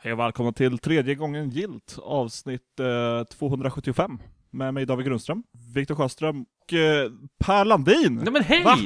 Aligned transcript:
Hej 0.00 0.12
och 0.12 0.18
välkomna 0.18 0.52
till 0.52 0.78
tredje 0.78 1.14
gången 1.14 1.50
gilt 1.50 1.98
avsnitt 2.02 2.80
eh, 2.80 3.24
275 3.24 4.18
med 4.50 4.74
mig 4.74 4.86
David 4.86 5.06
Grundström, 5.06 5.42
Viktor 5.74 5.94
Sjöström 5.94 6.40
och 6.42 6.72
eh, 6.72 7.10
Per 7.44 7.64
Landin. 7.64 8.14
Nej 8.14 8.32
men 8.32 8.42
hej! 8.44 8.64
Va? 8.64 8.76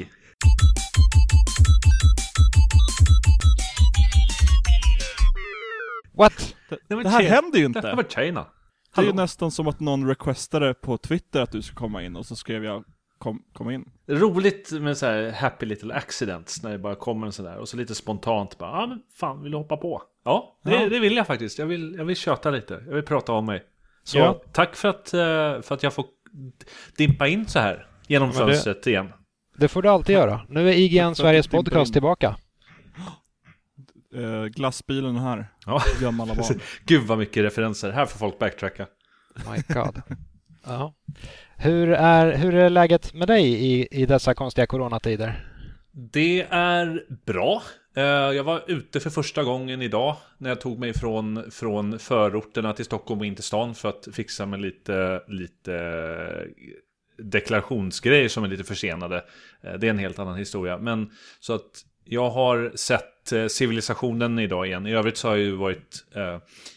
What? 6.14 6.54
Men 6.88 7.03
Det 7.03 7.08
här 7.08 7.22
händer 7.22 7.58
ju 7.58 7.69
Det 7.69 7.90
inte. 7.90 8.04
tjena. 8.08 8.47
Det 8.94 9.01
är 9.01 9.04
ju 9.06 9.13
nästan 9.13 9.51
som 9.51 9.69
att 9.69 9.81
någon 9.81 10.08
requestade 10.08 10.74
på 10.74 10.99
Twitter 10.99 11.40
att 11.40 11.53
du 11.53 11.63
ska 11.63 11.74
komma 11.76 12.03
in 12.03 12.17
och 12.17 12.26
så 12.26 12.37
skrev 12.37 12.65
jag 12.65 12.85
kom, 13.22 13.42
kom 13.52 13.70
in. 13.70 13.84
Roligt 14.08 14.70
med 14.72 14.96
så 14.98 15.06
här 15.06 15.30
happy 15.30 15.66
little 15.66 15.94
accidents 15.94 16.62
när 16.62 16.70
det 16.70 16.78
bara 16.78 16.95
kommer 16.95 17.27
en 17.27 17.32
sån 17.32 17.45
där 17.45 17.56
och 17.59 17.68
så 17.68 17.77
lite 17.77 17.95
spontant 17.95 18.59
bara, 18.59 18.80
ja 18.80 18.86
men 18.86 19.02
fan 19.20 19.42
vill 19.42 19.50
du 19.52 19.59
hoppa 19.59 19.77
på? 19.77 20.02
Ja, 20.24 20.58
det, 20.64 20.74
Ja. 20.74 20.88
det 20.88 20.98
vill 21.00 21.16
jag 21.16 21.27
faktiskt. 21.27 21.58
Jag 21.58 21.66
vill, 21.66 21.94
jag 21.98 22.04
vill 22.04 22.16
köta 22.16 22.50
lite. 22.50 22.82
Jag 22.86 22.94
vill 22.94 23.02
prata 23.04 23.32
om 23.32 23.46
mig. 23.46 23.62
Så 24.04 24.18
Ja. 24.18 24.42
tack 24.52 24.77
för 24.77 24.88
att, 24.88 25.14
eh, 25.14 25.62
för 25.62 25.72
att 25.74 25.82
jag 25.82 25.92
får 25.92 26.04
dimpa 26.96 27.28
in 27.28 27.46
så 27.46 27.58
här 27.58 27.86
genom 28.06 28.28
Ja, 28.28 28.38
men 28.38 28.46
det- 28.46 28.52
fönstret 28.52 28.86
igen. 28.86 29.12
Det 29.56 29.68
får 29.68 29.82
du 29.82 29.88
alltid 29.88 30.14
göra. 30.14 30.41
Nu 30.48 30.68
är 30.68 30.72
IGN 30.72 31.14
Sveriges 31.14 31.48
podcast 31.48 31.92
tillbaka. 31.92 32.36
Eh, 34.14 34.44
glassbilen 34.44 35.16
här, 35.16 35.48
Ja. 35.66 35.82
gamla 36.00 36.27
barn. 36.27 36.60
Gud 36.86 37.02
vad 37.06 37.18
mycket 37.18 37.42
referenser. 37.44 37.91
Här 37.91 38.06
får 38.06 38.18
folk 38.18 38.38
backtracka. 38.38 38.86
My 39.50 39.74
God. 39.74 40.02
Ja. 40.66 40.94
Hur, 41.64 41.92
är, 41.92 42.36
hur 42.36 42.54
är 42.54 42.70
läget 42.70 43.14
med 43.14 43.28
dig 43.28 43.44
i, 43.44 43.88
i 43.90 44.06
dessa 44.06 44.34
konstiga 44.34 44.66
coronatider? 44.66 45.48
Det 45.92 46.46
är 46.50 47.04
bra. 47.26 47.62
Eh, 47.96 48.02
jag 48.04 48.44
var 48.44 48.62
ute 48.66 49.00
för 49.00 49.10
första 49.10 49.44
gången 49.44 49.82
idag 49.82 50.16
när 50.38 50.48
jag 50.48 50.60
tog 50.60 50.78
mig 50.78 50.92
från, 50.92 51.50
från 51.50 51.98
förorterna 51.98 52.72
till 52.72 52.84
Stockholm 52.84 53.20
och 53.20 53.27
in 53.27 53.34
till 53.34 53.44
stan 53.44 53.74
för 53.74 53.88
att 53.88 54.08
fixa 54.12 54.46
med 54.46 54.60
lite, 54.60 55.22
lite 55.28 55.74
eh, 55.74 57.24
deklarationsgrejer 57.24 58.28
som 58.28 58.44
är 58.44 58.48
lite 58.48 58.64
försenade. 58.64 59.24
Eh, 59.62 59.72
det 59.72 59.86
är 59.86 59.91
en 59.91 59.98
helt 59.98 60.19
annan 60.19 60.36
historia. 60.36 60.78
Men 60.78 61.10
så 61.41 61.54
att 61.54 61.84
jag 62.04 62.30
har 62.30 62.72
sett 62.74 63.52
civilisationen 63.52 64.38
idag 64.38 64.66
igen. 64.66 64.86
I 64.86 64.92
övrigt 64.92 65.16
så 65.16 65.28
har 65.28 65.36
jag 65.36 65.44
ju 65.44 65.56
varit 65.56 66.06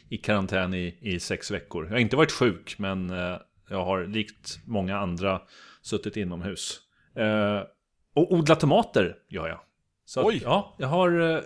i 0.09 0.17
karantän 0.17 0.73
i, 0.73 0.97
i 1.01 1.19
sex 1.19 1.51
veckor. 1.51 1.85
Jag 1.85 1.91
har 1.91 1.99
inte 1.99 2.15
varit 2.15 2.31
sjuk 2.31 2.75
men 2.77 3.11
jag 3.69 3.85
har 3.85 4.05
likt 4.05 4.59
många 4.65 4.97
andra 4.97 5.41
suttit 5.81 6.17
inomhus. 6.17 6.79
Eh, 7.15 7.61
och 8.15 8.33
odla 8.33 8.55
tomater 8.55 9.15
gör 9.29 9.47
jag. 9.47 9.59
Så 10.05 10.19
att, 10.19 10.25
Oj. 10.25 10.41
ja, 10.43 10.75
jag 10.77 10.87
har 10.87 11.31
eh, 11.35 11.39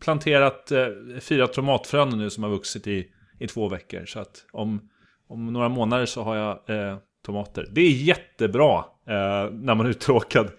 planterat 0.00 0.72
eh, 0.72 0.86
fyra 1.20 1.46
tomatfrön 1.46 2.18
nu 2.18 2.30
som 2.30 2.42
har 2.42 2.50
vuxit 2.50 2.86
i, 2.86 3.06
i 3.38 3.46
två 3.46 3.68
veckor. 3.68 4.04
Så 4.06 4.20
att 4.20 4.44
om, 4.52 4.88
om 5.28 5.52
några 5.52 5.68
månader 5.68 6.06
så 6.06 6.22
har 6.22 6.36
jag 6.36 6.70
eh, 6.70 6.98
tomater. 7.26 7.68
Det 7.70 7.80
är 7.80 7.90
jättebra 7.90 8.84
eh, 9.06 9.50
när 9.52 9.74
man 9.74 9.86
är 9.86 9.90
uttråkad 9.90 10.50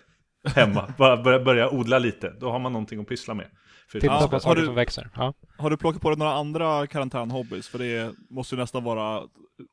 hemma. 0.56 0.94
Bara 0.98 1.24
börja, 1.24 1.40
börja 1.40 1.70
odla 1.70 2.00
lite. 2.00 2.34
Då 2.40 2.52
har 2.52 2.60
man 2.60 2.74
någonting 2.74 3.02
att 3.02 3.08
pyssla 3.08 3.34
med. 3.34 3.48
För 3.92 4.00
Titta 4.00 4.14
Ja, 4.14 4.28
på 4.28 4.36
har 4.36 4.40
saker 4.40 4.60
du- 4.62 4.66
som 4.66 4.76
växer. 4.76 5.10
Ja. 5.16 5.34
Har 5.58 5.70
du 5.70 5.78
plockat 5.78 6.02
på 6.02 6.10
dig 6.10 6.18
några 6.18 6.34
andra 6.34 6.88
karantänhobbys? 6.88 7.68
För 7.68 7.80
det 7.80 8.14
måste 8.30 8.56
ju 8.56 8.62
nästan 8.62 8.84
vara 8.84 9.20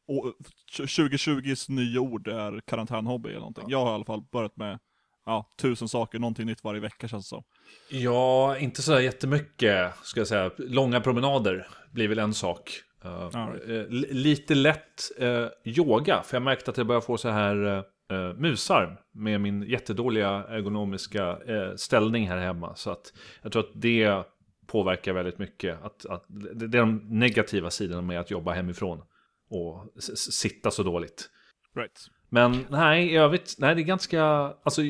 å- 0.08 0.32
2020s 0.78 1.68
nya 1.68 2.00
ord 2.00 2.28
är 2.28 2.60
karantänhobby 2.66 3.28
eller 3.28 3.38
någonting. 3.38 3.64
Jag 3.68 3.78
har 3.84 3.90
i 3.90 3.94
alla 3.94 4.04
fall 4.04 4.22
börjat 4.32 4.56
med 4.56 4.78
ja, 5.26 5.48
tusen 5.60 5.88
saker, 5.88 6.18
någonting 6.18 6.46
nytt 6.46 6.64
varje 6.64 6.80
vecka 6.80 7.08
känns 7.08 7.24
det 7.24 7.28
som. 7.28 7.42
Ja, 7.90 8.58
inte 8.58 8.82
så 8.82 9.00
jättemycket 9.00 9.92
ska 10.02 10.20
jag 10.20 10.26
säga. 10.28 10.50
Långa 10.58 11.00
promenader 11.00 11.68
blir 11.92 12.08
väl 12.08 12.18
en 12.18 12.34
sak. 12.34 12.70
Uh, 13.04 13.28
Ja. 13.32 13.48
eh, 13.68 13.86
li- 13.88 14.12
lite 14.14 14.54
lätt 14.54 15.02
eh, 15.18 15.46
yoga, 15.64 16.22
för 16.22 16.36
jag 16.36 16.42
märkte 16.42 16.70
att 16.70 16.76
jag 16.76 16.86
börjar 16.86 17.00
få 17.00 17.16
så 17.18 17.28
här 17.28 17.84
uh, 18.12 18.34
musarm 18.36 18.96
med 19.12 19.40
min 19.40 19.62
jättedåliga 19.62 20.28
ergonomiska 20.28 21.38
eh, 21.46 21.74
ställning 21.76 22.28
här 22.28 22.38
hemma. 22.38 22.74
Så 22.74 22.90
att 22.90 23.12
jag 23.42 23.52
tror 23.52 23.62
att 23.62 23.72
det 23.74 24.24
påverkar 24.66 25.12
väldigt 25.12 25.38
mycket. 25.38 25.82
Att, 25.82 26.06
att, 26.06 26.24
det 26.28 26.66
det 26.66 26.78
är 26.78 26.80
de 26.80 27.18
negativa 27.18 27.70
sidorna 27.70 28.02
med 28.02 28.20
att 28.20 28.30
jobba 28.30 28.52
hemifrån 28.52 29.02
och 29.50 30.02
sitta 30.16 30.70
så 30.70 30.82
dåligt. 30.82 31.30
Right. 31.76 32.00
Men 32.28 32.66
nej, 32.70 33.12
i 33.12 33.16
övrigt, 33.16 33.54
nej 33.58 33.74
det 33.74 33.80
är 33.80 33.84
ganska, 33.84 34.22
alltså, 34.24 34.82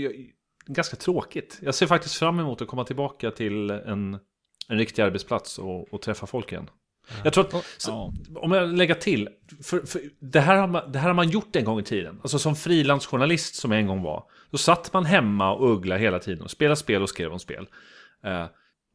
ganska 0.66 0.96
tråkigt. 0.96 1.58
Jag 1.62 1.74
ser 1.74 1.86
faktiskt 1.86 2.14
fram 2.14 2.40
emot 2.40 2.62
att 2.62 2.68
komma 2.68 2.84
tillbaka 2.84 3.30
till 3.30 3.70
en, 3.70 4.18
en 4.68 4.78
riktig 4.78 5.02
arbetsplats 5.02 5.58
och, 5.58 5.94
och 5.94 6.02
träffa 6.02 6.26
folk 6.26 6.52
igen. 6.52 6.70
Jag 7.24 7.32
tror 7.32 7.44
att, 7.44 7.64
så, 7.76 8.14
om 8.36 8.52
jag 8.52 8.68
lägger 8.68 8.94
till, 8.94 9.28
för, 9.62 9.80
för 9.86 10.00
det, 10.20 10.40
här 10.40 10.56
har 10.56 10.66
man, 10.66 10.92
det 10.92 10.98
här 10.98 11.06
har 11.08 11.14
man 11.14 11.28
gjort 11.28 11.56
en 11.56 11.64
gång 11.64 11.80
i 11.80 11.82
tiden. 11.82 12.18
Alltså 12.22 12.38
som 12.38 12.56
frilansjournalist 12.56 13.54
som 13.54 13.70
jag 13.70 13.80
en 13.80 13.86
gång 13.86 14.02
var. 14.02 14.24
Då 14.50 14.58
satt 14.58 14.92
man 14.92 15.04
hemma 15.04 15.52
och 15.54 15.70
ugglade 15.70 16.00
hela 16.00 16.18
tiden 16.18 16.44
och 16.44 16.50
spelade 16.50 16.76
spel 16.76 17.02
och 17.02 17.08
skrev 17.08 17.32
om 17.32 17.38
spel. 17.38 17.66
Eh, 18.24 18.46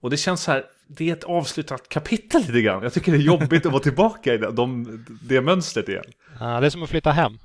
och 0.01 0.09
det 0.09 0.17
känns 0.17 0.43
så 0.43 0.51
här, 0.51 0.65
det 0.87 1.09
är 1.09 1.13
ett 1.13 1.23
avslutat 1.23 1.89
kapitel 1.89 2.41
lite 2.41 2.61
grann. 2.61 2.83
Jag 2.83 2.93
tycker 2.93 3.11
det 3.11 3.17
är 3.17 3.21
jobbigt 3.21 3.65
att 3.65 3.71
vara 3.71 3.83
tillbaka 3.83 4.33
i 4.33 4.37
det, 4.37 4.51
de, 4.51 5.05
det 5.23 5.41
mönstret 5.41 5.89
igen. 5.89 6.03
Ja, 6.39 6.59
det 6.59 6.65
är 6.65 6.69
som 6.69 6.83
att 6.83 6.89
flytta 6.89 7.11
hem. 7.11 7.39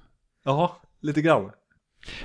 Ja, 0.44 0.82
lite 1.00 1.22
grann. 1.22 1.50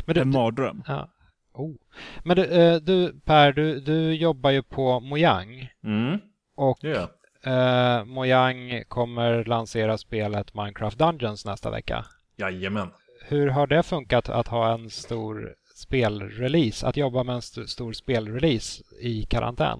Men 0.05 0.15
du, 0.15 0.21
En 0.21 0.29
mardröm. 0.29 0.83
ja. 0.87 1.09
oh. 1.53 1.75
Men 2.23 2.35
du, 2.37 2.43
eh, 2.45 2.75
du 2.75 3.19
Per, 3.25 3.53
du, 3.53 3.79
du 3.79 4.13
jobbar 4.13 4.49
ju 4.49 4.63
på 4.63 4.99
Mojang. 4.99 5.69
Mm, 5.83 6.17
Och 6.55 6.77
jag. 6.81 7.09
Eh, 7.45 8.05
Mojang 8.05 8.83
kommer 8.87 9.43
lansera 9.45 9.97
spelet 9.97 10.53
Minecraft 10.53 10.97
Dungeons 10.97 11.45
nästa 11.45 11.71
vecka. 11.71 12.05
Jajamän. 12.37 12.87
Hur 13.27 13.47
har 13.47 13.67
det 13.67 13.83
funkat 13.83 14.29
att 14.29 14.47
ha 14.47 14.73
en 14.73 14.89
stor 14.89 15.53
spelrelease? 15.75 16.87
Att 16.87 16.97
jobba 16.97 17.23
med 17.23 17.33
en 17.33 17.39
st- 17.39 17.67
stor 17.67 17.93
spelrelease 17.93 18.83
i 19.01 19.25
karantän? 19.25 19.79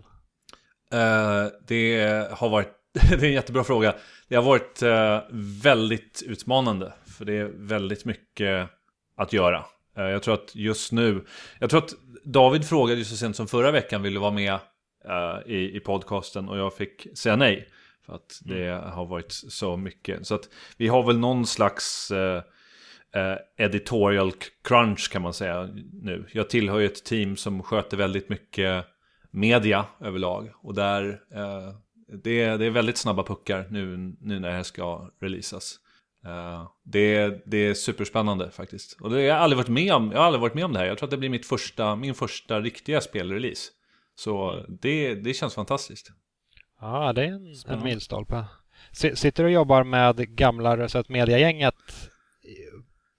Eh, 0.93 1.45
det 1.67 2.27
har 2.31 2.49
varit, 2.49 2.69
det 3.09 3.13
är 3.21 3.23
en 3.25 3.33
jättebra 3.33 3.63
fråga. 3.63 3.95
Det 4.27 4.35
har 4.35 4.43
varit 4.43 4.81
eh, 4.81 5.19
väldigt 5.63 6.23
utmanande. 6.25 6.93
För 7.17 7.25
det 7.25 7.37
är 7.37 7.51
väldigt 7.55 8.05
mycket 8.05 8.69
att 9.17 9.33
göra. 9.33 9.65
Eh, 9.97 10.03
jag 10.03 10.23
tror 10.23 10.33
att 10.33 10.55
just 10.55 10.91
nu, 10.91 11.25
jag 11.59 11.69
tror 11.69 11.83
att 11.83 11.93
David 12.23 12.65
frågade 12.65 12.99
ju 12.99 13.05
så 13.05 13.17
sent 13.17 13.35
som 13.35 13.47
förra 13.47 13.71
veckan 13.71 14.01
ville 14.01 14.19
vara 14.19 14.31
med 14.31 14.59
eh, 15.05 15.51
i, 15.51 15.75
i 15.75 15.79
podcasten 15.79 16.49
och 16.49 16.57
jag 16.57 16.73
fick 16.73 17.07
säga 17.17 17.35
nej. 17.35 17.67
För 18.05 18.15
att 18.15 18.39
det 18.41 18.67
har 18.67 19.05
varit 19.05 19.31
så 19.31 19.77
mycket. 19.77 20.27
Så 20.27 20.35
att 20.35 20.49
vi 20.77 20.87
har 20.87 21.03
väl 21.03 21.19
någon 21.19 21.45
slags 21.45 22.11
eh, 22.11 22.43
eh, 23.15 23.38
editorial 23.57 24.31
crunch 24.63 25.11
kan 25.11 25.21
man 25.21 25.33
säga 25.33 25.69
nu. 25.93 26.25
Jag 26.31 26.49
tillhör 26.49 26.79
ju 26.79 26.85
ett 26.85 27.03
team 27.05 27.38
som 27.38 27.63
sköter 27.63 27.97
väldigt 27.97 28.29
mycket 28.29 28.85
media 29.31 29.85
överlag. 30.01 30.49
Och 30.55 30.73
där, 30.73 31.21
det, 32.23 32.41
är, 32.41 32.57
det 32.57 32.65
är 32.65 32.69
väldigt 32.69 32.97
snabba 32.97 33.23
puckar 33.23 33.67
nu, 33.69 33.97
nu 34.21 34.39
när 34.39 34.49
det 34.49 34.55
här 34.55 34.63
ska 34.63 35.09
releasas. 35.21 35.79
Eh, 36.25 36.67
det, 36.83 37.41
det 37.45 37.57
är 37.57 37.73
superspännande 37.73 38.51
faktiskt. 38.51 39.01
Och 39.01 39.09
det 39.09 39.15
har 39.15 39.21
jag 39.21 39.38
aldrig 39.38 39.57
varit 39.57 39.69
med 39.69 39.93
om, 39.93 40.11
jag 40.11 40.19
har 40.19 40.25
aldrig 40.25 40.41
varit 40.41 40.53
med 40.53 40.65
om 40.65 40.73
det 40.73 40.79
här. 40.79 40.85
Jag 40.85 40.97
tror 40.97 41.07
att 41.07 41.11
det 41.11 41.17
blir 41.17 41.29
mitt 41.29 41.45
första, 41.45 41.95
min 41.95 42.15
första 42.15 42.59
riktiga 42.59 43.01
spelrelease. 43.01 43.71
Så 44.24 44.66
det, 44.81 45.16
det 45.16 45.34
känns 45.34 45.56
fantastiskt. 45.56 46.12
Ja, 46.81 47.13
det 47.13 47.24
är 47.24 47.28
en, 47.28 47.53
en 47.68 47.84
milstolpe. 47.84 48.46
Si- 48.91 49.16
Sitter 49.16 49.44
du 49.44 49.47
och 49.50 49.53
jobbar 49.53 49.84
med 49.84 50.35
gamla 50.35 50.78
Röset 50.78 51.09
Media-gänget 51.09 52.09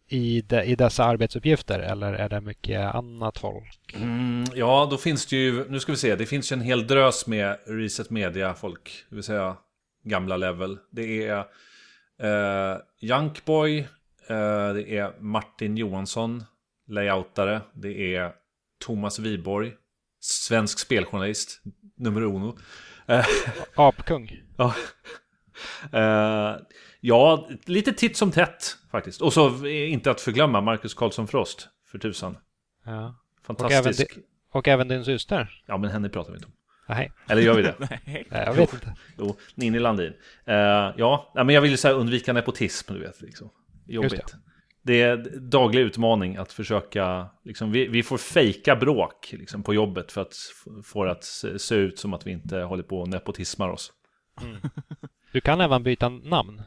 i, 0.09 0.41
de, 0.41 0.63
i 0.63 0.75
dessa 0.75 1.05
arbetsuppgifter 1.05 1.79
eller 1.79 2.13
är 2.13 2.29
det 2.29 2.41
mycket 2.41 2.95
annat 2.95 3.39
folk? 3.39 3.95
Mm, 3.95 4.45
ja, 4.55 4.89
då 4.91 4.97
finns 4.97 5.27
det 5.27 5.37
ju, 5.37 5.69
nu 5.69 5.81
ska 5.81 5.93
vi 5.93 5.99
se, 5.99 6.17
det 6.17 6.27
finns 6.27 6.53
ju 6.53 6.55
en 6.55 6.61
hel 6.61 6.87
drös 6.87 7.27
med 7.27 7.59
Reset 7.67 8.11
Media-folk, 8.11 9.05
det 9.09 9.15
vill 9.15 9.25
säga 9.25 9.57
gamla 10.05 10.37
level. 10.37 10.79
Det 10.91 11.27
är 11.27 11.39
eh, 12.23 12.79
Junkboy, 13.01 13.79
eh, 14.29 14.73
det 14.75 14.97
är 14.97 15.21
Martin 15.21 15.77
Johansson, 15.77 16.45
layoutare, 16.89 17.61
det 17.75 18.15
är 18.17 18.33
Thomas 18.85 19.19
Wiborg, 19.19 19.73
svensk 20.21 20.79
speljournalist, 20.79 21.63
nummer 21.97 22.23
uno. 22.23 22.59
Eh, 23.07 23.27
Apkung. 23.75 24.43
ja. 24.57 24.75
Eh, 25.93 26.57
ja, 27.01 27.49
lite 27.65 27.93
titt 27.93 28.17
som 28.17 28.33
tätt 28.33 28.77
faktiskt. 28.91 29.21
Och 29.21 29.33
så 29.33 29.67
inte 29.67 30.11
att 30.11 30.21
förglömma 30.21 30.61
Marcus 30.61 30.95
Karlsson 30.95 31.29
Frost, 31.29 31.69
för 31.87 31.99
tusan. 31.99 32.37
Ja. 32.85 33.17
Fantastisk. 33.43 34.19
Och 34.53 34.69
även 34.69 34.89
din 34.89 35.05
syster? 35.05 35.63
Ja, 35.67 35.77
men 35.77 35.91
henne 35.91 36.09
pratar 36.09 36.33
vi 36.33 36.37
inte 36.37 36.47
om. 36.47 36.53
Nej, 36.89 37.13
Eller 37.29 37.43
gör 37.43 37.55
vi 37.55 37.63
det? 37.63 37.75
Nej, 38.07 38.27
jag 38.31 38.55
vet 38.55 38.73
inte. 38.73 38.95
Jo, 39.19 39.37
Ninni 39.55 39.79
Landin. 39.79 40.13
Eh, 40.45 40.55
ja, 40.97 41.33
men 41.35 41.49
jag 41.49 41.61
vill 41.63 41.79
så 41.79 41.89
här 41.89 41.95
undvika 41.95 42.33
nepotism, 42.33 42.95
du 42.95 43.01
vet. 43.01 43.21
Liksom. 43.21 43.51
Jobbigt. 43.87 44.35
Det 44.83 45.03
är 45.03 45.13
en 45.19 45.51
daglig 45.51 45.81
utmaning 45.83 46.37
att 46.37 46.53
försöka, 46.53 47.29
liksom, 47.45 47.73
vi, 47.73 47.87
vi 47.89 48.03
får 48.03 48.19
fejka 48.19 48.77
bråk 48.77 49.33
liksom, 49.39 49.63
på 49.63 49.75
jobbet 49.75 50.13
för 50.13 50.21
att 50.21 50.35
få 50.85 51.05
det 51.05 51.11
att 51.11 51.25
se, 51.61 51.75
ut 51.75 51.99
som 51.99 52.15
att 52.15 52.27
vi 52.27 52.31
inte 52.31 52.59
håller 52.59 52.83
på 52.83 53.01
och 53.01 53.09
nepotismar 53.09 53.69
oss. 53.69 53.93
Du 55.33 55.41
kan 55.41 55.61
även 55.61 55.83
byta 55.83 56.09
namn. 56.09 56.63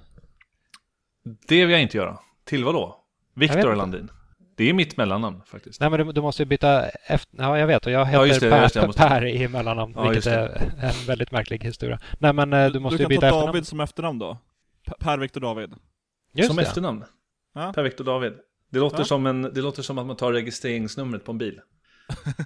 Det 1.48 1.66
vill 1.66 1.70
jag 1.72 1.82
inte 1.82 1.98
göra. 1.98 2.20
Till 2.46 2.64
vad 2.64 2.74
då? 2.74 3.00
Viktor. 3.36 3.76
Landin. 3.76 4.12
Det 4.58 4.70
är 4.70 4.74
mitt 4.74 4.98
mellannamn 4.98 5.42
faktiskt. 5.46 5.80
Nej, 5.82 5.90
men 5.90 6.06
du, 6.08 6.12
du 6.14 6.22
måste 6.22 6.42
ju 6.44 6.46
byta 6.48 6.90
efter... 6.90 7.38
Ja, 7.44 7.60
jag 7.60 7.68
vet. 7.68 7.86
Och 7.86 7.92
jag 7.92 8.06
heter 8.06 8.20
Ja, 8.20 8.26
just 8.28 8.40
det, 8.42 8.50
per, 8.50 8.62
det, 8.62 8.76
jag 8.76 8.88
måste- 8.88 9.08
per 9.08 9.26
i 9.26 9.48
mellannamn, 9.48 9.94
Ja, 9.96 10.04
vilket 10.10 10.26
är 10.26 10.72
en 10.82 11.06
väldigt 11.08 11.32
märklig 11.32 11.64
historia. 11.64 12.00
Nej, 12.20 12.34
men 12.34 12.54
eh, 12.54 12.72
du 12.72 12.80
måste 12.80 12.98
du 12.98 13.02
ju 13.02 13.04
kan 13.04 13.10
byta 13.10 13.22
ta 13.22 13.28
efternamn. 13.28 13.46
David 13.48 13.68
som 13.68 13.80
efternamn 13.80 14.20
då. 14.20 14.38
Per- 14.86 14.96
Per 15.00 15.18
Viktor 15.18 15.42
David. 15.42 15.74
Just 16.34 16.48
som 16.48 16.56
det. 16.58 16.64
efternamn. 16.64 17.04
Ja. 17.54 17.74
Per 17.74 17.84
Viktor 17.84 18.04
David. 18.06 18.34
Det 18.70 18.80
låter, 18.80 18.98
Ja. 18.98 19.04
som 19.04 19.26
en, 19.26 19.42
det 19.42 19.62
låter 19.62 19.82
som 19.84 19.98
att 19.98 20.06
man 20.06 20.16
tar 20.16 20.34
registreringsnumret 20.34 21.26
på 21.26 21.32
en 21.32 21.38
bil. 21.38 21.60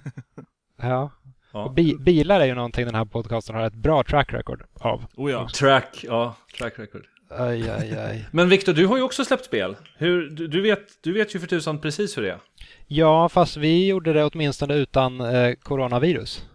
Ja. 0.82 1.10
Ja. 1.52 1.72
Bi 1.76 1.96
bilar 2.00 2.40
är 2.40 2.46
ju 2.46 2.54
någonting 2.54 2.84
den 2.86 2.94
här 2.94 3.04
podcasten 3.04 3.54
har 3.54 3.66
ett 3.66 3.74
bra 3.74 4.04
track 4.04 4.32
record 4.32 4.62
av. 4.80 5.04
Oh 5.16 5.30
ja. 5.30 5.48
Track, 5.48 6.04
ja, 6.08 6.36
track 6.58 6.78
record. 6.78 7.02
Aj, 7.30 7.70
aj, 7.70 7.96
aj. 7.98 8.26
Men 8.32 8.48
Viktor, 8.48 8.72
du 8.72 8.86
har 8.86 8.96
ju 8.96 9.02
också 9.02 9.24
släppt 9.24 9.44
spel. 9.44 9.76
Hur, 9.96 10.30
du, 10.30 10.46
du, 10.48 10.60
vet, 10.62 11.02
du 11.02 11.12
vet 11.12 11.34
ju 11.34 11.40
för 11.40 11.46
tusan 11.46 11.80
precis 11.80 12.16
hur 12.16 12.22
det 12.22 12.30
är. 12.30 12.38
Ja, 12.86 13.28
fast 13.28 13.56
vi 13.56 13.86
gjorde 13.86 14.12
det 14.12 14.24
åtminstone 14.24 14.74
utan 14.74 15.20
eh, 15.20 15.54
coronavirus. 15.54 16.46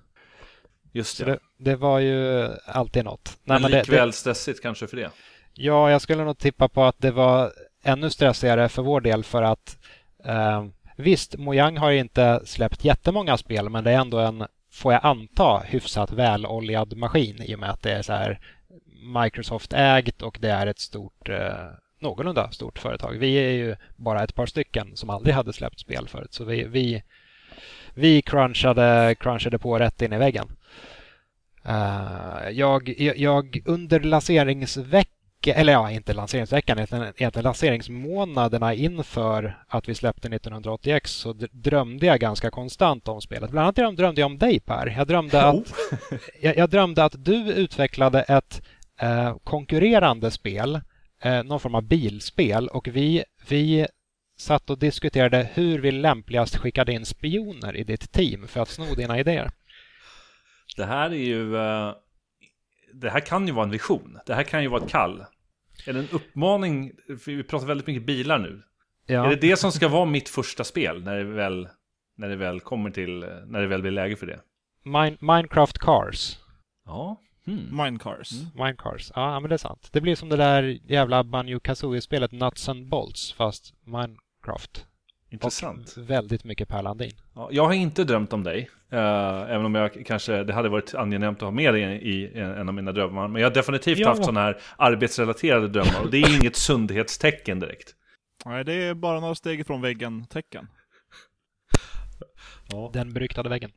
Just 0.91 1.19
det. 1.19 1.25
det, 1.25 1.39
det 1.57 1.75
var 1.75 1.99
ju 1.99 2.47
alltid 2.65 3.05
något. 3.05 3.37
Nej, 3.43 3.55
men 3.55 3.61
men 3.61 3.71
det- 3.71 3.77
likväl 3.77 4.13
stressigt 4.13 4.61
kanske 4.61 4.87
för 4.87 4.97
det. 4.97 5.09
Ja, 5.53 5.91
jag 5.91 6.01
skulle 6.01 6.23
nog 6.23 6.37
tippa 6.37 6.69
på 6.69 6.83
att 6.83 6.95
det 6.99 7.11
var 7.11 7.51
ännu 7.83 8.09
stressigare 8.09 8.69
för 8.69 8.81
vår 8.81 9.01
del 9.01 9.23
för 9.23 9.43
att 9.43 9.77
eh, 10.25 10.65
visst, 10.97 11.37
Mojang 11.37 11.77
har 11.77 11.91
inte 11.91 12.41
släppt 12.45 12.85
jättemånga 12.85 13.37
spel 13.37 13.69
men 13.69 13.83
det 13.83 13.91
är 13.91 13.99
ändå 13.99 14.19
en, 14.19 14.47
får 14.71 14.93
jag 14.93 15.05
anta, 15.05 15.59
hyfsat 15.59 16.11
väloljad 16.11 16.97
maskin 16.97 17.41
i 17.41 17.55
och 17.55 17.59
med 17.59 17.69
att 17.69 17.81
det 17.81 17.91
är 17.91 18.01
så 18.01 18.13
här 18.13 18.39
Microsoft-ägt 19.23 20.21
och 20.21 20.37
det 20.41 20.49
är 20.49 20.67
ett 20.67 20.79
stort, 20.79 21.29
eh, 21.29 21.67
någorlunda 21.99 22.51
stort 22.51 22.79
företag. 22.79 23.13
Vi 23.13 23.35
är 23.35 23.51
ju 23.51 23.75
bara 23.95 24.23
ett 24.23 24.35
par 24.35 24.45
stycken 24.45 24.95
som 24.95 25.09
aldrig 25.09 25.35
hade 25.35 25.53
släppt 25.53 25.79
spel 25.79 26.07
förut 26.07 26.33
så 26.33 26.43
vi, 26.43 26.63
vi, 26.63 27.03
vi 27.93 28.21
crunchade, 28.21 29.15
crunchade 29.19 29.59
på 29.59 29.79
rätt 29.79 30.01
in 30.01 30.13
i 30.13 30.17
väggen. 30.17 30.47
Uh, 31.67 32.49
jag, 32.51 32.93
jag, 32.97 33.17
jag 33.17 33.61
under 33.65 33.99
lanseringsveckan 33.99 35.22
eller 35.47 35.73
ja, 35.73 35.91
inte 35.91 36.13
lanseringsveckan, 36.13 36.79
utan 36.79 37.01
egentligen 37.03 37.43
lanseringsmånaderna 37.43 38.73
inför 38.73 39.63
att 39.67 39.89
vi 39.89 39.95
släppte 39.95 40.29
1980X 40.29 41.05
så 41.07 41.33
drömde 41.51 42.05
jag 42.05 42.19
ganska 42.19 42.51
konstant 42.51 43.07
om 43.07 43.21
spelet. 43.21 43.51
Bland 43.51 43.63
annat 43.63 43.75
dröm- 43.75 43.95
drömde 43.95 44.21
jag 44.21 44.25
om 44.25 44.37
dig 44.37 44.59
Per. 44.59 44.87
Jag 44.97 45.07
drömde 45.07 45.43
att, 45.43 45.73
jag, 46.41 46.57
jag 46.57 46.69
drömde 46.69 47.03
att 47.03 47.25
du 47.25 47.53
utvecklade 47.53 48.21
ett 48.21 48.61
eh, 48.99 49.37
konkurrerande 49.43 50.31
spel, 50.31 50.81
eh, 51.23 51.43
någon 51.43 51.59
form 51.59 51.75
av 51.75 51.83
bilspel 51.83 52.67
och 52.67 52.87
vi, 52.87 53.23
vi 53.47 53.87
satt 54.37 54.69
och 54.69 54.77
diskuterade 54.79 55.49
hur 55.53 55.79
vi 55.79 55.91
lämpligast 55.91 56.57
skickade 56.57 56.93
in 56.93 57.05
spioner 57.05 57.75
i 57.75 57.83
ditt 57.83 58.11
team 58.11 58.47
för 58.47 58.59
att 58.59 58.69
sno 58.69 58.95
dina 58.95 59.19
idéer. 59.19 59.51
Det 60.77 60.85
här 60.85 61.09
är 61.09 61.15
ju... 61.15 61.55
eh, 61.57 61.91
det 62.95 63.09
här 63.09 63.19
kan 63.19 63.47
ju 63.47 63.53
vara 63.53 63.65
en 63.65 63.71
vision. 63.71 64.19
Det 64.25 64.33
här 64.35 64.43
kan 64.43 64.61
ju 64.61 64.67
vara 64.67 64.83
ett 64.83 64.89
kall. 64.89 65.25
Är 65.87 65.93
det 65.93 65.99
en 65.99 66.07
uppmaning? 66.11 66.91
För 67.07 67.31
vi 67.31 67.43
pratar 67.43 67.67
väldigt 67.67 67.87
mycket 67.87 68.05
bilar 68.05 68.39
nu. 68.39 68.61
Ja. 69.05 69.25
Är 69.25 69.29
det 69.29 69.35
det 69.35 69.57
som 69.57 69.71
ska 69.71 69.87
vara 69.87 70.05
mitt 70.05 70.29
första 70.29 70.63
spel 70.63 71.03
när 71.03 71.15
det 71.17 71.23
väl, 71.23 71.67
när 72.17 72.29
det 72.29 72.35
väl 72.35 72.59
kommer 72.59 72.91
till, 72.91 73.19
när 73.47 73.61
det 73.61 73.67
väl 73.67 73.81
blir 73.81 73.91
läge 73.91 74.15
för 74.15 74.27
det? 74.27 74.39
Min- 74.83 75.17
Minecraft 75.21 75.77
Cars. 75.79 76.37
Ja. 76.85 77.19
Hmm. 77.45 77.77
Minecars. 77.77 78.31
Minecars. 78.55 79.11
Ja, 79.15 79.39
men 79.39 79.49
det 79.49 79.55
är 79.55 79.57
sant. 79.57 79.89
Det 79.91 80.01
blir 80.01 80.15
som 80.15 80.29
det 80.29 80.37
där 80.37 80.63
jävla 80.63 81.23
Banjo 81.23 81.59
Kazooie-spelet 81.59 82.31
Nuts 82.31 82.69
and 82.69 82.89
Bolts 82.89 83.33
fast 83.33 83.73
Minecraft. 83.85 84.85
Intressant. 85.33 85.95
Och 85.97 86.09
väldigt 86.09 86.43
mycket 86.43 86.67
Per 86.69 86.81
Landin. 86.81 87.11
Ja, 87.35 87.49
jag 87.51 87.65
har 87.65 87.73
inte 87.73 88.03
drömt 88.03 88.33
om 88.33 88.43
dig. 88.43 88.69
eh, 88.91 89.41
även 89.41 89.65
om 89.65 89.75
jag 89.75 90.05
kanske, 90.05 90.43
det 90.43 90.53
hade 90.53 90.69
varit 90.69 90.95
angenämt 90.95 91.37
att 91.37 91.41
ha 91.43 91.51
med 91.51 91.73
dig 91.73 91.83
i 91.83 92.39
en, 92.39 92.51
en 92.51 92.67
av 92.69 92.73
mina 92.75 92.91
drömmar. 92.91 93.27
Men 93.27 93.41
jag 93.41 93.49
har 93.49 93.53
definitivt 93.55 93.99
Ja. 93.99 94.09
haft 94.09 94.23
sådana 94.25 94.39
här 94.41 94.61
arbetsrelaterade 94.77 95.67
drömmar. 95.67 96.01
Och 96.03 96.11
det 96.11 96.17
är 96.17 96.39
inget 96.39 96.55
sundhetstecken 96.55 97.59
direkt. 97.59 97.95
Nej, 98.45 98.63
det 98.65 98.73
är 98.73 98.93
bara 98.93 99.19
några 99.19 99.35
steg 99.35 99.59
ifrån 99.59 99.81
väggen-tecken. 99.81 100.67
Den 102.93 103.13
beryktade 103.13 103.49
väggen. 103.49 103.71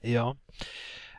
Ja. 0.00 0.36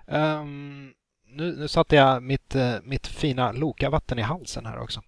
Ehm, 0.08 0.94
nu, 1.28 1.56
nu 1.58 1.68
satte 1.68 1.96
jag 1.96 2.24
mitt, 2.24 2.56
eh, 2.56 2.76
mitt 2.84 3.08
fina 3.08 3.52
Loka-vatten 3.52 4.20
i 4.20 4.22
halsen 4.22 4.66
här 4.66 4.80
också. 4.80 5.02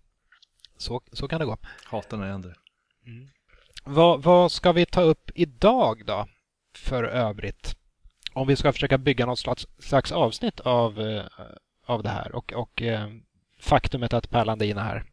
Så, 0.78 1.02
så 1.12 1.28
kan 1.28 1.40
det 1.40 1.46
gå. 1.46 1.58
Hatar 1.86 2.18
när 2.18 2.26
det 2.26 2.32
händer. 2.32 2.56
Vad, 3.84 4.24
vad 4.24 4.52
ska 4.52 4.72
vi 4.72 4.86
ta 4.86 5.02
upp 5.02 5.32
idag 5.36 6.06
då? 6.06 6.28
För 6.76 7.04
övrigt. 7.04 7.76
Om 8.34 8.48
vi 8.48 8.56
ska 8.56 8.74
försöka 8.74 8.98
bygga 8.98 9.26
något 9.26 9.40
slags, 9.40 9.68
slags 9.80 10.12
avsnitt 10.12 10.60
av, 10.60 11.02
eh, 11.02 11.24
av 11.86 12.04
det 12.04 12.10
här 12.10 12.36
och, 12.36 12.54
och 12.54 12.82
eh, 12.82 13.10
faktumet 13.60 14.14
att 14.14 14.30
Per 14.30 14.46
Landin 14.46 14.78
är 14.78 14.84
här. 14.84 15.04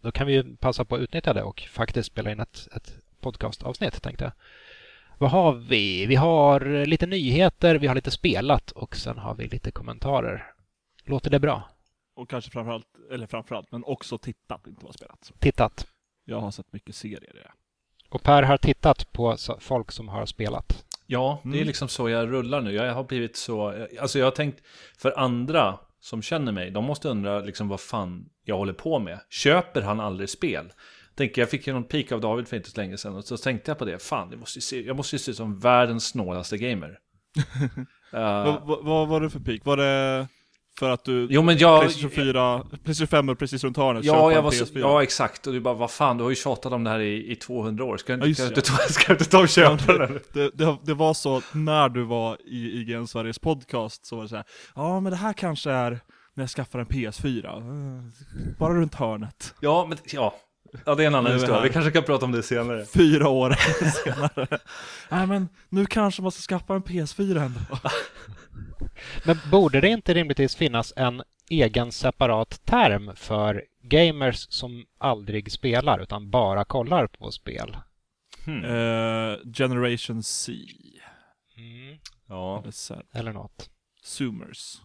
Då 0.00 0.12
kan 0.12 0.26
vi 0.26 0.32
ju 0.32 0.56
passa 0.56 0.84
på 0.84 0.94
att 0.94 1.00
utnyttja 1.00 1.32
det 1.32 1.42
och 1.42 1.60
faktiskt 1.60 2.06
spela 2.06 2.32
in 2.32 2.40
ett, 2.40 2.68
ett 2.76 2.94
podcastavsnitt 3.20 4.02
tänkte 4.02 4.24
jag. 4.24 4.32
Vad 5.18 5.30
har 5.30 5.54
vi? 5.54 6.06
Vi 6.06 6.14
har 6.14 6.86
lite 6.86 7.06
nyheter, 7.06 7.74
vi 7.74 7.86
har 7.86 7.94
lite 7.94 8.10
spelat 8.10 8.70
och 8.70 8.96
sen 8.96 9.18
har 9.18 9.34
vi 9.34 9.48
lite 9.48 9.70
kommentarer. 9.70 10.52
Låter 11.04 11.30
det 11.30 11.40
bra? 11.40 11.68
Och 12.14 12.30
kanske 12.30 12.50
framförallt, 12.50 12.86
eller 13.12 13.26
framförallt, 13.26 13.72
men 13.72 13.84
också 13.84 14.18
tittat, 14.18 14.66
inte 14.66 14.84
bara 14.84 14.92
spelat. 14.92 15.32
Tittat. 15.38 15.86
Jag 16.24 16.40
har 16.40 16.50
sett 16.50 16.72
mycket 16.72 16.94
serier. 16.94 17.54
Och 18.12 18.22
Per 18.22 18.42
har 18.42 18.56
tittat 18.56 19.12
på 19.12 19.36
folk 19.60 19.92
som 19.92 20.08
har 20.08 20.26
spelat. 20.26 20.84
Ja, 21.06 21.40
det 21.42 21.48
är 21.48 21.54
Mm. 21.54 21.66
liksom 21.66 21.88
så 21.88 22.08
jag 22.08 22.32
rullar 22.32 22.60
nu. 22.60 22.72
Jag 22.72 22.94
har 22.94 23.04
blivit 23.04 23.36
så... 23.36 23.86
Alltså 24.00 24.18
jag 24.18 24.26
har 24.26 24.30
tänkt, 24.30 24.62
för 24.98 25.18
andra 25.18 25.78
som 26.00 26.22
känner 26.22 26.52
mig, 26.52 26.70
de 26.70 26.84
måste 26.84 27.08
undra 27.08 27.40
liksom 27.40 27.68
vad 27.68 27.80
fan 27.80 28.24
jag 28.44 28.56
håller 28.56 28.72
på 28.72 28.98
med. 28.98 29.18
Köper 29.30 29.82
han 29.82 30.00
aldrig 30.00 30.28
spel? 30.30 30.72
Tänker, 31.14 31.42
jag 31.42 31.50
fick 31.50 31.66
ju 31.66 31.72
någon 31.72 31.84
peak 31.84 32.12
av 32.12 32.20
David 32.20 32.48
för 32.48 32.56
inte 32.56 32.70
så 32.70 32.80
länge 32.80 32.96
sedan 32.98 33.14
och 33.16 33.24
så 33.24 33.36
tänkte 33.36 33.70
jag 33.70 33.78
på 33.78 33.84
det. 33.84 34.02
Fan, 34.02 34.28
jag 34.30 34.40
måste 34.40 34.56
ju 34.58 34.60
se, 34.62 34.82
jag 34.82 34.96
måste 34.96 35.14
ju 35.16 35.18
se 35.20 35.30
ut 35.30 35.36
som 35.36 35.58
världens 35.58 36.08
snålaste 36.08 36.56
gamer. 36.58 36.98
Eh, 38.14 38.44
Vad, 38.44 38.62
vad, 38.66 38.84
vad 38.84 39.08
var 39.08 39.20
det 39.20 39.30
för 39.30 39.40
peak? 39.40 39.60
Var 39.64 39.76
det 39.76 40.28
för 40.78 40.90
att 40.90 41.04
du 41.04 41.26
jo 41.30 41.42
men 41.42 41.58
jag... 41.58 41.80
Playstation 41.80 42.10
4, 42.10 42.64
Playstation 42.84 43.06
5 43.08 43.28
och 43.28 43.38
precis 43.38 43.64
runt 43.64 43.76
hörnet 43.76 44.04
Ja, 44.04 44.32
jag 44.32 44.42
var 44.42 44.50
så, 44.50 44.64
PS4? 44.64 44.80
ja, 44.80 45.02
exakt. 45.02 45.46
Och 45.46 45.52
du 45.52 45.60
bara, 45.60 45.74
vad 45.74 45.90
fan, 45.90 46.16
du 46.16 46.22
har 46.22 46.30
ju 46.30 46.36
tjatat 46.36 46.72
om 46.72 46.84
det 46.84 46.90
här 46.90 47.00
i, 47.00 47.32
i 47.32 47.36
200 47.36 47.84
år. 47.84 47.96
Ska, 47.96 48.12
Ja, 48.12 48.18
du 48.18 48.34
ska, 48.34 48.60
ta, 48.60 48.76
ska 48.76 49.06
du 49.06 49.12
inte 49.12 49.24
ta 49.24 49.38
och 49.40 49.48
köpa 49.48 49.92
den? 49.98 50.18
det, 50.32 50.50
det, 50.54 50.76
det 50.82 50.94
var 50.94 51.14
så 51.14 51.42
när 51.52 51.88
du 51.88 52.02
var 52.04 52.36
i 52.44 52.80
IGN 52.80 53.06
Sveriges 53.06 53.38
podcast 53.38 54.06
så 54.06 54.16
var 54.16 54.22
det 54.22 54.28
så 54.28 54.36
här, 54.36 54.44
ja 54.74 55.00
men 55.00 55.10
det 55.10 55.16
här 55.16 55.32
kanske 55.32 55.70
är 55.70 55.90
när 56.34 56.42
jag 56.42 56.50
skaffar 56.50 56.78
en 56.78 56.86
PS4. 56.86 57.46
Eh, 57.56 58.04
Bara 58.58 58.74
runt 58.74 58.94
hörnet. 58.94 59.54
Ja, 59.60 59.86
men 59.88 59.98
ja. 60.04 60.34
Ja, 60.84 60.94
det 60.94 61.02
är 61.02 61.06
en 61.06 61.14
annan 61.14 61.32
är 61.32 61.36
historia. 61.36 61.60
Vi 61.62 61.68
kanske 61.70 61.90
kan 61.90 62.02
prata 62.02 62.24
om 62.24 62.32
det 62.32 62.42
senare. 62.42 62.84
Fyra 62.86 63.28
år 63.28 63.50
senare. 64.04 64.58
Nej 65.10 65.26
men 65.26 65.48
nu 65.68 65.86
kanske 65.86 66.22
man 66.22 66.32
ska 66.32 66.40
skaffa 66.56 66.74
en 66.74 66.82
PS4 66.82 67.44
ändå. 67.44 67.60
Men 69.26 69.36
borde 69.50 69.80
det 69.80 69.88
inte 69.88 70.14
rimligtvis 70.14 70.56
finnas 70.56 70.92
en 70.96 71.22
egen 71.50 71.92
separat 71.92 72.60
term 72.66 73.16
för 73.16 73.64
gamers 73.82 74.46
som 74.50 74.86
aldrig 74.98 75.52
spelar 75.52 75.98
utan 76.02 76.30
bara 76.30 76.64
kollar 76.64 77.06
på 77.06 77.30
spel? 77.30 77.76
Hmm. 78.44 78.64
Eh, 78.64 79.36
Generation 79.54 80.22
C. 80.22 80.52
Mm. 81.56 81.98
Ja. 82.28 82.64
Eller 83.14 83.32
något. 83.32 83.70
Zoomers. 84.02 84.80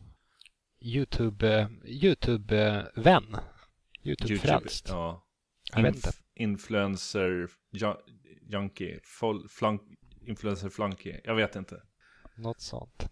Youtube, 0.81 1.69
Youtube-vän. 1.85 3.37
Youtube-frälst. 4.03 4.85
Ja. 4.89 5.23
Jag 5.75 5.83
vet 5.83 5.95
inte. 5.95 6.11
Influencer 6.35 7.47
ju- 7.71 7.93
junkie. 8.41 8.99
Fol, 9.03 9.47
flank, 9.49 9.81
influencer 10.27 10.69
flunky. 10.69 11.13
Jag 11.23 11.35
vet 11.35 11.55
inte. 11.55 11.81
Något 12.35 12.61
sånt. 12.61 13.09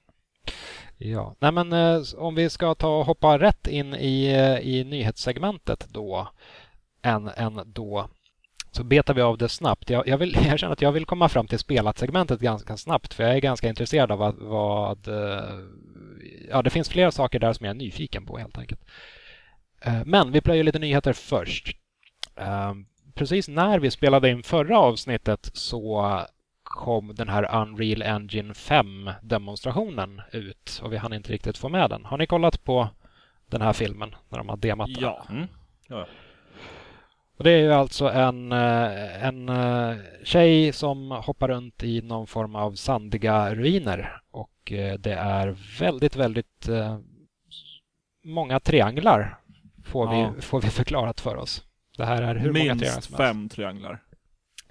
Ja, 0.98 1.36
nej 1.40 1.52
men 1.52 1.74
eh, 1.74 2.02
om 2.18 2.36
vi 2.36 2.50
ska 2.50 2.76
ta 2.76 3.00
och 3.00 3.06
hoppa 3.06 3.40
rätt 3.40 3.68
in 3.68 3.96
i, 3.96 4.26
eh, 4.26 4.60
i 4.70 4.84
nyhetssegmentet 4.84 5.88
då, 5.90 6.28
än, 7.02 7.28
än 7.28 7.62
då, 7.66 8.08
så 8.72 8.84
betar 8.84 9.14
vi 9.14 9.22
av 9.22 9.38
det 9.38 9.50
snabbt. 9.50 9.90
Jag, 9.90 10.08
jag, 10.08 10.18
vill, 10.18 10.38
jag 10.50 10.60
känner 10.60 10.74
att 10.74 10.82
jag 10.82 10.92
vill 10.92 11.06
komma 11.06 11.30
fram 11.30 11.48
till 11.48 11.60
spelat-segmentet 11.60 12.40
ganska 12.40 12.78
snabbt, 12.78 13.14
för 13.14 13.24
jag 13.24 13.36
är 13.36 13.40
ganska 13.40 13.70
intresserad 13.70 14.12
av 14.12 14.20
vad, 14.20 14.36
vad 14.36 15.08
ja, 16.50 16.62
det 16.62 16.70
finns 16.70 16.90
flera 16.90 17.12
saker 17.12 17.40
där 17.40 17.54
som 17.54 17.66
jag 17.66 17.76
är 17.76 17.80
nyfiken 17.80 18.26
på 18.26 18.38
helt 18.38 18.58
enkelt. 18.58 18.82
Eh, 19.82 20.06
men 20.06 20.32
vi 20.32 20.42
plöjer 20.42 20.64
lite 20.64 20.80
nyheter 20.80 21.14
först. 21.14 21.78
Precis 23.14 23.48
när 23.48 23.80
vi 23.80 23.92
spelade 23.92 24.30
in 24.30 24.44
förra 24.44 24.80
avsnittet 24.80 25.50
så 25.54 26.22
kom 26.76 27.16
den 27.16 27.30
här 27.30 27.62
Unreal 27.62 28.02
Engine 28.02 28.54
5-demonstrationen 28.54 30.22
ut 30.32 30.80
och 30.84 30.94
vi 30.94 30.98
hann 30.98 31.14
inte 31.14 31.34
riktigt 31.34 31.58
få 31.58 31.70
med 31.70 31.90
den. 31.90 32.06
Har 32.06 32.18
ni 32.18 32.28
kollat 32.28 32.64
på 32.64 32.90
den 33.50 33.62
här 33.62 33.74
filmen 33.74 34.16
när 34.30 34.38
de 34.38 34.50
har 34.50 34.58
demat 34.58 34.94
den. 34.94 35.04
Ja. 35.04 35.26
Mm. 35.30 35.48
Ja. 35.88 36.08
Och 37.38 37.44
det 37.44 37.52
är 37.52 37.58
ju 37.58 37.74
alltså 37.74 38.10
en, 38.10 38.52
eh, 38.52 39.26
en 39.26 39.50
eh, 39.50 39.96
tjej 40.24 40.74
som 40.74 41.12
hoppar 41.12 41.48
runt 41.48 41.84
i 41.84 42.02
någon 42.02 42.28
form 42.28 42.56
av 42.56 42.76
sandiga 42.76 43.56
ruiner. 43.56 44.22
Och 44.32 44.72
eh, 44.72 44.94
det 45.00 45.14
är 45.14 45.56
väldigt, 45.80 46.16
väldigt 46.16 46.70
många 48.24 48.60
trianglar 48.60 49.38
får, 49.86 50.14
Ja. 50.14 50.32
vi, 50.36 50.42
får 50.42 50.62
vi 50.62 50.68
förklarat 50.70 51.22
för 51.22 51.36
oss. 51.36 51.64
Det 51.98 52.06
här 52.06 52.22
är 52.22 52.36
hur 52.36 52.52
många 52.52 52.54
trianglar 52.54 52.76
Minst 52.76 53.04
som 53.04 53.14
helst. 53.14 53.18
fem 53.18 53.50
trianglar. 53.50 54.04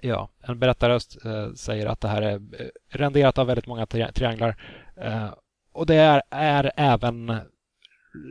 Ja, 0.05 0.29
en 0.41 0.59
berättarröst 0.59 1.25
eh, 1.25 1.53
säger 1.53 1.85
att 1.85 2.01
det 2.01 2.07
här 2.07 2.21
är 2.21 2.33
eh, 2.33 2.67
renderat 2.89 3.37
av 3.37 3.47
väldigt 3.47 3.67
många 3.67 3.85
tri 3.85 4.07
trianglar. 4.13 4.55
Eh, 4.95 5.33
och 5.71 5.85
det 5.85 5.95
är, 5.95 6.21
är 6.29 6.71
även 6.75 7.39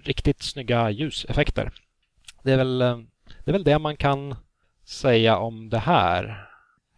riktigt 0.02 0.42
snygga 0.42 0.90
ljuseffekter. 0.90 1.72
Det 2.42 2.52
är, 2.52 2.56
väl, 2.56 2.82
eh, 2.82 2.98
det 3.44 3.50
är 3.50 3.52
väl 3.52 3.64
det 3.64 3.78
man 3.78 3.96
kan 3.96 4.34
säga 4.84 5.38
om 5.38 5.70
det 5.70 5.78
här. 5.78 6.48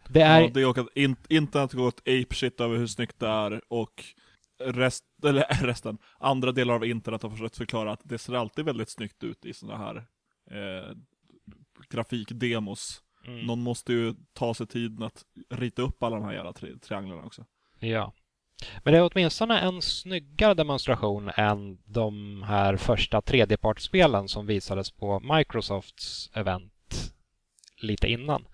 Det 0.09 0.21
är... 0.21 0.41
Ja, 0.41 0.49
det 0.53 0.61
är 0.61 0.65
också 0.65 0.81
att 0.81 0.97
in, 0.97 1.15
internet 1.29 1.73
går 1.73 1.87
åt 1.87 2.01
apeshit 2.07 2.61
över 2.61 2.77
hur 2.77 2.87
snyggt 2.87 3.19
det 3.19 3.27
är 3.27 3.61
och 3.67 4.03
rest, 4.59 5.03
eller 5.23 5.41
resten, 5.65 5.97
andra 6.17 6.51
delar 6.51 6.73
av 6.73 6.85
internet 6.85 7.23
har 7.23 7.29
försökt 7.29 7.57
förklara 7.57 7.91
att 7.91 8.01
det 8.03 8.17
ser 8.17 8.33
alltid 8.33 8.65
väldigt 8.65 8.89
snyggt 8.89 9.23
ut 9.23 9.45
i 9.45 9.53
sådana 9.53 9.77
här 9.85 9.95
eh, 10.51 10.95
grafikdemos. 11.89 13.03
Mm, 13.27 13.45
Någon 13.45 13.63
måste 13.63 13.93
ju 13.93 14.13
ta 14.33 14.53
sig 14.53 14.67
tiden 14.67 15.03
att 15.03 15.25
rita 15.49 15.81
upp 15.81 16.03
alla 16.03 16.15
de 16.15 16.25
här 16.25 16.33
jävla 16.33 16.53
tri 16.53 16.79
trianglarna 16.79 17.23
också. 17.23 17.45
ja. 17.79 18.13
Men 18.83 18.93
det 18.93 18.99
är 18.99 19.09
åtminstone 19.13 19.59
en 19.59 19.81
snyggare 19.81 20.53
demonstration 20.53 21.29
än 21.35 21.77
de 21.85 22.43
här 22.43 22.77
första 22.77 23.21
tredjepartsspelen 23.21 24.27
som 24.27 24.45
visades 24.45 24.91
på 24.91 25.19
Microsofts 25.19 26.29
event 26.33 27.13
lite 27.81 28.07
innan. 28.07 28.45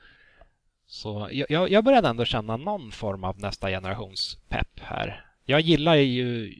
Så 0.86 1.30
jag- 1.32 1.70
jag, 1.72 1.84
började 1.84 2.08
ändå 2.08 2.26
känna 2.26 2.58
någon 2.58 2.92
form 2.92 3.24
av 3.24 3.40
nästa 3.40 3.70
generations 3.70 4.38
pepp 4.50 4.80
här. 4.82 5.26
Jag 5.46 5.62
gillar 5.62 5.96
ju 5.96 6.54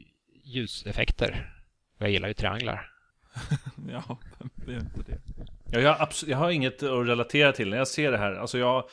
ljuseffekter. 0.44 1.50
Och 1.96 2.02
jag 2.02 2.10
gillar 2.10 2.28
ju 2.28 2.34
trianglar. 2.34 2.90
ja, 3.90 4.18
det 4.66 4.72
är 4.72 4.80
inte 4.80 5.02
det. 5.06 5.20
Ja, 5.70 5.80
jag, 5.80 5.94
har 5.94 6.08
jag 6.26 6.38
har 6.38 6.50
inget 6.50 6.82
att 6.82 7.08
relatera 7.08 7.52
till 7.52 7.70
när 7.70 7.76
jag 7.76 7.88
ser 7.88 8.12
det 8.12 8.18
här. 8.18 8.34
Alltså 8.34 8.58
jag, 8.58 8.84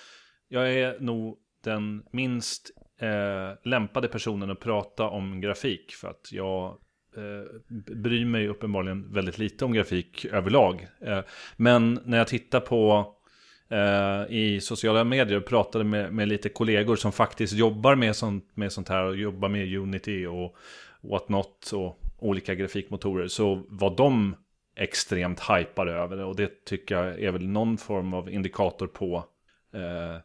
jag 0.47 0.73
är 0.73 0.99
nog 0.99 1.37
den 1.63 2.03
minst 2.11 2.71
eh, 3.01 3.69
lämpade 3.69 4.07
personen 4.07 4.51
att 4.51 4.59
prata 4.59 5.07
om 5.07 5.41
grafik. 5.41 5.91
För 5.91 6.07
att 6.07 6.31
jag 6.31 6.77
eh, 7.17 7.75
bryr 7.95 8.25
mig 8.25 8.47
uppenbarligen 8.47 9.13
väldigt 9.13 9.37
lite 9.37 9.65
om 9.65 9.73
grafik 9.73 10.25
överlag. 10.25 10.87
Eh, 11.01 11.19
men 11.57 11.99
när 12.05 12.17
jag 12.17 12.27
tittar 12.27 12.59
på 12.59 13.13
eh, 13.69 14.35
i 14.35 14.59
sociala 14.61 15.03
medier 15.03 15.37
och 15.37 15.45
pratade 15.45 15.83
med, 15.83 16.13
med 16.13 16.27
lite 16.27 16.49
kollegor 16.49 16.95
som 16.95 17.11
faktiskt 17.11 17.53
jobbar 17.53 17.95
med 17.95 18.15
sånt, 18.15 18.51
med 18.53 18.71
sånt 18.71 18.89
här 18.89 19.03
och 19.03 19.17
jobbar 19.17 19.49
med 19.49 19.77
Unity 19.77 20.25
och 20.25 20.55
whatnot 21.01 21.71
och 21.73 21.99
olika 22.19 22.55
grafikmotorer 22.55 23.27
så 23.27 23.63
var 23.69 23.97
de 23.97 24.35
extremt 24.75 25.39
hypade 25.39 25.91
över 25.91 26.17
det 26.17 26.23
och 26.23 26.35
det 26.35 26.65
tycker 26.65 26.95
jag 26.95 27.19
är 27.23 27.31
väl 27.31 27.47
någon 27.47 27.77
form 27.77 28.13
av 28.13 28.29
indikator 28.29 28.87
på 28.87 29.25
eh, 29.73 30.17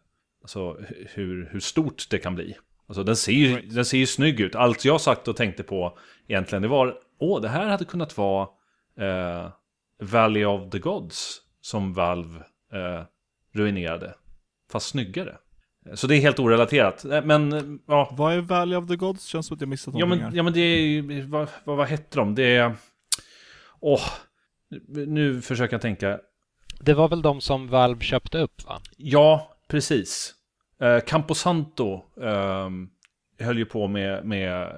alltså 0.43 0.77
hur, 1.15 1.49
hur 1.53 1.61
stort 1.61 2.11
det 2.11 2.19
kan 2.19 2.35
bli. 2.35 2.57
Alltså 2.89 3.03
den 3.03 3.17
ser, 3.17 3.33
ju, 3.33 3.61
den 3.61 3.85
ser 3.85 3.99
ju 3.99 4.07
snygg 4.07 4.41
ut. 4.41 4.55
Allt 4.55 4.85
jag 4.85 5.01
sagt 5.01 5.29
och 5.29 5.37
tänkte 5.37 5.63
på 5.63 5.99
egentligen 6.29 6.63
det 6.63 6.69
var 6.69 6.95
åh 7.19 7.41
det 7.41 7.49
här 7.49 7.67
hade 7.67 7.85
kunnat 7.85 8.17
vara 8.17 8.49
eh, 9.01 9.51
Valley 10.03 10.45
of 10.45 10.71
the 10.71 10.79
Gods 10.79 11.37
som 11.61 11.93
Valve 11.95 12.39
eh, 12.73 13.03
ruinerade. 13.55 14.15
Fast 14.73 14.89
snyggare. 14.89 15.37
Så 15.95 16.07
det 16.07 16.17
är 16.17 16.21
helt 16.21 16.39
orelaterat. 16.39 17.05
Eh, 17.05 17.23
Men 17.25 17.53
eh, 17.53 17.63
ja, 17.87 18.11
Vad 18.13 18.35
är 18.35 18.41
Valley 18.41 18.77
of 18.79 18.89
the 18.89 18.97
Gods? 18.97 19.25
Känns 19.25 19.47
som 19.47 19.55
att 19.55 19.61
jag 19.61 19.69
missat 19.69 19.95
Ja 19.95 20.01
någonting 20.01 20.23
men, 20.23 20.31
här. 20.31 20.37
ja 20.37 20.43
men 20.43 20.53
det 20.53 20.61
är 20.61 20.81
ju, 20.81 21.23
vad, 21.23 21.49
vad, 21.65 21.77
vad 21.77 21.87
hette 21.87 22.19
de? 22.19 22.35
Det 22.35 22.57
är... 22.57 22.75
Åh, 23.81 24.03
nu 24.89 25.41
försöker 25.43 25.75
jag 25.75 25.83
tänka. 25.83 26.21
Det 26.81 26.95
var 26.95 27.09
väl 27.09 27.23
de 27.23 27.41
som 27.41 27.69
Valve 27.69 28.01
köpte 28.01 28.39
upp 28.39 28.65
va? 28.65 28.81
Ja, 28.97 29.57
precis. 29.69 30.35
Eh, 30.81 31.01
Camposanto 31.01 32.03
eh, 32.23 32.71
höll 33.39 33.59
ju 33.59 33.65
på 33.65 33.89
med, 33.89 34.25
med 34.25 34.73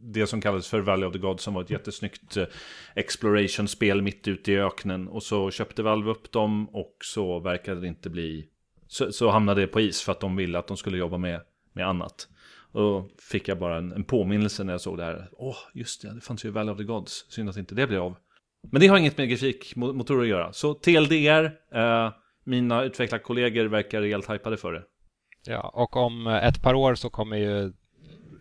det 0.00 0.26
som 0.26 0.40
kallades 0.40 0.68
för 0.68 0.80
Valley 0.80 1.06
of 1.06 1.12
the 1.12 1.18
Gods 1.18 1.42
som 1.44 1.54
var 1.54 1.62
ett 1.62 1.70
jättesnyggt 1.70 2.36
eh, 2.36 2.44
exploration-spel 2.94 4.02
mitt 4.02 4.28
ute 4.28 4.52
i 4.52 4.60
öknen. 4.60 5.08
Och 5.08 5.22
så 5.22 5.50
köpte 5.50 5.82
Valve 5.82 6.10
upp 6.10 6.32
dem 6.32 6.68
och 6.68 6.96
så 7.04 7.38
verkade 7.38 7.80
det 7.80 7.86
inte 7.86 8.10
bli... 8.10 8.46
Så, 8.86 9.12
så 9.12 9.30
hamnade 9.30 9.60
det 9.60 9.66
på 9.66 9.80
is 9.80 10.02
för 10.02 10.12
att 10.12 10.20
de 10.20 10.36
ville 10.36 10.58
att 10.58 10.66
de 10.66 10.76
skulle 10.76 10.98
jobba 10.98 11.18
med, 11.18 11.40
med 11.72 11.86
annat. 11.86 12.28
Och 12.72 12.80
då 12.80 13.08
fick 13.30 13.48
jag 13.48 13.58
bara 13.58 13.78
en, 13.78 13.92
en 13.92 14.04
påminnelse 14.04 14.64
när 14.64 14.72
jag 14.72 14.80
såg 14.80 14.98
det 14.98 15.04
här. 15.04 15.28
Åh, 15.32 15.56
just 15.74 16.02
det, 16.02 16.14
det 16.14 16.20
fanns 16.20 16.44
ju 16.44 16.50
Valley 16.50 16.72
of 16.72 16.78
the 16.78 16.84
Gods. 16.84 17.26
Synd 17.28 17.48
att 17.48 17.56
inte 17.56 17.74
det 17.74 17.86
blev 17.86 18.02
av. 18.02 18.16
Men 18.62 18.80
det 18.80 18.86
har 18.86 18.98
inget 18.98 19.18
med 19.18 19.28
grafikmotorer 19.28 20.22
att 20.22 20.28
göra. 20.28 20.52
Så 20.52 20.74
TLDR, 20.74 21.44
eh, 21.74 22.12
mina 22.44 22.82
utvecklarkollegor 22.82 23.64
verkar 23.64 24.02
helt 24.02 24.30
hypade 24.30 24.56
för 24.56 24.72
det. 24.72 24.82
Ja, 25.46 25.68
och 25.74 25.96
om 25.96 26.26
ett 26.26 26.62
par 26.62 26.74
år 26.74 26.94
så 26.94 27.10
kommer 27.10 27.36
ju 27.36 27.72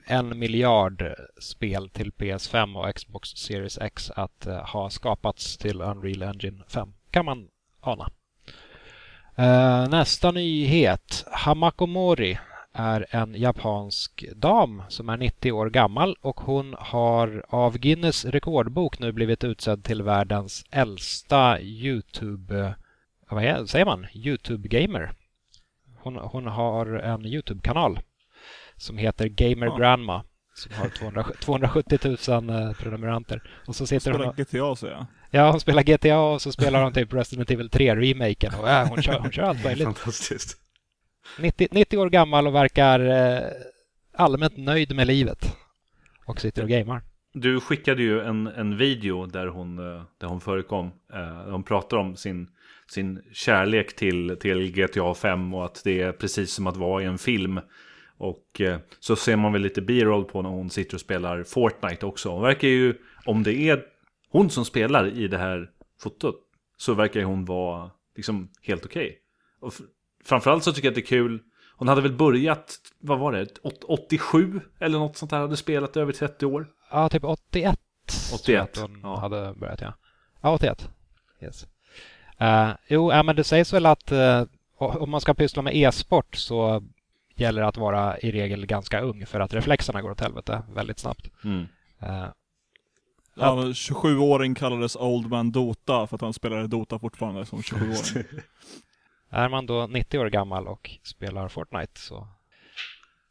en 0.06 0.40
miljard 0.40 1.04
spel 1.42 1.90
till 1.90 2.12
PS5 2.12 2.78
och 2.78 2.96
Xbox 2.96 3.30
Series 3.30 3.78
X 3.78 4.12
att 4.16 4.48
eh, 4.48 4.66
ha 4.66 4.90
skapats 4.90 5.58
till 5.58 5.82
Unreal 5.82 6.24
Engine 6.24 6.64
5. 6.68 6.94
Kan 7.12 7.26
man 7.26 7.48
ana. 7.82 8.10
Eh, 9.38 9.90
nästa 9.90 10.32
nyhet. 10.32 11.26
Hamako 11.32 11.86
Mori 11.86 12.40
är 12.74 13.06
en 13.10 13.36
japansk 13.36 14.26
dam 14.36 14.84
som 14.90 15.10
är 15.10 15.18
90 15.18 15.52
år 15.52 15.70
gammal 15.70 16.16
och 16.22 16.40
hon 16.40 16.76
har 16.80 17.46
av 17.50 17.78
Guinness 17.78 18.26
rekordbok 18.26 19.00
nu 19.00 19.12
blivit 19.12 19.44
utsedd 19.44 19.84
till 19.84 20.02
världens 20.02 20.66
äldsta 20.72 21.62
Youtube... 21.62 22.76
Vad 23.30 23.44
är, 23.44 23.66
säger 23.66 23.86
man? 23.86 24.06
Youtube-gamer. 24.14 25.14
Hon, 25.98 26.16
hon 26.16 26.48
har 26.48 26.86
en 26.86 27.26
Youtube-kanal 27.26 28.00
som 28.78 28.98
heter 28.98 29.28
Gamer 29.28 29.68
Ja. 29.68 29.78
Grandma 29.78 30.24
som 30.54 30.72
har 30.74 30.90
200, 30.90 31.26
270 31.42 32.00
000 32.28 32.50
eh, 32.50 32.74
prenumeranter. 32.74 33.44
Och 33.68 33.76
så 33.76 33.88
sitter 33.88 34.12
hon 34.12 34.20
Spelar 34.20 34.30
och, 34.30 34.36
GTA 34.38 34.76
säger 34.76 34.94
jag. 34.94 35.06
Ja, 35.32 35.52
hon 35.52 35.60
spelar 35.60 35.84
GTA 35.84 36.20
och 36.20 36.42
så 36.42 36.52
spelar 36.52 36.84
hon 36.84 36.94
typ 36.94 37.14
Resident 37.14 37.52
Evil 37.52 37.70
3-remaken 37.70 38.60
och 38.60 38.70
ja, 38.70 38.86
hon, 38.90 39.02
kör, 39.02 39.20
hon 39.20 39.32
kör 39.32 39.44
allt 39.44 39.64
möjligt. 39.64 39.86
Fantastiskt. 39.86 40.58
90, 41.40 41.68
90 41.72 41.98
år 41.98 42.10
gammal 42.10 42.48
och 42.48 42.56
verkar 42.56 43.00
eh, 43.00 43.44
allmänt 44.14 44.58
nöjd 44.58 44.96
med 44.96 45.08
livet. 45.08 45.58
Och 46.26 46.42
sitter 46.42 46.64
och 46.64 46.70
gamer. 46.70 47.02
Du 47.34 47.60
skickade 47.60 48.02
ju 48.02 48.22
en, 48.22 48.48
en 48.48 48.78
video 48.78 49.26
där 49.26 49.48
hon, 49.48 49.80
eh, 49.80 50.04
där 50.18 50.28
hon 50.28 50.42
förekom. 50.42 50.92
Eh, 51.14 51.52
Hon 51.52 51.64
pratar 51.64 51.98
om 51.98 52.16
sin, 52.16 52.48
sin 52.88 53.22
kärlek 53.34 53.96
till, 53.96 54.38
till 54.40 54.72
GTA 54.72 55.14
5 55.14 55.54
och 55.54 55.66
att 55.66 55.82
det 55.84 56.02
är 56.02 56.12
precis 56.12 56.54
som 56.54 56.68
att 56.68 56.78
vara 56.78 57.04
i 57.04 57.06
en 57.06 57.18
film. 57.18 57.60
Och 58.18 58.62
eh, 58.62 58.80
så 59.00 59.16
ser 59.16 59.36
man 59.36 59.54
väl 59.54 59.62
lite 59.62 59.82
B-roll 59.82 60.26
på 60.26 60.42
när 60.42 60.50
hon 60.50 60.70
sitter 60.70 60.96
och 60.96 61.02
spelar 61.02 61.44
Fortnite 61.44 62.06
också. 62.06 62.30
Hon 62.30 62.42
verkar 62.42 62.68
ju, 62.68 62.94
om 63.26 63.44
det 63.44 63.54
är 63.54 63.84
hon 64.30 64.50
som 64.50 64.66
spelar 64.66 65.08
i 65.08 65.28
det 65.28 65.38
här 65.38 65.70
fotot, 66.02 66.36
så 66.78 66.94
verkar 66.94 67.24
hon 67.24 67.46
vara 67.46 67.92
liksom 68.16 68.50
helt 68.62 68.86
okej. 68.86 69.18
Okay 69.62 69.88
framförallt 70.30 70.64
så 70.64 70.74
tycker 70.74 70.88
jag 70.88 70.92
att 70.92 70.96
det 70.96 71.02
är 71.02 71.06
kul. 71.06 71.40
Hon 71.76 71.88
hade 71.88 72.02
väl 72.02 72.14
börjat, 72.14 72.76
vad 73.00 73.20
var 73.20 73.32
det, 73.32 73.48
Åt- 73.64 73.84
87 73.84 74.62
eller 74.80 75.00
något 75.00 75.18
sånt 75.18 75.32
här, 75.32 75.40
hade 75.40 75.58
spelat 75.58 75.98
över 75.98 76.14
30 76.14 76.46
år. 76.46 76.68
Ja, 76.92 77.10
typ 77.10 77.24
81. 77.24 77.80
tror 78.42 78.58
jag 78.58 78.64
81, 78.64 78.78
att 78.78 78.78
hon 78.90 79.00
ja. 79.04 79.20
hade 79.20 79.54
börjat, 79.54 79.82
ja. 79.82 79.94
Ja, 80.42 80.54
81. 80.54 80.90
Yes. 81.42 81.68
Eh, 82.38 82.70
jo, 82.88 83.12
ja, 83.12 83.24
men 83.24 83.36
det 83.36 83.44
sägs 83.44 83.74
väl 83.74 83.86
att 83.86 84.12
eh, 84.12 84.44
om 84.78 85.10
man 85.10 85.22
ska 85.22 85.34
pyssla 85.34 85.62
med 85.62 85.76
e-sport 85.76 86.36
så 86.36 86.84
gäller 87.36 87.62
det 87.62 87.68
att 87.68 87.78
vara 87.78 88.20
i 88.20 88.32
regel 88.32 88.66
ganska 88.66 89.02
ung 89.02 89.26
för 89.26 89.40
att 89.40 89.54
reflexerna 89.54 90.02
går 90.02 90.12
åt 90.12 90.22
helvete 90.22 90.64
väldigt 90.74 91.00
snabbt. 91.00 91.30
Mm. 91.44 91.68
Eh, 92.02 92.26
Ja, 93.42 93.56
men 93.56 93.74
27-åring 93.74 94.56
kallades 94.56 94.96
Old 94.96 95.30
Man 95.30 95.52
Dota 95.52 96.08
för 96.08 96.16
att 96.16 96.22
han 96.22 96.34
spelade 96.34 96.68
Dota 96.68 97.00
fortfarande 97.00 97.46
som 97.46 97.62
27-åring. 97.62 98.26
Är 99.30 99.50
man 99.50 99.66
då 99.66 99.88
90 99.88 100.20
år 100.20 100.30
gammal 100.30 100.68
och 100.68 100.90
spelar 101.04 101.48
Fortnite 101.48 102.00
så, 102.00 102.28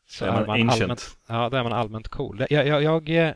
så 0.06 0.24
Är 0.24 0.46
man 0.46 0.50
ancient. 0.50 0.82
allmänt, 0.82 1.16
ja, 1.26 1.48
då 1.48 1.56
är 1.56 1.62
man 1.62 1.72
allmänt 1.72 2.08
cool. 2.08 2.46
Jag, 2.50 2.66
jag, 2.66 2.82
jag, 2.82 3.08
eh, 3.08 3.32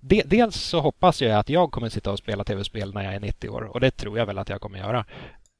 de, 0.00 0.22
dels 0.22 0.56
så 0.56 0.80
hoppas 0.80 1.22
jag 1.22 1.38
att 1.38 1.48
jag 1.48 1.70
kommer 1.70 1.88
sitta 1.88 2.12
och 2.12 2.18
spela 2.18 2.44
tv-spel 2.44 2.94
när 2.94 3.04
jag 3.04 3.14
är 3.14 3.20
90 3.20 3.48
år 3.48 3.62
och 3.62 3.80
det 3.80 3.90
tror 3.90 4.18
jag 4.18 4.26
väl 4.26 4.38
att 4.38 4.48
jag 4.48 4.60
kommer 4.60 4.78
göra. 4.78 5.04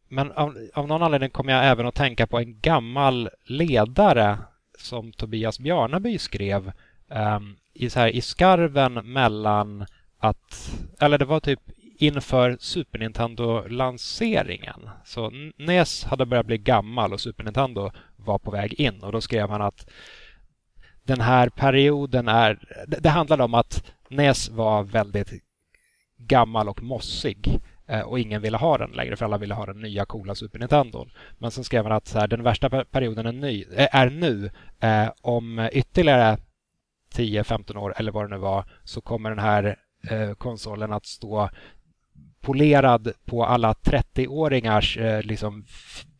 Men 0.09 0.33
av, 0.33 0.57
av 0.75 0.87
någon 0.87 1.03
anledning 1.03 1.31
kommer 1.31 1.53
jag 1.53 1.65
även 1.67 1.87
att 1.87 1.95
tänka 1.95 2.27
på 2.27 2.39
en 2.39 2.61
gammal 2.61 3.31
ledare 3.45 4.39
som 4.79 5.13
Tobias 5.13 5.59
Bjarnaby 5.61 6.19
skrev 6.19 6.73
ehm, 7.11 7.57
i, 7.75 7.91
så 7.91 8.01
här, 8.01 8.09
i 8.09 8.21
skarven 8.21 9.13
mellan 9.13 9.87
att, 10.19 10.73
eller 11.01 11.19
det 11.19 11.25
var 11.25 11.41
typ 11.41 11.61
inför 11.99 12.57
Super 12.61 12.99
Nintendo-lanseringen. 12.99 14.89
Så 15.05 15.31
NES 15.57 16.05
hade 16.05 16.27
börjat 16.27 16.47
bli 16.47 16.59
gammal 16.59 17.13
och 17.13 17.21
Super 17.21 17.45
Nintendo 17.45 17.91
var 18.17 18.39
på 18.39 18.51
väg 18.51 18.75
in 18.75 19.03
och 19.03 19.13
då 19.13 19.21
skrev 19.21 19.51
han 19.51 19.63
att 19.63 19.87
den 21.03 21.21
här 21.21 21.49
perioden 21.49 22.29
är... 22.29 22.59
Det 22.87 23.09
handlade 23.09 23.45
om 23.45 23.55
att 23.55 23.93
NES 24.09 24.49
var 24.49 24.83
väldigt 24.83 25.33
gammal 26.19 26.69
och 26.69 26.83
mossig 26.83 27.61
eh, 27.87 28.01
och 28.01 28.19
ingen 28.19 28.43
ville 28.43 28.57
ha 28.57 28.79
den 28.79 28.91
längre 28.91 29.17
för 29.17 29.25
alla 29.25 29.39
ville 29.39 29.55
ha 29.55 29.67
den 29.67 29.81
nya 29.81 30.05
coola 30.05 30.35
Super 30.35 30.59
Nintendo. 30.59 31.07
Men 31.39 31.51
sen 31.51 31.65
skrev 31.65 31.85
han 31.85 31.93
att 31.93 32.07
så 32.07 32.19
här, 32.19 32.29
den 32.29 32.43
värsta 32.43 32.85
perioden 32.85 33.27
är, 33.27 33.33
ny, 33.33 33.65
eh, 33.77 33.97
är 33.97 34.11
nu. 34.11 34.51
Eh, 34.81 35.09
om 35.21 35.69
ytterligare 35.73 36.39
10-15 37.15 37.77
år 37.77 37.95
eller 37.97 38.13
vad 38.13 38.25
det 38.25 38.35
nu 38.35 38.41
var 38.41 38.65
så 38.85 39.01
kommer 39.01 39.31
den 39.31 39.39
här 39.39 39.77
eh, 40.11 40.35
konsolen 40.35 40.93
att 40.93 41.07
stå 41.07 41.51
polerad 42.41 43.13
på 43.25 43.45
alla 43.45 43.73
30-åringars 43.73 44.99
eh, 44.99 45.23
liksom 45.23 45.65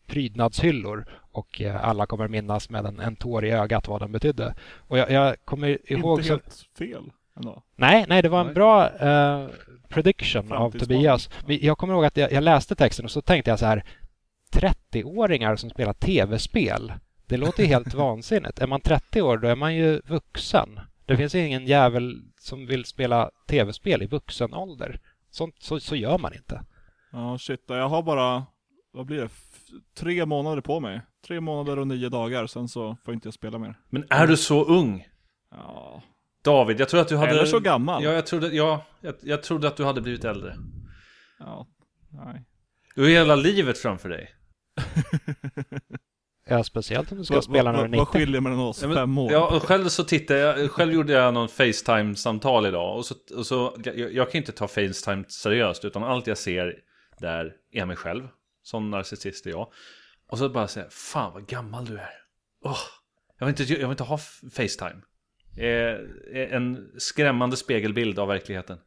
prydnadshyllor 0.07 1.07
och 1.31 1.61
eh, 1.61 1.85
alla 1.85 2.07
kommer 2.07 2.29
minnas 2.29 2.71
med 2.71 2.87
en, 2.87 3.01
en 3.01 3.17
tår 3.17 3.45
i 3.45 3.51
ögat 3.51 3.89
vad 3.89 4.01
den 4.01 4.13
betydde. 4.13 4.55
Och 4.77 4.99
jag, 4.99 5.11
jag 5.11 5.37
kommer 5.45 5.93
ihåg... 5.93 6.19
Inte 6.19 6.33
helt 6.33 6.53
så... 6.53 6.65
fel 6.79 7.13
ändå. 7.37 7.63
Nej, 7.77 8.05
nej, 8.09 8.23
det 8.23 8.29
var 8.29 8.41
en 8.41 8.47
nej. 8.47 8.55
bra 8.55 8.89
uh, 8.89 9.51
prediction 9.89 10.53
av 10.53 10.71
Tobias. 10.71 11.31
Jag 11.47 11.79
kommer 11.79 11.95
ihåg 11.95 12.05
att 12.05 12.17
jag, 12.17 12.33
jag, 12.33 12.45
läste 12.45 12.75
texten 12.75 13.05
och 13.05 13.11
så 13.11 13.21
tänkte 13.21 13.51
jag 13.51 13.59
så 13.59 13.67
här 13.67 13.85
30-åringar 14.53 15.57
som 15.57 15.71
spelar 15.71 15.93
tv-spel. 15.93 16.93
Det 17.27 17.37
låter 17.37 17.63
ju 17.63 17.69
helt 17.69 17.95
vansinnigt. 17.95 18.59
Är 18.59 18.67
man 18.67 18.81
30 18.81 19.23
år 19.23 19.39
då 19.39 19.49
är 19.49 19.57
man 19.57 19.75
ju 19.75 20.01
vuxen. 20.05 20.81
Det 21.07 21.17
finns 21.17 21.35
ingen 21.35 21.67
jävel 21.67 22.23
som 22.41 22.67
vill 22.67 22.85
spela 22.85 23.31
tv-spel 23.47 24.03
i 24.03 24.07
vuxen 24.07 24.55
ålder. 24.55 25.01
Sånt, 25.37 25.55
så, 25.59 25.81
så 25.81 25.97
gör 25.97 26.19
man 26.19 26.35
inte. 26.35 26.65
Ja, 27.13 27.39
shit. 27.39 27.65
Jag 27.67 27.89
har 27.89 28.03
bara, 28.03 28.47
vad 28.93 29.07
blir 29.07 29.21
det, 29.21 29.29
tre 29.95 30.27
månader 30.27 30.63
på 30.63 30.81
mig. 30.81 31.01
Tre 31.27 31.41
månader 31.41 31.79
och 31.79 31.87
nio 31.87 32.09
dagar, 32.09 32.47
sen 32.47 32.69
så 32.69 32.97
får 33.05 33.15
inte 33.15 33.27
jag 33.27 33.35
spela 33.35 33.59
mer. 33.59 33.79
Men 33.89 34.05
är 34.11 34.27
du 34.27 34.37
så 34.37 34.65
ung? 34.65 35.09
Ja. 35.51 36.03
David, 36.43 36.81
jag 36.81 36.89
tror 36.89 37.01
att 37.01 37.09
du 37.09 37.17
hade... 37.17 37.31
Eller 37.31 37.45
så 37.45 37.61
gammal. 37.61 38.05
Ja, 38.05 38.13
jag 38.13 38.27
trodde, 38.27 38.49
ja, 38.49 38.85
jag, 39.01 39.15
jag 39.23 39.43
trodde 39.43 39.69
att 39.69 39.77
du 39.77 39.85
hade 39.85 40.01
blivit 40.01 40.25
äldre. 40.25 40.57
Ja, 41.39 41.67
nej. 42.09 42.45
Du 42.95 43.03
har 43.03 43.09
hela 43.09 43.37
livet 43.37 43.79
framför 43.79 44.09
dig. 44.09 44.35
Ja, 46.49 46.65
speciellt 46.65 47.13
om 47.13 47.19
du 47.19 47.25
ska 47.25 47.35
va, 47.35 47.43
spela 47.43 47.73
när 47.73 47.79
du 47.79 47.85
är 47.85 47.89
90. 47.89 47.99
Vad 47.99 48.09
skiljer 48.09 48.41
mellan 48.41 48.59
oss? 48.59 48.83
Ja, 48.83 48.89
men, 48.89 48.97
Fem 48.97 49.19
år? 49.19 49.33
Ja, 49.33 49.61
själv 49.61 49.89
så 49.89 50.05
tittade 50.05 50.41
jag, 50.41 50.71
själv 50.71 50.93
gjorde 50.93 51.13
jag 51.13 51.35
någon 51.35 51.49
Facetime-samtal 51.49 52.67
idag. 52.67 52.97
Och 52.97 53.07
så, 53.07 53.15
och 53.37 53.47
så 53.47 53.77
jag, 53.85 54.13
jag, 54.13 54.31
kan 54.31 54.39
inte 54.39 54.53
ta 54.53 54.69
Facetime 54.69 55.25
seriöst, 55.29 55.85
utan 55.85 56.05
allt 56.05 56.27
jag 56.27 56.39
ser 56.39 56.75
där 57.19 57.53
är 57.73 57.85
mig 57.85 57.97
själv. 57.97 58.29
Sån 58.63 58.91
narcissist 58.91 59.47
är 59.47 59.51
jag. 59.51 59.73
Och 60.31 60.39
så 60.39 60.49
bara 60.49 60.69
säga, 60.69 60.87
fan 60.91 61.33
vad 61.33 61.47
gammal 61.47 61.85
du 61.85 61.95
är. 61.95 62.11
Oh, 62.63 62.79
jag, 63.39 63.47
vill 63.47 63.61
inte, 63.61 63.73
jag 63.73 63.79
vill 63.79 63.91
inte 63.91 64.05
ha 64.05 64.19
Facetime. 64.53 65.03
Eh, 65.57 66.55
en 66.55 66.91
skrämmande 66.99 67.57
spegelbild 67.57 68.19
av 68.19 68.29
verkligheten. 68.29 68.79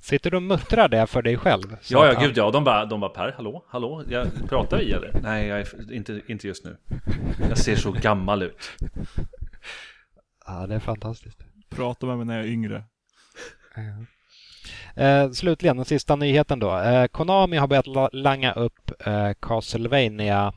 Sitter 0.00 0.30
du 0.30 0.36
och 0.36 0.42
muttrar 0.42 0.88
det 0.88 1.06
för 1.06 1.22
dig 1.22 1.36
själv? 1.36 1.76
Ja, 1.88 2.06
ja, 2.06 2.20
gud 2.20 2.36
ja. 2.36 2.50
De 2.50 2.64
bara, 2.64 2.84
de 2.84 3.00
bara 3.00 3.10
Per, 3.10 3.32
hallå, 3.36 3.64
hallå, 3.68 4.04
jag, 4.08 4.26
pratar 4.48 4.78
vi 4.78 4.92
eller? 4.92 5.20
Nej, 5.22 5.46
jag 5.46 5.60
är, 5.60 5.92
inte, 5.92 6.20
inte 6.26 6.46
just 6.46 6.64
nu. 6.64 6.76
Jag 7.48 7.58
ser 7.58 7.76
så 7.76 7.92
gammal 7.92 8.42
ut. 8.42 8.72
Ja, 10.46 10.66
det 10.66 10.74
är 10.74 10.80
fantastiskt. 10.80 11.38
Prata 11.70 12.06
med 12.06 12.16
mig 12.16 12.26
när 12.26 12.36
jag 12.36 12.46
är 12.46 12.50
yngre. 12.50 12.84
Eh, 14.96 15.30
slutligen, 15.30 15.76
den 15.76 15.84
sista 15.84 16.16
nyheten 16.16 16.58
då. 16.58 16.78
Eh, 16.78 17.06
Konami 17.06 17.56
har 17.56 17.66
börjat 17.66 18.14
langa 18.14 18.52
upp 18.52 19.06
eh, 19.06 19.32
Castlevania 19.40 20.52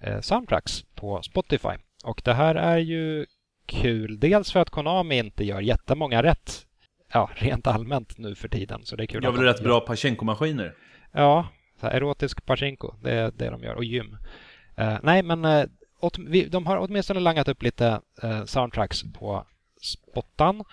eh, 0.00 0.20
soundtracks 0.20 0.84
på 0.94 1.22
Spotify. 1.22 1.76
Och 2.04 2.22
det 2.24 2.34
här 2.34 2.54
är 2.54 2.78
ju 2.78 3.26
kul. 3.66 4.20
Dels 4.20 4.52
för 4.52 4.60
att 4.60 4.70
Konami 4.70 5.18
inte 5.18 5.44
gör 5.44 5.60
jättemånga 5.60 6.22
rätt 6.22 6.66
ja, 7.12 7.30
rent 7.34 7.66
allmänt 7.66 8.18
nu 8.18 8.34
för 8.34 8.48
tiden. 8.48 8.80
Så 8.84 8.96
det 8.96 9.04
är 9.04 9.06
kul. 9.06 9.24
Jag 9.24 9.32
vill 9.32 9.42
rätt 9.42 9.62
bra 9.62 9.80
Pachinko-maskiner. 9.86 10.74
Ja, 11.12 11.48
erotisk 11.80 12.46
Pachinko. 12.46 12.94
Det 13.02 13.12
är 13.12 13.32
det 13.36 13.50
de 13.50 13.62
gör. 13.62 13.74
Och 13.74 13.84
gym. 13.84 14.16
Uh, 14.80 14.98
nej, 15.02 15.22
men 15.22 15.44
uh, 15.44 15.64
åt, 16.00 16.18
vi, 16.18 16.48
de 16.48 16.66
har 16.66 16.76
åtminstone 16.78 17.20
langat 17.20 17.48
upp 17.48 17.62
lite 17.62 18.00
uh, 18.24 18.44
soundtracks 18.44 19.02
på 19.12 19.46
spottan. 19.80 20.64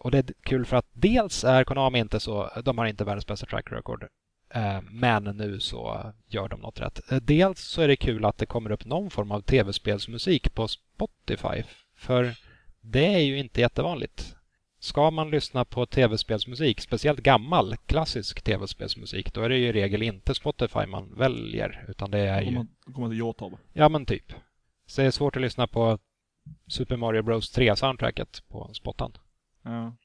och 0.00 0.10
det 0.10 0.18
är 0.18 0.24
kul 0.42 0.66
för 0.66 0.76
att 0.76 0.86
dels 0.92 1.44
är 1.44 1.64
Konami 1.64 1.98
inte 1.98 2.20
så, 2.20 2.50
de 2.64 2.78
har 2.78 2.86
inte 2.86 3.04
världens 3.04 3.26
bästa 3.26 3.46
track 3.46 3.72
record. 3.72 4.06
Men 4.90 5.24
nu 5.24 5.60
så 5.60 6.12
gör 6.28 6.48
de 6.48 6.60
något 6.60 6.80
rätt. 6.80 7.00
Dels 7.22 7.60
så 7.60 7.82
är 7.82 7.88
det 7.88 7.96
kul 7.96 8.24
att 8.24 8.38
det 8.38 8.46
kommer 8.46 8.70
upp 8.70 8.84
någon 8.84 9.10
form 9.10 9.30
av 9.30 9.40
tv-spelsmusik 9.40 10.54
på 10.54 10.68
Spotify. 10.68 11.62
För 11.96 12.34
det 12.80 13.14
är 13.14 13.18
ju 13.18 13.38
inte 13.38 13.60
jättevanligt. 13.60 14.36
Ska 14.84 15.10
man 15.10 15.30
lyssna 15.30 15.64
på 15.64 15.86
tv-spelsmusik, 15.86 16.80
speciellt 16.80 17.20
gammal 17.20 17.76
klassisk 17.76 18.42
tv-spelsmusik, 18.42 19.34
då 19.34 19.40
är 19.40 19.48
det 19.48 19.58
ju 19.58 19.66
i 19.66 19.72
regel 19.72 20.02
inte 20.02 20.34
Spotify 20.34 20.86
man 20.86 21.14
väljer, 21.16 21.84
utan 21.88 22.10
det 22.10 22.18
är 22.18 22.42
ju... 22.42 22.66
Då 22.86 22.92
kommer 22.92 23.08
till 23.08 23.18
Youtube. 23.18 23.56
Ja, 23.72 23.88
men 23.88 24.06
typ. 24.06 24.32
Så 24.86 25.00
det 25.00 25.06
är 25.06 25.10
svårt 25.10 25.36
att 25.36 25.42
lyssna 25.42 25.66
på 25.66 25.98
Super 26.68 26.96
Mario 26.96 27.22
Bros 27.22 27.58
3-soundtracket 27.58 28.42
på 28.48 28.70
spottan. 28.74 29.12
Ja. 29.62 29.96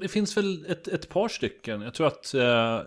Det 0.00 0.08
finns 0.08 0.36
väl 0.36 0.66
ett, 0.66 0.88
ett 0.88 1.08
par 1.08 1.28
stycken. 1.28 1.80
Jag 1.82 1.94
tror 1.94 2.06
att 2.06 2.34
eh, 2.34 2.80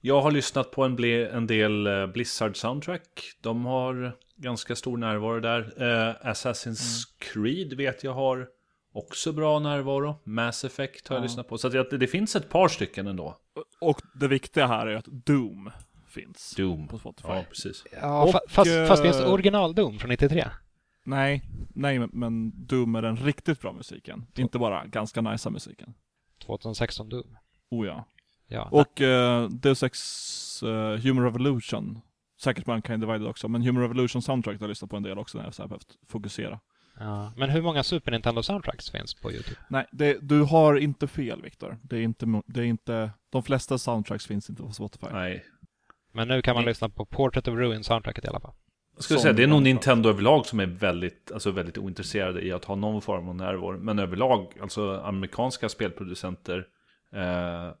jag 0.00 0.20
har 0.20 0.30
lyssnat 0.30 0.70
på 0.70 0.84
en, 0.84 0.96
ble, 0.96 1.28
en 1.28 1.46
del 1.46 1.86
eh, 1.86 1.92
Blizzard-soundtrack. 1.92 3.36
De 3.40 3.64
har 3.64 4.16
ganska 4.36 4.76
stor 4.76 4.96
närvaro 4.96 5.40
där. 5.40 5.60
Eh, 5.60 6.30
Assassin's 6.30 7.04
mm. 7.04 7.18
Creed 7.18 7.72
vet 7.72 8.04
jag 8.04 8.14
har 8.14 8.48
Också 8.92 9.32
bra 9.32 9.58
närvaro. 9.58 10.16
Mass 10.24 10.64
Effect 10.64 11.08
har 11.08 11.16
jag 11.16 11.22
lyssnat 11.22 11.48
på. 11.48 11.58
Så 11.58 11.68
det, 11.68 11.96
det 11.98 12.06
finns 12.06 12.36
ett 12.36 12.48
par 12.48 12.68
stycken 12.68 13.06
ändå. 13.06 13.36
Och 13.80 14.00
det 14.14 14.28
viktiga 14.28 14.66
här 14.66 14.86
är 14.86 14.96
att 14.96 15.04
Doom 15.04 15.70
finns. 16.08 16.54
Doom. 16.56 16.88
På 16.88 16.98
Spotify. 16.98 17.28
Ja, 17.28 17.44
precis. 17.48 17.84
Ja, 18.00 18.22
och, 18.22 18.30
fast, 18.48 18.70
fast 18.88 19.02
finns 19.02 19.16
det 19.16 19.24
eh, 19.24 19.32
original 19.32 19.74
Doom 19.74 19.98
från 19.98 20.08
93? 20.08 20.44
Nej, 21.04 21.42
nej 21.74 21.98
men 21.98 22.66
Doom 22.66 22.94
är 22.94 23.02
den 23.02 23.16
riktigt 23.16 23.60
bra 23.60 23.72
musiken. 23.72 24.26
Så. 24.34 24.40
Inte 24.40 24.58
bara 24.58 24.86
ganska 24.86 25.20
nice 25.20 25.50
musiken. 25.50 25.94
2016 26.46 27.08
Doom. 27.08 27.36
Oh 27.70 27.86
ja. 27.86 28.04
ja 28.46 28.68
och 28.72 29.00
uh, 29.00 29.48
Deus 29.48 29.82
Ex 29.82 30.62
uh, 30.62 30.96
Human 30.96 31.24
Revolution. 31.24 32.00
Säkert 32.40 32.66
Mankind 32.66 33.00
Divided 33.00 33.26
också, 33.26 33.48
men 33.48 33.62
Human 33.62 33.82
Revolution 33.82 34.22
soundtrack 34.22 34.60
har 34.60 34.64
jag 34.64 34.68
lyssnat 34.68 34.90
på 34.90 34.96
en 34.96 35.02
del 35.02 35.18
också 35.18 35.38
när 35.38 35.44
jag 35.44 35.62
har 35.62 35.68
behövt 35.68 35.98
fokusera. 36.08 36.60
Ja, 37.00 37.32
men 37.36 37.50
hur 37.50 37.62
många 37.62 37.82
Super 37.82 38.10
Nintendo 38.10 38.42
soundtracks 38.42 38.90
finns 38.90 39.14
på 39.14 39.32
Youtube? 39.32 39.56
Nej, 39.68 39.86
det, 39.92 40.18
du 40.20 40.42
har 40.42 40.76
inte 40.76 41.06
fel 41.06 41.42
Viktor. 41.42 41.76
Det 41.82 41.96
är 41.96 42.02
inte, 42.02 42.42
det 42.46 42.60
är 42.60 42.64
inte, 42.64 43.10
de 43.30 43.42
flesta 43.42 43.78
soundtracks 43.78 44.26
finns 44.26 44.50
inte 44.50 44.62
på 44.62 44.72
Spotify. 44.72 45.06
Nej. 45.12 45.44
Men 46.12 46.28
nu 46.28 46.42
kan 46.42 46.54
man 46.54 46.64
Nej. 46.64 46.70
lyssna 46.70 46.88
på 46.88 47.04
Portrait 47.04 47.48
of 47.48 47.54
Ruin 47.54 47.84
soundtracket 47.84 48.24
i 48.24 48.28
alla 48.28 48.40
fall. 48.40 48.54
Jag 48.94 49.04
skulle 49.04 49.20
säga, 49.20 49.32
det 49.32 49.42
är 49.42 49.46
nog 49.46 49.62
Nintendo 49.62 50.08
överlag 50.08 50.46
som 50.46 50.60
är 50.60 50.66
väldigt, 50.66 51.32
alltså 51.32 51.50
väldigt 51.50 51.78
ointresserade 51.78 52.42
i 52.42 52.52
att 52.52 52.64
ha 52.64 52.74
någon 52.74 53.02
form 53.02 53.28
av 53.28 53.34
närvaro. 53.36 53.78
Men 53.78 53.98
överlag, 53.98 54.52
alltså 54.60 55.00
amerikanska 55.00 55.68
spelproducenter 55.68 56.66
eh, 57.12 57.72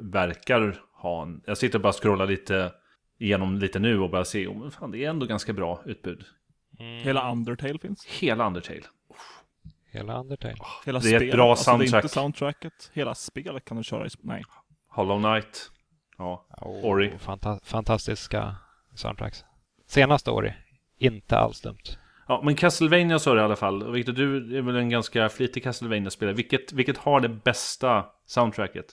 verkar 0.00 0.80
ha 0.92 1.22
en... 1.22 1.42
Jag 1.46 1.58
sitter 1.58 1.78
och 1.78 1.82
bara 1.82 1.92
scrollar 1.92 2.26
lite 2.26 2.72
igenom 3.18 3.58
lite 3.58 3.78
nu 3.78 4.00
och 4.00 4.10
bara 4.10 4.24
ser, 4.24 4.48
oh, 4.48 4.70
fan, 4.70 4.90
det 4.90 5.04
är 5.04 5.10
ändå 5.10 5.26
ganska 5.26 5.52
bra 5.52 5.82
utbud. 5.86 6.24
Mm. 6.78 7.04
Hela 7.04 7.32
Undertale 7.32 7.78
finns. 7.78 8.04
Hela 8.04 8.46
Undertale. 8.46 8.82
Hela 9.92 10.20
Undertale. 10.20 10.56
Hela 10.86 10.98
det 10.98 11.08
är 11.08 11.18
spel. 11.18 11.28
ett 11.28 11.34
bra 11.34 11.50
alltså, 11.50 11.64
soundtrack. 11.64 11.90
Det 11.90 11.96
är 11.96 12.02
inte 12.02 12.14
soundtracket. 12.14 12.90
Hela 12.92 13.14
spelet 13.14 13.64
kan 13.64 13.76
du 13.76 13.82
köra 13.82 14.06
i... 14.06 14.10
Nej. 14.20 14.44
Hollow 14.88 15.20
Knight. 15.22 15.70
Ja. 16.18 16.46
Oh, 16.50 16.84
Ori. 16.84 17.12
Fanta 17.18 17.60
fantastiska 17.64 18.56
soundtracks. 18.94 19.44
Senaste 19.86 20.30
Ori. 20.30 20.54
Inte 20.98 21.38
alls 21.38 21.60
dumt. 21.60 21.98
Ja, 22.28 22.42
men 22.44 22.56
Castlevania 22.56 23.18
sa 23.18 23.34
du 23.34 23.40
i 23.40 23.44
alla 23.44 23.56
fall. 23.56 23.92
Victor, 23.92 24.12
du 24.12 24.58
är 24.58 24.62
väl 24.62 24.76
en 24.76 24.88
ganska 24.88 25.28
flitig 25.28 25.62
Castlevania-spelare. 25.62 26.34
Vilket, 26.34 26.72
vilket 26.72 26.98
har 26.98 27.20
det 27.20 27.28
bästa 27.28 28.06
soundtracket? 28.26 28.86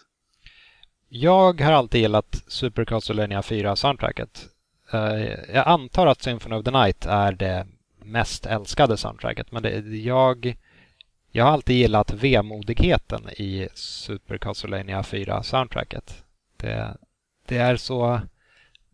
Jag 1.09 1.61
har 1.61 1.71
alltid 1.71 2.01
gillat 2.01 2.43
Super 2.47 2.85
Castlevania 2.85 3.41
4-soundtracket. 3.41 4.45
Eh, 4.45 4.51
jag 5.53 5.67
antar 5.67 6.07
att 6.07 6.21
Symphony 6.21 6.55
of 6.55 6.65
the 6.65 6.71
Night 6.71 7.05
är 7.05 7.31
det 7.31 7.67
mest 7.99 8.45
älskade 8.45 8.97
soundtracket, 8.97 9.51
men 9.51 9.63
det, 9.63 9.79
jag, 9.97 10.57
jag 11.31 11.45
har 11.45 11.51
alltid 11.51 11.75
gillat 11.75 12.13
vemodigheten 12.13 13.29
i 13.29 13.67
Super 13.73 14.37
Castlevania 14.37 15.01
4-soundtracket. 15.01 16.23
Det, 16.57 16.97
det 17.45 17.57
är 17.57 17.75
så 17.75 18.21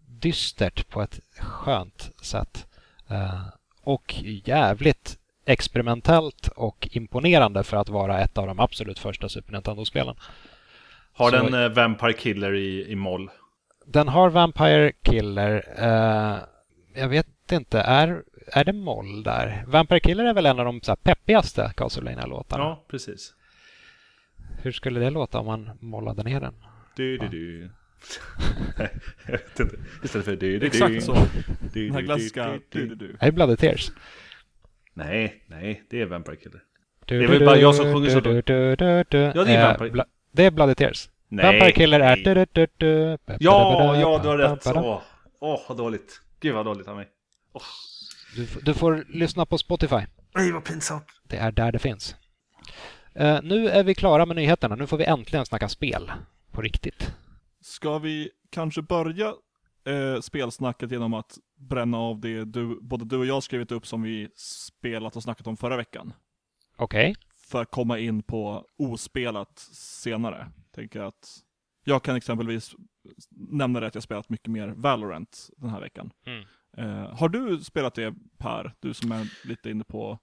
dystert 0.07 0.89
på 0.89 1.01
ett 1.01 1.19
skönt 1.39 2.11
sätt. 2.21 2.67
Uh, 3.11 3.47
och 3.83 4.15
jävligt 4.45 5.17
experimentellt 5.45 6.47
och 6.47 6.87
imponerande 6.91 7.63
för 7.63 7.77
att 7.77 7.89
vara 7.89 8.19
ett 8.19 8.37
av 8.37 8.47
de 8.47 8.59
absolut 8.59 8.99
första 8.99 9.29
Super 9.29 9.53
Nintendo-spelen. 9.53 10.15
Har 11.13 11.31
den 11.31 11.53
uh, 11.53 11.69
Vampire 11.69 12.13
Killer 12.13 12.53
i, 12.53 12.91
i 12.91 12.95
moll? 12.95 13.29
Den 13.87 14.07
har 14.07 14.29
Vampire 14.29 14.91
Killer. 14.91 15.55
Uh, 15.79 16.37
jag 16.95 17.07
vet 17.09 17.51
inte, 17.51 17.79
är, 17.79 18.23
är 18.47 18.63
det 18.65 18.73
moll 18.73 19.23
där? 19.23 19.63
Vampire 19.67 19.99
Killer 19.99 20.25
är 20.25 20.33
väl 20.33 20.45
en 20.45 20.59
av 20.59 20.65
de 20.65 20.81
så 20.81 20.91
här, 20.91 20.95
peppigaste 20.95 21.73
Castlevania-låtarna? 21.77 22.63
Ja, 22.63 22.85
precis. 22.87 23.33
Hur 24.61 24.71
skulle 24.71 24.99
det 24.99 25.09
låta 25.09 25.39
om 25.39 25.45
man 25.45 25.69
mollade 25.79 26.23
ner 26.23 26.39
den? 26.41 26.53
Du, 26.95 27.17
du, 27.17 27.27
du. 27.27 27.69
jag 29.25 29.31
vet 29.31 29.59
inte. 29.59 29.75
Istället 30.03 30.25
för 30.25 30.35
du, 30.35 30.59
du, 30.59 30.65
Exakt 30.67 30.93
du. 30.93 31.01
så. 31.01 31.15
Du, 31.73 31.85
Den 31.85 31.93
här 31.93 32.01
du, 32.01 32.05
klassiska 32.07 32.59
du, 32.69 32.87
du, 32.87 32.95
du. 32.95 33.15
Är 33.19 33.25
det 33.25 33.31
Bloody 33.31 33.55
Tears? 33.55 33.91
Nej, 34.93 35.43
nej, 35.47 35.83
det 35.89 36.01
är 36.01 36.05
Vampire 36.05 36.35
Killer. 36.35 36.61
Du, 37.05 37.19
Det 37.19 37.25
är 37.25 37.27
väl 37.29 37.45
bara 37.45 37.57
jag 37.57 37.75
som 37.75 37.93
sjunger 37.93 38.09
så 38.09 38.19
då? 38.19 38.31
Du, 38.31 38.41
du, 38.41 38.75
du, 38.75 39.03
du. 39.09 39.17
Ja, 39.17 39.43
det 39.43 39.51
är 39.55 39.71
Eh, 39.73 39.77
Vampire- 39.77 40.05
Det 40.31 40.45
är 40.45 40.51
Bloody 40.51 40.75
Tears. 40.75 41.09
Nej. 41.27 41.45
Vampire 41.45 41.71
Killer 41.71 41.99
är... 41.99 42.15
Du, 42.15 42.33
du, 42.33 42.45
du, 42.53 42.67
du. 42.77 43.17
Ja, 43.39 43.97
ja, 43.97 44.19
du 44.23 44.27
har 44.27 44.37
rätt. 44.37 44.67
Åh, 44.67 45.01
åh, 45.39 45.61
vad 45.67 45.77
dåligt. 45.77 46.21
Gud 46.39 46.55
vad 46.55 46.65
dåligt 46.65 46.87
av 46.87 46.95
mig. 46.95 47.07
Åh. 47.53 47.61
Du, 48.35 48.47
du 48.61 48.73
får 48.73 49.05
lyssna 49.09 49.45
på 49.45 49.57
Spotify. 49.57 50.01
Nej, 50.35 50.51
vad 50.51 50.63
pinsamt. 50.63 51.05
Det 51.23 51.37
är 51.37 51.51
där 51.51 51.71
det 51.71 51.79
finns. 51.79 52.15
Eh, 53.13 53.39
nu 53.43 53.69
är 53.69 53.83
vi 53.83 53.95
klara 53.95 54.25
med 54.25 54.35
nyheterna. 54.35 54.75
Nu 54.75 54.87
får 54.87 54.97
vi 54.97 55.03
äntligen 55.03 55.45
snacka 55.45 55.69
spel. 55.69 56.11
På 56.51 56.61
riktigt. 56.61 57.11
Ska 57.61 57.97
vi 57.97 58.29
kanske 58.49 58.81
börja 58.81 59.27
eh, 59.87 60.21
spelsnacket 60.21 60.91
genom 60.91 61.13
att 61.13 61.37
bränna 61.55 61.97
av 61.97 62.19
det 62.19 62.43
du, 62.45 62.79
både 62.81 63.05
du 63.05 63.17
och 63.17 63.25
jag 63.25 63.43
skrivit 63.43 63.71
upp 63.71 63.87
som 63.87 64.01
vi 64.01 64.29
spelat 64.35 65.15
och 65.15 65.23
snackat 65.23 65.47
om 65.47 65.57
förra 65.57 65.77
veckan? 65.77 66.13
Okej. 66.77 67.15
För 67.47 67.61
att 67.61 67.71
komma 67.71 67.99
in 67.99 68.23
på 68.23 68.65
ospelat 68.77 69.59
senare. 69.73 70.47
Tänker 70.77 70.99
att 70.99 71.39
jag 71.83 72.03
kan 72.03 72.15
exempelvis 72.15 72.75
nämna 73.29 73.79
det 73.79 73.87
att 73.87 73.95
jag 73.95 74.03
spelat 74.03 74.29
mycket 74.29 74.47
mer 74.47 74.67
Valorant 74.67 75.49
den 75.57 75.69
här 75.69 75.81
veckan. 75.81 76.11
Mm. 76.25 76.43
Eh, 76.77 77.17
har 77.17 77.29
du 77.29 77.59
spelat 77.59 77.95
det 77.95 78.13
Per? 78.37 78.73
Du 78.79 78.93
som 78.93 79.11
är 79.11 79.27
lite 79.47 79.69
inne 79.69 79.83
på 79.83 80.19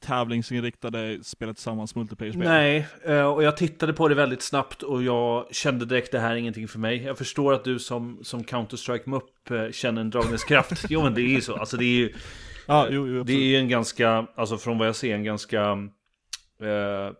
tävlingsinriktade, 0.00 1.18
spela 1.24 1.54
tillsammans 1.54 1.94
multiplayer-spel. 1.94 2.48
Nej, 2.48 2.86
eh, 3.04 3.24
och 3.24 3.42
jag 3.42 3.56
tittade 3.56 3.92
på 3.92 4.08
det 4.08 4.14
väldigt 4.14 4.42
snabbt 4.42 4.82
och 4.82 5.02
jag 5.02 5.54
kände 5.54 5.86
direkt 5.86 6.12
det 6.12 6.20
här 6.20 6.30
är 6.30 6.36
ingenting 6.36 6.68
för 6.68 6.78
mig. 6.78 7.02
Jag 7.02 7.18
förstår 7.18 7.52
att 7.52 7.64
du 7.64 7.78
som, 7.78 8.18
som 8.22 8.44
Counter-Strike 8.44 9.08
Mupp 9.08 9.50
eh, 9.50 9.70
känner 9.70 10.00
en 10.00 10.10
dragningskraft. 10.10 10.84
jo 10.88 11.02
men 11.02 11.14
det 11.14 11.22
är 11.22 11.34
ju 11.34 11.40
så. 11.40 11.56
Alltså 11.56 11.76
det 11.76 11.84
är 11.84 11.98
ju, 11.98 12.12
Ja, 12.66 12.88
jo, 12.90 13.06
jo, 13.08 13.22
det 13.22 13.32
är 13.32 13.46
ju 13.46 13.56
en 13.56 13.68
ganska, 13.68 14.26
alltså 14.36 14.58
från 14.58 14.78
vad 14.78 14.88
jag 14.88 14.96
ser, 14.96 15.14
en 15.14 15.24
ganska, 15.24 15.60
eh, 16.62 17.12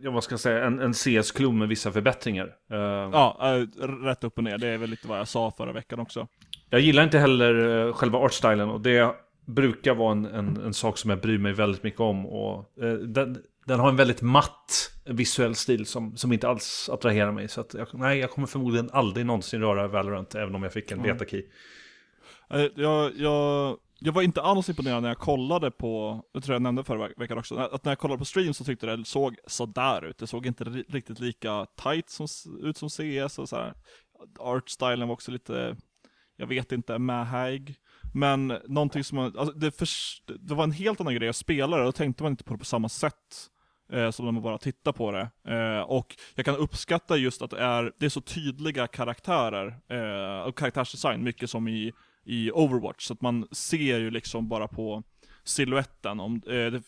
ja, 0.00 0.10
vad 0.10 0.24
ska 0.24 0.32
jag 0.32 0.40
säga, 0.40 0.64
en, 0.64 0.78
en 0.80 0.94
CS-klon 0.94 1.58
med 1.58 1.68
vissa 1.68 1.92
förbättringar. 1.92 2.46
Eh, 2.70 2.76
Ja, 3.12 3.38
eh, 3.40 3.86
rätt 4.04 4.24
upp 4.24 4.38
och 4.38 4.44
ner. 4.44 4.58
Det 4.58 4.68
är 4.68 4.78
väl 4.78 4.90
lite 4.90 5.08
vad 5.08 5.18
jag 5.18 5.28
sa 5.28 5.50
förra 5.50 5.72
veckan 5.72 5.98
också. 6.00 6.28
Jag 6.70 6.80
gillar 6.80 7.02
inte 7.04 7.18
heller 7.18 7.86
eh, 7.86 7.92
själva 7.92 8.18
artstylen 8.18 8.68
och 8.70 8.80
det 8.80 9.14
brukar 9.46 9.94
vara 9.94 10.12
en, 10.12 10.24
en, 10.24 10.56
en 10.56 10.74
sak 10.74 10.98
som 10.98 11.10
jag 11.10 11.20
bryr 11.20 11.38
mig 11.38 11.52
väldigt 11.52 11.82
mycket 11.82 12.00
om. 12.00 12.26
Och, 12.26 12.72
den, 13.06 13.38
den 13.66 13.80
har 13.80 13.88
en 13.88 13.96
väldigt 13.96 14.22
matt 14.22 14.90
visuell 15.04 15.54
stil 15.54 15.86
som, 15.86 16.16
som 16.16 16.32
inte 16.32 16.48
alls 16.48 16.88
attraherar 16.92 17.32
mig. 17.32 17.48
Så 17.48 17.64
jag, 17.74 17.88
nej, 17.92 18.18
jag 18.18 18.30
kommer 18.30 18.46
förmodligen 18.46 18.90
aldrig 18.92 19.26
någonsin 19.26 19.60
röra 19.60 19.88
Valorant 19.88 20.34
även 20.34 20.54
om 20.54 20.62
jag 20.62 20.72
fick 20.72 20.90
en 20.90 20.98
Mm. 20.98 21.16
beta-key. 21.16 21.42
Eh, 22.50 22.66
Jag, 22.76 23.12
jag, 23.16 23.76
jag 24.04 24.12
var 24.12 24.22
inte 24.22 24.42
alls 24.42 24.68
imponerad 24.68 25.02
när 25.02 25.08
jag 25.10 25.18
kollade 25.18 25.70
på, 25.70 26.22
det 26.34 26.40
tror 26.40 26.54
jag 26.54 26.62
nämnde 26.62 26.84
förra 26.84 27.08
veckan 27.16 27.38
också, 27.38 27.56
att 27.56 27.84
när 27.84 27.92
jag 27.92 27.98
kollade 27.98 28.18
på 28.18 28.24
stream 28.24 28.54
så 28.54 28.64
tyckte 28.64 28.96
det 28.96 29.04
såg 29.04 29.36
sådär 29.46 30.04
ut. 30.04 30.18
Det 30.18 30.26
såg 30.26 30.46
inte 30.46 30.64
riktigt 30.64 31.20
lika 31.20 31.66
tight 31.82 32.10
som, 32.10 32.26
ut 32.62 32.76
som 32.76 32.90
CS 32.90 33.38
och 33.38 33.48
så. 33.48 33.72
Artstylen 34.38 35.08
var 35.08 35.12
också 35.12 35.30
lite, 35.30 35.76
jag 36.36 36.46
vet 36.46 36.72
inte, 36.72 36.98
mähäg. 36.98 37.76
Men 38.14 38.46
någonting 38.68 39.04
som, 39.04 39.16
man- 39.16 39.38
alltså 39.38 39.54
det, 39.58 39.70
för, 39.78 39.88
det 40.38 40.54
var 40.54 40.64
en 40.64 40.72
helt 40.72 41.00
annan 41.00 41.14
grej 41.14 41.28
att 41.28 41.36
spela 41.36 41.76
det, 41.76 41.84
då 41.84 41.92
tänkte 41.92 42.22
man 42.22 42.32
inte 42.32 42.44
på 42.44 42.54
det 42.54 42.58
på 42.58 42.64
samma 42.64 42.88
sätt. 42.88 43.50
Eh, 43.92 44.10
som 44.10 44.24
när 44.24 44.32
man 44.32 44.42
bara 44.42 44.58
tittar 44.58 44.92
på 44.92 45.12
det. 45.12 45.30
Eh, 45.48 45.80
och 45.80 46.16
jag 46.34 46.44
kan 46.44 46.56
uppskatta 46.56 47.16
just 47.16 47.42
att 47.42 47.50
det 47.50 47.60
är, 47.60 47.92
det 47.98 48.06
är 48.06 48.10
så 48.10 48.20
tydliga 48.20 48.86
karaktärer, 48.86 49.66
eh, 49.88 50.46
och 50.48 50.58
karaktärsdesign, 50.58 51.24
mycket 51.24 51.50
som 51.50 51.68
i 51.68 51.92
i 52.24 52.50
Overwatch, 52.50 53.06
så 53.06 53.12
att 53.12 53.20
man 53.20 53.48
ser 53.52 53.98
ju 53.98 54.10
liksom 54.10 54.48
bara 54.48 54.68
på 54.68 55.02
siluetten 55.44 56.20
om, 56.20 56.42
eh, 56.46 56.52
det, 56.52 56.82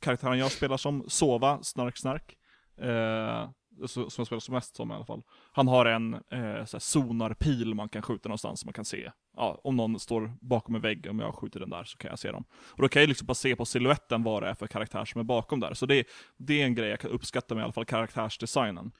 karaktären 0.00 0.38
jag 0.38 0.52
spelar 0.52 0.76
som, 0.76 1.04
Sova, 1.08 1.58
Snark 1.62 1.96
Snark, 1.96 2.36
eh, 2.80 3.50
som 3.86 4.10
jag 4.18 4.26
spelar 4.26 4.40
som 4.40 4.54
mest 4.54 4.76
som 4.76 4.90
i 4.90 4.94
alla 4.94 5.04
fall. 5.04 5.22
Han 5.52 5.68
har 5.68 5.86
en 5.86 6.14
eh, 6.14 6.64
sonarpil 6.78 7.74
man 7.74 7.88
kan 7.88 8.02
skjuta 8.02 8.28
någonstans 8.28 8.60
så 8.60 8.66
man 8.66 8.72
kan 8.72 8.84
se, 8.84 9.10
ja, 9.36 9.60
om 9.64 9.76
någon 9.76 9.98
står 10.00 10.32
bakom 10.40 10.74
en 10.74 10.80
vägg, 10.80 11.06
om 11.10 11.20
jag 11.20 11.34
skjuter 11.34 11.60
den 11.60 11.70
där 11.70 11.84
så 11.84 11.98
kan 11.98 12.08
jag 12.10 12.18
se 12.18 12.30
dem. 12.32 12.44
Och 12.54 12.82
då 12.82 12.88
kan 12.88 13.02
jag 13.02 13.08
liksom 13.08 13.26
bara 13.26 13.34
se 13.34 13.56
på 13.56 13.64
siluetten 13.64 14.22
vad 14.22 14.42
det 14.42 14.48
är 14.48 14.54
för 14.54 14.66
karaktär 14.66 15.04
som 15.04 15.20
är 15.20 15.24
bakom 15.24 15.60
där. 15.60 15.74
Så 15.74 15.86
det, 15.86 16.04
det 16.36 16.60
är 16.62 16.64
en 16.64 16.74
grej 16.74 16.88
jag 16.90 17.00
kan 17.00 17.10
uppskatta 17.10 17.54
med 17.54 17.62
i 17.62 17.64
alla 17.64 17.72
fall 17.72 17.84
karaktärsdesignen. 17.84 18.92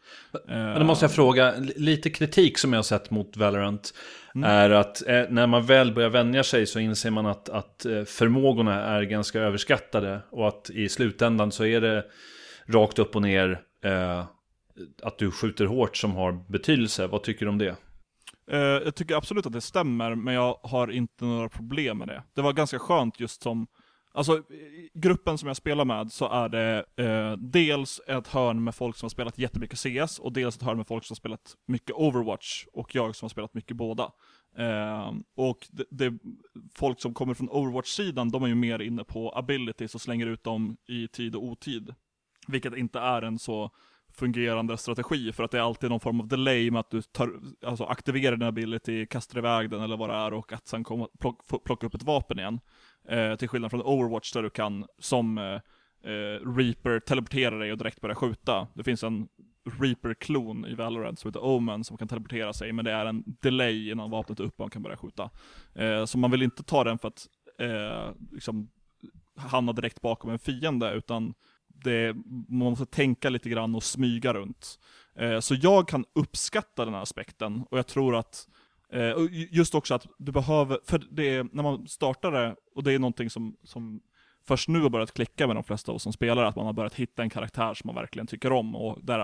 Men 0.46 0.78
då 0.78 0.84
måste 0.86 1.04
jag 1.04 1.12
fråga, 1.14 1.54
li- 1.58 1.72
lite 1.76 2.10
kritik 2.10 2.58
som 2.58 2.72
jag 2.72 2.78
har 2.78 2.82
sett 2.82 3.10
mot 3.10 3.36
Valorant 3.36 3.94
Mm. 4.36 4.50
är 4.50 4.70
att 4.70 5.06
eh, 5.08 5.22
när 5.30 5.46
man 5.46 5.66
väl 5.66 5.92
börjar 5.94 6.10
vänja 6.10 6.42
sig 6.44 6.66
så 6.66 6.78
inser 6.78 7.10
man 7.10 7.26
att, 7.26 7.48
att 7.48 7.84
eh, 7.84 8.04
förmågorna 8.04 8.80
är 8.84 9.02
ganska 9.02 9.40
överskattade 9.40 10.20
och 10.30 10.48
att 10.48 10.70
i 10.70 10.88
slutändan 10.88 11.52
så 11.52 11.64
är 11.64 11.80
det 11.80 12.04
rakt 12.66 12.98
upp 12.98 13.16
och 13.16 13.22
ner 13.22 13.60
eh, 13.84 14.24
att 15.02 15.18
du 15.18 15.30
skjuter 15.30 15.66
hårt 15.66 15.96
som 15.96 16.12
har 16.12 16.44
betydelse. 16.48 17.06
Vad 17.06 17.22
tycker 17.22 17.46
du 17.46 17.50
om 17.50 17.58
det? 17.58 17.76
Eh, 18.50 18.58
jag 18.58 18.94
tycker 18.94 19.16
absolut 19.16 19.46
att 19.46 19.52
det 19.52 19.60
stämmer, 19.60 20.14
men 20.14 20.34
jag 20.34 20.58
har 20.62 20.90
inte 20.90 21.24
några 21.24 21.48
problem 21.48 21.98
med 21.98 22.08
det. 22.08 22.22
Det 22.34 22.42
var 22.42 22.52
ganska 22.52 22.78
skönt 22.78 23.20
just 23.20 23.42
som, 23.42 23.66
alltså 24.12 24.42
gruppen 24.94 25.38
som 25.38 25.46
jag 25.46 25.56
spelar 25.56 25.84
med 25.84 26.12
så 26.12 26.28
är 26.28 26.48
det 26.48 26.84
eh, 26.96 27.32
dels 27.32 28.00
ett 28.06 28.28
hörn 28.28 28.64
med 28.64 28.74
folk 28.74 28.96
som 28.96 29.06
har 29.06 29.10
spelat 29.10 29.38
jättemycket 29.38 29.78
CS, 29.78 30.18
och 30.18 30.32
dels 30.32 30.56
ett 30.56 30.62
hörn 30.62 30.76
med 30.76 30.86
folk 30.86 31.04
som 31.04 31.14
har 31.14 31.16
spelat 31.16 31.54
mycket 31.66 31.96
Overwatch, 31.96 32.64
och 32.72 32.94
jag 32.94 33.16
som 33.16 33.26
har 33.26 33.30
spelat 33.30 33.54
mycket 33.54 33.76
båda. 33.76 34.10
Eh, 34.58 35.12
och 35.36 35.68
det, 35.70 35.84
det, 35.90 36.12
folk 36.74 37.00
som 37.00 37.14
kommer 37.14 37.34
från 37.34 37.50
Overwatch-sidan, 37.50 38.30
de 38.30 38.42
är 38.42 38.48
ju 38.48 38.54
mer 38.54 38.78
inne 38.78 39.04
på 39.04 39.32
abilities 39.36 39.94
och 39.94 40.00
slänger 40.00 40.26
ut 40.26 40.44
dem 40.44 40.76
i 40.88 41.08
tid 41.08 41.34
och 41.36 41.44
otid. 41.44 41.94
Vilket 42.48 42.76
inte 42.76 42.98
är 42.98 43.22
en 43.22 43.38
så 43.38 43.70
fungerande 44.16 44.76
strategi 44.76 45.32
för 45.32 45.44
att 45.44 45.50
det 45.50 45.58
är 45.58 45.62
alltid 45.62 45.90
någon 45.90 46.00
form 46.00 46.20
av 46.20 46.28
delay 46.28 46.70
med 46.70 46.80
att 46.80 46.90
du 46.90 47.02
tar, 47.02 47.40
alltså 47.66 47.84
aktiverar 47.84 48.36
din 48.36 48.48
ability, 48.48 49.06
kastar 49.06 49.38
iväg 49.38 49.70
den 49.70 49.82
eller 49.82 49.96
vad 49.96 50.10
det 50.10 50.16
är 50.16 50.32
och 50.32 50.52
att 50.52 50.68
sen 50.68 50.84
komma, 50.84 51.08
plock, 51.20 51.64
plocka 51.64 51.86
upp 51.86 51.94
ett 51.94 52.02
vapen 52.02 52.38
igen. 52.38 52.60
Eh, 53.08 53.36
till 53.36 53.48
skillnad 53.48 53.70
från 53.70 53.82
Overwatch 53.82 54.32
där 54.32 54.42
du 54.42 54.50
kan 54.50 54.86
som 54.98 55.38
eh, 55.38 55.44
eh 56.12 56.56
Reaper 56.56 57.00
teleportera 57.00 57.58
dig 57.58 57.72
och 57.72 57.78
direkt 57.78 58.00
börja 58.00 58.14
skjuta. 58.14 58.68
Det 58.74 58.84
finns 58.84 59.02
en 59.02 59.28
Reaper-klon 59.80 60.66
i 60.66 60.74
Valorant 60.74 61.18
som 61.18 61.28
heter 61.28 61.44
Omen 61.44 61.84
som 61.84 61.96
kan 61.96 62.08
teleportera 62.08 62.52
sig 62.52 62.72
men 62.72 62.84
det 62.84 62.92
är 62.92 63.06
en 63.06 63.24
delay 63.26 63.90
innan 63.90 64.10
vapnet 64.10 64.40
är 64.40 64.44
uppe 64.44 64.54
och 64.54 64.60
man 64.60 64.70
kan 64.70 64.82
börja 64.82 64.96
skjuta. 64.96 65.30
Eh, 65.74 66.04
så 66.04 66.18
man 66.18 66.30
vill 66.30 66.42
inte 66.42 66.62
ta 66.62 66.84
den 66.84 66.98
för 66.98 67.08
att 67.08 67.26
eh, 67.58 68.12
liksom 68.32 68.68
hamna 69.36 69.72
direkt 69.72 70.00
bakom 70.00 70.30
en 70.30 70.38
fiende 70.38 70.92
utan 70.92 71.34
det, 71.84 72.16
man 72.48 72.70
måste 72.70 72.86
tänka 72.86 73.30
lite 73.30 73.48
grann 73.48 73.74
och 73.74 73.82
smyga 73.82 74.34
runt. 74.34 74.78
Eh, 75.18 75.40
så 75.40 75.54
jag 75.54 75.88
kan 75.88 76.04
uppskatta 76.14 76.84
den 76.84 76.94
här 76.94 77.02
aspekten, 77.02 77.64
och 77.70 77.78
jag 77.78 77.86
tror 77.86 78.16
att, 78.16 78.48
eh, 78.92 79.12
just 79.50 79.74
också 79.74 79.94
att 79.94 80.06
du 80.18 80.32
behöver, 80.32 80.78
för 80.84 81.02
det 81.10 81.34
är, 81.34 81.46
när 81.52 81.62
man 81.62 81.88
startar 81.88 82.32
det, 82.32 82.56
och 82.74 82.82
det 82.82 82.92
är 82.92 82.98
någonting 82.98 83.30
som, 83.30 83.56
som 83.62 84.00
först 84.46 84.68
nu 84.68 84.80
har 84.80 84.90
börjat 84.90 85.14
klicka 85.14 85.46
med 85.46 85.56
de 85.56 85.64
flesta 85.64 85.92
av 85.92 85.96
oss 85.96 86.02
som 86.02 86.12
spelar, 86.12 86.44
att 86.44 86.56
man 86.56 86.66
har 86.66 86.72
börjat 86.72 86.94
hitta 86.94 87.22
en 87.22 87.30
karaktär 87.30 87.74
som 87.74 87.88
man 87.88 87.94
verkligen 87.94 88.26
tycker 88.26 88.52
om, 88.52 88.76
och 88.76 88.98
där 89.02 89.18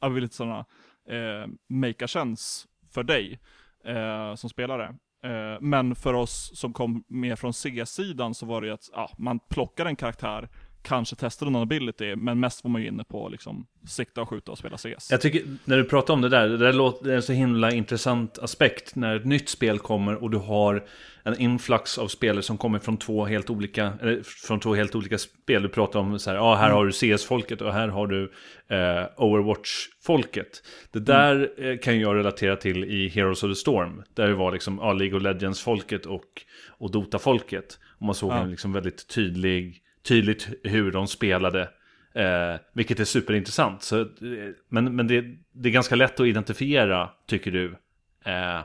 abilityerna 0.00 0.64
eh, 1.08 1.50
makear 1.68 2.06
sense 2.06 2.68
för 2.90 3.02
dig 3.02 3.40
eh, 3.84 4.34
som 4.34 4.50
spelare. 4.50 4.96
Eh, 5.24 5.60
men 5.60 5.94
för 5.94 6.14
oss 6.14 6.50
som 6.54 6.72
kom 6.72 7.04
mer 7.08 7.36
från 7.36 7.52
C-sidan 7.52 8.34
så 8.34 8.46
var 8.46 8.60
det 8.60 8.66
ju 8.66 8.72
att 8.72 8.90
ja, 8.92 9.10
man 9.18 9.38
plockar 9.38 9.86
en 9.86 9.96
karaktär, 9.96 10.48
kanske 10.86 11.16
testar 11.18 11.46
någon 11.46 11.62
ability, 11.62 12.16
men 12.16 12.40
mest 12.40 12.64
var 12.64 12.70
man 12.70 12.82
ju 12.82 12.88
inne 12.88 13.04
på 13.04 13.28
liksom 13.28 13.66
sikta 13.86 14.22
och 14.22 14.28
skjuta 14.28 14.52
och 14.52 14.58
spela 14.58 14.76
CS. 14.76 15.10
Jag 15.10 15.20
tycker, 15.20 15.42
när 15.64 15.76
du 15.76 15.84
pratar 15.84 16.14
om 16.14 16.20
det 16.20 16.28
där, 16.28 16.48
det 16.48 16.56
där 16.56 16.72
låter 16.72 17.04
det 17.04 17.12
är 17.12 17.16
en 17.16 17.22
så 17.22 17.32
himla 17.32 17.72
intressant 17.72 18.38
aspekt 18.38 18.96
när 18.96 19.16
ett 19.16 19.24
nytt 19.24 19.48
spel 19.48 19.78
kommer 19.78 20.22
och 20.22 20.30
du 20.30 20.36
har 20.38 20.84
en 21.22 21.40
influx 21.40 21.98
av 21.98 22.08
spelare 22.08 22.42
som 22.42 22.58
kommer 22.58 22.78
från 22.78 22.96
två 22.96 23.24
helt 23.24 23.50
olika, 23.50 23.92
eller 24.02 24.22
från 24.22 24.60
två 24.60 24.74
helt 24.74 24.94
olika 24.94 25.18
spel. 25.18 25.62
Du 25.62 25.68
pratar 25.68 26.00
om 26.00 26.18
så 26.18 26.30
här, 26.30 26.36
ja 26.36 26.54
här 26.54 26.70
har 26.70 26.86
du 26.86 26.92
CS-folket 26.92 27.60
och 27.60 27.72
här 27.72 27.88
har 27.88 28.06
du 28.06 28.32
eh, 28.68 29.06
Overwatch-folket. 29.16 30.62
Det 30.92 31.00
där 31.00 31.50
eh, 31.64 31.78
kan 31.78 32.00
jag 32.00 32.16
relatera 32.16 32.56
till 32.56 32.84
i 32.84 33.08
Heroes 33.08 33.42
of 33.42 33.50
the 33.50 33.54
Storm, 33.54 34.02
där 34.14 34.28
det 34.28 34.34
var 34.34 34.52
liksom 34.52 34.78
ja, 34.82 34.92
League 34.92 35.16
of 35.16 35.22
Legends-folket 35.22 36.06
och, 36.06 36.42
och 36.68 36.90
Dota-folket. 36.90 37.78
Och 37.98 38.06
man 38.06 38.14
såg 38.14 38.32
Ja. 38.32 38.36
en 38.42 38.50
liksom 38.50 38.72
väldigt 38.72 39.08
tydlig, 39.08 39.82
tydligt 40.06 40.48
hur 40.62 40.92
de 40.92 41.06
spelade. 41.06 41.68
Eh, 42.14 42.60
vilket 42.72 43.00
är 43.00 43.04
superintressant. 43.04 43.82
Så, 43.82 44.00
eh, 44.00 44.06
men 44.68 44.96
men 44.96 45.06
det, 45.06 45.24
det 45.52 45.68
är 45.68 45.72
ganska 45.72 45.94
lätt 45.94 46.20
att 46.20 46.26
identifiera, 46.26 47.10
tycker 47.26 47.50
du, 47.50 47.76
eh, 48.24 48.60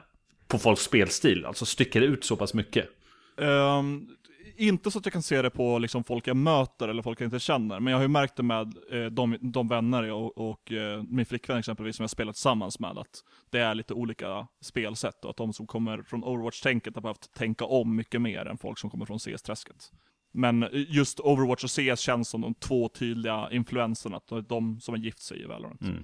på 0.47 0.57
folks 0.57 0.81
spelstil? 0.81 1.45
Alltså 1.45 1.65
sticker 1.65 2.01
det 2.01 2.07
ut 2.07 2.23
så 2.23 2.35
pass 2.35 2.53
mycket? 2.53 2.89
Um, 3.37 4.09
inte 4.57 4.91
så 4.91 4.99
att 4.99 5.05
jag 5.05 5.13
kan 5.13 5.23
se 5.23 5.41
det 5.41 5.49
på 5.49 5.79
liksom 5.79 6.03
folk 6.03 6.27
jag 6.27 6.37
möter 6.37 6.87
eller 6.87 7.03
folk 7.03 7.21
jag 7.21 7.27
inte 7.27 7.39
känner, 7.39 7.79
men 7.79 7.91
jag 7.91 7.97
har 7.97 8.01
ju 8.01 8.07
märkt 8.07 8.35
det 8.35 8.43
med 8.43 8.73
eh, 8.91 9.05
de, 9.05 9.37
de 9.41 9.67
vänner 9.67 10.11
och, 10.11 10.37
och 10.49 10.71
eh, 10.71 11.03
min 11.03 11.25
flickvän 11.25 11.57
exempelvis 11.57 11.95
som 11.95 12.03
jag 12.03 12.09
spelat 12.09 12.35
tillsammans 12.35 12.79
med, 12.79 12.97
att 12.97 13.23
det 13.49 13.59
är 13.59 13.75
lite 13.75 13.93
olika 13.93 14.47
spelsätt 14.61 15.25
och 15.25 15.29
att 15.29 15.37
de 15.37 15.53
som 15.53 15.67
kommer 15.67 16.03
från 16.03 16.23
Overwatch-tänket 16.23 16.95
har 16.95 17.01
behövt 17.01 17.33
tänka 17.33 17.65
om 17.65 17.95
mycket 17.95 18.21
mer 18.21 18.45
än 18.45 18.57
folk 18.57 18.79
som 18.79 18.89
kommer 18.89 19.05
från 19.05 19.19
CS-träsket. 19.19 19.91
Men 20.31 20.69
just 20.71 21.19
Overwatch 21.19 21.63
och 21.63 21.69
CS 21.69 21.99
känns 21.99 22.29
som 22.29 22.41
de 22.41 22.53
två 22.53 22.89
tydliga 22.89 23.49
influenserna, 23.51 24.21
de 24.47 24.79
som 24.79 24.93
har 24.93 24.99
gift 24.99 25.21
sig 25.21 25.41
i 25.41 25.45
Valorant. 25.45 25.81
Mm. 25.81 26.03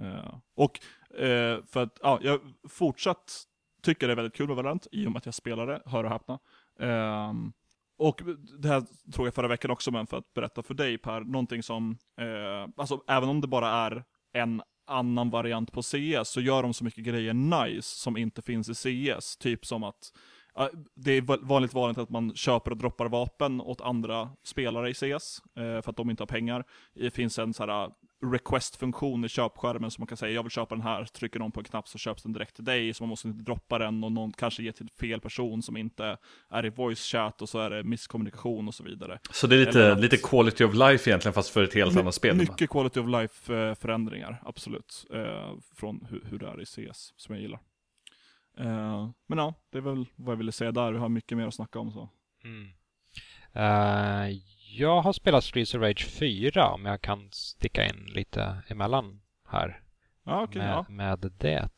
Uh, 0.00 0.34
och 0.56 0.80
uh, 1.20 1.64
för 1.66 1.82
att, 1.82 1.98
ja, 2.02 2.18
jag 2.22 2.40
fortsatt 2.68 3.44
tycker 3.82 4.06
det 4.06 4.12
är 4.12 4.16
väldigt 4.16 4.34
kul 4.34 4.46
med 4.46 4.56
Valorant, 4.56 4.86
i 4.92 5.06
och 5.06 5.12
med 5.12 5.18
att 5.18 5.26
jag 5.26 5.34
spelar 5.34 5.66
det, 5.66 5.82
hör 5.86 6.04
och 6.04 6.10
häpna. 6.10 6.38
Um, 6.78 7.52
och 7.98 8.22
det 8.58 8.68
här 8.68 8.82
tror 9.12 9.26
jag 9.26 9.34
förra 9.34 9.48
veckan 9.48 9.70
också, 9.70 9.90
men 9.90 10.06
för 10.06 10.16
att 10.16 10.34
berätta 10.34 10.62
för 10.62 10.74
dig 10.74 10.98
Per, 10.98 11.20
någonting 11.20 11.62
som, 11.62 11.90
uh, 12.20 12.68
alltså 12.76 13.02
även 13.08 13.28
om 13.28 13.40
det 13.40 13.46
bara 13.46 13.68
är 13.68 14.04
en 14.32 14.62
annan 14.86 15.30
variant 15.30 15.72
på 15.72 15.82
CS, 15.82 16.28
så 16.28 16.40
gör 16.40 16.62
de 16.62 16.74
så 16.74 16.84
mycket 16.84 17.04
grejer 17.04 17.34
nice 17.34 17.98
som 17.98 18.16
inte 18.16 18.42
finns 18.42 18.86
i 18.86 19.14
CS. 19.14 19.36
Typ 19.36 19.66
som 19.66 19.84
att 19.84 20.12
det 20.94 21.12
är 21.12 21.46
vanligt 21.46 21.74
vanligt 21.74 21.98
att 21.98 22.10
man 22.10 22.34
köper 22.34 22.70
och 22.70 22.76
droppar 22.76 23.08
vapen 23.08 23.60
åt 23.60 23.80
andra 23.80 24.30
spelare 24.42 24.90
i 24.90 24.94
CS, 24.94 25.42
eh, 25.56 25.82
för 25.82 25.90
att 25.90 25.96
de 25.96 26.10
inte 26.10 26.22
har 26.22 26.26
pengar. 26.26 26.64
Det 26.94 27.10
finns 27.10 27.38
en 27.38 27.54
sån 27.54 27.68
här 27.68 27.90
request-funktion 28.32 29.24
i 29.24 29.28
köpskärmen 29.28 29.90
som 29.90 30.02
man 30.02 30.06
kan 30.06 30.16
säga 30.16 30.32
jag 30.32 30.42
vill 30.42 30.50
köpa 30.50 30.74
den 30.74 30.82
här, 30.82 31.04
trycker 31.04 31.38
någon 31.38 31.52
på 31.52 31.60
en 31.60 31.64
knapp 31.64 31.88
så 31.88 31.98
köps 31.98 32.22
den 32.22 32.32
direkt 32.32 32.54
till 32.54 32.64
dig, 32.64 32.94
så 32.94 33.02
man 33.02 33.08
måste 33.08 33.28
inte 33.28 33.44
droppa 33.44 33.78
den 33.78 34.04
och 34.04 34.12
någon 34.12 34.32
kanske 34.32 34.62
ger 34.62 34.72
till 34.72 34.88
fel 35.00 35.20
person 35.20 35.62
som 35.62 35.76
inte 35.76 36.16
är 36.50 36.66
i 36.66 36.70
voice 36.70 37.04
chat 37.04 37.42
och 37.42 37.48
så 37.48 37.58
är 37.58 37.70
det 37.70 37.84
misskommunikation 37.84 38.68
och 38.68 38.74
så 38.74 38.84
vidare. 38.84 39.18
Så 39.30 39.46
det 39.46 39.56
är 39.56 39.66
lite, 39.66 39.92
att, 39.92 40.00
lite 40.00 40.16
quality 40.16 40.64
of 40.64 40.74
life 40.74 41.10
egentligen 41.10 41.32
fast 41.32 41.50
för 41.50 41.64
ett 41.64 41.74
helt 41.74 41.96
annat 41.96 42.14
spel? 42.14 42.36
Mycket 42.36 42.70
quality 42.70 43.00
of 43.00 43.08
life 43.08 43.54
eh, 43.54 43.74
förändringar, 43.74 44.42
absolut, 44.44 45.06
eh, 45.14 45.52
från 45.74 46.06
hur, 46.10 46.24
hur 46.30 46.38
det 46.38 46.46
är 46.46 46.60
i 46.60 46.66
CS, 46.66 47.12
som 47.16 47.34
jag 47.34 47.42
gillar. 47.42 47.60
Uh, 48.60 49.10
men 49.26 49.38
ja, 49.38 49.54
det 49.72 49.78
är 49.78 49.82
väl 49.82 50.06
vad 50.16 50.32
jag 50.32 50.36
ville 50.36 50.52
säga 50.52 50.72
där. 50.72 50.92
Vi 50.92 50.98
har 50.98 51.08
mycket 51.08 51.38
mer 51.38 51.46
att 51.46 51.54
snacka 51.54 51.78
om 51.78 51.90
så. 51.90 52.10
Mm. 52.44 52.68
Uh, 53.56 54.38
jag 54.76 55.00
har 55.00 55.12
spelat 55.12 55.44
Streets 55.44 55.74
of 55.74 55.80
Rage 55.82 56.06
4 56.06 56.68
om 56.68 56.86
jag 56.86 57.00
kan 57.00 57.28
sticka 57.32 57.86
in 57.86 58.06
lite 58.06 58.62
emellan 58.68 59.20
här. 59.48 59.80
Ja, 60.24 60.42
okay, 60.42 60.62
med, 60.62 60.70
ja. 60.70 60.86
med 60.88 61.32
det. 61.38 61.68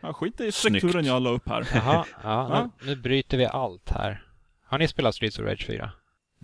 Ja, 0.00 0.12
skit 0.12 0.40
i 0.40 0.52
strukturen 0.52 1.04
jag 1.04 1.22
la 1.22 1.30
upp 1.30 1.48
här. 1.48 1.68
Jaha, 1.74 2.06
ja, 2.22 2.22
ja. 2.22 2.70
Nu, 2.80 2.86
nu 2.86 2.96
bryter 2.96 3.38
vi 3.38 3.46
allt 3.46 3.90
här. 3.90 4.26
Har 4.64 4.78
ni 4.78 4.88
spelat 4.88 5.14
Streets 5.14 5.38
of 5.38 5.44
Rage 5.44 5.66
4? 5.66 5.92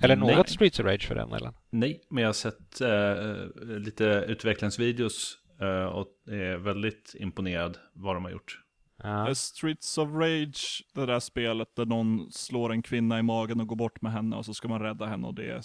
Eller 0.02 0.16
Nej. 0.16 0.36
något 0.36 0.48
Streets 0.48 0.80
of 0.80 0.86
Rage 0.86 1.08
för 1.08 1.14
den 1.14 1.32
eller? 1.32 1.52
Nej, 1.70 2.00
men 2.10 2.22
jag 2.22 2.28
har 2.28 2.32
sett 2.32 2.80
uh, 2.82 3.78
lite 3.78 4.04
utvecklingsvideos 4.04 5.38
uh, 5.62 5.84
och 5.84 6.08
är 6.26 6.56
väldigt 6.56 7.14
imponerad 7.18 7.78
vad 7.92 8.16
de 8.16 8.24
har 8.24 8.30
gjort. 8.30 8.60
Ja. 9.02 9.34
Streets 9.34 9.98
of 9.98 10.08
Rage, 10.12 10.84
det 10.94 11.06
där 11.06 11.20
spelet 11.20 11.76
där 11.76 11.86
någon 11.86 12.32
slår 12.32 12.72
en 12.72 12.82
kvinna 12.82 13.18
i 13.18 13.22
magen 13.22 13.60
och 13.60 13.66
går 13.66 13.76
bort 13.76 14.02
med 14.02 14.12
henne 14.12 14.36
och 14.36 14.44
så 14.44 14.54
ska 14.54 14.68
man 14.68 14.80
rädda 14.80 15.06
henne 15.06 15.26
och 15.26 15.34
det 15.34 15.50
är 15.50 15.62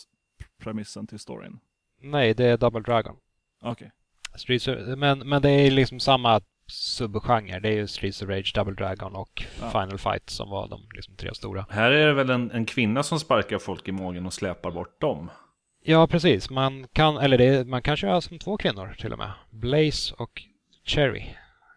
premissen 0.58 1.08
till 1.08 1.20
storyn. 1.20 1.60
Nej, 2.02 2.34
det 2.34 2.46
är 2.46 2.58
Double 2.58 2.82
Dragon. 2.82 3.16
Okej. 3.62 3.92
Okay. 4.48 4.96
men, 4.96 5.20
men 5.20 5.42
det 5.42 5.50
är 5.50 5.72
liksom 5.72 6.00
samma 6.00 6.42
subgenre. 6.68 7.60
Det 7.60 7.70
är 7.70 7.74
ju 7.74 7.88
Streets 7.88 8.22
of 8.22 8.30
Rage, 8.30 8.52
Double 8.56 8.74
Dragon 8.74 9.16
och 9.16 9.44
ja. 9.62 9.70
Final 9.70 9.98
Fight 9.98 10.30
som 10.30 10.50
var 10.50 10.68
de 10.68 10.82
liksom 10.96 11.16
tre 11.16 11.36
stora. 11.36 11.66
Här 11.70 11.92
är 11.92 12.08
det 12.08 12.14
väl 12.14 12.30
en, 12.30 12.52
en 12.52 12.66
kvinna 12.66 13.04
som 13.04 13.20
sparkar 13.20 13.58
folk 13.58 13.88
i 13.88 13.92
magen 13.92 14.26
och 14.26 14.34
släpar 14.34 14.72
bort 14.72 15.02
dem? 15.02 15.30
Ja, 15.84 16.08
precis. 16.08 16.50
Man 16.50 16.88
kan, 16.94 17.18
eller 17.18 17.38
det, 17.38 17.68
man 17.68 17.82
kan 17.82 17.98
köra 17.98 18.22
som 18.22 18.40
två 18.40 18.58
kvinnor 18.58 18.96
till 19.00 19.14
och 19.14 19.18
med. 19.18 19.32
Blaze 19.52 20.16
och 20.18 20.42
Cherry 20.86 21.26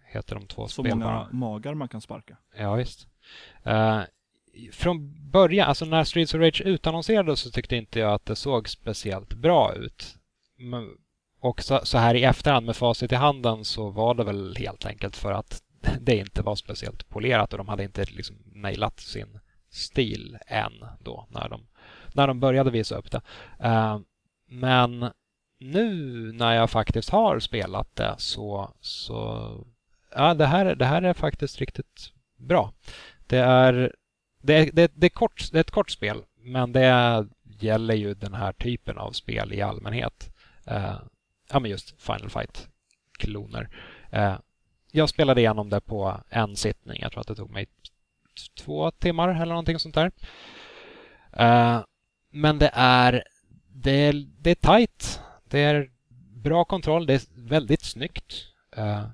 heter 0.08 0.34
de 0.34 0.46
två 0.46 0.68
Så 0.68 0.82
många 0.82 1.28
magar 1.32 1.74
man 1.74 1.88
kan 1.88 2.00
sparka. 2.00 2.36
Ja, 2.56 2.74
visst. 2.74 3.08
Uh, 3.66 4.02
från 4.72 5.30
början, 5.30 5.68
alltså 5.68 5.84
när 5.84 6.04
Streets 6.04 6.34
of 6.34 6.40
Rage 6.40 6.62
utannonserades 6.64 7.40
så 7.40 7.50
tyckte 7.50 7.76
inte 7.76 7.98
jag 7.98 8.12
att 8.12 8.26
det 8.26 8.36
såg 8.36 8.68
speciellt 8.68 9.34
bra 9.34 9.74
ut. 9.74 10.16
Men, 10.56 10.88
och 11.40 11.62
så, 11.62 11.80
så, 11.82 11.98
här 11.98 12.14
i 12.14 12.24
efterhand 12.24 12.66
med 12.66 12.76
facit 12.76 13.12
i 13.12 13.14
handen 13.14 13.64
så 13.64 13.90
var 13.90 14.14
det 14.14 14.24
väl 14.24 14.56
helt 14.56 14.86
enkelt 14.86 15.16
för 15.16 15.32
att 15.32 15.62
det 16.00 16.16
inte 16.16 16.42
var 16.42 16.56
speciellt 16.56 17.08
polerat 17.08 17.52
och 17.52 17.58
de 17.58 17.68
hade 17.68 17.84
inte 17.84 18.04
liksom 18.04 18.36
nailat 18.54 19.00
sin 19.00 19.40
stil 19.70 20.38
än 20.46 20.72
då 21.00 21.26
när 21.30 21.48
de, 21.48 21.66
när 22.12 22.26
de 22.26 22.40
började 22.40 22.70
visa 22.70 22.96
upp 22.96 23.10
det. 23.10 23.20
Uh, 23.64 24.00
men 24.48 25.10
nu 25.60 25.92
när 26.32 26.54
jag 26.54 26.70
faktiskt 26.70 27.10
har 27.10 27.38
spelat 27.38 27.96
det 27.96 28.14
så, 28.18 28.74
så 28.80 29.66
ja, 30.18 30.34
det, 30.34 30.46
här, 30.46 30.74
det 30.74 30.84
här 30.84 31.02
är 31.02 31.14
faktiskt 31.14 31.58
riktigt 31.58 32.12
bra. 32.36 32.72
Det 33.26 33.38
är, 33.38 33.92
det 34.42 34.54
är, 34.54 34.70
det, 34.72 34.92
det 34.94 35.06
är, 35.06 35.10
kort, 35.10 35.48
det 35.52 35.58
är 35.58 35.60
ett 35.60 35.70
kort 35.70 35.90
spel, 35.90 36.22
men 36.36 36.72
det 36.72 37.26
gäller 37.60 37.94
ju 37.94 38.14
den 38.14 38.34
här 38.34 38.52
typen 38.52 38.98
av 38.98 39.12
spel 39.12 39.52
i 39.52 39.62
allmänhet. 39.62 40.34
Uh, 40.70 41.02
ja, 41.52 41.60
men 41.60 41.70
just 41.70 42.02
Final 42.02 42.30
Fight-kloner. 42.30 43.68
Uh, 44.12 44.20
eh, 44.20 44.38
jag 44.92 45.08
spelade 45.08 45.40
igenom 45.40 45.70
det 45.70 45.80
på 45.80 46.20
en 46.28 46.56
sittning. 46.56 46.98
Jag 47.02 47.12
tror 47.12 47.20
att 47.20 47.28
det 47.28 47.34
tog 47.34 47.50
mig 47.50 47.66
två 48.60 48.90
timmar 48.90 49.28
eller 49.28 49.46
någonting 49.46 49.78
sånt 49.78 49.94
där. 49.94 50.10
Uh, 51.40 51.84
men 52.30 52.58
det 52.58 52.70
är, 52.74 53.24
det 53.68 53.90
är, 53.90 54.26
det 54.38 54.50
är 54.50 54.78
tight. 54.78 55.20
Det 55.48 55.60
är 55.60 55.90
bra 56.42 56.64
kontroll. 56.64 57.06
Det 57.06 57.14
är 57.14 57.48
väldigt 57.48 57.82
snyggt. 57.82 58.34
Uh, 58.78 59.06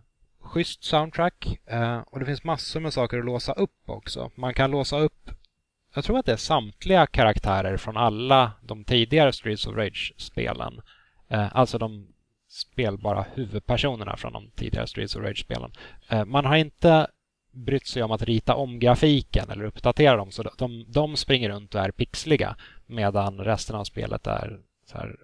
schysst 0.55 0.85
soundtrack 0.85 1.59
eh, 1.67 1.99
och 1.99 2.21
det 2.21 2.27
finns 2.27 2.45
massor 2.45 2.81
med 2.81 2.93
saker 2.93 3.19
att 3.19 3.25
låsa 3.25 3.53
upp 3.53 3.81
också. 3.87 4.31
Man 4.35 4.55
kan 4.55 4.71
låsa 4.71 4.99
upp, 4.99 5.31
jag 5.95 6.05
tror 6.05 6.19
att 6.19 6.27
det 6.27 6.33
är 6.33 6.37
samtliga 6.37 7.07
karaktärer 7.07 7.77
från 7.77 7.97
alla 7.97 8.53
de 8.63 8.85
tidigare 8.85 9.33
Streets 9.33 9.67
of 9.67 9.77
Rage-spelen. 9.77 10.81
Eh, 11.29 11.57
alltså 11.57 11.79
de 11.79 12.07
spelbara 12.49 13.25
huvudpersonerna 13.35 14.17
från 14.17 14.33
de 14.33 14.51
tidigare 14.57 14.87
Streets 14.87 15.17
of 15.17 15.23
Rage-spelen. 15.23 15.73
Eh, 16.09 16.25
man 16.25 16.45
har 16.45 16.57
inte 16.57 17.07
brytt 17.53 17.87
sig 17.87 18.03
om 18.03 18.11
att 18.11 18.23
rita 18.23 18.55
om 18.55 18.79
grafiken 18.79 19.51
eller 19.51 19.65
uppdatera 19.65 20.17
dem 20.17 20.31
så 20.31 20.43
de, 20.43 20.85
de 20.89 21.17
springer 21.17 21.49
runt 21.49 21.75
och 21.75 21.81
är 21.81 21.91
pixliga 21.91 22.57
medan 22.87 23.39
resten 23.39 23.77
av 23.77 23.85
spelet 23.85 24.27
är 24.27 24.61
så 24.87 24.99
här 24.99 25.17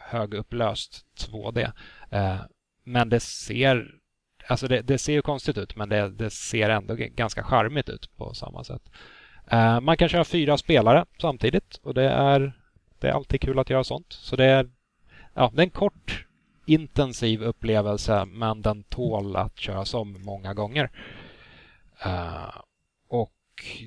högupplöst 0.00 1.04
2D. 1.18 1.72
Eh, 2.10 2.40
men 2.84 3.08
det 3.08 3.20
ser 3.20 3.99
Alltså 4.50 4.68
det, 4.68 4.82
det, 4.82 4.98
ser 4.98 5.12
ju 5.12 5.22
konstigt 5.22 5.58
ut 5.58 5.76
men 5.76 5.88
det, 5.88 6.08
det, 6.10 6.30
ser 6.30 6.70
ändå 6.70 6.94
ganska 6.94 7.42
charmigt 7.42 7.88
ut 7.88 8.16
på 8.16 8.34
samma 8.34 8.64
sätt. 8.64 8.82
Uh, 9.52 9.80
man 9.80 9.96
kan 9.96 10.08
köra 10.08 10.24
fyra 10.24 10.58
spelare 10.58 11.04
samtidigt 11.20 11.80
och 11.82 11.94
det 11.94 12.10
är, 12.10 12.52
det 12.98 13.08
är 13.08 13.12
alltid 13.12 13.40
kul 13.40 13.58
att 13.58 13.70
göra 13.70 13.84
sånt. 13.84 14.06
Så 14.12 14.36
det 14.36 14.44
är, 14.44 14.70
ja, 15.34 15.50
det 15.54 15.62
är 15.62 15.64
en 15.64 15.70
kort 15.70 16.26
intensiv 16.66 17.42
upplevelse 17.42 18.24
men 18.24 18.62
den 18.62 18.82
tål 18.82 19.36
att 19.36 19.58
köras 19.58 19.94
om 19.94 20.22
många 20.22 20.54
gånger. 20.54 20.90
Uh, 22.06 22.60
och 23.08 23.34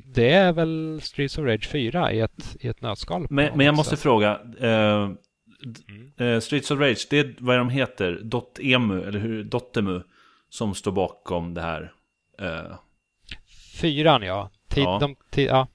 det 0.06 0.30
är 0.30 0.54
väl 0.54 1.00
Streets 1.04 1.38
of 1.38 1.46
Rage 1.46 1.70
4 1.70 2.12
i 2.12 2.20
ett, 2.20 2.58
i 2.60 2.68
ett 2.68 2.82
nötskal. 2.82 3.28
Men, 3.30 3.58
men 3.58 3.66
jag 3.66 3.76
måste 3.76 3.96
sätt. 3.96 4.04
fråga. 4.04 4.40
Uh, 4.62 5.12
mm. 6.20 6.42
Streets 6.42 6.72
of 6.72 6.80
Rage, 6.80 7.08
det 7.10 7.20
är 7.20 7.36
vad 7.40 7.58
de 7.58 7.70
heter? 7.70 8.22
.emu 8.60 9.04
eller 9.04 9.20
hur? 9.20 9.50
.emu 9.78 10.04
som 10.54 10.76
står 10.76 10.92
bakom 10.92 11.54
det 11.54 11.62
här. 11.62 11.94
Uh, 12.42 12.76
Fyran 13.82 14.22
ja. 14.22 14.52
Tid, 14.70 14.84
ja. 14.84 14.98
De, 15.00 15.16
tid, 15.32 15.48
ja. 15.48 15.68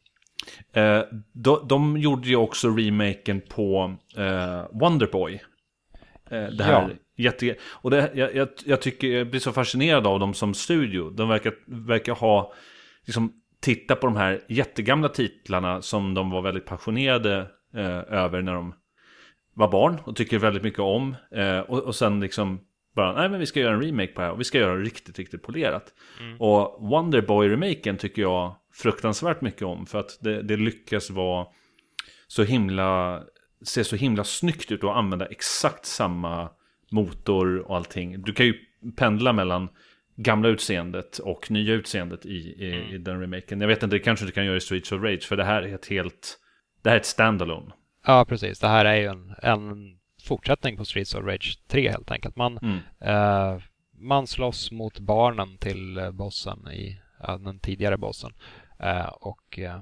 Uh, 0.77 1.05
de, 1.33 1.69
de, 1.69 1.97
gjorde 1.97 2.29
ju 2.29 2.37
också 2.37 2.69
remaken 2.69 3.41
på 3.41 3.97
uh, 4.19 4.81
Wonderboy. 4.81 5.35
Uh, 6.33 6.49
det 6.49 6.65
här 6.65 6.73
ja. 6.73 6.89
jätte... 7.17 7.57
Och 7.63 7.91
det, 7.91 8.11
jag, 8.15 8.35
jag, 8.35 8.49
jag, 8.65 8.83
tycker, 8.83 9.09
jag 9.09 9.31
blir 9.31 9.41
så 9.41 9.53
fascinerad 9.53 10.07
av 10.07 10.21
dem 10.21 10.35
som 10.35 10.55
studio. 10.55 11.11
De 11.11 11.29
verkar, 11.29 11.55
verkar 11.67 12.15
ha, 12.15 12.53
liksom, 13.07 13.33
titta 13.61 13.97
på 13.97 14.07
de 14.07 14.17
här 14.17 14.41
jättegamla 14.49 15.09
titlarna 15.09 15.83
som 15.83 16.15
de 16.15 16.31
var 16.31 16.43
väldigt 16.43 16.67
passionerade 16.67 17.47
över 18.09 18.43
när 18.43 18.55
de 18.55 18.75
var 19.55 19.69
barn 19.69 20.01
och 20.05 20.17
tycker 20.17 20.39
väldigt 20.39 20.63
mycket 20.63 20.81
om. 20.81 21.17
och, 21.69 21.79
och 21.79 21.95
sen 21.95 22.21
liksom 22.21 22.61
bara, 22.99 23.13
nej 23.13 23.29
men 23.29 23.41
vi 23.41 23.47
ska 23.47 23.61
göra 23.61 23.75
en 23.75 23.83
remake 23.83 24.13
på 24.13 24.21
det 24.21 24.27
här 24.27 24.33
och 24.33 24.41
vi 24.41 24.45
ska 24.45 24.59
göra 24.59 24.77
det 24.77 24.83
riktigt, 24.83 25.19
riktigt 25.19 25.43
polerat. 25.43 25.95
Mm. 26.21 26.41
Och 26.41 26.79
Wonderboy-remaken 26.81 27.97
tycker 27.97 28.23
jag 28.23 28.55
fruktansvärt 28.73 29.41
mycket 29.41 29.63
om 29.63 29.87
för 29.87 29.99
att 30.01 30.19
det, 30.21 30.43
det 30.43 30.57
lyckas 30.57 31.11
vara 31.11 31.47
så 32.27 32.43
himla, 32.43 33.23
se 33.63 33.85
så 33.85 33.97
himla 33.97 34.25
snyggt 34.25 34.73
ut 34.73 34.85
och 34.85 34.99
använda 34.99 35.27
exakt 35.27 35.87
samma 35.87 36.51
motor 36.91 37.59
och 37.59 37.77
allting. 37.77 38.23
Du 38.23 38.33
kan 38.33 38.47
ju 38.47 38.55
pendla 38.97 39.33
mellan 39.33 39.69
gamla 40.17 40.49
utseendet 40.49 41.19
och 41.19 41.51
nya 41.51 41.75
utseendet 41.75 42.27
i, 42.27 42.55
i, 42.59 42.75
mm. 42.75 42.95
i 42.95 42.99
den 42.99 43.21
remaken. 43.21 43.61
Jag 43.61 43.69
vet 43.69 43.83
inte, 43.83 43.97
det 43.97 44.01
kanske 44.01 44.27
du 44.27 44.33
kan 44.33 44.45
göra 44.45 44.57
i 44.57 44.61
Streets 44.61 44.93
of 44.93 45.03
Rage, 45.03 45.23
för 45.23 45.37
det 45.37 45.45
här 45.45 45.63
är 45.63 45.75
ett 45.75 45.87
helt, 45.87 46.39
det 46.83 46.89
här 46.89 46.97
är 46.97 47.01
ett 47.01 47.07
standalone. 47.07 47.73
Ja, 48.07 48.25
precis. 48.29 48.61
Det 48.61 48.69
här 48.69 48.85
är 48.85 48.97
ju 48.97 49.07
en, 49.07 49.35
en 49.43 49.98
fortsättning 50.29 50.77
på 50.77 50.85
Streets 50.85 51.15
of 51.15 51.25
Rage 51.25 51.59
3 51.67 51.91
helt 51.91 52.11
enkelt. 52.11 52.37
Man, 52.37 52.59
mm. 52.59 52.79
eh, 53.01 53.63
man 53.99 54.27
slåss 54.27 54.71
mot 54.71 54.99
barnen 54.99 55.59
till 55.59 55.99
eh, 55.99 56.11
bossen 56.11 56.69
i 56.73 57.01
ja, 57.23 57.39
den 57.39 57.59
tidigare 57.59 57.97
bossen. 57.97 58.33
Eh, 58.79 59.09
och 59.09 59.59
eh, 59.59 59.81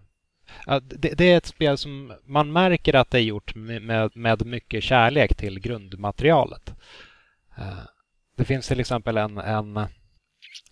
det, 0.83 1.15
det, 1.19 1.25
är 1.25 1.37
ett 1.37 1.47
spel 1.47 1.79
som 1.79 2.13
man 2.25 2.53
märker 2.53 2.95
att 2.95 3.11
det 3.11 3.19
är 3.19 3.23
gjort 3.23 3.55
med, 3.55 4.17
med 4.17 4.47
mycket 4.47 4.83
kärlek 4.83 5.35
till 5.35 5.61
grundmaterialet. 5.61 6.75
Eh, 7.59 7.85
det 8.37 8.45
finns 8.45 8.69
till 8.69 8.81
exempel 8.81 9.17
en, 9.17 9.39
en, 9.39 9.87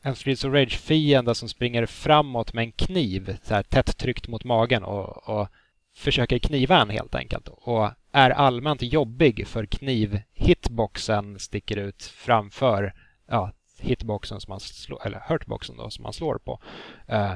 en 0.02 0.14
Streets 0.14 0.44
of 0.44 0.52
Rage-fiende 0.52 1.34
som 1.34 1.48
springer 1.48 1.87
framåt 1.87 2.52
med 2.52 2.62
en 2.62 2.72
kniv 2.72 3.37
så 3.42 3.54
här, 3.54 3.62
tätt 3.62 3.96
tryckt 3.96 4.28
mot 4.28 4.44
magen 4.44 4.84
och, 4.84 5.28
och 5.28 5.48
försöker 5.94 6.38
kniva 6.38 6.80
en 6.80 6.90
helt 6.90 7.14
enkelt. 7.14 7.48
Och 7.48 7.90
är 8.12 8.30
allmänt 8.30 8.83
jobbig 8.83 9.46
för 9.46 9.66
kniv-hitboxen 9.66 11.38
sticker 11.38 11.76
ut 11.76 12.02
framför 12.02 12.94
ja, 13.28 13.52
hitboxen 13.78 14.40
som 14.40 14.52
man 14.52 14.61
slår, 14.61 15.07
eller 15.07 15.22
hurtboxen 15.28 15.76
då 15.76 15.90
som 15.90 16.02
man 16.02 16.12
slår 16.12 16.38
på. 16.38 16.61
Eh, 17.09 17.33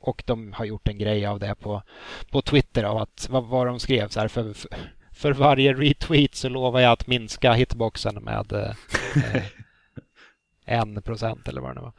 och 0.00 0.22
de 0.26 0.52
har 0.52 0.64
gjort 0.64 0.88
en 0.88 0.98
grej 0.98 1.26
av 1.26 1.38
det 1.38 1.54
på, 1.54 1.82
på 2.30 2.42
Twitter 2.42 2.84
av 2.84 2.96
att 2.96 3.28
vad, 3.30 3.44
vad 3.44 3.66
de 3.66 3.80
skrev 3.80 4.08
så 4.08 4.20
här 4.20 4.28
för, 4.28 4.54
för 5.12 5.32
varje 5.32 5.72
retweet 5.72 6.34
så 6.34 6.48
lovar 6.48 6.80
jag 6.80 6.92
att 6.92 7.06
minska 7.06 7.52
hitboxen 7.52 8.14
med 8.14 8.52
eh, 8.52 8.70
eh 9.34 9.42
en 10.64 11.02
procent 11.02 11.48
eller 11.48 11.60
vad 11.60 11.70
det 11.70 11.74
nu 11.74 11.80
var. 11.80 11.92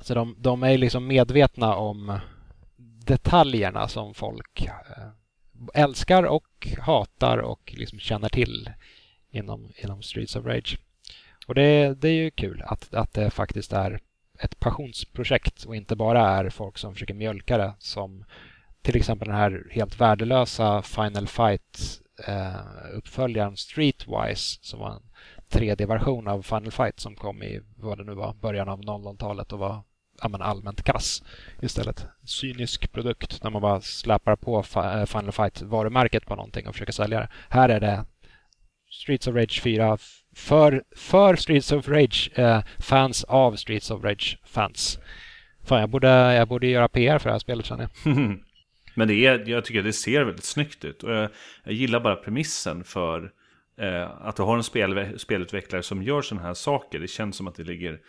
Så 0.00 0.14
de, 0.14 0.36
de 0.38 0.62
är 0.62 0.78
liksom 0.78 1.06
medvetna 1.06 1.74
om 1.74 2.18
detaljerna 3.06 3.88
som 3.88 4.14
folk 4.14 4.66
eh, 4.66 5.82
älskar 5.82 6.22
och 6.22 6.68
hatar 6.80 7.38
och 7.38 7.74
liksom 7.76 7.98
känner 7.98 8.28
till 8.28 8.70
inom, 9.30 9.72
inom 9.76 10.02
Streets 10.02 10.36
of 10.36 10.46
Rage. 10.46 10.78
Och 11.46 11.54
det, 11.54 11.94
det 12.00 12.08
är 12.08 12.12
ju 12.12 12.30
kul 12.30 12.62
att, 12.66 12.94
att 12.94 13.12
det 13.12 13.30
faktiskt 13.30 13.72
är 13.72 14.00
ett 14.38 14.60
passionsprojekt 14.60 15.64
och 15.64 15.76
inte 15.76 15.96
bara 15.96 16.28
är 16.28 16.50
folk 16.50 16.78
som 16.78 16.92
försöker 16.92 17.14
mjölka 17.14 17.58
det 17.58 17.74
som 17.78 18.24
till 18.82 18.96
exempel 18.96 19.28
den 19.28 19.36
här 19.36 19.66
helt 19.70 20.00
värdelösa 20.00 20.82
Final 20.82 21.26
Fight 21.26 22.00
eh, 22.26 22.54
uppföljaren 22.94 23.56
Streetwise 23.56 24.58
som 24.62 24.80
var 24.80 24.90
en 24.90 25.02
3D-version 25.50 26.28
av 26.28 26.42
Final 26.42 26.70
Fight 26.70 27.00
som 27.00 27.16
kom 27.16 27.42
i 27.42 27.60
vad 27.76 27.98
det 27.98 28.04
nu 28.04 28.14
var, 28.14 28.34
början 28.34 28.68
av 28.68 28.80
00-talet 28.82 29.52
och 29.52 29.58
var 29.58 29.82
men, 30.28 30.42
allmänt 30.42 30.82
kass 30.82 31.22
istället. 31.62 32.06
Cynisk 32.24 32.92
produkt 32.92 33.42
när 33.42 33.50
man 33.50 33.62
bara 33.62 33.80
släpar 33.80 34.36
på 34.36 34.64
eh, 34.76 35.06
Final 35.06 35.32
Fight-varumärket 35.32 36.26
på 36.26 36.36
någonting 36.36 36.68
och 36.68 36.74
försöker 36.74 36.92
sälja 36.92 37.20
det. 37.20 37.28
Här 37.48 37.68
är 37.68 37.80
det 37.80 38.04
Streets 38.90 39.26
of 39.26 39.34
Rage 39.34 39.60
4 39.62 39.98
för, 40.36 40.82
för 40.96 41.36
Streets 41.36 41.72
of 41.72 41.88
Rage 41.88 42.30
eh, 42.34 42.62
fans 42.78 43.24
av 43.24 43.56
Streets 43.56 43.90
of 43.90 44.04
Rage 44.04 44.38
fans. 44.44 44.98
Fan, 45.64 45.80
jag 45.80 45.90
borde, 45.90 46.08
jag 46.08 46.48
borde 46.48 46.66
göra 46.66 46.88
PR 46.88 47.18
för 47.18 47.28
det 47.28 47.34
här 47.34 47.38
spelet 47.38 47.66
känner 47.66 47.88
jag. 48.04 48.14
Men 48.94 49.08
det 49.08 49.26
är, 49.26 49.48
jag 49.48 49.64
tycker 49.64 49.82
det 49.82 49.92
ser 49.92 50.24
väldigt 50.24 50.44
snyggt 50.44 50.84
ut. 50.84 51.02
Och 51.02 51.12
jag, 51.12 51.30
jag 51.64 51.74
gillar 51.74 52.00
bara 52.00 52.16
premissen 52.16 52.84
för 52.84 53.32
eh, 53.80 54.26
att 54.26 54.36
du 54.36 54.42
har 54.42 54.56
en 54.56 54.62
spel, 54.62 55.18
spelutvecklare 55.18 55.82
som 55.82 56.02
gör 56.02 56.22
sådana 56.22 56.46
här 56.46 56.54
saker. 56.54 56.98
Det 56.98 57.08
känns 57.08 57.36
som 57.36 57.48
att 57.48 57.54
det 57.54 57.64
ligger 57.64 58.00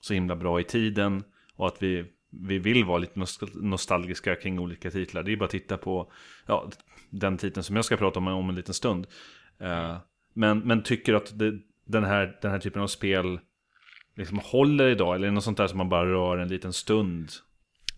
så 0.00 0.14
himla 0.14 0.36
bra 0.36 0.60
i 0.60 0.64
tiden. 0.64 1.24
Och 1.56 1.66
att 1.66 1.82
vi, 1.82 2.04
vi 2.30 2.58
vill 2.58 2.84
vara 2.84 2.98
lite 2.98 3.20
nostalgiska 3.54 4.36
kring 4.36 4.58
olika 4.58 4.90
titlar. 4.90 5.22
Det 5.22 5.32
är 5.32 5.36
bara 5.36 5.44
att 5.44 5.50
titta 5.50 5.76
på 5.76 6.12
ja, 6.46 6.70
den 7.10 7.38
titeln 7.38 7.64
som 7.64 7.76
jag 7.76 7.84
ska 7.84 7.96
prata 7.96 8.18
om 8.18 8.28
om 8.28 8.48
en 8.48 8.54
liten 8.54 8.74
stund. 8.74 9.06
Eh, 9.58 9.96
men, 10.34 10.58
men 10.58 10.82
tycker 10.82 11.14
att 11.14 11.38
det, 11.38 11.58
den, 11.84 12.04
här, 12.04 12.38
den 12.42 12.50
här 12.50 12.58
typen 12.58 12.82
av 12.82 12.86
spel 12.86 13.38
liksom 14.16 14.40
håller 14.44 14.88
idag? 14.88 15.14
Eller 15.14 15.26
är 15.26 15.30
det 15.30 15.34
något 15.34 15.44
sånt 15.44 15.58
där 15.58 15.66
som 15.66 15.78
man 15.78 15.88
bara 15.88 16.06
rör 16.06 16.38
en 16.38 16.48
liten 16.48 16.72
stund? 16.72 17.30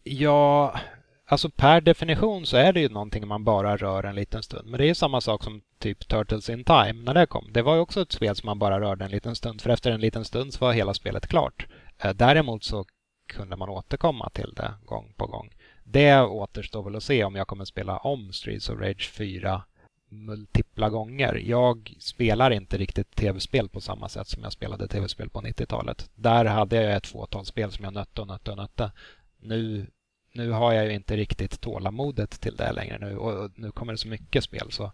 Ja, 0.02 0.80
alltså 1.26 1.50
per 1.50 1.80
definition 1.80 2.46
så 2.46 2.56
är 2.56 2.72
det 2.72 2.80
ju 2.80 2.88
någonting 2.88 3.28
man 3.28 3.44
bara 3.44 3.76
rör 3.76 4.02
en 4.02 4.14
liten 4.14 4.42
stund. 4.42 4.70
Men 4.70 4.78
det 4.78 4.84
är 4.84 4.88
ju 4.88 4.94
samma 4.94 5.20
sak 5.20 5.44
som 5.44 5.60
typ 5.78 6.08
Turtles 6.08 6.50
in 6.50 6.64
Time 6.64 6.92
när 6.92 7.14
det 7.14 7.26
kom. 7.26 7.48
Det 7.52 7.62
var 7.62 7.74
ju 7.74 7.80
också 7.80 8.02
ett 8.02 8.12
spel 8.12 8.36
som 8.36 8.46
man 8.46 8.58
bara 8.58 8.80
rörde 8.80 9.04
en 9.04 9.10
liten 9.10 9.36
stund. 9.36 9.60
För 9.60 9.70
efter 9.70 9.90
en 9.90 10.00
liten 10.00 10.24
stund 10.24 10.54
så 10.54 10.64
var 10.64 10.72
hela 10.72 10.94
spelet 10.94 11.26
klart. 11.26 11.66
Eh, 11.98 12.10
däremot 12.10 12.64
så 12.64 12.84
kunde 13.28 13.56
man 13.56 13.68
återkomma 13.68 14.30
till 14.30 14.52
det 14.56 14.74
gång 14.84 15.12
på 15.16 15.26
gång. 15.26 15.50
Det 15.84 16.20
återstår 16.20 16.82
väl 16.82 16.96
att 16.96 17.02
se 17.02 17.24
om 17.24 17.34
jag 17.34 17.46
kommer 17.46 17.64
spela 17.64 17.96
om 17.96 18.32
Streets 18.32 18.68
of 18.68 18.80
Rage 18.80 19.10
4 19.10 19.62
multipla 20.08 20.90
gånger. 20.90 21.34
Jag 21.34 21.94
spelar 21.98 22.50
inte 22.50 22.78
riktigt 22.78 23.14
tv-spel 23.14 23.68
på 23.68 23.80
samma 23.80 24.08
sätt 24.08 24.28
som 24.28 24.42
jag 24.42 24.52
spelade 24.52 24.88
tv-spel 24.88 25.30
på 25.30 25.40
90-talet. 25.40 26.10
Där 26.14 26.44
hade 26.44 26.76
jag 26.82 26.96
ett 26.96 27.06
fåtal 27.06 27.44
spel 27.44 27.72
som 27.72 27.84
jag 27.84 27.94
nötte 27.94 28.20
och 28.20 28.26
nötte 28.26 28.50
och 28.50 28.56
nötte. 28.56 28.92
Nu, 29.40 29.86
nu 30.32 30.50
har 30.50 30.72
jag 30.72 30.86
ju 30.86 30.92
inte 30.92 31.16
riktigt 31.16 31.60
tålamodet 31.60 32.40
till 32.40 32.56
det 32.56 32.72
längre 32.72 32.98
nu 32.98 33.16
och 33.16 33.50
nu 33.54 33.70
kommer 33.70 33.92
det 33.92 33.98
så 33.98 34.08
mycket 34.08 34.44
spel 34.44 34.70
så 34.70 34.92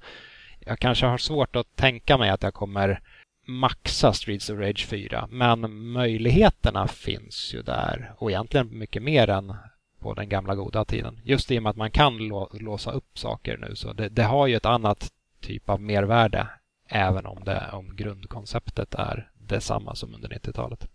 jag 0.60 0.78
kanske 0.78 1.06
har 1.06 1.18
svårt 1.18 1.56
att 1.56 1.76
tänka 1.76 2.18
mig 2.18 2.30
att 2.30 2.42
jag 2.42 2.54
kommer 2.54 3.00
maxa 3.44 4.12
Streets 4.12 4.50
of 4.50 4.58
Rage 4.58 4.86
4 4.86 5.28
men 5.30 5.92
möjligheterna 5.92 6.88
finns 6.88 7.54
ju 7.54 7.62
där 7.62 8.14
och 8.18 8.30
egentligen 8.30 8.78
mycket 8.78 9.02
mer 9.02 9.30
än 9.30 9.54
på 9.98 10.14
den 10.14 10.28
gamla 10.28 10.54
goda 10.54 10.84
tiden. 10.84 11.20
Just 11.24 11.50
i 11.50 11.58
och 11.58 11.62
med 11.62 11.70
att 11.70 11.76
man 11.76 11.90
kan 11.90 12.18
låsa 12.52 12.90
upp 12.90 13.18
saker 13.18 13.56
nu 13.56 13.76
så 13.76 13.92
det, 13.92 14.08
det, 14.08 14.22
har 14.22 14.46
ju 14.46 14.56
ett 14.56 14.66
annat 14.66 15.12
typ 15.40 15.68
av 15.68 15.80
mervärde 15.80 16.48
även 16.88 17.26
om, 17.26 17.44
det, 17.44 17.70
om 17.72 17.96
grundkonceptet 17.96 18.94
är 18.94 19.30
detsamma 19.34 19.94
som 19.94 20.14
under 20.14 20.28
90-talet. 20.28 20.88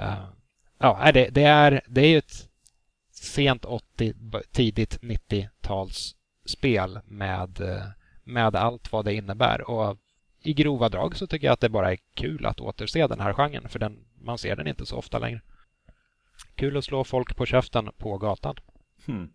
Uh, 0.00 0.06
eh, 0.06 0.24
ja, 0.78 1.12
det, 1.12 1.28
det, 1.30 1.44
är, 1.44 1.80
det 1.86 2.00
är 2.00 2.08
ju 2.08 2.18
ett 2.18 2.48
sent 3.12 3.64
80, 3.64 4.14
tidigt 4.52 5.00
90-talsspel 5.00 7.00
med, 7.04 7.60
eh, 7.60 7.86
med 8.24 8.56
allt 8.56 8.92
vad 8.92 9.04
det 9.04 9.14
innebär. 9.14 9.70
Och 9.70 9.98
i 10.42 10.54
grova 10.54 10.88
drag 10.88 11.16
så 11.16 11.26
tycker 11.26 11.46
jag 11.46 11.52
att 11.52 11.60
det 11.60 11.68
bara 11.68 11.92
är 11.92 11.98
kul 12.14 12.46
att 12.46 12.60
återse 12.60 13.06
den 13.06 13.20
här 13.20 13.32
genren 13.32 13.68
för 13.68 13.78
den, 13.78 14.04
man 14.20 14.38
ser 14.38 14.56
den 14.56 14.66
inte 14.66 14.86
så 14.86 14.96
ofta 14.96 15.18
längre. 15.18 15.40
Kul 16.54 16.76
att 16.76 16.84
slå 16.84 17.04
folk 17.04 17.36
på 17.36 17.46
käften 17.46 17.90
på 17.98 18.18
gatan. 18.18 18.56
Hmm. 19.06 19.32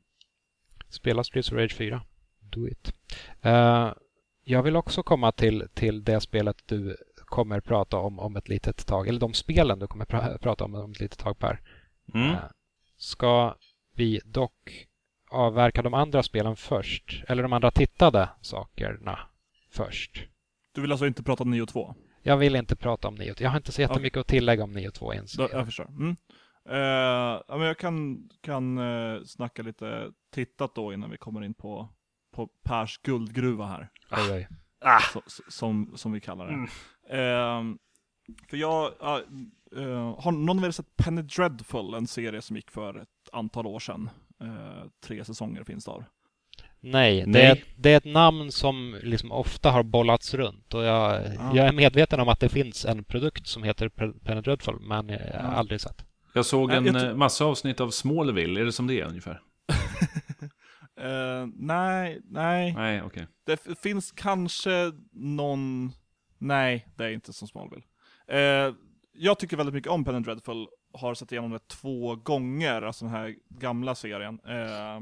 Spela 0.90 1.24
Streets 1.24 1.52
of 1.52 1.58
Rage 1.58 1.76
4. 1.76 2.02
Do 2.40 2.68
it. 2.68 2.94
Uh, 3.46 3.94
jag 4.44 4.64
vill 4.64 4.76
också 4.76 5.04
komma 5.04 5.32
till, 5.32 5.68
till 5.74 6.04
det 6.04 6.22
spelet 6.22 6.58
du 6.66 6.98
kommer 7.16 7.60
prata 7.60 7.98
om 7.98 8.20
om 8.20 8.36
ett 8.36 8.50
litet 8.50 8.88
tag. 8.88 9.08
Eller 9.08 9.20
de 9.20 9.34
spelen 9.34 9.80
du 9.80 9.88
kommer 9.88 10.06
pr 10.06 10.38
prata 10.38 10.64
om 10.64 10.76
om 10.76 10.92
ett 10.92 11.00
litet 11.00 11.20
tag 11.20 11.40
Per. 11.40 11.62
Mm. 12.14 12.30
Uh, 12.30 12.38
ska 12.98 13.56
vi 13.96 14.22
dock 14.26 14.88
avverka 15.30 15.82
de 15.82 15.94
andra 15.94 16.24
spelen 16.24 16.56
först? 16.56 17.24
Eller 17.28 17.44
de 17.44 17.54
andra 17.54 17.72
tittade 17.72 18.30
sakerna 18.42 19.20
först? 19.72 20.28
Du 20.78 20.82
vill 20.82 20.92
alltså 20.92 21.08
inte 21.08 21.24
prata 21.24 21.44
om 21.44 21.52
9 21.52 21.62
och 21.62 21.70
2? 21.70 21.96
Jag 22.22 22.38
vill 22.38 22.56
inte 22.56 22.76
prata 22.76 23.08
om 23.08 23.16
9 23.16 23.34
Jag 23.38 23.50
har 23.50 23.58
inte 23.58 23.72
så 23.72 23.82
jättemycket 23.82 24.18
okay. 24.18 24.22
att 24.22 24.28
tillägga 24.28 24.64
om 24.64 24.72
9 24.72 24.88
och 24.88 24.94
2 24.94 25.14
ens. 25.14 25.38
jag 25.38 25.66
förstår. 25.66 25.86
Mm. 25.86 26.16
Uh, 26.70 27.42
ja, 27.48 27.58
men 27.58 27.62
jag 27.62 27.78
kan, 27.78 28.30
kan 28.42 28.78
uh, 28.78 29.24
snacka 29.24 29.62
lite 29.62 30.12
tittat 30.34 30.76
då 30.76 30.94
innan 30.94 31.10
vi 31.10 31.18
kommer 31.18 31.44
in 31.44 31.54
på, 31.54 31.90
på 32.36 32.48
Pers 32.64 32.98
guldgruva 32.98 33.66
här. 33.66 33.90
Oj, 34.12 34.32
oj. 34.32 34.48
Ah. 34.80 35.00
Så, 35.00 35.22
som, 35.48 35.92
som 35.96 36.12
vi 36.12 36.22
kallar 36.22 36.48
det. 36.48 36.54
Mm. 36.54 37.70
Uh, 37.70 37.78
för 38.50 38.58
jag, 38.58 38.92
uh, 39.76 40.20
har 40.20 40.32
någon 40.32 40.60
av 40.60 40.66
er 40.66 40.72
sett 40.72 40.96
Penny 40.96 41.22
Dreadful? 41.22 41.94
En 41.94 42.08
serie 42.08 42.42
som 42.42 42.56
gick 42.56 42.72
för 42.72 42.98
ett 42.98 43.30
antal 43.32 43.68
år 43.68 43.80
sedan. 43.80 44.10
tre 45.04 45.26
säsonger 45.26 45.64
finns 45.64 45.86
det 45.86 45.92
av. 45.92 46.04
Nej, 46.92 47.24
Nej. 47.26 47.34
Det, 47.34 47.42
är, 47.42 47.64
det 47.76 47.90
är 47.90 47.98
ett 47.98 48.06
namn 48.06 48.52
som 48.52 48.98
liksom 49.04 49.32
ofta 49.32 49.72
har 49.72 49.84
bollats 49.84 50.34
runt 50.34 50.74
och 50.74 50.84
jag, 50.84 51.22
ah. 51.40 51.56
jag 51.56 51.68
är 51.68 51.72
medveten 51.72 52.20
om 52.20 52.30
att 52.30 52.40
det 52.40 52.50
finns 52.50 52.86
en 52.86 53.04
produkt 53.04 53.48
som 53.48 53.64
heter 53.64 53.90
Penny 54.24 54.42
Dreadful 54.42 54.80
men 54.80 55.10
jag 55.10 55.20
har 55.20 55.54
ah. 55.54 55.58
aldrig 55.58 55.82
sett. 55.82 56.06
Jag 56.34 56.46
såg 56.46 56.72
en 56.72 56.86
jag 56.86 57.04
eh, 57.04 57.16
massa 57.16 57.46
avsnitt 57.46 57.80
av 57.80 57.90
Smallville, 57.90 58.62
är 58.62 58.66
det 58.66 58.72
som 58.72 58.88
det 58.88 59.02
är 59.02 59.06
ungefär? 59.06 59.42
uh, 61.02 61.48
nej, 61.56 62.22
nej. 62.30 62.74
Nej, 62.74 63.02
okej. 63.02 63.26
Okay. 63.46 63.58
Det 63.66 63.80
finns 63.80 64.12
kanske 64.12 64.92
någon... 65.14 65.92
Nej, 66.38 66.88
det 66.96 67.04
är 67.04 67.10
inte 67.10 67.34
som 67.34 67.48
Smallville. 67.48 67.84
Uh, 68.34 68.76
jag 69.14 69.40
tycker 69.40 69.58
väldigt 69.58 69.76
mycket 69.76 69.92
om 69.92 70.06
Penn 70.06 70.24
Dreadful. 70.24 70.68
Har 71.00 71.14
sett 71.14 71.32
igenom 71.32 71.52
det 71.52 71.68
två 71.68 72.16
gånger, 72.16 72.82
alltså 72.82 73.06
den 73.06 73.14
här 73.14 73.36
gamla 73.50 73.96
serien. 73.96 74.40
eh, 74.46 75.02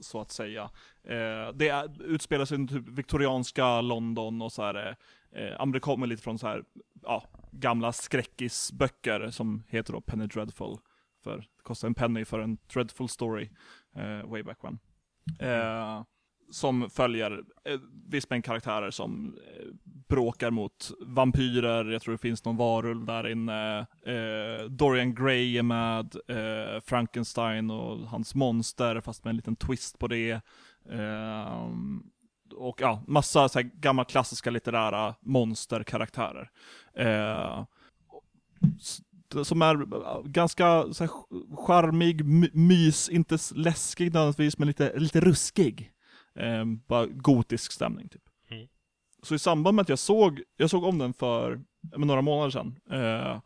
så 0.00 0.20
att 0.20 0.30
säga. 0.30 0.62
Eh, 1.04 1.52
det 1.54 1.68
är, 1.68 2.02
utspelar 2.02 2.44
sig 2.44 2.64
i 2.64 2.66
typ 2.66 2.88
viktorianska 2.88 3.80
London 3.80 4.42
och 4.42 4.52
så 4.52 4.62
här, 4.62 4.96
eh, 5.32 5.42
eh 5.42 5.60
amerikaner 5.60 6.06
lite 6.06 6.22
från 6.22 6.38
så 6.38 6.46
här, 6.46 6.64
ja, 7.02 7.24
gamla 7.50 7.92
skräckisböcker 7.92 9.30
som 9.30 9.62
heter 9.68 9.92
då 9.92 10.00
Penny 10.00 10.26
Dreadful. 10.26 10.76
För 11.24 11.36
det 11.38 11.62
kostar 11.62 11.88
en 11.88 11.94
penny 11.94 12.24
för 12.24 12.40
en 12.40 12.58
Dreadful 12.72 13.08
story, 13.08 13.50
eh, 13.96 14.30
way 14.30 14.42
back 14.42 14.58
when. 14.64 14.78
Eh, 15.38 16.02
som 16.52 16.90
följer 16.90 17.32
eh, 17.64 17.80
viss 18.08 18.30
mängd 18.30 18.44
karaktärer 18.44 18.90
som 18.90 19.36
eh, 19.46 19.66
bråkar 20.08 20.50
mot 20.50 20.90
vampyrer, 21.00 21.84
jag 21.84 22.02
tror 22.02 22.12
det 22.12 22.18
finns 22.18 22.44
någon 22.44 22.56
varulv 22.56 23.04
där 23.04 23.28
inne. 23.28 23.78
Eh, 24.06 24.64
Dorian 24.68 25.14
Gray 25.14 25.58
är 25.58 25.62
med, 25.62 26.16
eh, 26.28 26.80
Frankenstein 26.84 27.70
och 27.70 27.98
hans 27.98 28.34
monster, 28.34 29.00
fast 29.00 29.24
med 29.24 29.30
en 29.30 29.36
liten 29.36 29.56
twist 29.56 29.98
på 29.98 30.08
det. 30.08 30.40
Eh, 30.90 31.68
och 32.56 32.80
ja, 32.80 33.02
massa 33.06 33.48
så 33.48 33.58
här, 33.58 33.70
gamla 33.74 34.04
klassiska 34.04 34.50
litterära 34.50 35.14
monsterkaraktärer. 35.20 36.50
Eh, 36.94 37.64
som 39.42 39.62
är 39.62 39.74
eh, 39.74 40.22
ganska 40.24 40.92
så 40.92 41.04
här, 41.04 41.10
charmig, 41.56 42.24
mys, 42.54 43.08
inte 43.08 43.38
läskig 43.54 44.12
nödvändigtvis, 44.12 44.58
men 44.58 44.68
lite, 44.68 44.98
lite 44.98 45.20
ruskig. 45.20 45.91
Eh, 46.34 46.64
bara 46.64 47.06
gotisk 47.06 47.72
stämning 47.72 48.08
typ. 48.08 48.22
Mm. 48.50 48.68
Så 49.22 49.34
i 49.34 49.38
samband 49.38 49.74
med 49.74 49.82
att 49.82 49.88
jag 49.88 49.98
såg, 49.98 50.42
jag 50.56 50.70
såg 50.70 50.84
om 50.84 50.98
den 50.98 51.12
för 51.12 51.60
några 51.96 52.22
månader 52.22 52.50
sedan, 52.50 52.78
eh, 52.90 53.40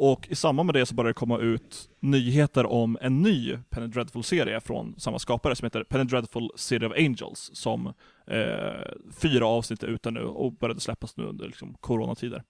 och 0.00 0.28
i 0.28 0.34
samband 0.34 0.66
med 0.66 0.74
det 0.74 0.86
så 0.86 0.94
började 0.94 1.10
det 1.10 1.14
komma 1.14 1.38
ut 1.38 1.90
nyheter 2.00 2.66
om 2.66 2.98
en 3.00 3.22
ny 3.22 3.58
Penny 3.70 3.86
Dreadful-serie 3.86 4.60
från 4.60 5.00
samma 5.00 5.18
skapare 5.18 5.56
som 5.56 5.66
heter 5.66 5.84
Penny 5.84 6.04
Dreadful 6.04 6.50
City 6.56 6.86
of 6.86 6.92
Angels, 6.96 7.50
som 7.52 7.86
eh, 8.26 8.92
fyra 9.20 9.46
avsnitt 9.46 9.82
är 9.82 9.86
ute 9.86 10.10
nu 10.10 10.20
och 10.22 10.52
började 10.52 10.80
släppas 10.80 11.16
nu 11.16 11.24
under 11.24 11.46
liksom, 11.46 11.74
coronatider. 11.74 12.42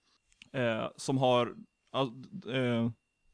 Eh, 0.53 0.87
som 0.95 1.17
har, 1.17 1.53
eh, 2.53 2.89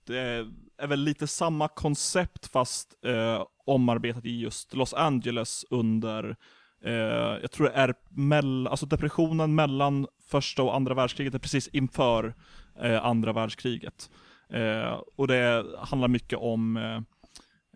det 0.06 0.47
är 0.78 0.88
väl 0.88 0.99
lite 0.99 1.28
samma 1.28 1.68
koncept 1.68 2.47
fast 2.47 3.06
eh, 3.06 3.43
omarbetat 3.66 4.26
i 4.26 4.39
just 4.39 4.74
Los 4.74 4.93
Angeles 4.93 5.66
under 5.70 6.36
eh, 6.84 6.93
jag 7.41 7.51
tror 7.51 7.68
det 7.68 7.74
är 7.74 7.93
mell 8.10 8.68
alltså 8.68 8.86
depressionen 8.86 9.56
mellan 9.56 10.08
första 10.28 10.64
och 10.64 10.76
andra 10.76 10.93
världskriget 10.93 11.34
är 11.36 11.39
precis 11.39 11.68
inför 11.68 12.34
eh, 12.82 13.06
andra 13.06 13.34
världskriget. 13.34 14.10
Eh, 14.49 15.01
och 15.16 15.28
det 15.28 15.66
handlar 15.80 16.08
mycket 16.08 16.39
om 16.39 16.78
eh, 16.78 17.01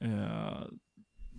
eh, 0.09 0.61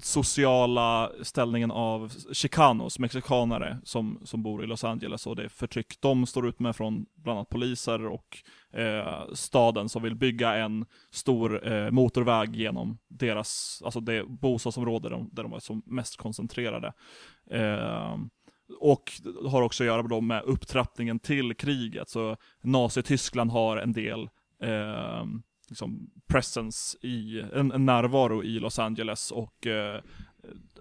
sociala 0.05 1.12
ställningen 1.22 1.70
av 1.70 2.12
chicanos, 2.32 2.98
mexikanare, 2.98 3.78
som, 3.84 4.20
som 4.24 4.42
bor 4.42 4.64
i 4.64 4.66
Los 4.66 4.84
Angeles 4.84 5.26
och 5.26 5.36
det 5.36 5.48
förtryck 5.48 6.01
de 6.01 6.26
står 6.26 6.48
ut 6.48 6.59
med 6.59 6.76
från 6.76 7.07
bland 7.14 7.38
annat 7.38 7.48
poliser 7.48 8.07
och 8.07 8.38
eh, 8.72 9.32
staden 9.34 9.88
som 9.88 10.03
vill 10.03 10.14
bygga 10.14 10.55
en 10.55 10.86
stor 11.11 11.72
eh, 11.72 11.90
motorväg 11.90 12.57
genom 12.57 12.98
deras, 13.09 13.82
alltså 13.84 14.01
det 14.01 14.24
bostadsområde 14.28 15.09
där 15.09 15.16
de, 15.16 15.28
där 15.32 15.42
de 15.42 15.53
är 15.53 15.59
som 15.59 15.82
mest 15.86 16.16
koncentrerade. 16.16 16.92
Eh, 17.51 18.16
och 18.80 19.12
har 19.46 19.62
också 19.62 19.82
att 19.82 19.86
göra 19.86 20.03
med, 20.03 20.22
med 20.22 20.42
upptrappningen 20.42 21.18
till 21.18 21.55
kriget. 21.55 22.09
Så 22.09 22.36
Nazityskland 22.62 23.51
har 23.51 23.76
en 23.76 23.92
del 23.92 24.28
eh, 24.62 25.24
liksom 25.71 26.11
presence 26.27 26.99
i, 27.03 27.41
en, 27.41 27.73
en, 27.73 27.87
närvaro 27.87 28.45
i 28.45 28.59
Los 28.59 28.79
Angeles 28.79 29.31
och 29.31 29.66
eh, 29.66 30.03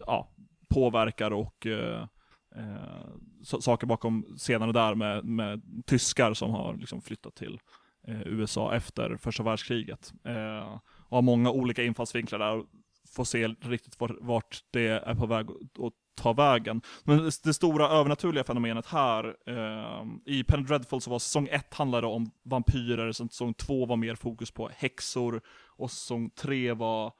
ja, 0.05 0.29
påverkar 0.69 1.31
och 1.31 1.67
eh, 1.67 2.07
eh 2.55 3.05
saker 3.43 3.87
bakom 3.87 4.25
scenerna 4.37 4.71
där 4.71 4.95
med, 4.95 5.25
med 5.25 5.61
tyskar 5.85 6.33
som 6.33 6.51
har 6.51 6.77
liksom 6.77 7.01
flyttat 7.01 7.35
till 7.35 7.59
eh, 8.07 8.21
USA 8.21 8.75
efter 8.75 9.17
första 9.17 9.43
världskriget. 9.43 10.13
Eh, 10.23 10.79
och 11.09 11.17
har 11.17 11.21
många 11.21 11.51
olika 11.51 11.83
infallsvinklar 11.83 12.39
där, 12.39 12.63
får 13.15 13.23
se 13.23 13.47
riktigt 13.47 13.95
vart 14.21 14.63
det 14.71 14.87
är 14.87 15.15
på 15.15 15.25
väg 15.25 15.49
att 15.49 15.93
ta 16.19 16.33
vägen. 16.33 16.81
Men 17.03 17.31
det, 17.43 17.53
stora 17.53 17.89
övernaturliga 17.89 18.43
fenomenet 18.43 18.85
här, 18.85 19.35
eh, 19.45 20.05
i 20.25 20.43
Penny 20.43 20.63
Dreadful 20.63 21.01
så 21.01 21.09
var 21.09 21.19
säsong 21.19 21.47
1 21.51 21.73
handlade 21.73 22.07
om 22.07 22.31
vampyrer, 22.43 23.11
säsong 23.11 23.53
2 23.53 23.85
var 23.85 23.95
mer 23.95 24.15
fokus 24.15 24.51
på 24.51 24.69
häxor, 24.75 25.41
och 25.77 25.91
säsong 25.91 26.29
3 26.29 26.73
var 26.73 27.13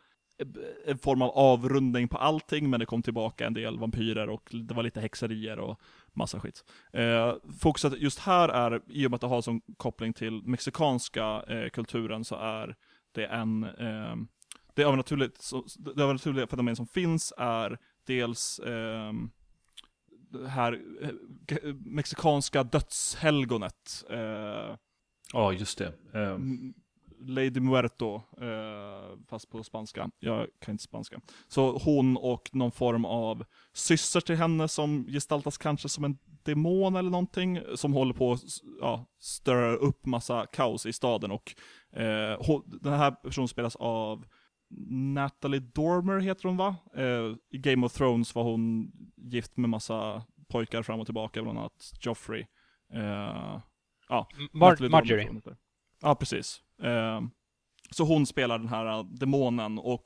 en 0.85 0.97
form 0.97 1.21
av 1.21 1.29
avrundning 1.29 2.07
på 2.07 2.17
allting, 2.17 2.69
men 2.69 2.79
det 2.79 2.85
kom 2.85 3.01
tillbaka 3.01 3.47
en 3.47 3.53
del 3.53 3.79
vampyrer 3.79 4.29
och 4.29 4.49
det 4.51 4.73
var 4.73 4.83
lite 4.83 5.01
häxerier 5.01 5.59
och 5.59 5.81
massa 6.13 6.39
skit. 6.39 6.63
Eh, 6.93 7.33
fokuset 7.59 7.93
just 7.97 8.19
här 8.19 8.49
är, 8.49 8.81
i 8.87 9.07
och 9.07 9.11
med 9.11 9.15
att 9.15 9.21
det 9.21 9.27
har 9.27 9.41
som 9.41 9.61
koppling 9.77 10.13
till 10.13 10.41
mexikanska 10.43 11.43
eh, 11.47 11.69
kulturen, 11.69 12.25
så 12.25 12.35
är 12.35 12.75
det 13.11 13.25
en 13.25 13.63
eh, 13.63 14.15
det 14.75 14.83
övernaturliga 14.83 16.47
fenomen 16.47 16.75
som 16.75 16.87
finns 16.87 17.33
är 17.37 17.77
dels 18.05 18.59
eh, 18.59 19.13
det 20.31 20.47
här 20.47 20.81
eh, 21.01 21.73
mexikanska 21.73 22.63
dödshelgonet. 22.63 24.03
Eh, 24.09 24.75
ja, 25.33 25.53
eh, 25.53 25.59
just 25.59 25.77
det. 25.77 25.93
Eh. 26.13 26.37
Lady 27.21 27.59
Muerto, 27.59 28.15
eh, 28.41 29.17
fast 29.29 29.49
på 29.49 29.63
spanska. 29.63 30.09
Jag 30.19 30.47
kan 30.59 30.71
inte 30.71 30.83
spanska. 30.83 31.21
Så 31.47 31.77
hon 31.77 32.17
och 32.17 32.49
någon 32.53 32.71
form 32.71 33.05
av 33.05 33.45
syster 33.73 34.21
till 34.21 34.35
henne 34.35 34.67
som 34.67 35.05
gestaltas 35.07 35.57
kanske 35.57 35.89
som 35.89 36.03
en 36.03 36.17
demon 36.43 36.95
eller 36.95 37.09
någonting, 37.09 37.59
som 37.75 37.93
håller 37.93 38.13
på 38.13 38.31
att 38.31 38.41
ja, 38.81 39.05
störa 39.19 39.75
upp 39.75 40.05
massa 40.05 40.45
kaos 40.45 40.85
i 40.85 40.93
staden 40.93 41.31
och 41.31 41.55
eh, 41.93 42.59
den 42.81 42.93
här 42.93 43.11
personen 43.11 43.47
spelas 43.47 43.75
av 43.75 44.25
Natalie 44.89 45.59
Dormer 45.59 46.20
heter 46.20 46.47
hon 46.47 46.57
va? 46.57 46.76
Eh, 46.95 47.36
I 47.49 47.57
Game 47.57 47.86
of 47.86 47.93
Thrones 47.93 48.36
var 48.36 48.43
hon 48.43 48.91
gift 49.15 49.57
med 49.57 49.70
massa 49.70 50.24
pojkar 50.47 50.84
fram 50.84 50.99
och 50.99 51.05
tillbaka, 51.05 51.41
bland 51.41 51.59
annat 51.59 51.93
Joffrey. 51.99 52.45
Eh, 52.93 53.61
ja, 54.09 54.28
Mar 54.51 54.89
Marjorie. 54.89 55.41
Ja, 56.01 56.15
precis. 56.15 56.61
Eh, 56.82 57.22
så 57.91 58.03
hon 58.03 58.26
spelar 58.26 58.59
den 58.59 58.67
här 58.67 58.99
uh, 58.99 59.05
demonen 59.05 59.80
och 59.80 60.05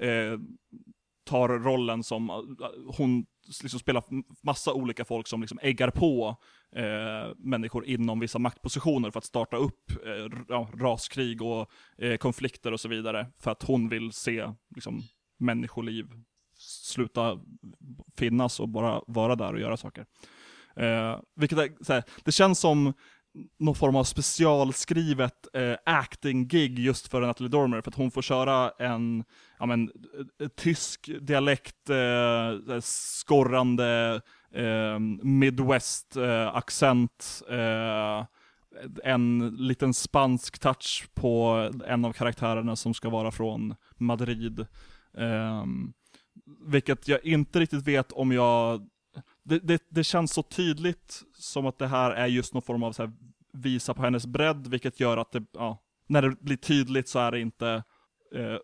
eh, 0.00 0.38
tar 1.30 1.48
rollen 1.48 2.02
som, 2.02 2.30
eh, 2.30 2.36
hon 2.96 3.26
liksom 3.62 3.80
spelar 3.80 4.04
massa 4.42 4.72
olika 4.72 5.04
folk 5.04 5.26
som 5.26 5.40
liksom 5.40 5.58
äggar 5.62 5.90
på 5.90 6.36
eh, 6.76 7.34
människor 7.36 7.86
inom 7.86 8.20
vissa 8.20 8.38
maktpositioner 8.38 9.10
för 9.10 9.18
att 9.18 9.24
starta 9.24 9.56
upp 9.56 9.90
eh, 10.06 10.40
ja, 10.48 10.68
raskrig 10.74 11.42
och 11.42 11.70
eh, 11.98 12.16
konflikter 12.16 12.72
och 12.72 12.80
så 12.80 12.88
vidare. 12.88 13.26
För 13.38 13.50
att 13.50 13.62
hon 13.62 13.88
vill 13.88 14.12
se 14.12 14.52
liksom, 14.74 15.02
människoliv 15.38 16.06
sluta 16.58 17.38
finnas 18.16 18.60
och 18.60 18.68
bara 18.68 19.02
vara 19.06 19.36
där 19.36 19.52
och 19.52 19.60
göra 19.60 19.76
saker. 19.76 20.06
Eh, 20.76 21.18
vilket 21.36 21.58
är, 21.58 21.84
såhär, 21.84 22.04
det 22.24 22.32
känns 22.32 22.60
som 22.60 22.92
någon 23.58 23.74
form 23.74 23.96
av 23.96 24.04
specialskrivet 24.04 25.46
eh, 25.54 25.74
acting-gig 25.84 26.78
just 26.78 27.08
för 27.08 27.20
Natalie 27.20 27.50
Dormer, 27.50 27.80
för 27.80 27.90
att 27.90 27.96
hon 27.96 28.10
får 28.10 28.22
köra 28.22 28.72
en 28.78 29.24
ja, 29.58 29.66
men, 29.66 29.90
eh, 30.40 30.48
tysk 30.48 31.10
dialekt, 31.20 31.90
eh, 31.90 31.96
eh 31.96 32.80
skorrande 32.80 34.20
eh, 34.54 34.98
Midwest-accent, 35.22 37.42
eh, 37.50 38.18
eh, 38.18 38.24
en 39.04 39.56
liten 39.56 39.94
spansk 39.94 40.58
touch 40.58 41.08
på 41.14 41.70
en 41.86 42.04
av 42.04 42.12
karaktärerna 42.12 42.76
som 42.76 42.94
ska 42.94 43.10
vara 43.10 43.30
från 43.30 43.74
Madrid. 43.96 44.66
Eh, 45.16 45.64
vilket 46.66 47.08
jag 47.08 47.24
inte 47.24 47.60
riktigt 47.60 47.86
vet 47.86 48.12
om 48.12 48.32
jag 48.32 48.86
det, 49.42 49.58
det, 49.58 49.82
det, 49.88 50.04
känns 50.04 50.32
så 50.32 50.42
tydligt 50.42 51.22
som 51.34 51.66
att 51.66 51.78
det 51.78 51.86
här 51.86 52.10
är 52.10 52.26
just 52.26 52.54
någon 52.54 52.62
form 52.62 52.82
av 52.82 52.92
så 52.92 53.02
här, 53.02 53.12
visa 53.52 53.94
på 53.94 54.02
hennes 54.02 54.26
bredd, 54.26 54.66
vilket 54.66 55.00
gör 55.00 55.16
att 55.16 55.32
det, 55.32 55.44
ja, 55.52 55.78
när 56.06 56.22
det 56.22 56.40
blir 56.40 56.56
tydligt 56.56 57.08
så 57.08 57.18
är 57.18 57.30
det 57.30 57.40
inte, 57.40 57.82
eh, 58.34 58.56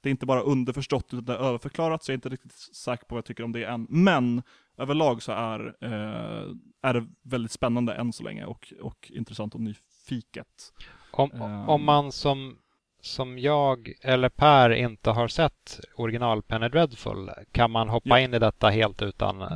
det 0.00 0.08
är 0.08 0.10
inte 0.10 0.26
bara 0.26 0.40
underförstått 0.40 1.14
utan 1.14 1.24
det 1.24 1.32
är 1.32 1.38
överförklarat, 1.38 2.04
så 2.04 2.10
jag 2.10 2.14
är 2.14 2.18
inte 2.18 2.28
riktigt 2.28 2.52
säker 2.52 3.04
på 3.04 3.14
vad 3.14 3.18
jag 3.18 3.24
tycker 3.24 3.44
om 3.44 3.52
det 3.52 3.64
än. 3.64 3.86
Men 3.90 4.42
överlag 4.76 5.22
så 5.22 5.32
är, 5.32 5.76
eh, 5.80 6.50
är 6.82 6.94
det 6.94 7.06
väldigt 7.22 7.52
spännande 7.52 7.94
än 7.94 8.12
så 8.12 8.22
länge 8.22 8.44
och, 8.44 8.72
och 8.80 9.10
intressant 9.14 9.54
och 9.54 9.60
nyfiket. 9.60 10.72
Om, 11.10 11.32
um, 11.32 11.68
om 11.68 11.84
man 11.84 12.12
som, 12.12 12.58
som 13.00 13.38
jag 13.38 13.92
eller 14.02 14.28
Per 14.28 14.70
inte 14.70 15.10
har 15.10 15.28
sett 15.28 15.80
original 15.96 16.42
Penny 16.42 16.68
Dreadful, 16.68 17.30
kan 17.52 17.70
man 17.70 17.88
hoppa 17.88 18.08
ja. 18.08 18.20
in 18.20 18.34
i 18.34 18.38
detta 18.38 18.68
helt 18.68 19.02
utan 19.02 19.42
eh, 19.42 19.48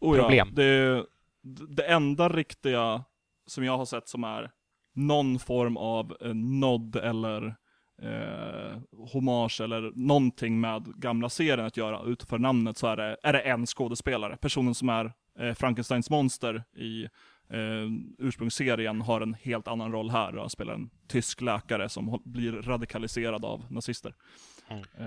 oh, 0.00 0.16
problem? 0.18 0.48
Ja, 0.48 0.62
det, 0.62 1.04
det 1.68 1.82
enda 1.82 2.28
riktiga 2.28 3.04
som 3.46 3.64
jag 3.64 3.78
har 3.78 3.84
sett 3.84 4.08
som 4.08 4.24
är 4.24 4.50
någon 4.94 5.38
form 5.38 5.76
av 5.76 6.16
eh, 6.20 6.34
nod 6.34 6.96
eller 6.96 7.46
eh, 8.02 8.78
hommage 9.12 9.60
eller 9.60 9.92
någonting 9.94 10.60
med 10.60 10.92
gamla 10.96 11.28
serien 11.28 11.66
att 11.66 11.76
göra 11.76 12.02
utanför 12.02 12.38
namnet 12.38 12.76
så 12.76 12.86
är 12.86 12.96
det, 12.96 13.16
är 13.22 13.32
det 13.32 13.40
en 13.40 13.66
skådespelare. 13.66 14.36
Personen 14.36 14.74
som 14.74 14.88
är 14.88 15.12
eh, 15.38 15.54
Frankensteins 15.54 16.10
monster 16.10 16.64
i 16.76 17.04
eh, 17.50 17.90
ursprungsserien 18.18 19.00
har 19.00 19.20
en 19.20 19.34
helt 19.34 19.68
annan 19.68 19.92
roll 19.92 20.10
här. 20.10 20.32
Han 20.32 20.50
spelar 20.50 20.74
en 20.74 20.90
tysk 21.08 21.40
läkare 21.40 21.88
som 21.88 22.22
blir 22.24 22.52
radikaliserad 22.52 23.44
av 23.44 23.64
nazister. 23.70 24.14
Mm. 24.68 24.82
Eh, 24.98 25.06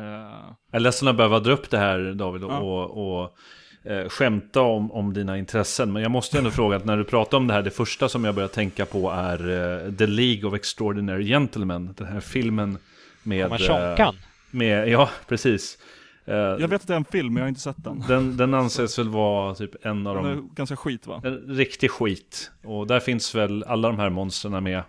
Jag 0.72 0.76
är 0.76 0.80
ledsen 0.80 1.08
att 1.08 1.18
behöva 1.18 1.40
dra 1.40 1.52
upp 1.52 1.70
det 1.70 1.78
här 1.78 2.14
David 2.14 2.44
och, 2.44 2.52
Ja. 2.52 2.60
och, 2.60 3.22
och 3.24 3.38
eh, 3.84 4.10
skämta 4.10 4.62
om, 4.62 4.92
om 4.92 5.14
dina 5.14 5.38
intressen. 5.38 5.94
Men 5.94 6.02
jag 6.02 6.12
måste 6.12 6.38
ändå 6.38 6.52
fråga 6.52 6.78
att 6.78 6.86
när 6.86 6.98
du 6.98 7.04
pratar 7.04 7.38
om 7.38 7.48
det 7.48 7.54
här, 7.54 7.62
det 7.62 7.72
första 7.72 8.10
som 8.10 8.26
jag 8.26 8.36
börjar 8.36 8.50
tänka 8.50 8.86
på 8.86 9.12
är 9.12 9.40
eh, 9.50 9.94
The 9.94 10.08
League 10.08 10.50
of 10.50 10.56
Extraordinary 10.56 11.28
Gentlemen. 11.28 11.94
Den 11.98 12.08
här 12.08 12.20
filmen 12.20 12.78
med... 13.24 13.50
Kommer 13.50 14.02
eh, 14.02 14.12
med 14.52 14.90
ja, 14.90 15.10
precis. 15.28 15.78
Eh, 16.26 16.36
jag 16.36 16.68
vet 16.68 16.82
att 16.82 16.88
det 16.88 16.94
är 16.94 16.98
en 16.98 17.06
film, 17.06 17.34
men 17.34 17.36
jag 17.36 17.44
har 17.44 17.50
inte 17.50 17.62
sett 17.62 17.84
den. 17.84 18.04
den, 18.08 18.38
den 18.38 18.54
anses 18.54 19.00
väl 19.00 19.10
vara 19.10 19.56
typ 19.56 19.86
en 19.86 20.08
av 20.08 20.16
Den 20.16 20.24
de... 20.24 20.32
är 20.32 20.56
ganska 20.56 20.76
skit 20.76 21.08
va? 21.08 21.22
En 21.24 21.38
riktig 21.38 21.92
skit. 21.92 22.52
Och 22.64 22.88
där 22.88 23.00
finns 23.00 23.36
väl 23.36 23.64
alla 23.64 23.88
de 23.88 24.00
här 24.00 24.10
monstren 24.10 24.64
med. 24.64 24.84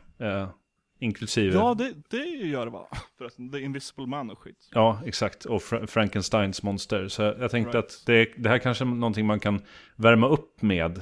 Eh, 1.00 1.04
inklusive... 1.06 1.54
Ja, 1.56 1.74
det, 1.74 1.92
det 2.10 2.24
gör 2.26 2.64
det 2.64 2.70
va? 2.72 2.88
Förresten, 3.18 3.50
The 3.50 3.58
Invisible 3.60 4.06
Man 4.06 4.30
och 4.30 4.38
skit. 4.38 4.68
Ja, 4.74 5.00
exakt. 5.06 5.44
Och 5.44 5.60
Fra- 5.62 5.86
Frankensteins 5.86 6.62
monster. 6.62 7.08
Så 7.08 7.22
jag 7.22 7.50
tänkte 7.50 7.78
Right. 7.78 7.84
att 7.90 8.02
det, 8.06 8.28
det 8.36 8.48
här 8.48 8.58
kanske 8.58 8.84
är 8.84 8.86
någonting 8.86 9.26
man 9.26 9.40
kan 9.40 9.62
värma 9.96 10.28
upp 10.28 10.62
med. 10.62 10.98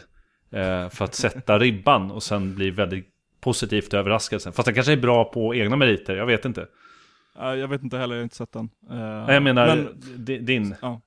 Eh, 0.50 0.88
för 0.88 1.04
att 1.04 1.14
sätta 1.14 1.58
ribban 1.58 2.10
och 2.10 2.22
sen 2.22 2.54
bli 2.54 2.70
väldigt 2.70 3.08
positivt 3.40 3.94
överraskad 3.94 4.42
sen. 4.42 4.52
Fast 4.52 4.66
det 4.66 4.72
kanske 4.72 4.92
är 4.92 4.96
bra 4.96 5.24
på 5.24 5.54
egna 5.54 5.76
meriter, 5.76 6.16
jag 6.16 6.26
vet 6.26 6.44
inte. 6.44 6.66
Eh, 7.40 7.54
jag 7.54 7.68
vet 7.68 7.82
inte 7.82 7.98
heller, 7.98 8.14
jag 8.14 8.20
har 8.20 8.24
inte 8.24 8.36
sett 8.36 8.52
den. 8.52 8.70
Eh, 8.90 8.96
Nej, 9.26 9.34
jag 9.34 9.42
menar 9.42 9.76
men- 9.76 10.24
di- 10.24 10.38
din. 10.38 10.74
Ja. 10.82 11.00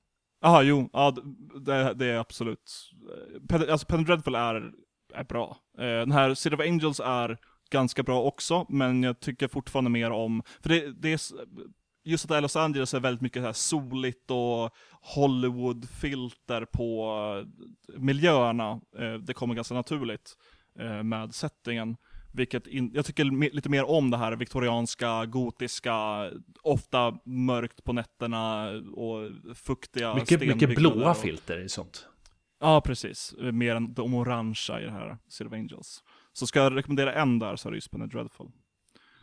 Jaha, 0.44 0.62
jo, 0.62 0.90
ja, 0.92 1.16
det, 1.60 1.94
det 1.94 2.06
är 2.06 2.18
absolut. 2.18 2.90
Pen, 3.48 3.70
alltså 3.70 3.86
Penny 3.86 4.04
Dreadful 4.04 4.34
är, 4.34 4.70
är 5.14 5.24
bra. 5.24 5.56
Eh, 5.78 5.84
den 5.84 6.12
här 6.12 6.34
City 6.34 6.56
of 6.56 6.60
Angels 6.60 7.00
är 7.04 7.38
ganska 7.72 8.02
bra 8.02 8.22
också, 8.22 8.66
men 8.68 9.02
jag 9.02 9.20
tycker 9.20 9.48
fortfarande 9.48 9.90
mer 9.90 10.10
om, 10.10 10.42
för 10.60 10.68
det, 10.68 10.92
det 10.92 11.12
är, 11.12 11.20
just 12.04 12.30
att 12.30 12.42
Los 12.42 12.56
Angeles 12.56 12.94
är 12.94 13.00
väldigt 13.00 13.22
mycket 13.22 13.42
så 13.42 13.46
här 13.46 13.52
soligt 13.52 14.30
och 14.30 14.70
Hollywood-filter 15.14 16.64
på 16.64 17.16
eh, 17.94 18.00
miljöerna. 18.00 18.80
Eh, 18.98 19.14
det 19.14 19.34
kommer 19.34 19.54
ganska 19.54 19.74
naturligt 19.74 20.36
eh, 20.78 21.02
med 21.02 21.34
settingen. 21.34 21.96
Vilket 22.34 22.66
in, 22.66 22.90
jag 22.94 23.06
tycker 23.06 23.52
lite 23.54 23.68
mer 23.68 23.84
om 23.84 24.10
det 24.10 24.16
här 24.16 24.36
viktorianska, 24.36 25.26
gotiska, 25.26 26.30
ofta 26.62 27.18
mörkt 27.24 27.84
på 27.84 27.92
nätterna 27.92 28.68
och 28.94 29.30
fuktiga 29.54 30.14
Mycket, 30.14 30.40
mycket 30.40 30.74
blåa 30.74 31.10
och- 31.10 31.16
filter 31.16 31.64
i 31.64 31.68
sånt. 31.68 32.06
Ja, 32.60 32.80
precis. 32.80 33.34
Mer 33.38 33.76
än 33.76 33.94
de 33.94 34.14
orangea 34.14 34.80
i 34.80 34.84
det 34.84 34.90
här 34.90 35.18
of 35.46 35.52
Angels. 35.52 36.02
Så 36.32 36.46
ska 36.46 36.58
jag 36.58 36.76
rekommendera 36.76 37.12
en 37.12 37.38
där 37.38 37.56
så 37.56 37.68
är 37.68 37.70
det 37.70 37.76
just 37.76 37.90
Penny 37.90 38.06
Dreadful. 38.06 38.50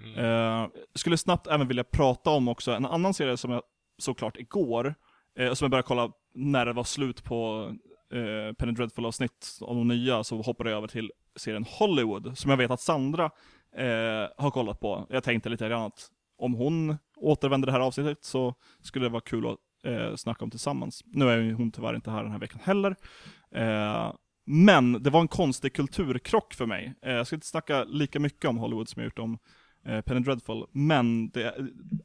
Mm. 0.03 0.25
Eh, 0.25 0.69
skulle 0.95 1.17
snabbt 1.17 1.47
även 1.47 1.67
vilja 1.67 1.83
prata 1.83 2.29
om 2.29 2.47
också 2.47 2.71
en 2.71 2.85
annan 2.85 3.13
serie 3.13 3.37
som 3.37 3.51
jag 3.51 3.61
såklart 3.97 4.37
igår, 4.37 4.95
eh, 5.37 5.53
som 5.53 5.65
jag 5.65 5.71
började 5.71 5.87
kolla 5.87 6.11
när 6.33 6.65
det 6.65 6.73
var 6.73 6.83
slut 6.83 7.23
på 7.23 7.71
eh, 8.13 8.53
Penny 8.53 8.71
Dreadful-avsnitt 8.71 9.59
av 9.61 9.75
de 9.75 9.87
nya, 9.87 10.23
så 10.23 10.41
hoppade 10.41 10.69
jag 10.69 10.77
över 10.77 10.87
till 10.87 11.11
serien 11.35 11.65
Hollywood, 11.69 12.37
som 12.37 12.49
jag 12.49 12.57
vet 12.57 12.71
att 12.71 12.81
Sandra 12.81 13.25
eh, 13.75 14.27
har 14.37 14.51
kollat 14.51 14.79
på. 14.79 15.07
Jag 15.09 15.23
tänkte 15.23 15.49
lite 15.49 15.69
grann 15.69 15.81
att 15.81 16.11
om 16.37 16.53
hon 16.53 16.97
återvänder 17.17 17.65
det 17.65 17.71
här 17.71 17.79
avsnittet 17.79 18.23
så 18.23 18.55
skulle 18.81 19.05
det 19.05 19.09
vara 19.09 19.21
kul 19.21 19.47
att 19.47 19.57
eh, 19.83 20.15
snacka 20.15 20.43
om 20.43 20.51
tillsammans. 20.51 21.03
Nu 21.05 21.29
är 21.29 21.53
hon 21.53 21.71
tyvärr 21.71 21.95
inte 21.95 22.11
här 22.11 22.23
den 22.23 22.31
här 22.31 22.39
veckan 22.39 22.59
heller. 22.63 22.95
Eh, 23.51 24.13
men 24.51 25.03
det 25.03 25.09
var 25.09 25.21
en 25.21 25.27
konstig 25.27 25.73
kulturkrock 25.73 26.53
för 26.53 26.65
mig. 26.65 26.93
Eh, 27.01 27.13
jag 27.13 27.27
ska 27.27 27.35
inte 27.35 27.47
snacka 27.47 27.83
lika 27.83 28.19
mycket 28.19 28.45
om 28.45 28.57
Hollywood 28.57 28.89
som 28.89 29.01
jag 29.01 29.05
gjort 29.05 29.19
om 29.19 29.37
eh, 29.85 30.01
Penny 30.01 30.19
Dreadful, 30.19 30.65
men 30.71 31.29
det 31.29 31.55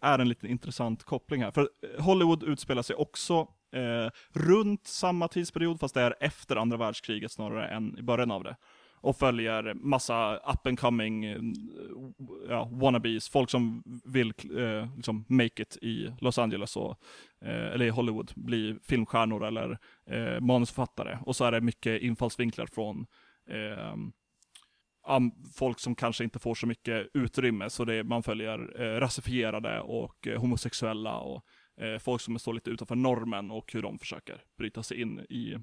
är 0.01 0.18
en 0.18 0.28
lite 0.28 0.49
intressant 0.49 1.05
koppling 1.05 1.42
här. 1.42 1.51
För 1.51 1.61
eh, 1.61 2.05
Hollywood 2.05 2.42
utspelar 2.42 2.82
sig 2.82 2.97
också 2.97 3.49
runt 4.32 4.86
samma 4.86 5.28
tidsperiod, 5.28 5.80
fast 5.80 5.95
det 5.95 6.01
är 6.01 6.14
efter 6.20 6.57
andra 6.57 6.76
världskriget 6.76 7.32
snarare 7.32 7.68
än 7.68 7.99
i 7.99 8.03
början 8.03 8.30
av 8.30 8.45
det. 8.45 8.57
Och 9.05 9.16
följer 9.16 9.74
massa 9.74 10.36
up 10.36 10.66
and 10.66 10.78
coming 10.78 11.24
eh, 11.24 11.38
ja, 12.48 12.68
wannabes, 12.72 13.28
folk 13.28 13.50
som 13.50 13.82
vill 14.05 14.32
eh, 14.59 14.96
liksom 14.96 15.24
make 15.28 15.62
it 15.62 15.76
i 15.82 16.11
Los 16.20 16.38
Angeles 16.38 16.76
och, 16.76 16.98
eh, 17.44 17.66
eller 17.72 17.84
i 17.84 17.90
Hollywood, 17.90 18.32
bli 18.34 18.78
filmstjärnor 18.82 19.44
eller 19.44 19.78
eh, 20.11 20.40
manusförfattare. 20.40 21.18
Och 21.26 21.36
så 21.36 21.44
är 21.44 21.52
det 21.52 21.61
mycket 21.61 22.02
infallsvinklar 22.02 22.66
från 22.66 23.07
eh, 23.50 23.96
folk 25.55 25.78
som 25.78 25.94
kanske 25.94 26.24
inte 26.24 26.38
får 26.38 26.55
så 26.55 26.66
mycket 26.66 27.07
utrymme, 27.14 27.70
så 27.70 27.84
det 27.84 27.94
är, 27.94 28.02
man 28.02 28.22
följer 28.22 28.82
eh, 28.82 29.00
rasifierade 29.00 29.80
och 29.80 30.26
eh, 30.26 30.40
homosexuella 30.40 31.18
och 31.18 31.44
eh, 31.80 31.98
folk 31.98 32.20
som 32.20 32.38
står 32.38 32.55
lite 32.55 32.70
utanför 32.70 32.96
normen 32.96 33.50
och 33.50 33.72
hur 33.72 33.82
de 33.82 33.98
försöker 33.98 34.42
bryta 34.59 34.82
sig 34.82 35.00
in 35.00 35.20
i 35.20 35.59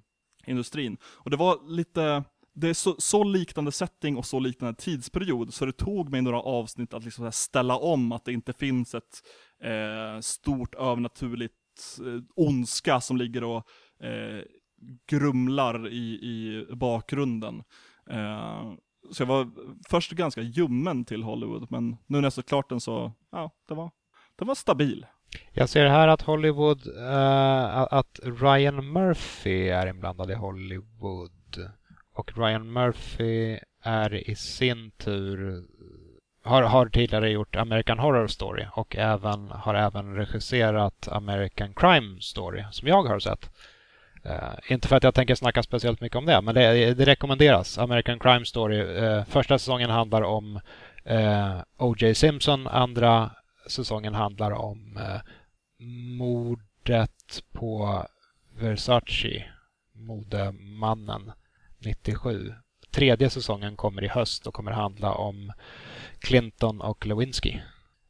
industrin. 0.48 0.98
Och 1.04 1.30
det 1.32 1.38
var 1.38 1.76
lite, 1.76 2.24
det 2.54 2.70
är 2.70 2.74
så, 2.74 2.96
så 2.98 3.24
liknande 3.24 3.72
setting 3.72 4.18
och 4.18 4.26
så 4.26 4.40
liknande 4.40 4.82
tidsperiod, 4.82 5.54
så 5.54 5.66
det 5.66 5.72
tog 5.72 6.10
mig 6.10 6.22
några 6.22 6.40
avsnitt 6.40 6.94
att 6.94 7.04
liksom 7.04 7.32
ställa 7.32 7.78
om, 7.78 8.12
att 8.12 8.26
det 8.26 8.34
inte 8.34 8.54
finns 8.54 8.96
ett 8.96 9.24
eh, 9.64 10.20
stort 10.20 10.76
övernaturligt 10.76 11.54
eh, 12.00 12.24
ondska 12.36 13.02
som 13.02 13.18
ligger 13.18 13.44
och 13.44 13.68
eh, 14.04 14.44
grumlar 15.10 15.88
i, 15.88 16.14
i 16.14 16.66
bakgrunden. 16.76 17.64
Eh, 18.10 18.74
så 19.12 19.24
jag 19.24 19.28
var 19.28 19.50
först 19.90 20.12
ganska 20.12 20.42
ljummen 20.42 21.06
till 21.06 21.24
Hollywood, 21.24 21.68
men 21.72 21.90
nu 21.90 21.98
när 22.18 22.24
jag 22.24 22.34
såg 22.34 22.46
klart 22.46 22.70
den 22.70 22.82
så, 22.82 23.14
ja, 23.32 23.52
det 23.68 23.74
var, 23.74 23.92
den 24.36 24.48
var 24.48 24.56
stabil. 24.56 25.06
Jag 25.54 25.70
ser 25.70 25.86
här 25.86 26.08
att 26.08 26.22
Hollywood, 26.22 26.88
eh, 26.98 27.82
att 27.82 28.20
Ryan 28.24 28.92
Murphy 28.92 29.68
är 29.68 29.88
inblandad 29.88 30.32
i 30.32 30.34
Hollywood. 30.34 31.32
Och 32.14 32.38
Ryan 32.38 32.74
Murphy 32.74 33.60
är 33.84 34.30
i 34.30 34.36
sin 34.36 34.92
tur 34.92 35.64
har, 36.44 36.64
har 36.64 36.86
tidigare 36.86 37.30
gjort 37.30 37.56
American 37.56 38.00
Horror 38.00 38.28
Story 38.28 38.66
och 38.72 38.96
även, 38.96 39.52
har 39.52 39.76
även 39.76 40.16
regisserat 40.16 41.08
American 41.08 41.74
Crime 41.74 42.22
Story 42.22 42.64
som 42.72 42.88
jag 42.88 43.04
har 43.04 43.20
sett. 43.20 43.50
Eh, 44.24 44.72
inte 44.72 44.88
för 44.88 44.96
att 44.96 45.04
jag 45.04 45.16
tänker 45.16 45.36
snacka 45.36 45.64
speciellt 45.64 46.02
mycket 46.02 46.18
om 46.18 46.26
det, 46.26 46.42
men 46.42 46.56
det, 46.56 46.94
det 46.94 47.06
rekommenderas. 47.06 47.78
American 47.78 48.20
Crime 48.20 48.46
Story. 48.46 48.80
Eh, 48.98 49.26
första 49.26 49.60
säsongen 49.60 49.90
handlar 49.90 50.22
om 50.22 50.60
eh, 51.04 51.60
O.J. 51.78 52.16
Simpson, 52.16 52.68
andra 52.68 53.32
säsongen 53.68 54.14
handlar 54.14 54.52
om 54.52 54.98
eh, 54.98 55.22
mordet 56.18 57.44
på 57.54 58.04
Versace, 58.60 59.44
modemannen 59.94 61.32
97. 61.82 62.54
Tredje 62.92 63.30
säsongen 63.30 63.76
kommer 63.76 64.04
i 64.04 64.08
höst 64.08 64.48
och 64.48 64.54
kommer 64.54 64.72
handla 64.72 65.14
om 65.14 65.52
Clinton 66.20 66.82
och 66.82 67.06
Lewinsky. 67.06 67.60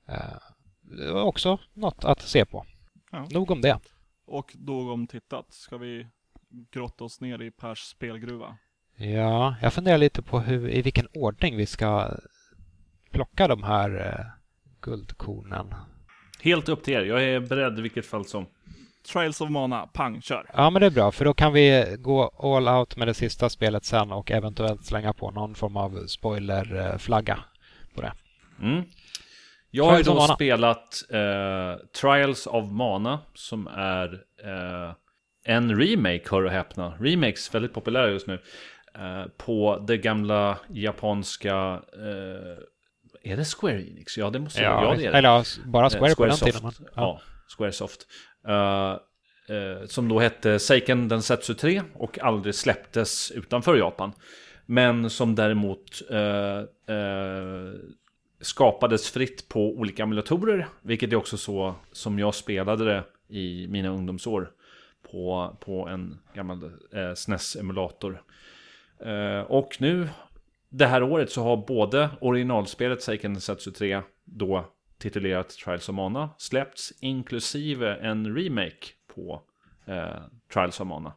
Eh, 0.08 0.38
det 0.82 1.12
var 1.12 1.24
också 1.24 1.60
något 1.74 2.06
att 2.06 2.22
se 2.22 2.46
på. 2.46 2.66
Ja. 3.12 3.28
Nog 3.32 3.52
om 3.52 3.62
det. 3.62 3.80
Och 4.26 4.52
då 4.56 4.92
om 4.92 5.08
tittat, 5.08 5.54
ska 5.54 5.78
vi 5.78 6.08
grotta 6.72 7.04
oss 7.04 7.22
ner 7.22 7.42
i 7.42 7.52
Pers 7.52 7.80
spelgruva? 7.80 8.58
Ja, 8.96 9.56
jag 9.62 9.74
funderar 9.74 9.98
lite 9.98 10.22
på 10.22 10.40
hur, 10.40 10.70
i 10.70 10.82
vilken 10.82 11.08
ordning 11.14 11.58
vi 11.58 11.66
ska 11.66 12.10
plocka 13.12 13.48
de 13.48 13.64
här 13.64 14.08
eh, 14.08 14.26
guldkornen. 14.82 15.74
Helt 16.42 16.70
upp 16.70 16.84
till 16.84 16.94
er, 16.94 17.02
jag 17.02 17.24
är 17.24 17.40
beredd 17.40 17.80
i 17.80 17.82
vilket 17.82 18.06
fall 18.06 18.26
som. 18.26 18.46
Trials 19.14 19.42
of 19.42 19.50
Mana, 19.50 19.88
pang, 19.88 20.22
kör! 20.22 20.46
Ja, 20.54 20.70
men 20.70 20.80
det 20.80 20.86
är 20.86 20.92
bra, 20.92 21.12
för 21.12 21.26
då 21.26 21.34
kan 21.34 21.54
vi 21.54 21.96
gå 22.00 22.24
all 22.40 22.68
out 22.68 22.96
med 22.98 23.08
det 23.08 23.14
sista 23.14 23.50
spelet 23.50 23.86
sen 23.86 24.12
och 24.12 24.32
eventuellt 24.32 24.86
slänga 24.86 25.14
på 25.14 25.32
någon 25.32 25.56
form 25.56 25.78
av 25.78 26.08
spoilerflagga 26.08 27.40
på 27.96 28.02
det. 28.02 28.14
Mm. 28.62 28.84
Jag 29.72 29.86
har 29.86 29.98
ju 29.98 30.04
då 30.04 30.14
Mana. 30.14 30.34
spelat 30.36 31.04
eh, 31.10 31.86
Trials 32.02 32.48
of 32.48 32.72
Mana 32.72 33.20
som 33.34 33.68
är 33.68 34.14
eh, 34.44 34.94
en 35.46 35.80
remake, 35.82 36.22
hör 36.32 36.44
och 36.46 36.52
häpna. 36.52 36.94
Remakes, 37.00 37.56
väldigt 37.56 37.74
populära 37.74 38.10
just 38.10 38.28
nu. 38.28 38.34
Eh, 38.96 39.26
på 39.38 39.84
det 39.88 39.98
gamla 39.98 40.58
japanska... 40.70 41.82
Eh, 41.94 43.32
är 43.32 43.38
det 43.38 43.46
Square 43.46 43.82
Enix? 43.82 44.18
Ja, 44.18 44.30
det 44.30 44.40
måste 44.40 44.62
Ja, 44.62 44.84
ja, 44.84 44.96
det 44.96 45.06
är 45.06 45.12
det. 45.12 45.18
eller 45.18 45.30
ja, 45.30 45.44
bara 45.66 45.86
Eh, 45.86 45.90
Square 45.90 46.16
på 46.16 46.26
den 46.26 46.36
Squaresoft. 46.38 46.44
tiden. 46.78 46.88
Men, 46.96 47.04
ja. 47.04 47.22
Squaresoft. 47.58 48.08
Eh, 48.48 48.92
eh, 49.56 49.86
som 49.86 50.10
då 50.10 50.20
hette 50.20 50.60
Seiken 50.60 51.08
Densetsu 51.08 51.54
3 51.54 51.82
och 51.94 52.20
aldrig 52.20 52.56
släpptes 52.56 53.32
utanför 53.32 53.76
Japan. 53.76 54.12
Men 54.66 55.10
som 55.10 55.36
däremot 55.36 56.02
eh, 56.10 56.64
skapades 58.42 59.12
fritt 59.12 59.50
på 59.50 59.78
olika 59.78 60.04
emulatorer. 60.04 60.68
Vilket 60.82 61.12
är 61.12 61.16
också 61.16 61.38
så 61.38 61.76
som 61.92 62.20
jag 62.20 62.36
spelade 62.36 62.86
det 62.86 63.04
i 63.28 63.68
mina 63.68 63.90
ungdomsår. 63.90 64.52
På, 65.12 65.58
på 65.60 65.88
en 65.88 66.20
gammal 66.34 66.64
eh, 66.94 67.14
SNES-emulator. 67.16 68.22
Eh, 69.00 69.42
och 69.42 69.78
nu 69.80 70.10
det 70.70 70.86
här 70.86 71.04
året 71.04 71.32
så 71.32 71.44
har 71.44 71.58
både 71.58 72.10
originalspelet 72.22 73.02
Seiken 73.02 73.42
Setsu 73.42 73.72
3 73.72 74.02
då 74.26 74.66
titulerat 75.02 75.50
Trials 75.50 75.90
of 75.90 75.96
Mana 75.96 76.30
släppts 76.38 76.94
inklusive 77.00 77.96
en 77.96 78.36
remake 78.36 78.88
på 79.16 79.42
eh, 79.86 80.22
Trials 80.54 80.80
of 80.80 80.88
Mana. 80.88 81.14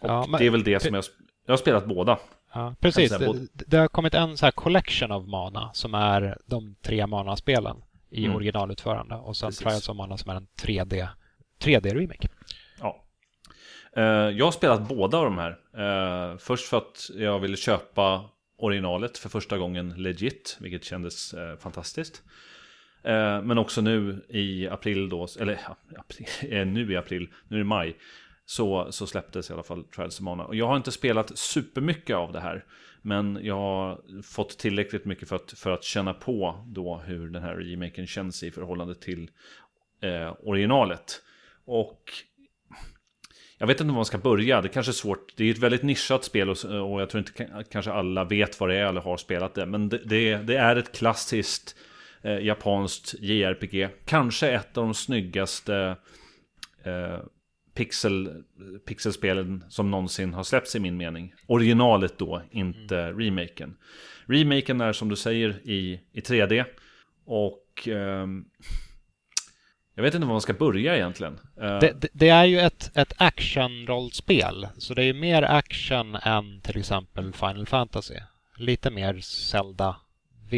Och 0.00 0.08
Ja, 0.10 0.26
men- 0.28 0.38
det 0.38 0.46
är 0.46 0.50
väl 0.50 0.64
det 0.64 0.80
som 0.82 0.94
jag, 0.94 1.04
jag 1.46 1.52
har 1.52 1.56
spelat 1.58 1.86
båda. 1.86 2.18
Ja, 2.54 2.74
precis. 2.80 3.10
Det, 3.18 3.48
det 3.66 3.76
har 3.76 3.88
kommit 3.88 4.14
en 4.14 4.36
så 4.36 4.46
här 4.46 4.50
collection 4.50 5.12
of 5.12 5.26
mana 5.26 5.70
som 5.72 5.94
är 5.94 6.38
de 6.46 6.74
tre 6.82 7.06
mana-spelen 7.06 7.76
i 8.10 8.24
Mm. 8.24 8.36
originalutförande 8.36 9.14
och 9.14 9.36
sen 9.36 9.46
Precis. 9.48 9.62
Trials 9.64 9.88
of 9.88 9.96
Mana 9.96 10.16
som 10.16 10.30
är 10.30 10.34
en 10.36 10.46
3D, 10.62 11.08
3D-remake. 11.58 12.28
Ja. 12.80 13.04
Eh, 13.96 14.02
jag 14.04 14.44
har 14.44 14.52
spelat 14.52 14.88
båda 14.88 15.18
av 15.18 15.24
de 15.24 15.38
här. 15.38 15.50
Eh, 16.32 16.38
först 16.38 16.68
för 16.68 16.76
att 16.78 17.10
jag 17.14 17.38
ville 17.38 17.56
köpa 17.56 18.30
originalet 18.58 19.18
för 19.18 19.28
första 19.28 19.58
gången 19.58 19.88
legit, 19.96 20.56
vilket 20.60 20.84
kändes 20.84 21.34
eh, 21.34 21.56
fantastiskt. 21.56 22.22
Eh, 23.04 23.42
men 23.42 23.58
också 23.58 23.80
nu 23.80 24.24
i 24.28 24.68
april 24.68 25.08
då, 25.08 25.26
eller 25.40 25.60
april, 25.96 26.26
eh, 26.52 26.66
nu 26.66 26.92
i 26.92 26.96
april, 26.96 27.28
nu 27.48 27.60
i 27.60 27.64
maj. 27.64 27.96
Så, 28.46 28.92
så 28.92 29.06
släpptes 29.06 29.50
i 29.50 29.52
alla 29.52 29.62
fall 29.62 29.84
Trials 29.84 30.20
of 30.20 30.24
Mana. 30.24 30.44
Och 30.44 30.54
jag 30.54 30.66
har 30.66 30.76
inte 30.76 30.92
spelat 30.92 31.38
supermycket 31.38 32.16
av 32.16 32.32
det 32.32 32.40
här. 32.40 32.64
Men 33.02 33.38
jag 33.42 33.54
har 33.54 34.22
fått 34.22 34.58
tillräckligt 34.58 35.04
mycket 35.04 35.28
för 35.28 35.36
att, 35.36 35.52
för 35.56 35.70
att 35.70 35.84
känna 35.84 36.14
på 36.14 36.64
då 36.66 37.02
hur 37.06 37.28
den 37.28 37.42
här 37.42 37.54
remaken 37.54 38.06
känns 38.06 38.42
i 38.42 38.50
förhållande 38.50 38.94
till 38.94 39.30
eh, 40.00 40.34
originalet. 40.42 41.22
Och 41.64 42.12
jag 43.58 43.66
vet 43.66 43.80
inte 43.80 43.88
var 43.88 43.94
man 43.94 44.04
ska 44.04 44.18
börja, 44.18 44.60
det 44.60 44.68
kanske 44.68 44.90
är 44.90 44.94
svårt. 44.94 45.36
Det 45.36 45.44
är 45.44 45.50
ett 45.50 45.58
väldigt 45.58 45.82
nischat 45.82 46.24
spel 46.24 46.50
och, 46.50 46.64
och 46.64 47.00
jag 47.00 47.10
tror 47.10 47.18
inte 47.18 47.64
kanske 47.70 47.92
alla 47.92 48.24
vet 48.24 48.60
vad 48.60 48.68
det 48.68 48.76
är 48.76 48.86
eller 48.86 49.00
har 49.00 49.16
spelat 49.16 49.54
det. 49.54 49.66
Men 49.66 49.88
det, 49.88 49.98
det, 50.04 50.36
det 50.36 50.56
är 50.56 50.76
ett 50.76 50.96
klassiskt 50.96 51.76
eh, 52.24 52.38
japanskt 52.38 53.14
JRPG. 53.20 53.88
Kanske 54.04 54.50
ett 54.50 54.78
av 54.78 54.84
de 54.84 54.94
snyggaste 54.94 55.96
eh, 56.84 57.18
pixel, 57.74 58.42
pixelspelen 58.86 59.64
som 59.68 59.90
någonsin 59.90 60.34
har 60.34 60.42
släppts 60.42 60.76
i 60.76 60.80
min 60.80 60.96
mening. 60.96 61.34
Originalet 61.46 62.18
då, 62.18 62.42
inte 62.50 63.12
remaken. 63.12 63.76
Remaken 64.26 64.80
är 64.80 64.92
som 64.92 65.08
du 65.08 65.16
säger 65.16 65.60
i, 65.64 66.00
i 66.12 66.20
3D. 66.20 66.64
Och 67.26 67.88
ehm, 67.88 68.44
jag 69.94 70.02
vet 70.02 70.14
inte 70.14 70.26
var 70.26 70.34
man 70.34 70.40
ska 70.40 70.52
börja 70.52 70.96
egentligen. 70.96 71.38
Eh, 71.60 71.78
Det, 71.78 72.00
det, 72.00 72.08
det 72.12 72.28
är 72.28 72.44
ju 72.44 72.58
ett, 72.60 72.90
ett 72.94 73.12
action-rollspel, 73.16 74.68
så 74.78 74.94
det 74.94 75.04
är 75.04 75.14
mer 75.14 75.42
action 75.42 76.14
än 76.14 76.60
till 76.60 76.78
exempel 76.78 77.32
Final 77.32 77.66
Fantasy. 77.66 78.14
Lite 78.56 78.90
mer 78.90 79.18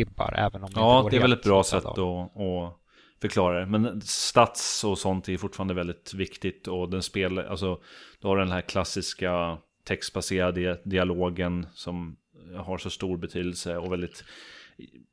Zelda-vibbar, 0.05 0.35
även 0.37 0.63
om 0.63 0.67
det 0.67 0.67
inte 0.67 0.81
Ja, 0.81 1.03
går 1.03 1.11
det 1.11 1.17
är 1.17 1.21
väl 1.21 1.33
ett 1.33 1.43
bra 1.43 1.65
sätt 1.65 1.85
att, 1.85 1.99
att 1.99 2.77
förklara 3.21 3.61
det. 3.61 3.67
Men 3.67 4.01
stats 4.01 4.85
och 4.85 4.99
sånt 4.99 5.29
är 5.29 5.37
fortfarande 5.37 5.75
väldigt 5.75 6.15
viktigt. 6.15 6.69
Och 6.69 6.91
den 6.91 7.03
spelar, 7.03 7.45
alltså, 7.45 7.81
du 8.21 8.29
har 8.29 8.37
den 8.37 8.51
här 8.51 8.61
klassiska 8.61 9.59
textbaserade 9.85 10.81
dialogen 10.85 11.67
som 11.75 12.17
har 12.57 12.79
så 12.79 12.91
stor 12.91 13.17
betydelse 13.17 13.77
och 13.77 13.93
väldigt 13.93 14.25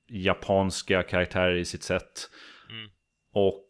japanska 0.08 1.04
karaktärer 1.04 1.56
i 1.56 1.66
sitt 1.66 1.84
sätt. 1.84 2.30
Mm. 2.70 2.90
Och 3.34 3.68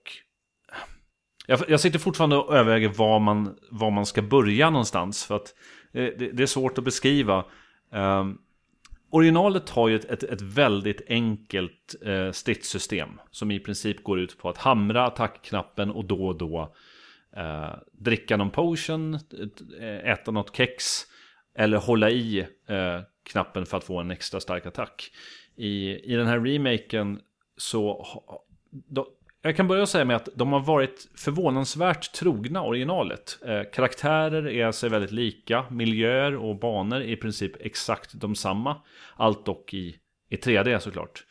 jag, 1.48 1.60
jag 1.68 1.80
sitter 1.80 2.00
fortfarande 2.00 2.38
och 2.38 2.56
överväger 2.56 2.90
var 2.90 3.20
man, 3.20 3.58
var 3.72 3.92
man 3.92 4.06
ska 4.06 4.22
börja 4.22 4.70
någonstans. 4.70 5.26
För 5.26 5.36
att 5.36 5.56
det, 5.92 6.20
det, 6.20 6.32
det 6.32 6.44
är 6.44 6.48
svårt 6.48 6.78
att 6.78 6.84
beskriva. 6.84 7.46
Ehm, 7.92 8.38
originalet 9.14 9.70
har 9.70 9.88
ju 9.90 9.96
ett, 9.96 10.06
ett, 10.06 10.24
ett 10.24 10.42
väldigt 10.42 11.02
enkelt 11.08 11.96
eh, 12.06 12.32
stridssystem. 12.32 13.10
Som 13.32 13.52
i 13.52 13.60
princip 13.60 14.04
går 14.04 14.20
ut 14.20 14.38
på 14.38 14.50
att 14.50 14.58
hamra 14.58 15.06
attackknappen 15.08 15.92
och 15.92 16.06
då 16.06 16.28
och 16.28 16.38
då 16.38 16.76
eh, 17.36 17.76
dricka 17.92 18.38
någon 18.38 18.50
potion, 18.52 19.20
äta 20.04 20.32
något 20.32 20.56
kex. 20.56 20.84
Eller 21.56 21.78
hålla 21.78 22.10
i 22.10 22.40
eh, 22.68 23.00
knappen 23.24 23.66
för 23.66 23.78
att 23.78 23.84
få 23.84 24.00
en 24.00 24.12
extra 24.12 24.40
stark 24.40 24.66
attack. 24.66 25.12
I, 25.56 25.90
i 26.14 26.16
den 26.16 26.28
här 26.28 26.40
remaken 26.40 27.20
så... 27.58 28.02
ha- 28.02 28.44
Då, 28.70 29.08
jag 29.46 29.56
kan 29.56 29.68
börja 29.68 29.86
säga 29.86 30.06
med 30.06 30.16
att 30.16 30.30
de 30.36 30.52
har 30.54 30.60
varit 30.60 31.08
förvånansvärt 31.18 32.14
trogna 32.14 32.62
originalet. 32.62 33.40
Eh, 33.46 33.62
karaktärer 33.74 34.48
är 34.48 34.72
sig 34.72 34.90
väldigt 34.90 35.12
lika, 35.12 35.66
miljöer 35.70 36.36
och 36.36 36.60
banor 36.60 36.98
är 36.98 37.08
i 37.08 37.16
princip 37.16 37.52
exakt 37.60 38.14
de 38.14 38.36
samma. 38.36 38.76
Allt 39.16 39.46
dock 39.46 39.74
i, 39.74 39.96
i 40.30 40.36
3D 40.36 40.80
såklart. 40.80 41.24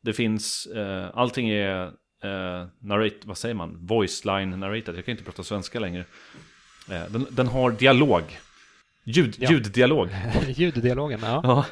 Det 0.00 0.12
finns, 0.12 0.66
eh, 0.66 1.10
allting 1.14 1.48
är 1.48 1.82
eh, 2.22 2.66
narrate, 2.80 3.16
vad 3.24 3.38
säger 3.38 3.54
man? 3.54 3.86
Voice 3.86 4.24
line 4.24 4.50
narrated. 4.50 4.96
Jag 4.96 5.04
kan 5.04 5.12
inte 5.12 5.24
prata 5.24 5.42
svenska 5.42 5.80
längre. 5.80 6.04
Eh, 6.90 7.04
den, 7.10 7.26
den 7.30 7.46
har 7.46 7.70
dialog. 7.70 8.22
Ljud, 9.04 9.36
Ja. 9.38 9.50
Ljuddialog. 9.50 10.08
Ljuddialogen, 10.48 11.20
ja. 11.22 11.64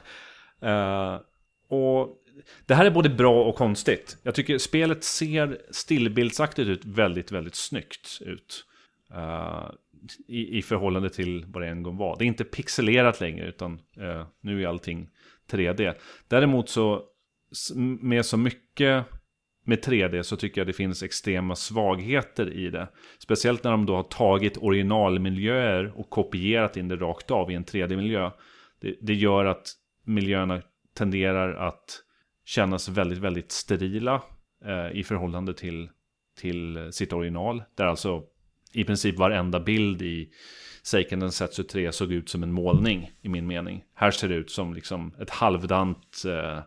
Ja. 0.60 0.68
Eh, 0.68 1.20
och 1.68 2.08
det 2.66 2.74
här 2.74 2.84
är 2.84 2.90
både 2.90 3.08
bra 3.08 3.44
och 3.44 3.54
konstigt. 3.54 4.18
Jag 4.22 4.34
tycker 4.34 4.58
spelet 4.58 5.04
ser 5.04 5.58
stillbildsaktigt 5.70 6.68
ut 6.68 6.84
väldigt, 6.84 7.32
väldigt 7.32 7.54
snyggt 7.54 8.18
ut. 8.20 8.64
Uh, 9.14 9.70
i, 10.28 10.58
I 10.58 10.62
förhållande 10.62 11.10
till 11.10 11.44
vad 11.48 11.62
det 11.62 11.68
en 11.68 11.82
gång 11.82 11.96
var. 11.96 12.16
Det 12.18 12.24
är 12.24 12.26
inte 12.26 12.44
pixelerat 12.44 13.20
längre 13.20 13.48
utan 13.48 13.72
uh, 14.00 14.26
nu 14.40 14.62
är 14.62 14.68
allting 14.68 15.08
3D. 15.50 15.94
Däremot 16.28 16.68
så 16.68 17.02
med 18.00 18.26
så 18.26 18.36
mycket 18.36 19.06
med 19.66 19.84
3D 19.84 20.22
så 20.22 20.36
tycker 20.36 20.60
jag 20.60 20.66
det 20.66 20.72
finns 20.72 21.02
extrema 21.02 21.56
svagheter 21.56 22.52
i 22.52 22.70
det. 22.70 22.88
Speciellt 23.18 23.64
när 23.64 23.70
de 23.70 23.86
då 23.86 23.96
har 23.96 24.02
tagit 24.02 24.56
originalmiljöer 24.56 25.92
och 25.96 26.10
kopierat 26.10 26.76
in 26.76 26.88
det 26.88 26.96
rakt 26.96 27.30
av 27.30 27.50
i 27.50 27.54
en 27.54 27.64
3D-miljö. 27.64 28.30
Det, 28.80 28.96
det 29.00 29.14
gör 29.14 29.44
att 29.44 29.72
miljöerna 30.04 30.62
tenderar 30.94 31.68
att 31.68 32.03
kännas 32.44 32.88
väldigt, 32.88 33.18
väldigt 33.18 33.52
sterila 33.52 34.22
eh, 34.64 34.98
i 34.98 35.04
förhållande 35.04 35.54
till, 35.54 35.88
till 36.38 36.92
sitt 36.92 37.12
original. 37.12 37.62
Där 37.74 37.86
alltså 37.86 38.22
i 38.72 38.84
princip 38.84 39.18
varenda 39.18 39.60
bild 39.60 40.02
i 40.02 40.30
Seiken 40.82 41.20
Densetsu 41.20 41.62
3 41.62 41.92
såg 41.92 42.12
ut 42.12 42.28
som 42.28 42.42
en 42.42 42.52
målning 42.52 43.10
i 43.22 43.28
min 43.28 43.46
mening. 43.46 43.84
Här 43.94 44.10
ser 44.10 44.28
det 44.28 44.34
ut 44.34 44.50
som 44.50 44.74
liksom 44.74 45.14
ett 45.20 45.30
halvdant... 45.30 46.22
Eh, 46.26 46.62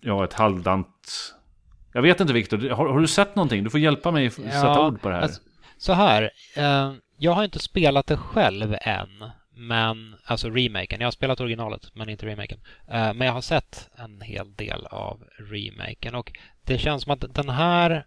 ja, 0.00 0.24
ett 0.24 0.32
halvdant... 0.32 1.34
Jag 1.92 2.02
vet 2.02 2.20
inte 2.20 2.32
Viktor, 2.32 2.70
har, 2.70 2.86
har 2.88 3.00
du 3.00 3.06
sett 3.06 3.34
någonting? 3.34 3.64
Du 3.64 3.70
får 3.70 3.80
hjälpa 3.80 4.10
mig 4.10 4.26
att 4.26 4.34
sätta 4.34 4.86
ord 4.86 5.00
på 5.00 5.08
det 5.08 5.14
här. 5.14 5.22
alltså, 5.22 5.42
så 5.78 5.92
här, 5.92 6.30
eh, 6.56 6.92
jag 7.18 7.32
har 7.32 7.44
inte 7.44 7.58
spelat 7.58 8.06
det 8.06 8.16
själv 8.16 8.76
än, 8.80 9.30
men 9.58 10.16
alltså 10.24 10.50
remaken. 10.50 11.00
Jag 11.00 11.06
har 11.06 11.12
spelat 11.12 11.40
originalet, 11.40 11.94
men 11.94 12.08
inte 12.08 12.26
remaken. 12.26 12.60
Eh, 12.88 13.14
men 13.14 13.26
jag 13.26 13.34
har 13.34 13.40
sett 13.40 13.90
en 13.96 14.20
hel 14.20 14.54
del 14.54 14.86
av 14.86 15.24
remaken 15.38 16.14
och 16.14 16.32
det 16.64 16.78
känns 16.78 17.02
som 17.02 17.12
att 17.12 17.34
den 17.34 17.48
här 17.48 18.06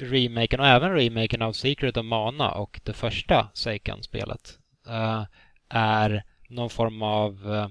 remaken 0.00 0.60
och 0.60 0.66
även 0.66 0.92
remaken 0.92 1.42
av 1.42 1.52
Secret 1.52 1.96
of 1.96 2.04
Mana 2.04 2.50
och 2.50 2.80
det 2.84 2.92
första 2.92 3.48
Seiken-spelet 3.54 4.58
eh, 4.86 5.24
är 5.68 6.24
någon 6.48 6.70
form 6.70 7.02
av 7.02 7.54
eh, 7.54 7.68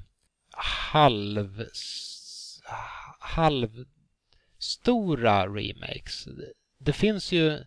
halv 0.91 1.65
halvstora 3.19 5.47
remakes. 5.47 6.27
Det 6.79 6.93
finns 6.93 7.31
ju 7.31 7.59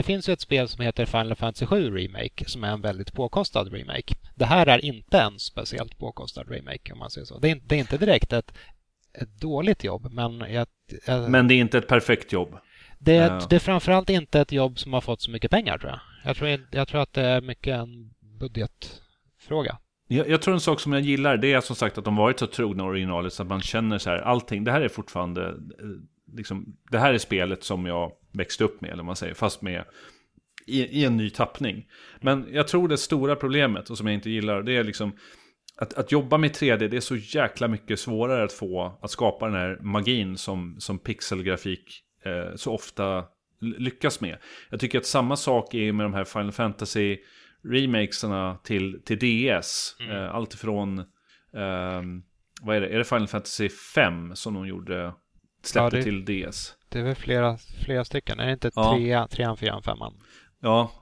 det 0.00 0.04
finns 0.04 0.28
ju 0.28 0.32
ett 0.32 0.40
spel 0.40 0.68
som 0.68 0.84
heter 0.84 1.06
Final 1.06 1.34
Fantasy 1.36 1.66
7 1.66 1.90
Remake 1.96 2.44
som 2.46 2.64
är 2.64 2.72
en 2.72 2.80
väldigt 2.80 3.12
påkostad 3.12 3.72
remake. 3.72 4.14
Det 4.34 4.44
här 4.44 4.66
är 4.66 4.84
inte 4.84 5.20
en 5.20 5.38
speciellt 5.38 5.98
påkostad 5.98 6.44
remake 6.50 6.92
om 6.92 6.98
man 6.98 7.10
säger 7.10 7.24
så. 7.24 7.38
Det 7.38 7.48
är, 7.48 7.52
inte- 7.52 7.66
det 7.68 7.74
är 7.74 7.78
inte 7.78 7.98
direkt 7.98 8.32
ett, 8.32 8.52
ett 9.22 9.40
dåligt 9.40 9.84
jobb 9.84 10.12
men 10.12 10.40
jag, 10.40 10.66
jag, 11.06 11.30
Men 11.30 11.48
det 11.48 11.54
är 11.54 11.58
inte 11.60 11.78
ett 11.78 11.88
perfekt 11.88 12.32
jobb. 12.32 12.56
det, 12.98 13.16
är, 13.16 13.30
Ja. 13.30 13.46
det 13.50 13.56
är 13.56 13.60
framförallt 13.60 14.10
inte 14.10 14.40
ett 14.40 14.52
jobb 14.52 14.78
som 14.78 14.92
har 14.92 15.00
fått 15.00 15.20
så 15.22 15.30
mycket 15.30 15.50
pengar 15.50 15.78
tror 15.78 15.90
jag. 15.90 16.00
Jag 16.24 16.36
tror, 16.36 16.66
jag 16.70 16.88
tror 16.88 17.00
att 17.02 17.12
det 17.12 17.22
är 17.22 17.40
mycket 17.40 17.74
en 17.76 18.10
budgetfråga. 18.38 19.78
Jag, 20.08 20.28
jag 20.28 20.42
tror 20.42 20.54
en 20.54 20.60
sak 20.60 20.80
som 20.80 20.92
jag 20.92 21.02
gillar 21.02 21.36
det 21.36 21.52
är 21.52 21.60
som 21.60 21.76
sagt 21.76 21.98
att 21.98 22.04
de 22.04 22.16
varit 22.16 22.38
så 22.38 22.46
trogna 22.46 22.84
originalet 22.84 23.32
så 23.32 23.42
att 23.42 23.48
man 23.48 23.60
känner 23.60 23.98
så 23.98 24.10
här 24.10 24.18
allting. 24.18 24.64
Det 24.64 24.72
här 24.72 24.80
är 24.80 24.88
fortfarande 24.88 25.48
eh, 25.48 25.54
liksom, 26.36 26.76
det 26.90 26.98
här 26.98 27.14
är 27.14 27.18
spelet 27.18 27.64
som 27.64 27.86
jag 27.86 28.12
växte 28.32 28.64
upp 28.64 28.80
med 28.80 28.90
eller 28.90 29.02
vad 29.02 29.06
man 29.06 29.16
säger. 29.16 29.34
Fast 29.34 29.62
med 29.62 29.84
i, 30.66 30.82
i 30.82 31.04
en 31.04 31.16
ny 31.16 31.30
tappning. 31.30 31.86
Men 32.20 32.46
jag 32.52 32.68
tror 32.68 32.88
det 32.88 32.98
stora 32.98 33.36
problemet 33.36 33.90
och 33.90 33.98
som 33.98 34.06
jag 34.06 34.14
inte 34.14 34.30
gillar 34.30 34.62
det 34.62 34.76
är 34.76 34.84
liksom 34.84 35.12
att, 35.76 35.94
att 35.94 36.12
jobba 36.12 36.38
med 36.38 36.50
3D 36.50 36.88
det 36.88 36.96
är 36.96 37.00
så 37.00 37.16
jäkla 37.16 37.68
mycket 37.68 38.00
svårare 38.00 38.44
att 38.44 38.52
få 38.52 38.98
att 39.02 39.10
skapa 39.10 39.46
den 39.46 39.54
här 39.54 39.78
magin 39.80 40.36
som, 40.36 40.76
som 40.78 40.98
pixelgrafik 40.98 42.02
eh, 42.24 42.56
så 42.56 42.74
ofta 42.74 43.24
lyckas 43.60 44.20
med. 44.20 44.38
Jag 44.70 44.80
tycker 44.80 44.98
att 44.98 45.06
samma 45.06 45.36
sak 45.36 45.74
är 45.74 45.92
med 45.92 46.06
de 46.06 46.14
här 46.14 46.24
Final 46.24 46.52
Fantasy 46.52 47.18
remakesarna 47.64 48.58
till, 48.64 49.02
till 49.04 49.18
DS. 49.18 49.96
Eh, 50.10 50.34
allt 50.34 50.54
ifrån 50.54 51.04
Um, 51.52 52.22
vad 52.62 52.76
är 52.76 52.80
det? 52.80 52.88
Är 52.88 52.98
det 52.98 53.04
Final 53.04 53.28
Fantasy 53.28 53.68
5 53.68 54.36
som 54.36 54.54
de 54.54 54.66
gjorde? 54.66 55.14
Släppte 55.62 55.96
ja, 55.96 56.02
det, 56.02 56.02
till 56.02 56.24
DS? 56.24 56.74
Det 56.90 56.98
är 56.98 57.02
väl 57.02 57.14
flera, 57.14 57.56
flera 57.84 58.04
stycken. 58.04 58.40
Är 58.40 58.46
det 58.46 58.52
inte 58.52 58.70
ja. 58.74 58.94
trea, 58.94 59.28
trean, 59.28 59.56
fyran, 59.56 59.82
femman? 59.82 60.14
Ja. 60.60 60.92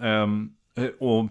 Um, 0.00 0.56
och 0.98 1.28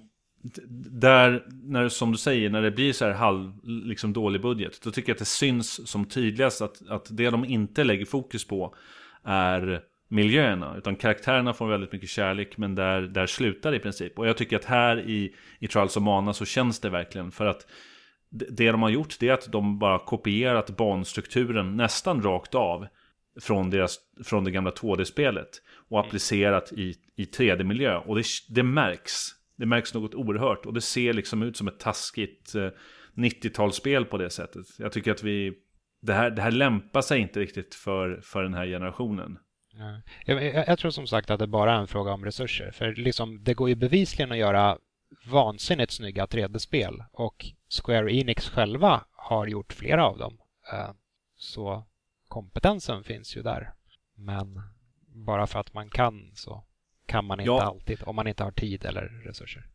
där, 0.92 1.46
när, 1.64 1.90
som 1.90 2.12
du 2.12 2.18
säger, 2.18 2.50
när 2.50 2.62
det 2.62 2.72
blir 2.72 2.94
så 2.94 3.06
här 3.06 3.12
halv, 3.12 3.52
liksom 3.64 4.14
dålig 4.14 4.42
budget, 4.42 4.82
då 4.84 4.92
tycker 4.92 5.10
jag 5.10 5.16
att 5.16 5.20
det 5.20 5.26
syns 5.26 5.90
som 5.90 6.06
tydligast 6.06 6.62
att, 6.62 6.90
att 6.90 7.08
det 7.10 7.30
de 7.30 7.46
inte 7.46 7.84
lägger 7.84 8.06
fokus 8.06 8.48
på 8.48 8.76
är 9.24 9.82
miljöerna, 10.08 10.76
utan 10.78 10.96
karaktärerna 10.96 11.54
får 11.54 11.68
väldigt 11.68 11.92
mycket 11.92 12.10
kärlek, 12.10 12.58
men 12.58 12.76
där, 12.76 13.02
där 13.02 13.28
slutar 13.28 13.72
det 13.72 13.78
i 13.78 13.80
princip. 13.80 14.20
Och 14.20 14.28
jag 14.28 14.38
tycker 14.38 14.56
att 14.56 14.66
här 14.66 15.00
i, 15.00 15.36
i 15.60 15.68
Trials 15.68 15.98
of 15.98 16.04
Mana 16.04 16.34
så 16.34 16.46
känns 16.46 16.80
det 16.80 16.90
verkligen, 16.90 17.32
för 17.32 17.46
att 17.46 17.68
det 18.30 18.72
de 18.72 18.82
har 18.82 18.90
gjort 18.90 19.20
det 19.20 19.30
är 19.30 19.34
att 19.34 19.52
de 19.52 19.80
bara 19.80 20.00
kopierat 20.00 20.78
banstrukturen 20.78 21.78
nästan 21.78 22.22
rakt 22.22 22.56
av 22.56 22.88
från, 23.42 23.70
deras, 23.70 23.98
från 24.24 24.44
det 24.44 24.52
gamla 24.52 24.72
2D-spelet 24.72 25.50
och 25.90 26.00
applicerat 26.00 26.72
i, 26.72 26.96
i 27.16 27.26
3D-miljö. 27.26 27.98
Och 27.98 28.16
det, 28.16 28.26
det 28.50 28.64
märks. 28.64 29.12
Det 29.56 29.66
märks 29.66 29.94
något 29.94 30.14
oerhört 30.14 30.66
och 30.66 30.74
det 30.74 30.82
ser 30.82 31.14
liksom 31.14 31.44
ut 31.44 31.58
som 31.58 31.68
ett 31.68 31.80
taskigt 31.80 32.56
eh, 32.56 32.70
90-talsspel 33.16 34.06
på 34.06 34.18
det 34.18 34.30
sättet. 34.30 34.66
Jag 34.78 34.92
tycker 34.92 35.12
att 35.12 35.24
vi... 35.24 35.54
Det 36.02 36.14
här, 36.14 36.30
det 36.30 36.42
här 36.42 36.52
lämpar 36.52 37.02
sig 37.02 37.20
inte 37.20 37.40
riktigt 37.40 37.76
för, 37.76 38.22
för 38.24 38.44
den 38.44 38.54
här 38.54 38.66
generationen. 38.66 39.38
Ja. 39.74 40.02
Jag, 40.26 40.46
jag, 40.46 40.68
jag, 40.68 40.80
tror 40.80 40.92
som 40.92 41.08
sagt 41.08 41.30
att 41.30 41.40
det 41.40 41.48
bara 41.48 41.74
är 41.74 41.80
en 41.80 41.88
fråga 41.88 42.12
om 42.12 42.26
resurser. 42.26 42.72
För 42.72 42.96
liksom, 42.96 43.44
det 43.44 43.54
går 43.54 43.70
ju 43.70 43.76
bevisligen 43.76 44.32
att 44.32 44.38
göra 44.38 44.78
vansinnigt 45.26 45.92
snygga 45.92 46.26
3D-spel 46.26 47.04
och 47.12 47.46
Square 47.82 48.14
Enix 48.14 48.50
själva 48.50 49.04
har 49.12 49.48
gjort 49.48 49.74
flera 49.74 50.06
av 50.06 50.18
dem. 50.18 50.38
Eh, 50.74 50.92
så 51.36 51.86
kompetensen 52.34 53.04
finns 53.04 53.38
ju 53.38 53.42
där. 53.42 53.74
Men 54.16 54.62
bara 55.08 55.48
för 55.48 55.60
att 55.60 55.74
man 55.74 55.90
kan 55.90 56.32
så 56.34 56.64
kan 57.06 57.26
man 57.26 57.40
inte 57.40 57.48
ja. 57.48 57.62
alltid 57.62 58.04
om 58.06 58.16
man 58.16 58.28
inte 58.28 58.44
har 58.44 58.52
tid 58.52 58.86
eller 58.86 59.08
resurser. 59.26 59.68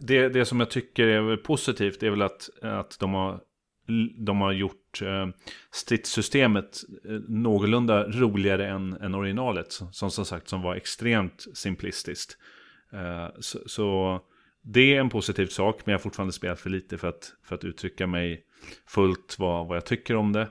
Det, 0.00 0.28
det 0.28 0.44
som 0.44 0.60
jag 0.60 0.70
tycker 0.70 1.06
är 1.06 1.36
positivt 1.36 2.02
är 2.02 2.10
väl 2.10 2.22
att, 2.22 2.48
att 2.62 2.96
de 3.00 3.14
har 3.14 3.40
de 4.18 4.40
har 4.40 4.52
gjort 4.52 5.02
eh, 5.02 5.28
stridssystemet 5.70 6.80
eh, 7.04 7.20
någorlunda 7.28 8.08
roligare 8.08 8.68
än, 8.68 8.92
än 8.92 9.14
originalet. 9.14 9.72
Som 9.72 10.10
som 10.10 10.24
sagt 10.24 10.48
som 10.48 10.62
var 10.62 10.74
extremt 10.74 11.46
simplistiskt. 11.54 12.38
Eh, 12.92 13.28
så, 13.40 13.58
så, 13.66 14.20
det 14.62 14.94
är 14.94 15.00
en 15.00 15.08
positiv 15.08 15.46
sak, 15.46 15.80
men 15.84 15.92
jag 15.92 15.98
har 15.98 16.02
fortfarande 16.02 16.32
spelat 16.32 16.60
för 16.60 16.70
lite 16.70 16.98
för 16.98 17.08
att, 17.08 17.32
för 17.42 17.54
att 17.54 17.64
uttrycka 17.64 18.06
mig 18.06 18.44
fullt 18.86 19.36
vad, 19.38 19.66
vad 19.66 19.76
jag 19.76 19.86
tycker 19.86 20.16
om 20.16 20.32
det. 20.32 20.48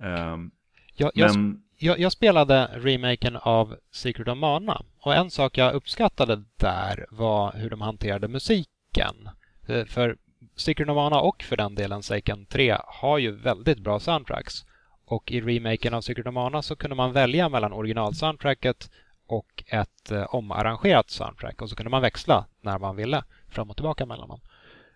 Um, 0.00 0.50
jag, 0.98 1.36
men... 1.36 1.62
jag, 1.76 1.98
jag, 1.98 2.12
spelade 2.12 2.70
remaken 2.74 3.36
av 3.36 3.76
Secret 3.90 4.28
of 4.28 4.38
Mana 4.38 4.82
och 5.00 5.14
en 5.14 5.30
sak 5.30 5.58
jag 5.58 5.74
uppskattade 5.74 6.44
där 6.56 7.06
var 7.10 7.52
hur 7.52 7.70
de 7.70 7.80
hanterade 7.80 8.28
musiken. 8.28 9.28
Eh, 9.66 9.84
för 9.84 10.16
Secret 10.56 10.88
of 10.88 10.94
Mana 10.94 11.20
och 11.20 11.42
för 11.42 11.56
den 11.56 11.74
delen 11.74 12.02
Seiken 12.02 12.46
3 12.46 12.76
har 12.86 13.18
ju 13.18 13.30
väldigt 13.30 13.78
bra 13.78 14.00
soundtracks. 14.00 14.64
Och 15.04 15.32
i 15.32 15.40
remaken 15.40 15.94
av 15.94 16.00
Secret 16.00 16.26
of 16.26 16.34
Mana 16.34 16.62
så 16.62 16.76
kunde 16.76 16.96
man 16.96 17.12
välja 17.12 17.48
mellan 17.48 17.72
originalsoundtracket 17.72 18.90
och 19.26 19.64
ett 19.66 20.10
eh, 20.10 20.34
omarrangerat 20.34 21.10
soundtrack 21.10 21.62
och 21.62 21.70
så 21.70 21.76
kunde 21.76 21.90
man 21.90 22.02
växla 22.02 22.46
när 22.60 22.78
man 22.78 22.96
ville 22.96 23.24
fram 23.48 23.70
och 23.70 23.76
tillbaka 23.76 24.06
mellan 24.06 24.28
dem. 24.28 24.40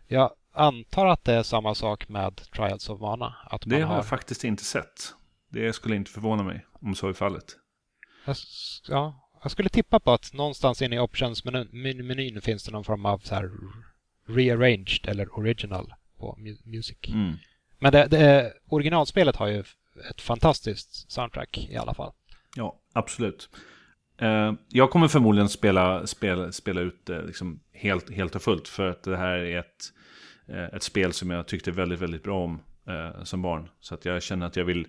Jag 0.07 0.31
antar 0.53 1.07
att 1.07 1.25
det 1.25 1.35
är 1.35 1.43
samma 1.43 1.75
sak 1.75 2.09
med 2.09 2.37
Trials 2.37 2.89
of 2.89 3.01
Mana. 3.01 3.35
Att 3.45 3.63
det 3.67 3.81
har... 3.81 3.95
jag 3.95 4.07
faktiskt 4.07 4.45
inte 4.45 4.65
sett. 4.65 5.15
Det 5.53 5.73
skulle 5.73 5.97
inte 5.97 6.11
förvåna 6.11 6.43
mig 6.43 6.67
om 6.73 6.95
så 6.95 7.09
är 7.09 7.13
fallet. 7.13 7.45
Jag, 8.25 8.37
ja, 8.89 9.31
jag 9.43 9.51
skulle 9.51 9.69
tippa 9.69 10.01
på 10.01 10.13
att 10.13 10.33
någonstans 10.33 10.83
inne 10.83 10.97
i 10.97 10.99
options-menyn 10.99 12.41
finns 12.41 12.65
det 12.65 12.73
någon 12.73 12.85
form 12.85 13.07
av 13.07 13.19
så 13.19 13.35
här 13.35 13.51
rearranged 14.27 15.09
eller 15.09 15.39
original 15.39 15.95
på 16.19 16.39
music. 16.65 16.99
Mm. 17.09 17.35
Men 17.79 17.93
det, 17.93 18.07
det, 18.07 18.53
originalspelet 18.69 19.37
har 19.37 19.47
ju 19.47 19.65
ett 20.11 20.21
fantastiskt 20.21 21.11
soundtrack 21.11 21.69
i 21.71 21.77
alla 21.77 21.95
fall. 21.95 22.13
Ja, 22.57 22.81
absolut. 22.93 23.49
Uh, 24.23 24.53
jag 24.69 24.91
kommer 24.91 25.09
förmodligen 25.09 25.49
spela, 25.49 26.07
spela, 26.07 26.53
spela 26.53 26.81
ut 26.81 27.07
det 27.07 27.23
liksom 27.23 27.61
helt, 27.73 28.11
helt 28.11 28.35
och 28.35 28.43
fullt. 28.43 28.69
För 28.69 28.91
att 28.91 29.03
det 29.03 29.17
här 29.17 29.39
är 29.39 29.59
ett, 29.59 29.93
uh, 30.49 30.65
ett 30.65 30.83
spel 30.83 31.13
som 31.13 31.31
jag 31.31 31.47
tyckte 31.47 31.71
väldigt, 31.71 32.01
väldigt 32.01 32.23
bra 32.23 32.45
om 32.45 32.63
uh, 32.89 33.23
som 33.23 33.43
barn. 33.43 33.69
Så 33.81 33.95
att 33.95 34.05
jag 34.05 34.23
känner 34.23 34.47
att 34.47 34.57
jag 34.57 34.65
vill, 34.65 34.87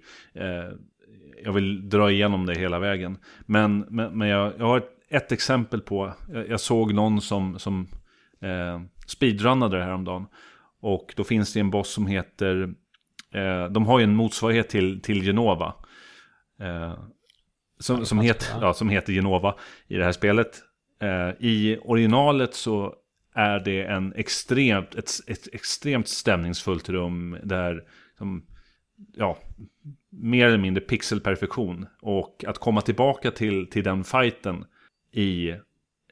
jag 1.43 1.53
vill 1.53 1.89
dra 1.89 2.11
igenom 2.11 2.45
det 2.45 2.55
hela 2.55 2.79
vägen. 2.79 3.17
Men, 3.45 3.85
men, 3.89 4.17
men 4.17 4.27
jag, 4.27 4.53
jag 4.57 4.65
har 4.65 4.77
ett, 4.77 4.89
ett 5.09 5.31
exempel 5.31 5.81
på, 5.81 6.13
jag, 6.29 6.49
jag, 6.49 6.59
såg 6.59 6.93
någon 6.93 7.21
som, 7.21 7.59
som 7.59 7.87
speedrunnade 9.07 9.77
det 9.77 9.83
häromdagen. 9.83 10.25
Och 10.81 11.13
då 11.15 11.23
finns 11.23 11.53
det 11.53 11.59
en 11.59 11.69
boss 11.69 11.89
som 11.89 12.07
heter, 12.07 12.73
de 13.69 13.85
har 13.85 13.99
ju 13.99 14.03
en 14.03 14.15
motsvarighet 14.15 14.69
till, 14.69 15.01
till 15.01 15.23
Genova. 15.23 15.73
Som, 17.79 18.05
som, 18.05 18.19
heter, 18.19 18.47
ja, 18.61 18.73
som 18.73 18.89
heter 18.89 19.13
Genova 19.13 19.55
i 19.87 19.95
det 19.95 20.03
här 20.03 20.11
spelet. 20.11 20.61
Eh, 21.03 21.29
I 21.39 21.77
originalet 21.81 22.53
så 22.53 22.95
är 23.33 23.59
det 23.59 23.83
en 23.83 24.13
extremt, 24.13 24.95
ett, 24.95 25.11
ett 25.27 25.47
extremt 25.53 26.07
stämningsfullt 26.07 26.89
rum 26.89 27.37
där 27.43 27.83
som, 28.17 28.45
ja, 29.13 29.37
mer 30.09 30.47
eller 30.47 30.57
mindre 30.57 30.83
pixelperfektion. 30.83 31.85
Och 32.01 32.45
att 32.47 32.57
komma 32.57 32.81
tillbaka 32.81 33.31
till, 33.31 33.67
till 33.69 33.83
den 33.83 34.03
fighten 34.03 34.65
i 35.11 35.49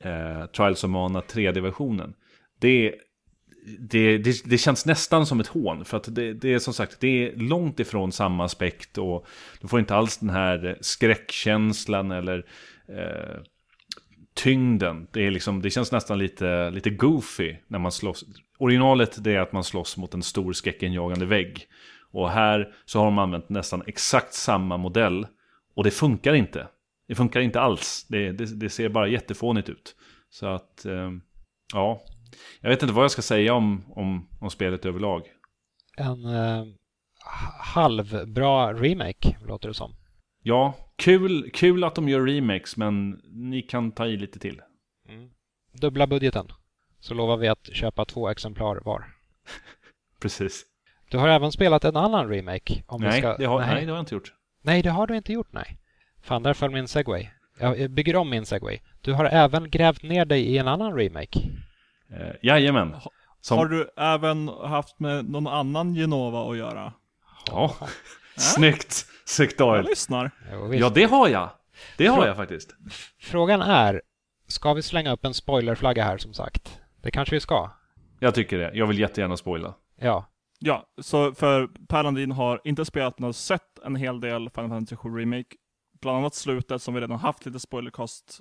eh, 0.01 0.45
Trials 0.55 0.83
of 0.83 0.89
Mana 0.89 1.21
3D-versionen. 1.21 2.13
Det 2.59 2.95
det, 3.79 4.17
det, 4.17 4.43
det, 4.45 4.57
känns 4.57 4.85
nästan 4.85 5.25
som 5.25 5.39
ett 5.39 5.47
hån. 5.47 5.85
För 5.85 5.97
att 5.97 6.15
det, 6.15 6.33
det, 6.33 6.53
är 6.53 6.59
som 6.59 6.73
sagt, 6.73 6.99
det 6.99 7.07
är 7.27 7.35
långt 7.35 7.79
ifrån 7.79 8.11
samma 8.11 8.45
aspekt. 8.45 8.97
Och 8.97 9.27
du 9.61 9.67
får 9.67 9.79
inte 9.79 9.95
alls 9.95 10.17
den 10.17 10.29
här 10.29 10.77
skräckkänslan 10.81 12.11
eller 12.11 12.45
eh, 12.87 13.41
tyngden. 14.43 15.07
Det, 15.11 15.27
är 15.27 15.31
liksom, 15.31 15.61
det 15.61 15.69
känns 15.69 15.91
nästan 15.91 16.19
lite, 16.19 16.69
lite 16.69 16.89
goofy 16.89 17.55
när 17.67 17.79
man 17.79 17.91
slåss. 17.91 18.25
Originalet 18.57 19.23
det 19.23 19.35
är 19.35 19.39
att 19.39 19.51
man 19.51 19.63
slåss 19.63 19.97
mot 19.97 20.13
en 20.13 20.23
stor 20.23 20.53
skräckenjagande 20.53 21.25
vägg. 21.25 21.67
Och 22.11 22.29
här 22.29 22.73
så 22.85 22.99
har 22.99 23.05
de 23.05 23.17
använt 23.17 23.49
nästan 23.49 23.83
exakt 23.87 24.33
samma 24.33 24.77
modell. 24.77 25.27
Och 25.75 25.83
det 25.83 25.91
funkar 25.91 26.33
inte. 26.33 26.67
Det 27.07 27.15
funkar 27.15 27.41
inte 27.41 27.61
alls. 27.61 28.05
Det, 28.09 28.31
det, 28.31 28.59
det 28.59 28.69
ser 28.69 28.89
bara 28.89 29.07
jättefånigt 29.07 29.69
ut. 29.69 29.95
Så 30.29 30.47
att, 30.47 30.85
eh, 30.85 31.11
ja, 31.73 32.01
jag 32.61 32.69
vet 32.69 32.81
inte 32.81 32.93
vad 32.93 33.03
jag 33.03 33.11
ska 33.11 33.21
säga 33.21 33.53
om, 33.53 33.83
om, 33.89 34.27
om 34.39 34.49
spelet 34.49 34.85
överlag. 34.85 35.23
En 35.97 36.25
eh, 36.25 36.63
halvbra 37.59 38.73
remake, 38.73 39.37
låter 39.47 39.67
det 39.67 39.73
som. 39.73 39.95
Ja, 40.43 40.75
kul, 41.01 41.49
kul 41.53 41.83
att 41.83 41.95
de 41.95 42.09
gör 42.09 42.25
remakes, 42.25 42.77
men 42.77 43.21
ni 43.23 43.61
kan 43.61 43.91
ta 43.91 44.07
i 44.07 44.17
lite 44.17 44.39
till. 44.39 44.61
Mm. 45.09 45.29
Dubbla 45.73 46.07
budgeten, 46.07 46.47
så 46.99 47.13
lovar 47.13 47.37
vi 47.37 47.47
att 47.47 47.69
köpa 47.73 48.05
två 48.05 48.29
exemplar 48.29 48.81
var. 48.85 49.05
Precis. 50.21 50.65
Du 51.09 51.17
har 51.17 51.27
även 51.27 51.51
spelat 51.51 51.85
en 51.85 51.97
annan 51.97 52.29
remake? 52.29 52.83
Om 52.87 53.01
nej, 53.01 53.19
ska... 53.19 53.37
det 53.37 53.45
har, 53.45 53.59
nej. 53.59 53.73
nej, 53.73 53.85
det 53.85 53.91
har 53.91 53.97
jag 53.97 54.01
inte 54.01 54.15
gjort. 54.15 54.33
Nej, 54.61 54.81
det 54.81 54.89
har 54.89 55.07
du 55.07 55.17
inte 55.17 55.33
gjort, 55.33 55.53
nej. 55.53 55.77
Fan, 56.21 56.43
där 56.43 56.53
föll 56.53 56.71
min 56.71 56.87
segway. 56.87 57.27
Jag 57.59 57.91
bygger 57.91 58.15
om 58.15 58.29
min 58.29 58.45
segway. 58.45 58.79
Du 59.01 59.13
har 59.13 59.25
även 59.25 59.69
grävt 59.69 60.03
ner 60.03 60.25
dig 60.25 60.41
i 60.41 60.57
en 60.57 60.67
annan 60.67 60.97
remake. 60.97 61.39
Eh, 62.09 62.35
jajamän. 62.41 62.95
Som... 63.41 63.57
Har 63.57 63.65
du 63.65 63.89
även 63.97 64.47
haft 64.47 64.99
med 64.99 65.29
någon 65.29 65.47
annan 65.47 65.93
Genova 65.93 66.51
att 66.51 66.57
göra? 66.57 66.93
Ja, 67.47 67.75
ja. 67.79 67.87
snyggt. 68.35 69.05
Snyggt 69.31 69.59
Jag 69.59 69.85
lyssnar. 69.85 70.31
Ja, 70.71 70.89
det 70.89 71.03
har 71.03 71.27
jag. 71.27 71.49
Det 71.97 72.07
har 72.07 72.17
Frå 72.17 72.25
jag 72.25 72.35
faktiskt. 72.35 72.75
Frågan 73.19 73.61
är, 73.61 74.01
ska 74.47 74.73
vi 74.73 74.81
slänga 74.81 75.11
upp 75.11 75.25
en 75.25 75.33
spoilerflagga 75.33 76.03
här 76.03 76.17
som 76.17 76.33
sagt? 76.33 76.79
Det 77.01 77.11
kanske 77.11 77.35
vi 77.35 77.39
ska. 77.39 77.69
Jag 78.19 78.35
tycker 78.35 78.57
det. 78.57 78.71
Jag 78.73 78.87
vill 78.87 78.99
jättegärna 78.99 79.37
spoila. 79.37 79.73
Ja. 79.95 80.25
Ja, 80.59 80.85
så 81.01 81.33
för 81.33 81.67
Per 81.87 82.03
Landin 82.03 82.31
har 82.31 82.61
inte 82.63 82.85
spelat 82.85 83.19
men 83.19 83.25
har 83.25 83.33
sett 83.33 83.79
en 83.85 83.95
hel 83.95 84.19
del 84.19 84.49
Final 84.49 84.69
Fantasy 84.69 84.95
7 84.95 85.09
Remake. 85.09 85.55
Bland 86.01 86.17
annat 86.17 86.35
slutet 86.35 86.81
som 86.81 86.93
vi 86.93 87.01
redan 87.01 87.19
haft 87.19 87.45
lite 87.45 87.59
spoilercast 87.59 88.39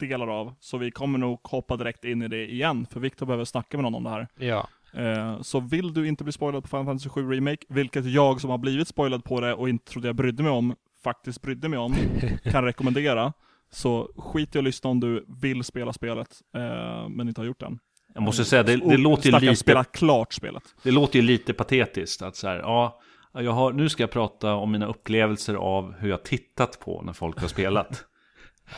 delar 0.00 0.28
av. 0.28 0.54
Så 0.60 0.78
vi 0.78 0.90
kommer 0.90 1.18
nog 1.18 1.40
hoppa 1.42 1.76
direkt 1.76 2.04
in 2.04 2.22
i 2.22 2.28
det 2.28 2.50
igen, 2.52 2.86
för 2.90 3.00
Viktor 3.00 3.26
behöver 3.26 3.44
snacka 3.44 3.76
med 3.76 3.84
någon 3.84 3.94
om 3.94 4.04
det 4.04 4.10
här. 4.10 4.28
Ja. 4.38 4.68
Eh, 4.94 5.40
så 5.42 5.60
vill 5.60 5.94
du 5.94 6.08
inte 6.08 6.24
bli 6.24 6.32
spoilad 6.32 6.62
på 6.62 6.68
Final 6.68 6.84
Fantasy 6.84 7.08
7 7.08 7.30
Remake, 7.30 7.66
vilket 7.68 8.06
jag 8.06 8.40
som 8.40 8.50
har 8.50 8.58
blivit 8.58 8.88
spoilad 8.88 9.24
på 9.24 9.40
det 9.40 9.54
och 9.54 9.68
inte 9.68 9.92
trodde 9.92 10.08
jag 10.08 10.16
brydde 10.16 10.42
mig 10.42 10.52
om, 10.52 10.74
faktiskt 11.04 11.42
brydde 11.42 11.68
mig 11.68 11.78
om, 11.78 11.94
kan 12.44 12.64
rekommendera. 12.64 13.32
Så 13.70 14.10
skit 14.16 14.54
i 14.56 14.58
att 14.58 14.64
lyssna 14.64 14.90
om 14.90 15.00
du 15.00 15.24
vill 15.42 15.64
spela 15.64 15.92
spelet, 15.92 16.28
eh, 16.56 17.08
men 17.08 17.28
inte 17.28 17.40
har 17.40 17.46
gjort 17.46 17.60
det 17.60 17.66
än. 17.66 17.78
Jag 18.14 18.22
måste 18.22 18.44
säga, 18.44 18.62
det, 18.62 18.76
det 18.76 18.96
låter 18.96 19.30
ju 19.30 19.38
lite... 19.38 19.56
spela 19.56 19.84
klart 19.84 20.32
spelet. 20.32 20.62
Det 20.82 20.90
låter 20.90 21.18
ju 21.18 21.24
lite 21.24 21.52
patetiskt 21.52 22.22
att 22.22 22.36
så 22.36 22.48
här, 22.48 22.56
ja, 22.56 23.00
jag 23.32 23.52
har, 23.52 23.72
nu 23.72 23.88
ska 23.88 24.02
jag 24.02 24.10
prata 24.10 24.54
om 24.54 24.72
mina 24.72 24.86
upplevelser 24.86 25.54
av 25.54 25.94
hur 25.98 26.08
jag 26.08 26.22
tittat 26.22 26.80
på 26.80 27.02
när 27.02 27.12
folk 27.12 27.40
har 27.40 27.48
spelat. 27.48 28.04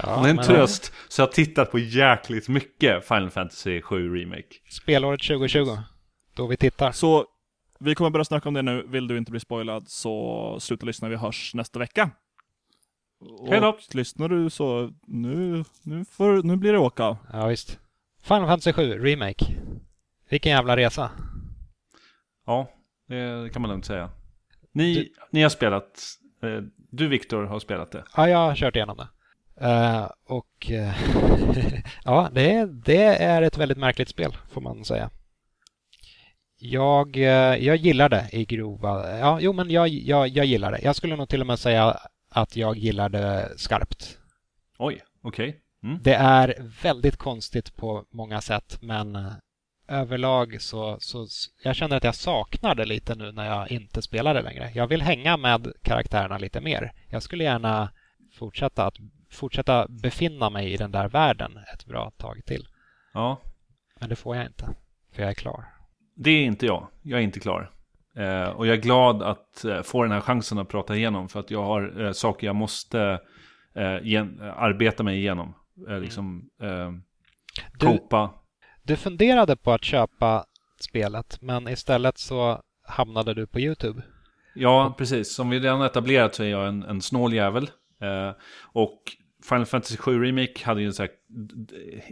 Ja, 0.02 0.24
är 0.26 0.30
en 0.30 0.36
men- 0.36 0.44
tröst 0.44 0.92
så 1.08 1.22
jag 1.22 1.26
har 1.26 1.32
tittat 1.32 1.70
på 1.70 1.78
jäkligt 1.78 2.48
mycket 2.48 3.08
Final 3.08 3.30
Fantasy 3.30 3.82
7 3.82 4.14
Remake. 4.16 4.48
Spelåret 4.70 5.22
2020. 5.22 5.66
Då 6.34 6.46
vi 6.46 6.56
tittar. 6.56 6.92
Så 6.92 7.26
vi 7.78 7.94
kommer 7.94 8.10
börja 8.10 8.24
snacka 8.24 8.48
om 8.48 8.54
det 8.54 8.62
nu. 8.62 8.84
Vill 8.88 9.08
du 9.08 9.18
inte 9.18 9.30
bli 9.30 9.40
spoilad 9.40 9.88
så 9.88 10.56
sluta 10.60 10.86
lyssna. 10.86 11.08
Vi 11.08 11.16
hörs 11.16 11.54
nästa 11.54 11.78
vecka. 11.78 12.10
Hej 13.50 13.60
då. 13.60 13.68
Och 13.68 13.94
lyssnar 13.94 14.28
du 14.28 14.50
så 14.50 14.92
nu, 15.06 15.64
nu, 15.82 16.04
får, 16.04 16.42
nu 16.42 16.56
blir 16.56 16.72
det 16.72 16.78
åka. 16.78 17.16
Ja, 17.32 17.46
visst. 17.46 17.78
Final 18.22 18.46
Fantasy 18.46 18.72
7 18.72 18.98
Remake. 19.04 19.44
Vilken 20.28 20.52
jävla 20.52 20.76
resa. 20.76 21.10
Ja, 22.46 22.68
det 23.08 23.52
kan 23.52 23.62
man 23.62 23.70
lugnt 23.70 23.84
säga. 23.84 24.10
Ni, 24.72 24.94
Du- 24.94 25.12
ni 25.30 25.42
har 25.42 25.50
spelat, 25.50 26.02
eh, 26.42 26.62
du 26.90 27.08
Viktor 27.08 27.44
har 27.44 27.58
spelat 27.60 27.92
det. 27.92 28.04
Ja, 28.16 28.28
jag 28.28 28.38
har 28.38 28.54
kört 28.54 28.76
igenom 28.76 28.96
det. 28.96 29.08
Eh, 29.66 30.08
och 30.26 30.70
eh, 30.70 30.94
ja, 32.04 32.28
det, 32.32 32.64
det 32.66 33.04
är 33.22 33.42
ett 33.42 33.58
väldigt 33.58 33.78
märkligt 33.78 34.08
spel 34.08 34.36
får 34.52 34.60
man 34.60 34.84
säga. 34.84 35.10
Jag, 36.66 37.16
eh, 37.16 37.64
jag 37.64 37.76
gillar 37.76 38.08
det 38.08 38.28
i 38.32 38.44
grova... 38.44 39.18
Ja, 39.18 39.38
jo, 39.40 39.52
men 39.52 39.70
jag, 39.70 39.88
jag, 39.88 40.28
jag 40.28 40.46
gillar 40.46 40.72
det. 40.72 40.80
Jag 40.82 40.96
skulle 40.96 41.16
nog 41.16 41.28
till 41.28 41.40
och 41.40 41.46
med 41.46 41.58
säga 41.58 42.00
att 42.28 42.56
jag 42.56 42.76
gillar 42.76 43.08
det 43.08 43.52
skarpt. 43.56 44.18
Oj, 44.78 45.02
okej. 45.22 45.60
Mm. 45.82 45.98
Det 46.02 46.14
är 46.14 46.54
väldigt 46.82 47.16
konstigt 47.16 47.76
på 47.76 48.04
många 48.10 48.40
sätt, 48.40 48.78
men 48.80 49.16
eh, 49.16 49.32
överlag 49.88 50.62
så, 50.62 50.96
så 51.00 51.26
jag 51.62 51.76
känner 51.76 51.96
att 51.96 52.04
jag 52.04 52.14
saknar 52.14 52.74
det 52.74 52.84
lite 52.84 53.14
nu 53.14 53.32
när 53.32 53.46
jag 53.46 53.70
inte 53.70 54.02
spelar 54.02 54.34
det 54.34 54.42
längre. 54.42 54.70
Jag 54.74 54.86
vill 54.86 55.02
hänga 55.02 55.36
med 55.36 55.72
karaktärerna 55.82 56.38
lite 56.38 56.60
mer. 56.60 56.92
Jag 57.10 57.22
skulle 57.22 57.44
gärna 57.44 57.92
fortsätta 58.38 58.86
att 58.86 58.96
fortsätta 59.30 59.86
befinna 59.88 60.50
mig 60.50 60.72
i 60.72 60.76
den 60.76 60.92
där 60.92 61.08
världen 61.08 61.58
ett 61.74 61.84
bra 61.84 62.10
tag 62.10 62.40
till. 62.46 62.66
Ja, 63.14 63.40
Men 64.00 64.08
det 64.08 64.16
får 64.16 64.36
jag 64.36 64.46
inte, 64.46 64.68
för 65.12 65.22
jag 65.22 65.30
är 65.30 65.34
klar. 65.34 65.73
Det 66.14 66.30
är 66.30 66.44
inte 66.44 66.66
jag. 66.66 66.88
Jag 67.02 67.20
är 67.20 67.24
inte 67.24 67.40
klar. 67.40 67.70
Eh, 68.16 68.48
och 68.48 68.66
jag 68.66 68.76
är 68.76 68.80
glad 68.80 69.22
att 69.22 69.64
eh, 69.64 69.82
få 69.82 70.02
den 70.02 70.12
här 70.12 70.20
chansen 70.20 70.58
att 70.58 70.68
prata 70.68 70.96
igenom. 70.96 71.28
För 71.28 71.40
att 71.40 71.50
jag 71.50 71.62
har 71.62 72.04
eh, 72.04 72.12
saker 72.12 72.46
jag 72.46 72.56
måste 72.56 73.20
eh, 73.74 73.98
gen- 74.02 74.40
arbeta 74.56 75.02
mig 75.02 75.18
igenom. 75.18 75.54
Eh, 75.88 76.00
liksom, 76.00 76.48
eh, 76.62 76.90
Du, 77.78 77.86
kopa. 77.86 78.30
du 78.82 78.96
funderade 78.96 79.56
på 79.56 79.72
att 79.72 79.84
köpa 79.84 80.44
spelet, 80.80 81.38
men 81.40 81.68
istället 81.68 82.18
så 82.18 82.60
hamnade 82.86 83.34
du 83.34 83.46
på 83.46 83.60
Youtube. 83.60 84.02
Ja, 84.54 84.94
precis. 84.98 85.34
Som 85.34 85.50
vi 85.50 85.60
redan 85.60 85.82
etablerat 85.82 86.34
så 86.34 86.42
är 86.42 86.48
jag 86.48 86.68
en, 86.68 86.82
en 86.82 87.00
snål 87.00 87.32
jävel. 87.34 87.70
Och 88.72 89.02
Final 89.48 89.66
Fantasy 89.66 89.96
7 89.96 90.24
Remake 90.24 90.64
hade 90.64 90.82
ju 90.82 90.92
så 90.92 91.02
här, 91.02 91.10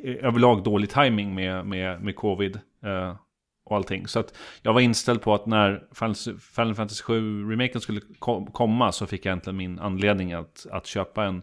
överlag 0.04 0.62
dålig 0.64 0.90
timing 0.90 1.34
med, 1.34 1.66
med, 1.66 2.02
med 2.02 2.16
covid 2.16 2.60
och 3.64 3.76
allting. 3.76 4.06
Så 4.06 4.20
att 4.20 4.34
jag 4.62 4.72
var 4.72 4.80
inställd 4.80 5.22
på 5.22 5.34
att 5.34 5.46
när 5.46 5.84
Final, 6.54 6.74
Fantasy 6.74 7.02
7 7.02 7.50
Remaken 7.50 7.80
skulle 7.80 8.00
komma 8.52 8.92
så 8.92 9.06
fick 9.06 9.26
jag 9.26 9.32
äntligen 9.32 9.56
min 9.56 9.78
anledning 9.78 10.32
att, 10.32 10.66
att 10.70 10.86
köpa 10.86 11.24
en, 11.24 11.42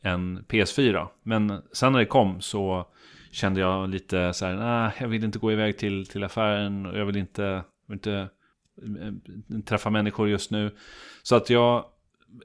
en 0.00 0.44
PS4. 0.48 1.06
Men 1.22 1.62
sen 1.72 1.92
när 1.92 1.98
det 1.98 2.06
kom 2.06 2.40
så 2.40 2.86
kände 3.30 3.60
jag 3.60 3.88
lite 3.88 4.32
så 4.32 4.46
här, 4.46 4.54
nej, 4.56 4.92
jag 5.00 5.08
vill 5.08 5.24
inte 5.24 5.38
gå 5.38 5.52
iväg 5.52 5.78
till, 5.78 6.06
till 6.06 6.24
affären 6.24 6.86
och 6.86 6.98
jag 6.98 7.06
vill 7.06 7.16
inte, 7.16 7.64
inte 7.90 8.12
eh, 8.82 9.60
träffa 9.66 9.90
människor 9.90 10.28
just 10.28 10.50
nu. 10.50 10.70
Så 11.22 11.36
att 11.36 11.50
jag 11.50 11.84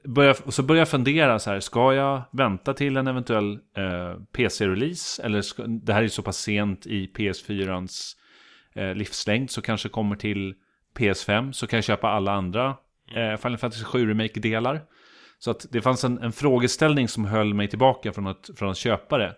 började 0.04 0.38
och 0.44 0.54
så 0.54 0.62
började 0.62 0.80
jag 0.80 0.88
fundera 0.88 1.38
så 1.38 1.50
här, 1.50 1.60
ska 1.60 1.94
jag 1.94 2.22
vänta 2.30 2.74
till 2.74 2.96
en 2.96 3.06
eventuell 3.06 3.52
eh, 3.52 4.20
PC-release? 4.32 5.22
Eller 5.22 5.42
ska, 5.42 5.62
det 5.66 5.92
här 5.92 6.02
är 6.02 6.08
så 6.08 6.22
pass 6.22 6.36
sent 6.36 6.86
i 6.86 7.06
PS4ans 7.06 8.16
eh, 8.74 8.94
livslängd 8.94 9.50
så 9.50 9.62
kanske 9.62 9.88
kommer 9.88 10.16
till 10.16 10.54
PS5 10.98 11.52
så 11.52 11.66
kan 11.66 11.76
jag 11.76 11.84
köpa 11.84 12.08
alla 12.08 12.32
andra 12.32 12.76
eh, 13.16 13.36
Final 13.36 13.58
Fantasy 13.58 13.84
7 13.84 14.08
Remake-delar. 14.08 14.80
Så 15.38 15.50
att 15.50 15.66
det 15.70 15.82
fanns 15.82 16.04
en, 16.04 16.18
en 16.18 16.32
frågeställning 16.32 17.08
som 17.08 17.24
höll 17.24 17.54
mig 17.54 17.68
tillbaka 17.68 18.12
från 18.12 18.26
att, 18.26 18.50
från 18.56 18.70
att 18.70 18.76
köpa 18.76 19.18
det. 19.18 19.34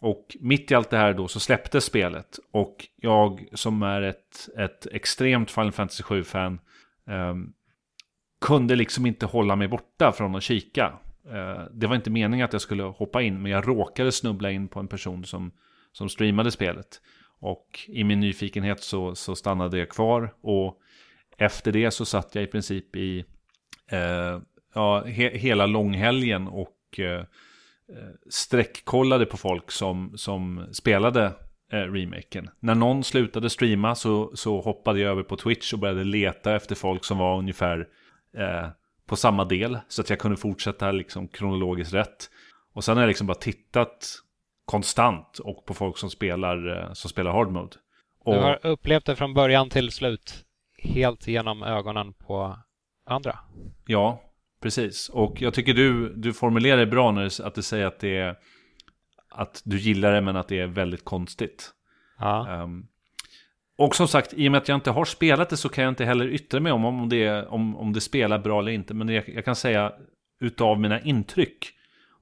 Och 0.00 0.36
mitt 0.40 0.70
i 0.70 0.74
allt 0.74 0.90
det 0.90 0.96
här 0.96 1.14
då 1.14 1.28
så 1.28 1.40
släpptes 1.40 1.84
spelet. 1.84 2.38
Och 2.52 2.86
jag 2.96 3.48
som 3.52 3.82
är 3.82 4.02
ett, 4.02 4.48
ett 4.58 4.86
extremt 4.86 5.50
Final 5.50 5.72
Fantasy 5.72 6.02
7-fan 6.02 6.60
ehm, 7.08 7.52
kunde 8.40 8.76
liksom 8.76 9.06
inte 9.06 9.26
hålla 9.26 9.56
mig 9.56 9.68
borta 9.68 10.12
från 10.12 10.34
att 10.34 10.42
kika. 10.42 10.92
Eh, 11.32 11.64
det 11.72 11.86
var 11.86 11.96
inte 11.96 12.10
meningen 12.10 12.44
att 12.44 12.52
jag 12.52 12.62
skulle 12.62 12.82
hoppa 12.82 13.22
in, 13.22 13.42
men 13.42 13.52
jag 13.52 13.68
råkade 13.68 14.12
snubbla 14.12 14.50
in 14.50 14.68
på 14.68 14.80
en 14.80 14.88
person 14.88 15.24
som, 15.24 15.52
som 15.92 16.08
streamade 16.08 16.50
spelet. 16.50 17.00
Och 17.40 17.80
i 17.88 18.04
min 18.04 18.20
nyfikenhet 18.20 18.82
så, 18.82 19.14
så 19.14 19.36
stannade 19.36 19.78
jag 19.78 19.88
kvar. 19.88 20.34
Och 20.40 20.80
efter 21.38 21.72
det 21.72 21.90
så 21.90 22.04
satt 22.04 22.34
jag 22.34 22.44
i 22.44 22.46
princip 22.46 22.96
i 22.96 23.24
eh, 23.90 24.40
ja, 24.74 25.04
he, 25.04 25.38
hela 25.38 25.66
långhelgen 25.66 26.48
och 26.48 26.78
eh, 26.98 27.20
eh 27.88 28.14
sträckkollade 28.30 29.26
på 29.26 29.36
folk 29.36 29.70
som, 29.70 30.12
som 30.16 30.66
spelade 30.72 31.32
eh, 31.72 31.76
remaken. 31.76 32.50
När 32.60 32.74
någon 32.74 33.04
slutade 33.04 33.50
streama 33.50 33.94
så, 33.94 34.30
så 34.34 34.60
hoppade 34.60 35.00
jag 35.00 35.10
över 35.10 35.22
på 35.22 35.36
Twitch 35.36 35.72
och 35.72 35.78
började 35.78 36.04
leta 36.04 36.56
efter 36.56 36.74
folk 36.74 37.04
som 37.04 37.18
var 37.18 37.38
ungefär 37.38 37.88
eh, 38.36 38.68
på 39.06 39.16
samma 39.16 39.44
del. 39.44 39.78
Så 39.88 40.02
att 40.02 40.10
jag 40.10 40.18
kunde 40.18 40.36
fortsätta 40.36 40.92
liksom 40.92 41.28
kronologiskt 41.28 41.94
rätt. 41.94 42.30
Och 42.74 42.84
sen 42.84 42.96
har 42.96 43.02
jag 43.02 43.08
liksom 43.08 43.26
bara 43.26 43.34
tittat 43.34 44.23
konstant 44.64 45.38
och 45.38 45.64
på 45.66 45.74
folk 45.74 45.98
som 45.98 46.10
spelar, 46.10 46.82
eh, 46.82 46.92
som 46.92 47.10
spelar 47.10 47.32
hard 47.32 47.50
mode. 47.50 47.76
Och, 48.20 48.34
Du 48.34 48.40
har 48.40 48.66
upplevt 48.66 49.04
det 49.04 49.16
från 49.16 49.34
början 49.34 49.70
till 49.70 49.90
slut 49.90 50.44
helt 50.78 51.26
genom 51.26 51.62
ögonen 51.62 52.12
på 52.12 52.58
andra. 53.06 53.38
Ja, 53.86 54.20
precis. 54.62 55.08
Och 55.08 55.42
jag 55.42 55.54
tycker 55.54 55.74
du, 55.74 56.14
du 56.14 56.32
formulerar 56.32 56.76
det 56.76 56.86
bra 56.86 57.10
när 57.10 57.22
du, 57.22 57.44
att 57.44 57.54
du 57.54 57.62
säger 57.62 57.86
att 57.86 57.98
det 58.00 58.16
är 58.16 58.36
att 59.34 59.62
du 59.64 59.78
gillar 59.78 60.12
det 60.12 60.20
men 60.20 60.36
att 60.36 60.48
det 60.48 60.58
är 60.58 60.66
väldigt 60.66 61.04
konstigt. 61.04 61.70
Ja. 62.18 62.48
Ehm, 62.48 62.86
och 63.76 63.96
som 63.96 64.08
sagt, 64.08 64.34
i 64.34 64.48
och 64.48 64.52
med 64.52 64.58
att 64.58 64.68
jag 64.68 64.76
inte 64.76 64.90
har 64.90 65.04
spelat 65.04 65.50
det 65.50 65.56
så 65.56 65.68
kan 65.68 65.84
jag 65.84 65.90
inte 65.90 66.04
heller 66.04 66.28
yttra 66.28 66.60
mig 66.60 66.72
om 66.72 66.84
om 66.84 67.08
det, 67.08 67.46
om, 67.46 67.76
om 67.76 67.92
det 67.92 68.00
spelar 68.00 68.38
bra 68.38 68.58
eller 68.58 68.72
inte. 68.72 68.94
Men 68.94 69.08
jag, 69.08 69.28
jag 69.28 69.44
kan 69.44 69.56
säga 69.56 69.92
utav 70.40 70.80
mina 70.80 71.00
intryck, 71.00 71.66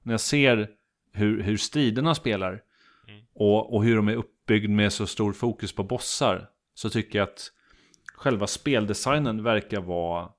när 0.03 0.13
jag 0.13 0.21
ser 0.21 0.69
hur, 1.13 1.43
hur 1.43 1.57
striderna 1.57 2.15
spelar 2.15 2.61
och, 3.35 3.73
och 3.75 3.83
hur 3.83 3.95
de 3.95 4.07
är 4.07 4.15
uppbyggd 4.15 4.69
med 4.69 4.93
så 4.93 5.07
stor 5.07 5.33
fokus 5.33 5.73
på 5.75 5.83
bossar, 5.83 6.49
så 6.73 6.89
tycker 6.89 7.19
jag 7.19 7.27
att 7.29 7.51
själva 8.15 8.47
speldesignen 8.47 9.43
verkar 9.43 9.81
vara 9.81 10.29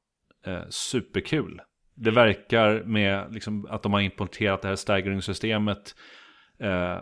eh, 0.46 0.62
superkul. 0.70 1.60
Det 1.94 2.10
verkar 2.10 2.82
med 2.82 3.34
liksom, 3.34 3.66
att 3.70 3.82
de 3.82 3.92
har 3.92 4.00
importerat 4.00 4.62
det 4.62 4.68
här 4.68 4.76
staggering-systemet 4.76 5.94
eh, 6.58 6.98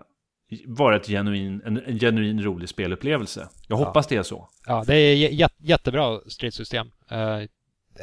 vara 0.67 0.97
ett 0.97 1.07
genuin, 1.07 1.63
en, 1.65 1.83
en 1.87 1.99
genuin 1.99 2.43
rolig 2.43 2.69
spelupplevelse. 2.69 3.49
Jag 3.69 3.77
hoppas 3.77 4.07
det 4.07 4.17
är 4.17 4.23
så. 4.23 4.49
Ja, 4.67 4.85
det 4.87 4.95
är 4.97 5.17
jä- 5.17 5.49
jättebra 5.59 6.21
stridssystem. 6.27 6.91
Eh, 7.11 7.39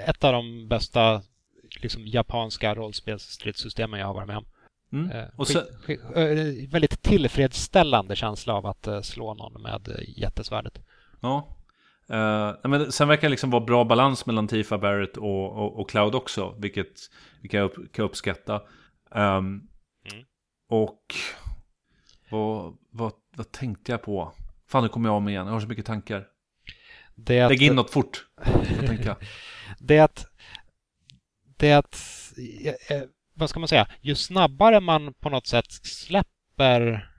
Ett 0.07 0.23
av 0.23 0.33
de 0.33 0.67
bästa 0.67 1.21
liksom, 1.81 2.07
japanska 2.07 2.75
rollspelsstridssystemen 2.75 3.99
jag 3.99 4.07
har 4.07 4.13
varit 4.13 4.27
med 4.27 4.37
om. 4.37 4.45
Mm. 4.91 5.11
Eh, 5.11 5.25
Och 5.35 5.47
sen, 5.47 5.63
skit- 5.83 6.01
eh, 6.15 6.69
väldigt 6.71 7.01
tillfredsställande 7.01 8.15
känsla 8.15 8.53
av 8.53 8.65
att 8.65 8.87
eh, 8.87 9.01
slå 9.01 9.33
någon 9.33 9.61
med 9.61 10.03
jättesvärdet. 10.17 10.79
ja. 11.21 11.55
Eh, 12.09 12.55
men 12.69 12.91
sen 12.91 13.07
verkar 13.07 13.21
det 13.21 13.29
liksom 13.29 13.49
vara 13.49 13.65
bra 13.65 13.83
balans 13.85 14.25
mellan 14.25 14.47
Tifa 14.47 14.77
Barrett 14.77 15.17
och, 15.17 15.51
och, 15.57 15.79
och 15.79 15.89
Cloud 15.89 16.15
också, 16.15 16.55
vilket, 16.59 16.99
vilket 17.41 17.57
jag 17.57 17.65
upp, 17.65 17.93
kan 17.93 18.05
uppskatta. 18.05 18.61
Ehm, 19.15 19.61
Mm. 20.13 20.25
Och 20.69 21.13
vad, 22.31 22.77
vad, 22.91 23.11
vad 23.35 23.51
tänkte 23.51 23.91
jag 23.91 24.01
på? 24.01 24.33
Fan, 24.67 24.83
nu 24.83 24.89
kommer 24.89 25.09
jag 25.09 25.15
av 25.15 25.21
mig 25.21 25.33
igen. 25.33 25.45
Jag 25.45 25.53
har 25.53 25.59
så 25.59 25.67
mycket 25.67 25.85
tankar. 25.85 26.27
Det 27.15 27.41
att, 27.41 27.51
Lägg 27.51 27.61
in 27.61 27.75
något 27.75 27.89
fort. 27.91 28.27
Det 29.79 29.99
att, 29.99 30.25
det 31.57 31.71
att 31.73 31.97
eh, 32.63 32.97
eh, 32.97 33.03
vad 33.39 33.49
ska 33.49 33.59
man 33.59 33.67
säga, 33.67 33.87
ju 34.01 34.15
snabbare 34.15 34.79
man 34.79 35.13
på 35.13 35.29
något 35.29 35.47
sätt 35.47 35.71
släpper 35.71 37.09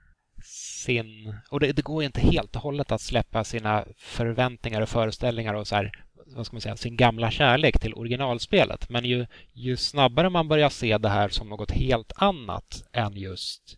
sin, 0.43 1.35
och 1.49 1.59
det, 1.59 1.71
det 1.71 1.81
går 1.81 2.03
inte 2.03 2.21
helt 2.21 2.55
och 2.55 2.61
hållet 2.61 2.91
att 2.91 3.01
släppa 3.01 3.43
sina 3.43 3.85
förväntningar 3.97 4.81
och 4.81 4.89
föreställningar 4.89 5.53
och 5.53 5.67
så 5.67 5.75
här, 5.75 5.91
vad 6.35 6.45
ska 6.45 6.53
man 6.53 6.61
säga, 6.61 6.77
sin 6.77 6.97
gamla 6.97 7.31
kärlek 7.31 7.79
till 7.79 7.93
originalspelet. 7.93 8.89
Men 8.89 9.05
ju, 9.05 9.25
ju 9.53 9.77
snabbare 9.77 10.29
man 10.29 10.47
börjar 10.47 10.69
se 10.69 10.97
det 10.97 11.09
här 11.09 11.29
som 11.29 11.49
något 11.49 11.71
helt 11.71 12.11
annat 12.15 12.83
än 12.93 13.13
just 13.13 13.77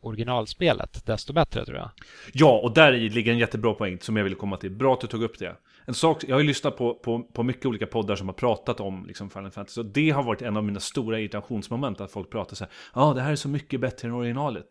originalspelet, 0.00 1.06
desto 1.06 1.32
bättre 1.32 1.64
tror 1.64 1.78
jag. 1.78 1.90
Ja, 2.32 2.60
och 2.62 2.74
där 2.74 2.92
ligger 2.92 3.32
en 3.32 3.38
jättebra 3.38 3.74
poäng 3.74 3.98
som 4.00 4.16
jag 4.16 4.24
ville 4.24 4.36
komma 4.36 4.56
till. 4.56 4.70
Bra 4.70 4.94
att 4.94 5.00
du 5.00 5.06
tog 5.06 5.22
upp 5.22 5.38
det. 5.38 5.56
En 5.86 5.94
sak, 5.94 6.24
jag 6.28 6.34
har 6.34 6.40
ju 6.40 6.46
lyssnat 6.46 6.76
på, 6.76 6.94
på, 6.94 7.22
på 7.22 7.42
mycket 7.42 7.66
olika 7.66 7.86
poddar 7.86 8.16
som 8.16 8.28
har 8.28 8.34
pratat 8.34 8.80
om 8.80 9.06
liksom 9.06 9.30
Final 9.30 9.50
Fantasy. 9.50 9.80
Och 9.80 9.86
det 9.86 10.10
har 10.10 10.22
varit 10.22 10.42
en 10.42 10.56
av 10.56 10.64
mina 10.64 10.80
stora 10.80 11.18
irritationsmoment. 11.18 12.00
Att 12.00 12.10
folk 12.12 12.30
pratar 12.30 12.56
så 12.56 12.64
här. 12.64 12.72
Ja, 12.94 13.02
ah, 13.02 13.14
det 13.14 13.20
här 13.20 13.32
är 13.32 13.36
så 13.36 13.48
mycket 13.48 13.80
bättre 13.80 14.08
än 14.08 14.14
originalet. 14.14 14.66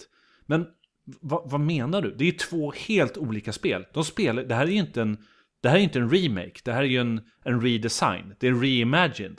Men 0.46 0.68
vad 1.22 1.60
menar 1.60 2.02
du? 2.02 2.16
Det 2.16 2.28
är 2.28 2.32
två 2.32 2.74
helt 2.88 3.18
olika 3.18 3.54
spel. 3.54 3.86
De 3.94 4.04
spelar, 4.04 4.44
det 4.44 4.56
här 4.56 4.68
är 4.68 4.72
ju 4.72 4.80
inte 4.80 5.02
en, 5.02 5.18
det 5.62 5.70
här 5.70 5.76
är 5.76 5.82
inte 5.82 6.00
en 6.00 6.10
remake. 6.10 6.60
Det 6.64 6.74
här 6.74 6.82
är 6.82 6.88
ju 6.88 7.02
en, 7.02 7.22
en 7.44 7.62
redesign. 7.62 8.36
Det 8.40 8.48
är 8.48 8.54
reimagined. 8.54 9.38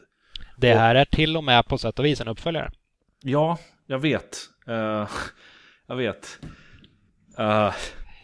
Det 0.57 0.75
här 0.75 0.95
och, 0.95 1.01
är 1.01 1.05
till 1.05 1.37
och 1.37 1.45
med 1.45 1.66
på 1.66 1.79
sätt 1.79 1.99
och 1.99 2.05
vis 2.05 2.20
en 2.20 2.29
uppföljare. 2.29 2.72
Ja, 3.22 3.59
jag 3.87 3.99
vet. 3.99 4.39
Uh, 4.68 5.09
jag 5.87 5.97
vet. 5.97 6.39
Uh, 7.39 7.72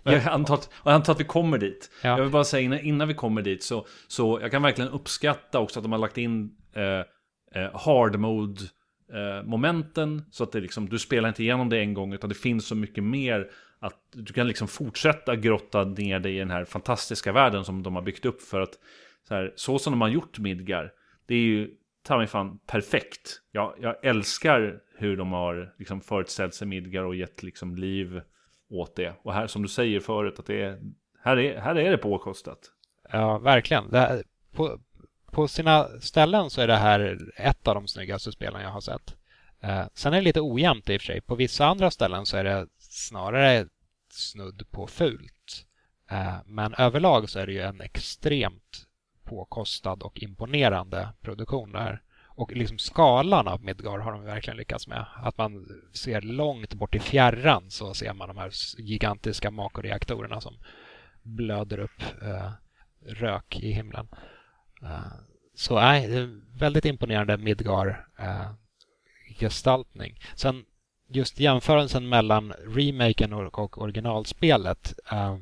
jag 0.03 0.27
antar, 0.27 0.55
att, 0.55 0.71
jag 0.85 0.95
antar 0.95 1.13
att 1.13 1.21
vi 1.21 1.25
kommer 1.25 1.59
dit. 1.59 1.91
Ja. 2.03 2.09
Jag 2.09 2.23
vill 2.23 2.31
bara 2.31 2.45
säga 2.45 2.63
innan, 2.63 2.81
innan, 2.81 3.09
vi 3.09 3.15
kommer 3.15 3.43
dit 3.43 3.63
så, 3.63 3.87
så 4.09 4.39
jag 4.43 4.51
kan 4.51 4.63
verkligen 4.63 4.91
uppskatta 4.91 5.59
också 5.59 5.79
att 5.79 5.85
de 5.85 5.93
har 5.93 5.99
lagt 5.99 6.19
in 6.19 6.57
eh, 6.75 7.63
eh, 7.63 7.71
hard 7.75 8.19
mode 8.19 8.61
eh, 9.13 9.47
momenten 9.47 10.25
så 10.31 10.45
att 10.45 10.53
det 10.53 10.61
liksom, 10.61 10.89
du 10.89 10.99
spelar 10.99 11.29
inte 11.29 11.43
igenom 11.43 11.69
det 11.69 11.79
en 11.79 11.95
gång 11.95 12.13
utan 12.13 12.29
det 12.29 12.35
finns 12.35 12.67
så 12.67 12.75
mycket 12.75 13.05
mer 13.05 13.51
att 13.79 13.99
du 14.13 14.33
kan 14.33 14.49
liksom 14.49 14.69
fortsätta 14.69 15.37
grotta 15.37 15.85
ner 15.85 16.19
dig 16.19 16.37
i 16.37 16.39
den 16.39 16.51
här 16.51 16.65
fantastiska 16.65 17.33
världen 17.33 17.65
som 17.65 17.83
de 17.83 17.95
har 17.95 18.03
byggt 18.03 18.25
upp 18.25 18.43
för 18.43 18.61
att 18.61 18.79
så, 19.29 19.35
här, 19.35 19.53
så 19.57 19.79
som 19.79 19.93
de 19.93 20.01
har 20.01 20.09
gjort 20.09 20.39
Midgar 20.39 20.93
det 21.27 21.35
är 21.35 21.39
ju 21.39 21.71
ta 22.03 22.17
mig 22.17 22.27
fan 22.27 22.59
perfekt. 22.67 23.41
Jag, 23.53 23.75
jag 23.81 24.05
älskar 24.05 24.81
hur 24.97 25.17
de 25.17 25.33
har 25.33 25.75
liksom 25.79 26.01
förutställt 26.01 26.55
sig 26.55 26.67
Midgar 26.67 27.03
och 27.03 27.15
gett 27.15 27.43
liksom 27.43 27.77
liv 27.77 28.21
åt 28.71 28.97
det. 28.97 29.15
Och 29.23 29.35
här 29.35 29.47
som 29.47 29.63
du 29.63 29.69
säger 29.69 30.01
förut 30.01 30.39
att 30.39 30.47
det 30.47 30.63
är, 30.63 30.81
här 31.23 31.37
är, 31.37 31.61
här 31.61 31.77
är 31.77 31.91
det 31.91 31.99
påkostat. 31.99 32.59
Ja, 33.13 33.39
verkligen. 33.39 33.95
Här, 33.95 34.23
på, 34.53 34.79
på 35.33 35.49
sina 35.49 35.89
ställen 36.01 36.51
så 36.51 36.61
är 36.61 36.67
det 36.67 36.77
här 36.77 37.19
ett 37.37 37.69
av 37.69 37.75
de 37.75 37.89
snyggaste 37.89 38.33
spelen 38.33 38.63
jag 38.63 38.71
har 38.71 38.81
sett. 38.81 39.17
Eh, 39.61 39.85
sen 39.95 40.13
är 40.13 40.17
det 40.17 40.25
lite 40.25 40.41
ojämnt 40.41 40.91
i 40.91 40.97
och 40.97 41.01
för 41.01 41.07
sig. 41.07 41.21
På 41.21 41.35
vissa 41.35 41.67
andra 41.67 41.91
ställen 41.91 42.27
så 42.27 42.37
är 42.37 42.45
det 42.45 42.67
snarare 42.79 43.67
snudd 44.11 44.63
på 44.71 44.87
fult. 44.87 45.67
Eh, 46.11 46.37
men 46.45 46.75
överlag 46.75 47.31
så 47.31 47.39
är 47.39 47.47
det 47.47 47.53
ju 47.53 47.61
en 47.61 47.81
extremt 47.81 48.87
påkostad 49.25 50.03
och 50.03 50.23
imponerande 50.23 51.09
produktion 51.21 51.73
där. 51.73 52.03
Och 52.41 52.53
liksom 52.53 52.79
skalan 52.79 53.49
av 53.49 53.65
Midgar 53.65 53.99
har 53.99 54.13
de 54.13 54.25
verkligen 54.25 54.57
lyckats 54.57 54.87
med. 54.87 55.07
Att 55.17 55.39
man 55.39 55.67
ser 55.93 56.21
långt 56.21 56.75
bort 56.75 56.95
i 56.95 56.99
fjärran 56.99 57.71
så 57.71 57.95
ser 57.95 58.13
man 58.13 58.29
de 58.29 58.39
här 58.39 58.51
gigantiska 58.79 59.51
makoreaktorerna 59.51 60.41
som 60.41 60.59
blöder 61.23 61.79
upp 61.79 62.03
eh, 62.23 62.51
rök 63.07 63.61
i 63.61 63.73
himlen. 63.73 64.09
Eh, 64.83 65.13
så 65.55 65.81
nej, 65.81 66.09
det 66.09 66.19
är 66.19 66.41
väldigt 66.59 66.85
imponerande 66.85 67.37
Midgar-gestaltning. 67.37 70.13
Eh, 70.13 70.19
Sen 70.35 70.65
just 71.09 71.41
jämförelsen 71.41 72.09
mellan 72.09 72.53
remaken 72.53 73.33
och, 73.33 73.59
och 73.59 73.83
originalspelet. 73.83 74.95
Eh, 75.13 75.39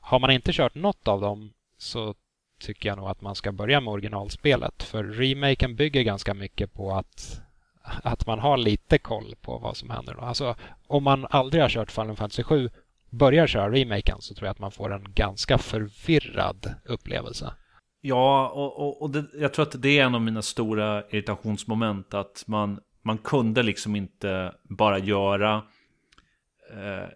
har 0.00 0.18
man 0.18 0.30
inte 0.30 0.52
kört 0.52 0.74
något 0.74 1.08
av 1.08 1.20
dem 1.20 1.52
så 1.78 2.14
tycker 2.58 2.88
jag 2.88 2.98
nog 2.98 3.08
att 3.08 3.20
man 3.20 3.34
ska 3.34 3.52
börja 3.52 3.80
med 3.80 3.92
originalspelet. 3.92 4.82
För 4.82 5.04
remaken 5.04 5.76
bygger 5.76 6.02
ganska 6.02 6.34
mycket 6.34 6.74
på 6.74 6.94
att, 6.94 7.40
att 7.82 8.26
man 8.26 8.38
har 8.38 8.56
lite 8.56 8.98
koll 8.98 9.34
på 9.40 9.58
vad 9.58 9.76
som 9.76 9.90
händer. 9.90 10.16
Alltså, 10.20 10.56
om 10.86 11.04
man 11.04 11.26
aldrig 11.30 11.62
har 11.62 11.68
kört 11.68 11.90
Final 11.90 12.16
Fantasy 12.16 12.42
7 12.42 12.70
börjar 13.10 13.46
köra 13.46 13.70
remaken 13.70 14.16
så 14.20 14.34
tror 14.34 14.46
jag 14.46 14.52
att 14.52 14.58
man 14.58 14.72
får 14.72 14.92
en 14.92 15.12
ganska 15.14 15.58
förvirrad 15.58 16.74
upplevelse. 16.84 17.52
Ja, 18.00 18.48
och, 18.48 18.80
och, 18.80 19.02
och 19.02 19.10
det, 19.10 19.24
jag 19.34 19.54
tror 19.54 19.62
att 19.62 19.82
det 19.82 19.98
är 19.98 20.04
en 20.04 20.14
av 20.14 20.22
mina 20.22 20.42
stora 20.42 21.02
irritationsmoment. 21.10 22.14
Att 22.14 22.44
man, 22.46 22.80
man 23.02 23.18
kunde 23.18 23.62
liksom 23.62 23.96
inte 23.96 24.52
bara 24.62 24.98
göra 24.98 25.62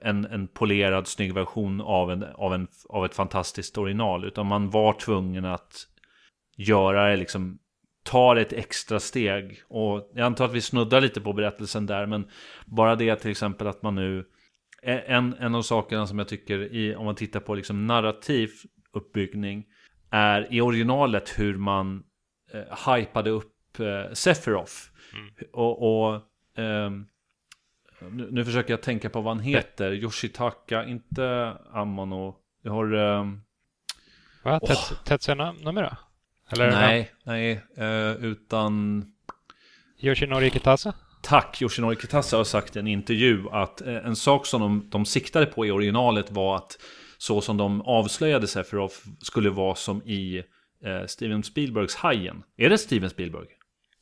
en, 0.00 0.24
en 0.24 0.48
polerad 0.48 1.06
snygg 1.06 1.34
version 1.34 1.80
av, 1.80 2.12
en, 2.12 2.24
av, 2.34 2.54
en, 2.54 2.68
av 2.88 3.04
ett 3.04 3.14
fantastiskt 3.14 3.78
original. 3.78 4.24
Utan 4.24 4.46
man 4.46 4.70
var 4.70 4.92
tvungen 4.92 5.44
att 5.44 5.86
göra 6.56 7.10
det 7.10 7.16
liksom 7.16 7.58
tar 8.02 8.36
ett 8.36 8.52
extra 8.52 9.00
steg. 9.00 9.62
Och 9.68 10.10
jag 10.14 10.26
antar 10.26 10.44
att 10.44 10.52
vi 10.52 10.60
snuddar 10.60 11.00
lite 11.00 11.20
på 11.20 11.32
berättelsen 11.32 11.86
där. 11.86 12.06
Men 12.06 12.28
bara 12.66 12.96
det 12.96 13.16
till 13.16 13.30
exempel 13.30 13.66
att 13.66 13.82
man 13.82 13.94
nu... 13.94 14.24
En, 14.82 15.34
en 15.34 15.54
av 15.54 15.62
sakerna 15.62 16.06
som 16.06 16.18
jag 16.18 16.28
tycker, 16.28 16.58
i, 16.74 16.94
om 16.94 17.04
man 17.04 17.14
tittar 17.14 17.40
på 17.40 17.54
liksom 17.54 17.86
narrativ 17.86 18.50
uppbyggning, 18.92 19.64
är 20.10 20.54
i 20.54 20.60
originalet 20.60 21.38
hur 21.38 21.56
man 21.56 22.02
eh, 22.52 22.94
hypade 22.94 23.30
upp 23.30 23.80
eh, 23.80 24.12
Sephiroth. 24.12 24.72
Mm. 25.14 25.50
Och, 25.52 25.82
och 25.82 26.14
eh, 26.62 26.90
nu, 28.10 28.28
nu, 28.30 28.44
försöker 28.44 28.72
jag 28.72 28.82
tänka 28.82 29.10
på 29.10 29.20
vad 29.20 29.36
han 29.36 29.44
heter. 29.44 29.92
Yoshitaka, 29.92 30.84
inte 30.84 31.56
Amano. 31.72 32.36
Jag 32.62 32.72
har... 32.72 32.94
Um... 32.94 33.42
Va? 34.42 34.58
Oh. 34.62 34.92
Tetsuya 35.04 35.52
Nomura? 35.52 35.96
Eller 36.52 36.70
nej, 36.70 37.10
nej, 37.24 37.62
uh, 37.78 38.24
utan... 38.24 39.04
Yoshinori 39.98 40.50
Kitase? 40.50 40.92
Tack, 41.22 41.62
Yoshinori 41.62 41.96
Kitase 41.96 42.36
har 42.36 42.44
sagt 42.44 42.76
i 42.76 42.78
en 42.78 42.86
intervju 42.86 43.48
att 43.50 43.82
uh, 43.86 43.96
en 43.96 44.16
sak 44.16 44.46
som 44.46 44.60
de, 44.60 44.88
de 44.90 45.04
siktade 45.04 45.46
på 45.46 45.66
i 45.66 45.70
originalet 45.70 46.30
var 46.30 46.56
att 46.56 46.78
så 47.18 47.40
som 47.40 47.56
de 47.56 47.82
avslöjade 47.82 48.46
Sephiroth 48.46 48.96
skulle 49.18 49.50
vara 49.50 49.74
som 49.74 50.02
i 50.02 50.42
uh, 50.86 51.06
Steven 51.06 51.42
Spielbergs 51.42 51.94
Hajen. 51.94 52.42
Är 52.56 52.70
det 52.70 52.78
Steven 52.78 53.10
Spielberg? 53.10 53.46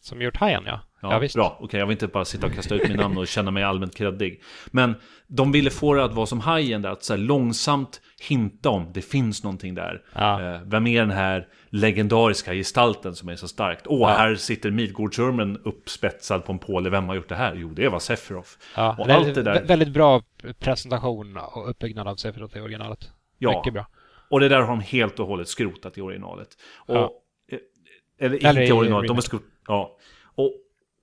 Som 0.09 0.23
gjort 0.23 0.37
Hajen, 0.37 0.63
ja. 0.67 0.81
Ja, 1.03 1.13
ja 1.13 1.19
visst. 1.19 1.35
Bra, 1.35 1.47
okej 1.55 1.65
okay, 1.65 1.81
jag 1.81 1.87
vill 1.87 1.95
inte 1.95 2.07
bara 2.07 2.25
sitta 2.25 2.47
och 2.47 2.55
kasta 2.55 2.75
ut 2.75 2.89
mitt 2.89 2.97
namn 2.97 3.19
och 3.19 3.29
känna 3.29 3.51
mig 3.51 3.63
allmänt 3.63 3.97
kreddig. 3.97 4.43
Men 4.67 4.95
de 5.27 5.53
ville 5.53 5.71
få 5.71 5.95
det 5.95 6.05
att 6.05 6.15
vara 6.15 6.27
som 6.27 6.41
hajen 6.41 6.83
där, 6.83 6.91
att 6.91 7.05
så 7.05 7.17
långsamt 7.17 8.01
hinta 8.29 8.71
om 8.71 8.91
det 8.93 9.03
finns 9.03 9.45
någonting 9.45 9.75
där. 9.75 10.03
Ja. 10.15 10.43
Eh, 10.43 10.61
vem 10.65 10.87
är 10.87 11.01
den 11.01 11.11
här 11.11 11.47
legendariska 11.69 12.55
gestalten 12.55 13.15
som 13.15 13.29
är 13.29 13.37
så 13.37 13.49
starkt? 13.49 13.87
Åh, 13.87 14.11
ja. 14.11 14.17
här 14.17 14.35
sitter 14.35 14.71
Midgårdsormen 14.71 15.59
uppspetsad 15.65 16.45
på 16.45 16.53
en 16.53 16.59
påle. 16.59 16.91
Vem 16.91 17.09
har 17.09 17.15
gjort 17.15 17.29
det 17.29 17.35
här? 17.35 17.55
Jo, 17.55 17.69
det 17.69 17.89
var 17.89 17.99
Sephiroth. 17.99 18.51
Ja, 18.77 18.97
och 18.99 19.07
det 19.07 19.15
allt 19.15 19.35
det 19.35 19.43
där. 19.43 19.65
Väldigt 19.65 19.93
bra 19.93 20.23
presentation 20.59 21.37
och 21.37 21.71
uppbyggnad 21.71 22.09
av 22.09 22.17
Sephiroth 22.17 22.57
i 22.57 22.61
originalet. 22.61 23.11
Ja. 23.39 23.59
Mycket 23.59 23.73
bra. 23.73 23.87
Och 24.31 24.41
det 24.41 24.49
där 24.49 24.61
har 24.61 24.69
de 24.69 24.81
helt 24.81 25.21
och 25.21 25.27
hållet 25.27 25.49
skrotat 25.49 25.99
i 25.99 26.01
originalet. 26.01 26.49
Och, 26.87 26.97
ja. 26.97 27.11
Eh, 27.53 27.59
eller, 28.21 28.37
eller 28.47 28.61
inte 28.61 28.75
i 28.75 28.79
originalet, 28.79 29.09
de 29.09 29.17
har 29.17 29.23
skrotat. 29.23 29.49
Ja. 29.69 29.97
Och 30.35 30.55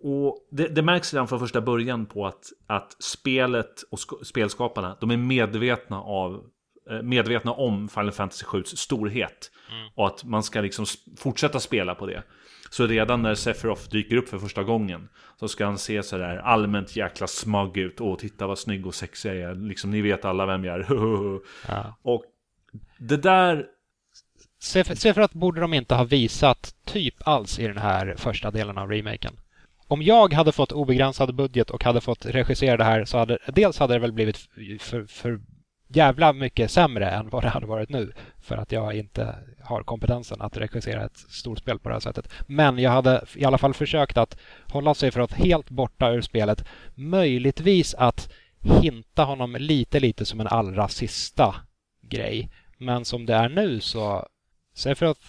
och 0.07 0.47
det, 0.51 0.67
det, 0.67 0.81
märks 0.81 1.13
redan 1.13 1.27
från 1.27 1.39
första 1.39 1.61
början 1.61 2.05
på 2.05 2.27
att, 2.27 2.45
att 2.67 3.03
spelet 3.03 3.83
och 3.89 3.99
spelskaparna, 4.25 4.97
de 5.01 5.11
är 5.11 5.17
medvetna 5.17 6.01
av 6.01 6.43
eh, 6.89 7.01
medvetna 7.01 7.51
om 7.51 7.89
Final 7.89 8.11
Fantasy 8.11 8.45
7s 8.45 8.75
storhet. 8.75 9.51
Mm. 9.71 9.89
Och 9.95 10.07
att 10.07 10.23
man 10.23 10.43
ska 10.43 10.61
liksom 10.61 10.85
fortsätta 11.17 11.59
spela 11.59 11.95
på 11.95 12.05
det. 12.05 12.23
Så 12.69 12.87
redan 12.87 13.21
när 13.21 13.35
Sephiroth 13.35 13.89
dyker 13.89 14.15
upp 14.15 14.29
för 14.29 14.37
första 14.37 14.63
gången 14.63 15.09
så 15.39 15.47
ska 15.47 15.65
han 15.65 15.77
se 15.77 16.03
sådär 16.03 16.37
allmänt 16.37 16.95
jäkla 16.95 17.27
smug 17.27 17.77
ut. 17.77 18.01
Och 18.01 18.19
titta 18.19 18.47
vad 18.47 18.59
snygg 18.59 18.87
och 18.87 18.95
sexig 18.95 19.29
jag 19.29 19.37
är. 19.37 19.55
Liksom, 19.55 19.91
ni 19.91 20.01
vet 20.01 20.25
alla 20.25 20.45
vem 20.45 20.65
jag 20.65 20.79
är. 20.79 20.85
ja. 21.67 21.97
Och 22.01 22.23
det 22.97 23.17
där... 23.17 23.67
Sefrat 24.59 25.33
borde 25.33 25.61
de 25.61 25.73
inte 25.73 25.95
ha 25.95 26.03
visat 26.03 26.75
typ 26.85 27.15
alls 27.27 27.59
i 27.59 27.67
den 27.67 27.77
här 27.77 28.15
första 28.17 28.51
delen 28.51 28.77
av 28.77 28.89
remaken 28.89 29.37
om 29.87 30.01
jag 30.01 30.33
hade 30.33 30.51
fått 30.51 30.71
obegränsad 30.71 31.35
budget 31.35 31.69
och 31.69 31.83
hade 31.83 32.01
fått 32.01 32.25
regissera 32.25 32.77
det 32.77 32.83
här 32.83 33.05
så 33.05 33.17
hade 33.17 33.37
dels 33.47 33.79
hade 33.79 33.93
det 33.93 33.99
väl 33.99 34.11
blivit 34.11 34.37
för, 34.79 35.05
för 35.05 35.39
jävla 35.87 36.33
mycket 36.33 36.71
sämre 36.71 37.09
än 37.09 37.29
vad 37.29 37.43
det 37.43 37.49
hade 37.49 37.65
varit 37.65 37.89
nu. 37.89 38.13
För 38.41 38.57
att 38.57 38.71
jag 38.71 38.95
inte 38.95 39.35
har 39.63 39.83
kompetensen 39.83 40.41
att 40.41 40.57
regissera 40.57 41.05
ett 41.05 41.17
storspel 41.17 41.79
på 41.79 41.89
det 41.89 41.95
här 41.95 41.99
sättet. 41.99 42.29
Men 42.47 42.79
jag 42.79 42.91
hade 42.91 43.25
i 43.35 43.45
alla 43.45 43.57
fall 43.57 43.73
försökt 43.73 44.17
att 44.17 44.37
hålla 44.67 44.93
sig 44.93 45.11
för 45.11 45.21
att 45.21 45.33
helt 45.33 45.69
borta 45.69 46.11
ur 46.11 46.21
spelet. 46.21 46.65
Möjligtvis 46.95 47.93
att 47.93 48.31
hinta 48.81 49.23
honom 49.23 49.55
lite, 49.59 49.99
lite 49.99 50.25
som 50.25 50.39
en 50.39 50.47
allra 50.47 50.87
sista 50.87 51.55
grej. 52.01 52.49
Men 52.77 53.05
som 53.05 53.25
det 53.25 53.33
är 53.33 53.49
nu 53.49 53.79
så 53.79 54.27
Sephiroth 54.75 55.21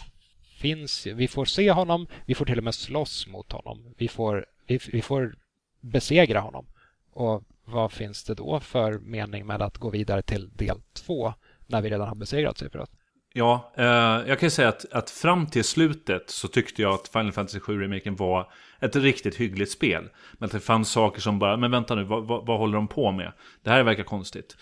finns, 0.58 1.06
vi 1.06 1.28
får 1.28 1.44
se 1.44 1.70
honom, 1.70 2.06
vi 2.26 2.34
får 2.34 2.44
till 2.44 2.58
och 2.58 2.64
med 2.64 2.74
slåss 2.74 3.26
mot 3.26 3.52
honom. 3.52 3.94
Vi 3.98 4.08
får, 4.08 4.46
vi, 4.66 4.78
vi 4.92 5.02
får 5.02 5.34
besegra 5.80 6.40
honom. 6.40 6.66
Och 7.12 7.42
vad 7.64 7.92
finns 7.92 8.24
det 8.24 8.34
då 8.34 8.60
för 8.60 8.98
mening 8.98 9.46
med 9.46 9.62
att 9.62 9.78
gå 9.78 9.90
vidare 9.90 10.22
till 10.22 10.50
del 10.50 10.80
två 10.92 11.34
när 11.66 11.82
vi 11.82 11.90
redan 11.90 12.08
har 12.08 12.14
besegrat 12.14 12.58
Sephiroth? 12.58 12.92
Ja, 13.32 13.72
eh, 13.76 13.84
jag 14.28 14.38
kan 14.38 14.46
ju 14.46 14.50
säga 14.50 14.68
att, 14.68 14.92
att 14.92 15.10
fram 15.10 15.46
till 15.46 15.64
slutet 15.64 16.30
så 16.30 16.48
tyckte 16.48 16.82
jag 16.82 16.94
att 16.94 17.08
Final 17.08 17.32
Fantasy 17.32 17.58
7-remaken 17.58 18.16
var 18.16 18.52
ett 18.80 18.96
riktigt 18.96 19.36
hyggligt 19.36 19.70
spel. 19.70 20.08
Men 20.32 20.46
att 20.46 20.52
det 20.52 20.60
fanns 20.60 20.90
saker 20.90 21.20
som 21.20 21.38
bara, 21.38 21.56
men 21.56 21.70
vänta 21.70 21.94
nu, 21.94 22.04
vad, 22.04 22.26
vad, 22.26 22.46
vad 22.46 22.58
håller 22.58 22.74
de 22.74 22.88
på 22.88 23.12
med? 23.12 23.32
Det 23.62 23.70
här 23.70 23.82
verkar 23.82 24.04
konstigt. 24.04 24.56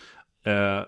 Eh, 0.46 0.82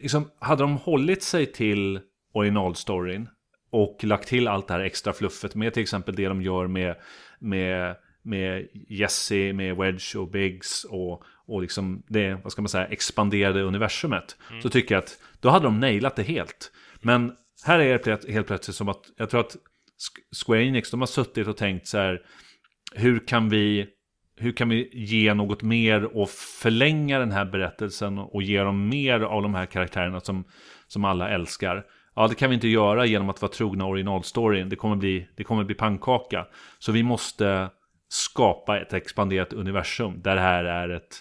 liksom, 0.00 0.30
hade 0.38 0.62
de 0.62 0.76
hållit 0.76 1.22
sig 1.22 1.46
till 1.46 2.00
originalstoryn 2.32 3.28
och 3.76 4.04
lagt 4.04 4.28
till 4.28 4.48
allt 4.48 4.68
det 4.68 4.74
här 4.74 4.80
extra 4.80 5.12
fluffet 5.12 5.54
med 5.54 5.74
till 5.74 5.82
exempel 5.82 6.14
det 6.14 6.28
de 6.28 6.42
gör 6.42 6.66
med, 6.66 6.96
med, 7.38 7.96
med 8.22 8.68
Jesse, 8.88 9.52
med 9.52 9.76
Wedge 9.76 10.16
och 10.16 10.30
Biggs 10.30 10.84
och, 10.84 11.22
och 11.46 11.62
liksom 11.62 12.02
det, 12.08 12.34
vad 12.34 12.52
ska 12.52 12.62
man 12.62 12.68
säga, 12.68 12.86
expanderade 12.86 13.62
universumet. 13.62 14.36
Mm. 14.50 14.62
Så 14.62 14.68
tycker 14.68 14.94
jag 14.94 15.02
att 15.02 15.18
då 15.40 15.48
hade 15.48 15.64
de 15.64 15.80
nailat 15.80 16.16
det 16.16 16.22
helt. 16.22 16.72
Men 17.00 17.32
här 17.64 17.78
är 17.78 18.00
det 18.04 18.32
helt 18.32 18.46
plötsligt 18.46 18.76
som 18.76 18.88
att, 18.88 19.02
jag 19.16 19.30
tror 19.30 19.40
att 19.40 19.56
Square 20.44 20.64
Enix, 20.64 20.90
de 20.90 21.00
har 21.00 21.06
suttit 21.06 21.48
och 21.48 21.56
tänkt 21.56 21.86
så 21.86 21.98
här, 21.98 22.20
hur 22.94 23.26
kan 23.26 23.48
vi 23.48 23.86
hur 24.38 24.52
kan 24.52 24.68
vi 24.68 24.90
ge 24.92 25.34
något 25.34 25.62
mer 25.62 26.16
och 26.16 26.30
förlänga 26.30 27.18
den 27.18 27.32
här 27.32 27.44
berättelsen 27.44 28.18
och 28.18 28.42
ge 28.42 28.62
dem 28.62 28.88
mer 28.88 29.20
av 29.20 29.42
de 29.42 29.54
här 29.54 29.66
karaktärerna 29.66 30.20
som, 30.20 30.44
som 30.86 31.04
alla 31.04 31.28
älskar? 31.28 31.84
Ja, 32.16 32.28
det 32.28 32.34
kan 32.34 32.50
vi 32.50 32.54
inte 32.54 32.68
göra 32.68 33.06
genom 33.06 33.30
att 33.30 33.42
vara 33.42 33.52
trogna 33.52 33.86
originalstoryn. 33.86 34.68
Det 34.68 34.76
kommer 34.76 34.96
bli, 34.96 35.28
det 35.36 35.44
kommer 35.44 35.64
bli 35.64 35.74
pannkaka. 35.74 36.46
Så 36.78 36.92
vi 36.92 37.02
måste 37.02 37.70
skapa 38.08 38.80
ett 38.80 38.92
expanderat 38.92 39.52
universum 39.52 40.22
där 40.22 40.34
det 40.34 40.40
här 40.40 40.64
är 40.64 40.88
ett, 40.88 41.16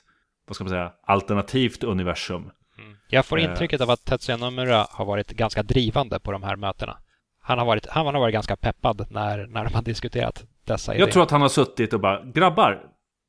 vad 0.48 0.56
ska 0.56 0.64
man 0.64 0.70
säga, 0.70 0.92
alternativt 1.04 1.84
universum. 1.84 2.52
Mm. 2.78 2.98
Jag 3.10 3.26
får 3.26 3.40
eh. 3.40 3.46
intrycket 3.46 3.82
av 3.82 3.90
att 3.90 4.06
Tetsuya 4.06 4.38
Nomura 4.38 4.88
har 4.90 5.06
varit 5.06 5.32
ganska 5.32 5.64
drivande 5.64 6.20
på 6.20 6.32
de 6.32 6.44
här 6.44 6.56
mötena. 6.56 6.98
Han 7.42 7.60
har 7.60 7.66
varit, 7.66 7.88
han 7.90 8.06
har 8.06 8.20
varit 8.20 8.34
ganska 8.34 8.56
peppad 8.56 9.08
när, 9.10 9.48
när 9.48 9.64
de 9.66 9.74
har 9.74 9.82
diskuterat 9.82 10.44
dessa 10.66 10.94
idéer. 10.94 11.06
Jag 11.06 11.14
tror 11.14 11.24
att 11.24 11.32
han 11.32 11.42
har 11.42 11.50
suttit 11.50 11.94
och 11.94 12.00
bara, 12.00 12.26
grabbar, 12.26 12.84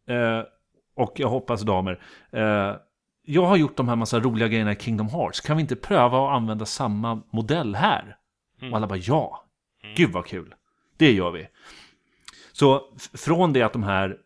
eh, 0.08 0.40
och 0.96 1.12
jag 1.16 1.28
hoppas 1.28 1.62
damer, 1.62 2.00
eh, 2.32 2.74
jag 3.26 3.46
har 3.46 3.56
gjort 3.56 3.76
de 3.76 3.88
här 3.88 3.96
massa 3.96 4.20
roliga 4.20 4.48
grejerna 4.48 4.72
i 4.72 4.76
Kingdom 4.76 5.08
Hearts. 5.08 5.40
Kan 5.40 5.56
vi 5.56 5.60
inte 5.60 5.76
pröva 5.76 6.26
att 6.26 6.36
använda 6.36 6.66
samma 6.66 7.22
modell 7.30 7.74
här? 7.74 8.16
Mm. 8.60 8.72
Och 8.72 8.76
alla 8.76 8.86
bara 8.86 8.98
ja. 8.98 9.44
Mm. 9.82 9.94
Gud 9.94 10.10
vad 10.10 10.26
kul. 10.26 10.54
Det 10.96 11.12
gör 11.12 11.30
vi. 11.30 11.48
Så 12.52 12.92
från 13.14 13.52
det 13.52 13.62
att 13.62 13.72
de 13.72 13.82
här 13.82 14.16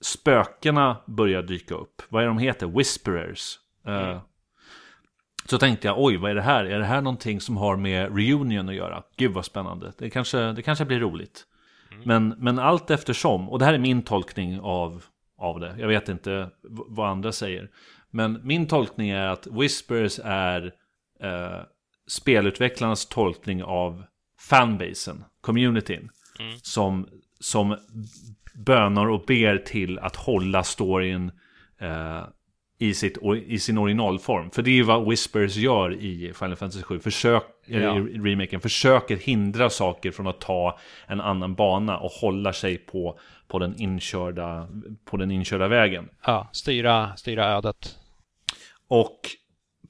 spökena 0.00 0.96
börjar 1.06 1.42
dyka 1.42 1.74
upp. 1.74 2.02
Vad 2.08 2.22
är 2.22 2.26
de 2.26 2.38
heter? 2.38 2.66
Whisperers. 2.66 3.58
Eh, 3.86 3.94
mm. 3.94 4.10
Uh, 4.10 4.20
så 5.44 5.58
tänkte 5.58 5.88
jag, 5.88 6.00
oj, 6.00 6.16
vad 6.16 6.30
är 6.30 6.34
det 6.34 6.42
här? 6.42 6.64
Är 6.64 6.78
det 6.78 6.84
här 6.84 7.00
någonting 7.00 7.40
som 7.40 7.56
har 7.56 7.76
med 7.76 8.16
reunion 8.16 8.68
att 8.68 8.74
göra? 8.74 9.02
Gud 9.16 9.32
vad 9.32 9.44
spännande. 9.44 9.92
Det 9.98 10.10
kanske, 10.10 10.52
det 10.52 10.62
kanske 10.62 10.84
blir 10.84 11.00
roligt. 11.00 11.46
Mm. 11.92 12.02
Men, 12.04 12.34
men 12.38 12.58
allt 12.58 12.90
eftersom, 12.90 13.50
och 13.50 13.58
det 13.58 13.64
här 13.64 13.74
är 13.74 13.78
min 13.78 14.02
tolkning 14.02 14.60
av, 14.60 15.04
av 15.38 15.60
det. 15.60 15.74
Jag 15.78 15.88
vet 15.88 16.08
inte 16.08 16.50
vad 16.62 17.08
andra 17.08 17.32
säger. 17.32 17.70
Men 18.10 18.40
min 18.44 18.66
tolkning 18.66 19.10
är 19.10 19.26
att 19.26 19.46
Whispers 19.46 20.20
är 20.24 20.72
eh, 21.22 21.60
spelutvecklarnas 22.08 23.06
tolkning 23.06 23.62
av 23.62 24.04
fanbasen, 24.48 25.24
communityn. 25.40 26.10
Mm. 26.40 26.58
Som, 26.62 27.08
som 27.40 27.76
bönar 28.54 29.06
och 29.06 29.24
ber 29.26 29.58
till 29.58 29.98
att 29.98 30.16
hålla 30.16 30.62
storyn 30.62 31.32
eh, 31.80 32.24
i, 32.78 32.94
sitt, 32.94 33.18
i 33.46 33.58
sin 33.58 33.78
originalform. 33.78 34.50
För 34.50 34.62
det 34.62 34.78
är 34.78 34.82
vad 34.82 35.08
Whispers 35.08 35.56
gör 35.56 35.92
i 35.92 36.32
Final 36.34 36.56
Fantasy 36.56 36.82
7. 36.82 37.00
Försök, 37.00 37.42
ja. 37.66 37.98
i 37.98 38.00
remaken 38.00 38.60
försöker 38.60 39.16
hindra 39.16 39.70
saker 39.70 40.10
från 40.10 40.26
att 40.26 40.40
ta 40.40 40.78
en 41.06 41.20
annan 41.20 41.54
bana 41.54 41.98
och 41.98 42.10
hålla 42.10 42.52
sig 42.52 42.78
på, 42.78 43.18
på, 43.48 43.58
den, 43.58 43.80
inkörda, 43.80 44.68
på 45.04 45.16
den 45.16 45.30
inkörda 45.30 45.68
vägen. 45.68 46.08
Ja, 46.26 46.48
styra, 46.52 47.16
styra 47.16 47.46
ödet. 47.46 47.99
Och 48.90 49.20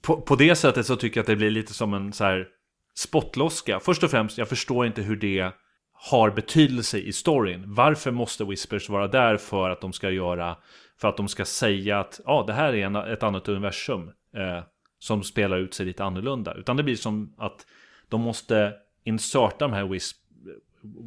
på, 0.03 0.21
på 0.21 0.37
det 0.37 0.55
sättet 0.55 0.87
så 0.87 0.97
tycker 0.97 1.19
jag 1.19 1.23
att 1.23 1.27
det 1.27 1.37
blir 1.37 1.51
lite 1.51 1.75
som 1.75 1.95
en 1.95 2.13
så 2.13 2.25
här 2.25 2.49
spottloska. 2.95 3.81
Först 3.81 4.03
och 4.03 4.11
främst, 4.11 4.39
jag 4.39 4.49
förstår 4.49 4.87
inte 4.87 5.03
hur 5.03 5.17
det 5.17 5.53
har 5.93 6.31
betydelse 6.31 6.99
i 6.99 7.13
storyn. 7.13 7.75
Varför 7.75 8.11
måste 8.11 8.45
Whispers 8.45 8.89
vara 8.89 9.09
där 9.09 9.37
för 9.37 9.71
att 9.71 9.81
de 9.81 9.93
ska 9.93 10.11
göra, 10.11 10.57
för 11.01 11.09
att 11.09 11.17
de 11.17 11.29
ska 11.29 11.45
säga 11.45 12.01
att 12.01 12.21
ja, 12.25 12.33
ah, 12.33 12.47
det 12.47 12.53
här 12.53 12.73
är 12.73 12.87
en, 12.87 12.97
ett 12.97 13.23
annat 13.23 13.49
universum 13.49 14.09
eh, 14.37 14.63
som 14.99 15.23
spelar 15.23 15.59
ut 15.59 15.75
sig 15.75 15.87
lite 15.87 16.05
annorlunda. 16.05 16.55
Utan 16.55 16.77
det 16.77 16.83
blir 16.83 16.97
som 16.97 17.35
att 17.39 17.67
de 18.09 18.21
måste 18.21 18.73
inserta 19.05 19.69
de 19.69 19.73
här 19.73 19.85
whisp 19.85 20.17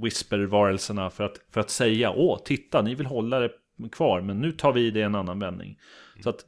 whispervarelserna 0.03 1.09
för 1.09 1.23
att, 1.23 1.39
för 1.51 1.61
att 1.61 1.69
säga 1.69 2.11
åh, 2.11 2.39
titta, 2.45 2.81
ni 2.81 2.95
vill 2.95 3.05
hålla 3.05 3.39
det 3.39 3.51
kvar, 3.91 4.21
men 4.21 4.41
nu 4.41 4.51
tar 4.51 4.73
vi 4.73 4.91
det 4.91 4.99
i 4.99 5.03
en 5.03 5.15
annan 5.15 5.39
vändning. 5.39 5.79
Så 6.23 6.29
att 6.29 6.45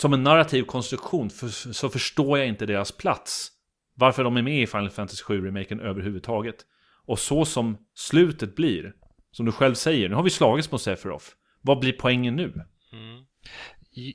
som 0.00 0.12
en 0.12 0.22
narrativ 0.22 0.62
konstruktion 0.62 1.30
för, 1.30 1.48
så 1.72 1.88
förstår 1.88 2.38
jag 2.38 2.48
inte 2.48 2.66
deras 2.66 2.92
plats. 2.92 3.52
Varför 3.94 4.24
de 4.24 4.36
är 4.36 4.42
med 4.42 4.62
i 4.62 4.66
Final 4.66 4.90
Fantasy 4.90 5.24
7-remaken 5.24 5.80
överhuvudtaget. 5.80 6.56
Och 7.06 7.18
så 7.18 7.44
som 7.44 7.78
slutet 7.94 8.56
blir, 8.56 8.92
som 9.30 9.46
du 9.46 9.52
själv 9.52 9.74
säger, 9.74 10.08
nu 10.08 10.14
har 10.14 10.22
vi 10.22 10.30
slagits 10.30 10.70
mot 10.70 10.82
Sephiroth. 10.82 11.26
Vad 11.60 11.78
blir 11.78 11.92
poängen 11.92 12.36
nu? 12.36 12.52
Mm. 12.92 13.24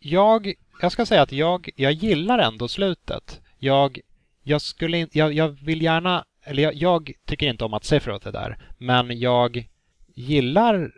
Jag, 0.01 0.53
jag 0.81 0.91
ska 0.91 1.05
säga 1.05 1.21
att 1.21 1.31
jag, 1.31 1.69
jag 1.75 1.91
gillar 1.91 2.39
ändå 2.39 2.67
slutet. 2.67 3.41
Jag, 3.59 3.99
jag, 4.43 4.61
skulle, 4.61 5.07
jag, 5.11 5.33
jag 5.33 5.47
vill 5.47 5.81
gärna, 5.81 6.25
eller 6.43 6.63
jag, 6.63 6.73
jag 6.73 7.11
tycker 7.25 7.47
inte 7.47 7.65
om 7.65 7.73
att 7.73 7.83
Sephiroth 7.83 8.27
är 8.27 8.31
där, 8.31 8.57
men 8.77 9.19
jag 9.19 9.69
gillar 10.15 10.91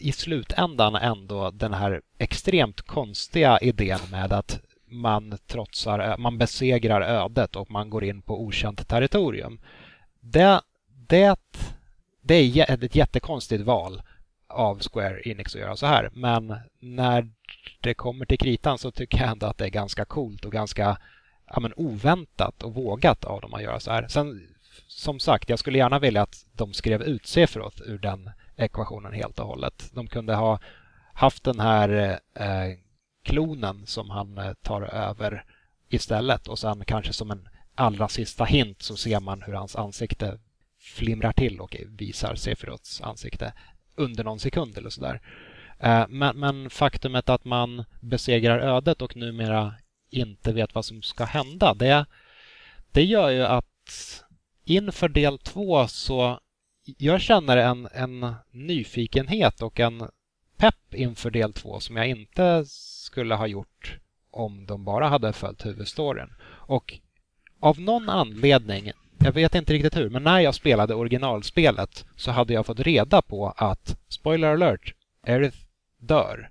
i 0.00 0.12
slutändan 0.12 0.94
ändå 0.94 1.50
den 1.50 1.74
här 1.74 2.00
extremt 2.18 2.82
konstiga 2.82 3.58
idén 3.58 4.00
med 4.10 4.32
att 4.32 4.60
man 4.86 5.38
trotsar, 5.46 6.16
man 6.18 6.38
besegrar 6.38 7.00
ödet 7.00 7.56
och 7.56 7.70
man 7.70 7.90
går 7.90 8.04
in 8.04 8.22
på 8.22 8.42
okänt 8.42 8.88
territorium. 8.88 9.60
Det, 10.20 10.60
det, 11.08 11.40
det 12.20 12.34
är 12.34 12.84
ett 12.84 12.94
jättekonstigt 12.96 13.64
val 13.64 14.02
av 14.46 14.80
Square 14.80 15.20
Enix 15.24 15.54
att 15.54 15.60
göra 15.60 15.76
så 15.76 15.86
här. 15.86 16.10
Men 16.12 16.56
när 16.80 17.30
det 17.80 17.94
kommer 17.94 18.26
till 18.26 18.38
kritan 18.38 18.78
så 18.78 18.90
tycker 18.90 19.18
jag 19.18 19.28
ändå 19.30 19.46
att 19.46 19.58
det 19.58 19.64
är 19.64 19.70
ganska 19.70 20.04
coolt 20.04 20.44
och 20.44 20.52
ganska 20.52 20.98
ja, 21.46 21.60
men 21.60 21.72
oväntat 21.76 22.62
och 22.62 22.74
vågat 22.74 23.24
av 23.24 23.40
dem 23.40 23.54
att 23.54 23.62
göra 23.62 23.80
så 23.80 23.90
här. 23.90 24.08
Sen 24.08 24.48
som 24.86 25.20
sagt, 25.20 25.48
jag 25.48 25.58
skulle 25.58 25.78
gärna 25.78 25.98
vilja 25.98 26.22
att 26.22 26.46
de 26.52 26.72
skrev 26.72 27.02
ut 27.02 27.26
Sefroth 27.26 27.82
ur 27.82 27.98
den 27.98 28.30
ekvationen 28.56 29.12
helt 29.12 29.38
och 29.38 29.46
hållet. 29.46 29.90
De 29.94 30.06
kunde 30.06 30.34
ha 30.34 30.58
haft 31.14 31.44
den 31.44 31.60
här 31.60 32.20
eh, 32.34 32.78
klonen 33.22 33.86
som 33.86 34.10
han 34.10 34.38
eh, 34.38 34.52
tar 34.62 34.82
över 34.82 35.44
istället 35.88 36.48
och 36.48 36.58
sen 36.58 36.84
kanske 36.84 37.12
som 37.12 37.30
en 37.30 37.48
allra 37.74 38.08
sista 38.08 38.44
hint 38.44 38.82
så 38.82 38.96
ser 38.96 39.20
man 39.20 39.42
hur 39.42 39.52
hans 39.52 39.76
ansikte 39.76 40.38
flimrar 40.78 41.32
till 41.32 41.60
och 41.60 41.76
visar 41.88 42.34
Sefirots 42.34 43.00
ansikte 43.00 43.52
under 43.94 44.24
någon 44.24 44.40
sekund 44.40 44.78
eller 44.78 44.90
sådär. 44.90 45.20
Eh, 45.78 46.04
men, 46.08 46.36
men 46.36 46.70
faktumet 46.70 47.28
att 47.28 47.44
man 47.44 47.84
besegrar 48.00 48.58
ödet 48.58 49.02
och 49.02 49.16
numera 49.16 49.74
inte 50.10 50.52
vet 50.52 50.74
vad 50.74 50.84
som 50.84 51.02
ska 51.02 51.24
hända, 51.24 51.74
det, 51.74 52.06
det 52.92 53.04
gör 53.04 53.30
ju 53.30 53.42
att 53.42 54.24
inför 54.64 55.08
del 55.08 55.38
två 55.38 55.86
så 55.88 56.40
jag 56.84 57.20
känner 57.20 57.56
en, 57.56 57.88
en 57.92 58.34
nyfikenhet 58.50 59.62
och 59.62 59.80
en 59.80 60.08
pepp 60.56 60.94
inför 60.94 61.30
del 61.30 61.52
två 61.52 61.80
som 61.80 61.96
jag 61.96 62.08
inte 62.08 62.64
skulle 62.66 63.34
ha 63.34 63.46
gjort 63.46 63.98
om 64.30 64.66
de 64.66 64.84
bara 64.84 65.08
hade 65.08 65.32
följt 65.32 65.66
huvudstoryn. 65.66 66.32
Och 66.46 66.98
av 67.60 67.80
någon 67.80 68.08
anledning, 68.08 68.92
jag 69.18 69.32
vet 69.32 69.54
inte 69.54 69.72
riktigt 69.72 69.96
hur, 69.96 70.10
men 70.10 70.22
när 70.22 70.40
jag 70.40 70.54
spelade 70.54 70.94
originalspelet 70.94 72.04
så 72.16 72.30
hade 72.30 72.52
jag 72.52 72.66
fått 72.66 72.80
reda 72.80 73.22
på 73.22 73.54
att, 73.56 73.96
spoiler 74.08 74.48
alert, 74.48 74.94
Aerith 75.26 75.58
dör. 75.98 76.50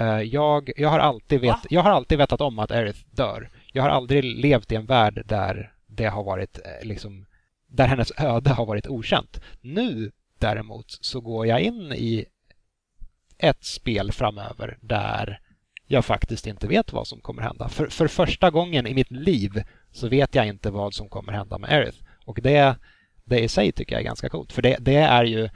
Eh, 0.00 0.20
jag, 0.20 0.70
jag, 0.76 0.88
har 0.88 0.98
alltid 0.98 1.40
vet, 1.40 1.56
jag 1.70 1.82
har 1.82 1.90
alltid 1.90 2.18
vetat 2.18 2.40
om 2.40 2.58
att 2.58 2.70
Aerith 2.70 3.00
dör. 3.10 3.50
Jag 3.72 3.82
har 3.82 3.90
aldrig 3.90 4.24
levt 4.24 4.72
i 4.72 4.74
en 4.74 4.86
värld 4.86 5.22
där 5.26 5.72
det 5.86 6.06
har 6.06 6.24
varit 6.24 6.58
eh, 6.58 6.86
liksom 6.86 7.26
där 7.76 7.86
hennes 7.86 8.12
öde 8.16 8.50
har 8.50 8.66
varit 8.66 8.86
okänt. 8.86 9.40
Nu 9.60 10.12
däremot 10.38 10.98
så 11.00 11.20
går 11.20 11.46
jag 11.46 11.60
in 11.60 11.92
i 11.92 12.24
ett 13.38 13.64
spel 13.64 14.12
framöver 14.12 14.78
där 14.80 15.40
jag 15.86 16.04
faktiskt 16.04 16.46
inte 16.46 16.66
vet 16.66 16.92
vad 16.92 17.06
som 17.06 17.20
kommer 17.20 17.42
hända. 17.42 17.68
För, 17.68 17.86
för 17.86 18.08
första 18.08 18.50
gången 18.50 18.86
i 18.86 18.94
mitt 18.94 19.10
liv 19.10 19.62
så 19.92 20.08
vet 20.08 20.34
jag 20.34 20.46
inte 20.46 20.70
vad 20.70 20.94
som 20.94 21.08
kommer 21.08 21.32
hända 21.32 21.58
med 21.58 21.70
Aerith. 21.70 21.98
Och 22.24 22.38
det, 22.42 22.76
det 23.24 23.40
i 23.40 23.48
sig 23.48 23.72
tycker 23.72 23.92
jag 23.92 24.00
är 24.00 24.04
ganska 24.04 24.28
coolt. 24.28 24.52
För 24.52 24.62
det, 24.62 24.76
det 24.80 24.96
är 24.96 25.24
ju 25.24 25.48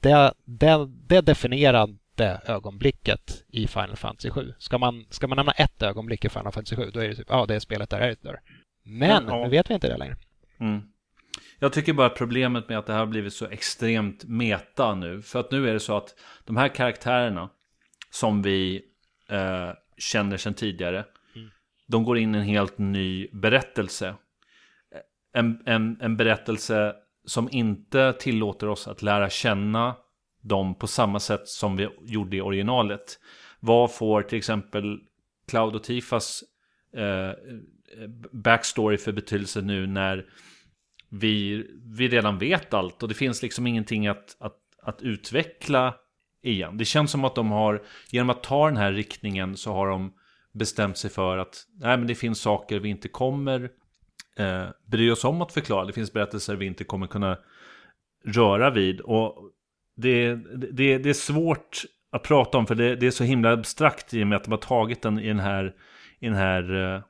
det, 0.00 0.34
det, 0.44 0.86
det 1.06 1.20
definierade 1.20 2.40
ögonblicket 2.46 3.44
i 3.48 3.66
Final 3.66 3.96
Fantasy 3.96 4.30
7. 4.30 4.54
Ska 4.58 4.78
man, 4.78 5.06
ska 5.10 5.26
man 5.26 5.36
nämna 5.36 5.52
ett 5.52 5.82
ögonblick 5.82 6.24
i 6.24 6.28
Final 6.28 6.52
Fantasy 6.52 6.76
7 6.76 6.90
då 6.90 7.00
är 7.00 7.08
det 7.08 7.14
typ, 7.14 7.26
ja 7.30 7.46
det 7.46 7.54
är 7.54 7.60
spelet 7.60 7.90
där 7.90 8.00
Aerith 8.00 8.22
dör. 8.22 8.40
Men 8.82 9.24
ja, 9.26 9.38
ja. 9.38 9.44
nu 9.44 9.50
vet 9.50 9.70
vi 9.70 9.74
inte 9.74 9.88
det 9.88 9.96
längre. 9.96 10.16
Mm. 10.60 10.82
Jag 11.62 11.72
tycker 11.72 11.92
bara 11.92 12.06
att 12.06 12.14
problemet 12.14 12.68
med 12.68 12.78
att 12.78 12.86
det 12.86 12.92
här 12.92 13.00
har 13.00 13.06
blivit 13.06 13.32
så 13.32 13.46
extremt 13.46 14.24
meta 14.24 14.94
nu. 14.94 15.22
För 15.22 15.40
att 15.40 15.50
nu 15.50 15.68
är 15.68 15.72
det 15.72 15.80
så 15.80 15.96
att 15.96 16.14
de 16.44 16.56
här 16.56 16.68
karaktärerna 16.68 17.50
som 18.10 18.42
vi 18.42 18.82
eh, 19.28 19.70
känner 19.96 20.36
sedan 20.36 20.54
tidigare. 20.54 21.04
Mm. 21.36 21.50
De 21.86 22.04
går 22.04 22.18
in 22.18 22.34
i 22.34 22.38
en 22.38 22.44
helt 22.44 22.78
ny 22.78 23.28
berättelse. 23.32 24.14
En, 25.32 25.62
en, 25.66 26.00
en 26.00 26.16
berättelse 26.16 26.94
som 27.24 27.48
inte 27.52 28.12
tillåter 28.12 28.68
oss 28.68 28.88
att 28.88 29.02
lära 29.02 29.30
känna 29.30 29.96
dem 30.42 30.74
på 30.74 30.86
samma 30.86 31.20
sätt 31.20 31.48
som 31.48 31.76
vi 31.76 31.88
gjorde 32.02 32.36
i 32.36 32.40
originalet. 32.40 33.18
Vad 33.60 33.94
får 33.94 34.22
till 34.22 34.38
exempel 34.38 34.98
Cloud 35.48 35.74
och 35.74 35.82
Tifas 35.82 36.44
eh, 36.96 37.30
backstory 38.32 38.96
för 38.96 39.12
betydelse 39.12 39.60
nu 39.60 39.86
när 39.86 40.26
vi, 41.10 41.66
vi 41.96 42.08
redan 42.08 42.38
vet 42.38 42.74
allt 42.74 43.02
och 43.02 43.08
det 43.08 43.14
finns 43.14 43.42
liksom 43.42 43.66
ingenting 43.66 44.06
att, 44.06 44.36
att, 44.40 44.56
att 44.82 45.02
utveckla 45.02 45.94
igen. 46.42 46.76
Det 46.78 46.84
känns 46.84 47.10
som 47.10 47.24
att 47.24 47.34
de 47.34 47.50
har, 47.50 47.82
genom 48.10 48.30
att 48.30 48.42
ta 48.42 48.66
den 48.66 48.76
här 48.76 48.92
riktningen 48.92 49.56
så 49.56 49.72
har 49.72 49.88
de 49.88 50.12
bestämt 50.52 50.98
sig 50.98 51.10
för 51.10 51.38
att 51.38 51.66
nej, 51.80 51.98
men 51.98 52.06
det 52.06 52.14
finns 52.14 52.40
saker 52.40 52.80
vi 52.80 52.88
inte 52.88 53.08
kommer 53.08 53.70
eh, 54.36 54.66
bry 54.86 55.10
oss 55.10 55.24
om 55.24 55.42
att 55.42 55.52
förklara. 55.52 55.84
Det 55.84 55.92
finns 55.92 56.12
berättelser 56.12 56.56
vi 56.56 56.66
inte 56.66 56.84
kommer 56.84 57.06
kunna 57.06 57.38
röra 58.24 58.70
vid. 58.70 59.00
Och 59.00 59.50
det, 59.96 60.34
det, 60.72 60.98
det 60.98 61.10
är 61.10 61.14
svårt 61.14 61.82
att 62.12 62.22
prata 62.22 62.58
om 62.58 62.66
för 62.66 62.74
det, 62.74 62.96
det, 62.96 63.06
är 63.06 63.10
så 63.10 63.24
himla 63.24 63.52
abstrakt 63.52 64.14
i 64.14 64.22
och 64.22 64.26
med 64.26 64.36
att 64.36 64.44
de 64.44 64.50
har 64.50 64.58
tagit 64.58 65.02
den 65.02 65.18
i 65.18 65.28
den 65.28 65.40
här, 65.40 65.74
i 66.18 66.26
den 66.26 66.36
här 66.36 66.94
eh, 66.94 67.02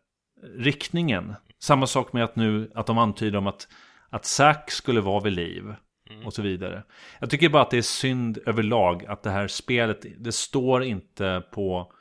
riktningen. 0.58 1.34
Samma 1.58 1.86
sak 1.86 2.12
med 2.12 2.24
att 2.24 2.36
nu 2.36 2.70
att 2.74 2.86
de 2.86 2.98
antyder 2.98 3.38
om 3.38 3.46
att, 3.46 3.68
att 4.10 4.24
Zack 4.24 4.70
skulle 4.70 5.00
vara 5.00 5.20
vid 5.20 5.32
liv. 5.32 5.74
Mm. 6.10 6.26
Och 6.26 6.32
så 6.32 6.42
vidare. 6.42 6.82
Jag 7.20 7.30
tycker 7.30 7.48
bara 7.48 7.62
att 7.62 7.70
det 7.70 7.78
är 7.78 7.82
synd 7.82 8.38
överlag 8.46 9.04
att 9.06 9.22
det 9.22 9.30
här 9.30 9.48
spelet, 9.48 10.06
det 10.18 10.32
står 10.32 10.84
inte 10.84 11.42
på 11.52 11.92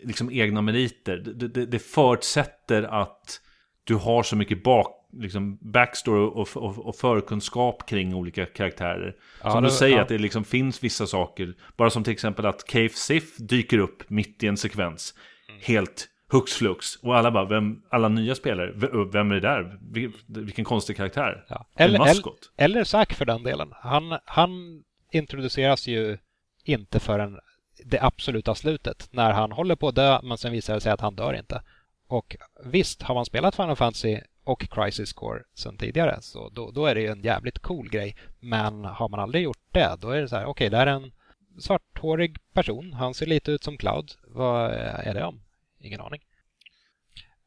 liksom 0.00 0.30
egna 0.30 0.62
meriter. 0.62 1.16
Det, 1.16 1.48
det, 1.48 1.66
det 1.66 1.78
förutsätter 1.78 2.82
att 2.82 3.40
du 3.84 3.94
har 3.94 4.22
så 4.22 4.36
mycket 4.36 4.64
bak, 4.64 5.08
liksom 5.12 5.58
backstory 5.60 6.20
och, 6.20 6.56
och, 6.56 6.86
och 6.86 6.96
förkunskap 6.96 7.88
kring 7.88 8.14
olika 8.14 8.46
karaktärer. 8.46 9.16
Ja, 9.42 9.50
som 9.50 9.62
det, 9.62 9.68
du 9.68 9.72
säger, 9.72 9.96
ja. 9.96 10.02
att 10.02 10.08
det 10.08 10.18
liksom 10.18 10.44
finns 10.44 10.84
vissa 10.84 11.06
saker. 11.06 11.54
Bara 11.76 11.90
som 11.90 12.04
till 12.04 12.12
exempel 12.12 12.46
att 12.46 12.66
Cave 12.66 12.88
Sif 12.88 13.36
dyker 13.36 13.78
upp 13.78 14.10
mitt 14.10 14.42
i 14.42 14.46
en 14.46 14.56
sekvens. 14.56 15.14
Mm. 15.48 15.60
Helt 15.64 16.08
hux 16.32 16.52
flux. 16.52 16.96
Och 16.96 17.16
alla 17.16 17.30
bara, 17.30 17.44
vem, 17.44 17.82
alla 17.88 18.08
nya 18.08 18.34
spelare, 18.34 18.72
vem 19.12 19.30
är 19.30 19.34
det 19.34 19.40
där? 19.40 19.78
Vilken 20.26 20.64
konstig 20.64 20.96
karaktär. 20.96 21.44
Ja. 21.48 21.66
Eller, 21.76 22.08
eller, 22.08 22.22
eller 22.56 22.84
Zack 22.84 23.12
för 23.12 23.24
den 23.24 23.42
delen. 23.42 23.72
Han, 23.72 24.18
han 24.24 24.82
introduceras 25.10 25.86
ju 25.86 26.18
inte 26.64 27.00
förrän 27.00 27.38
det 27.84 28.02
absoluta 28.02 28.54
slutet. 28.54 29.08
När 29.10 29.32
han 29.32 29.52
håller 29.52 29.76
på 29.76 29.88
att 29.88 29.94
dö, 29.94 30.20
men 30.22 30.38
sen 30.38 30.52
visar 30.52 30.74
det 30.74 30.80
sig 30.80 30.92
att 30.92 31.00
han 31.00 31.16
dör 31.16 31.34
inte. 31.34 31.62
Och 32.06 32.36
visst, 32.64 33.02
har 33.02 33.14
man 33.14 33.24
spelat 33.24 33.56
Final 33.56 33.76
Fantasy 33.76 34.18
och 34.44 34.68
Crisis 34.70 35.12
Core 35.12 35.42
sen 35.54 35.76
tidigare 35.76 36.18
så 36.20 36.48
då, 36.48 36.70
då 36.70 36.86
är 36.86 36.94
det 36.94 37.00
ju 37.00 37.08
en 37.08 37.22
jävligt 37.22 37.58
cool 37.58 37.88
grej. 37.88 38.16
Men 38.40 38.84
har 38.84 39.08
man 39.08 39.20
aldrig 39.20 39.44
gjort 39.44 39.62
det, 39.72 39.96
då 40.00 40.10
är 40.10 40.20
det 40.20 40.28
så 40.28 40.36
här, 40.36 40.44
okej, 40.44 40.50
okay, 40.50 40.68
det 40.68 40.76
är 40.76 40.86
en 40.86 41.12
svarthårig 41.58 42.36
person. 42.54 42.92
Han 42.92 43.14
ser 43.14 43.26
lite 43.26 43.52
ut 43.52 43.64
som 43.64 43.76
Cloud. 43.76 44.12
Vad 44.26 44.70
är 44.72 45.14
det 45.14 45.24
om? 45.24 45.41
Ingen 45.82 46.00
aning. 46.00 46.20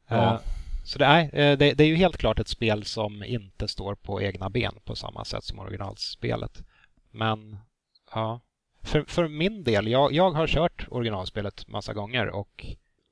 Ja. 0.08 0.16
Uh, 0.16 0.40
så 0.84 0.98
det 0.98 1.04
är, 1.04 1.22
eh, 1.22 1.58
det, 1.58 1.74
det, 1.74 1.84
är 1.84 1.88
ju 1.88 1.96
helt 1.96 2.16
klart 2.16 2.38
ett 2.38 2.48
spel 2.48 2.84
som 2.84 3.24
inte 3.24 3.68
står 3.68 3.94
på 3.94 4.22
egna 4.22 4.50
ben 4.50 4.74
på 4.84 4.96
samma 4.96 5.24
sätt 5.24 5.44
som 5.44 5.58
originalspelet. 5.58 6.62
Men 7.10 7.58
ja, 8.14 8.40
för, 8.82 9.04
för 9.08 9.28
min 9.28 9.64
del, 9.64 9.88
jag, 9.88 10.12
jag 10.12 10.30
har 10.30 10.46
kört 10.46 10.86
originalspelet 10.90 11.68
massa 11.68 11.92
gånger 11.92 12.28
och 12.28 12.66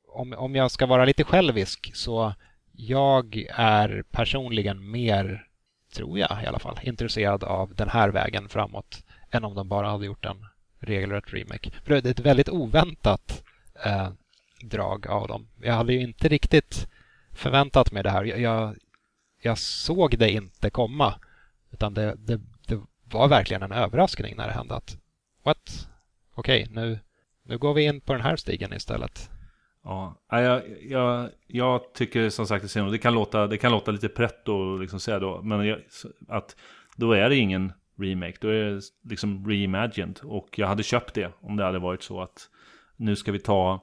om, 0.09 0.33
om 0.33 0.55
jag 0.55 0.71
ska 0.71 0.87
vara 0.87 1.05
lite 1.05 1.25
självisk 1.25 1.91
så 1.95 2.35
jag 2.73 3.45
är 3.55 4.05
personligen 4.11 4.91
mer, 4.91 5.47
tror 5.95 6.19
jag 6.19 6.43
i 6.43 6.47
alla 6.47 6.59
fall, 6.59 6.81
intresserad 6.83 7.45
av 7.45 7.75
den 7.75 7.89
här 7.89 8.09
vägen 8.09 8.49
framåt 8.49 9.05
än 9.31 9.45
om 9.45 9.55
de 9.55 9.69
bara 9.69 9.91
hade 9.91 10.07
gjort 10.07 10.25
en 10.25 10.47
regelrätt 10.79 11.33
remake. 11.33 11.71
För 11.71 12.01
det 12.01 12.09
är 12.09 12.11
ett 12.11 12.21
väldigt 12.21 12.49
oväntat 12.49 13.43
eh, 13.85 14.09
drag 14.69 15.07
av 15.07 15.29
dem. 15.29 15.49
Jag 15.63 15.75
hade 15.75 15.93
ju 15.93 16.01
inte 16.01 16.29
riktigt 16.29 16.89
förväntat 17.33 17.93
mig 17.93 18.03
det 18.03 18.11
här. 18.11 18.25
Jag, 18.25 18.41
jag, 18.41 18.77
jag 19.43 19.59
såg 19.59 20.19
det 20.19 20.31
inte 20.31 20.71
komma. 20.71 21.15
Utan 21.71 21.95
det, 21.95 22.15
det, 22.19 22.41
det, 22.67 22.81
var 23.05 23.29
verkligen 23.29 23.63
en 23.63 23.73
överraskning 23.73 24.37
när 24.37 24.47
det 24.47 24.53
hände 24.53 24.75
att 24.75 24.99
What? 25.43 25.89
Okej, 26.35 26.63
okay, 26.63 26.75
nu, 26.75 26.99
nu 27.43 27.59
går 27.59 27.75
vi 27.75 27.85
in 27.85 28.01
på 28.01 28.13
den 28.13 28.23
här 28.23 28.37
stigen 28.37 28.73
istället. 28.73 29.31
Ja, 29.85 30.17
jag, 30.29 30.63
jag, 30.83 31.31
jag 31.47 31.95
tycker 31.95 32.31
som 32.31 32.47
sagt 32.47 32.75
det 32.75 32.99
kan 32.99 33.15
låta, 33.15 33.47
det 33.47 33.59
kan 33.59 33.73
låta 33.73 33.91
lite 33.91 34.09
pretto 34.09 34.77
liksom 34.77 35.01
säga 35.01 35.19
då, 35.19 35.43
men 35.43 35.67
jag, 35.67 35.81
att 36.29 36.57
då 36.97 37.13
är 37.13 37.29
det 37.29 37.37
ingen 37.37 37.73
remake, 37.99 38.37
då 38.41 38.49
är 38.49 38.55
det 38.55 38.81
liksom 39.03 39.49
reimagined. 39.49 40.21
Och 40.23 40.59
jag 40.59 40.67
hade 40.67 40.83
köpt 40.83 41.15
det 41.15 41.33
om 41.41 41.57
det 41.57 41.65
hade 41.65 41.79
varit 41.79 42.03
så 42.03 42.21
att 42.21 42.49
nu 42.97 43.17
ska 43.17 43.33
vi 43.33 43.39
ta 43.39 43.81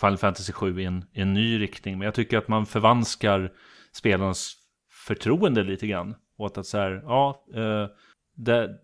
Final 0.00 0.16
Fantasy 0.16 0.52
7 0.52 0.80
i 0.80 0.84
en, 0.84 1.04
i 1.12 1.20
en 1.20 1.34
ny 1.34 1.60
riktning. 1.60 1.98
Men 1.98 2.04
jag 2.04 2.14
tycker 2.14 2.38
att 2.38 2.48
man 2.48 2.66
förvanskar 2.66 3.52
spelarnas 3.92 4.54
förtroende 4.90 5.62
lite 5.62 5.86
grann. 5.86 6.14
Och 6.36 6.58
att 6.58 6.66
så 6.66 6.78
här, 6.78 7.02
ja, 7.04 7.44
eh, 7.54 7.86
det, 8.34 8.80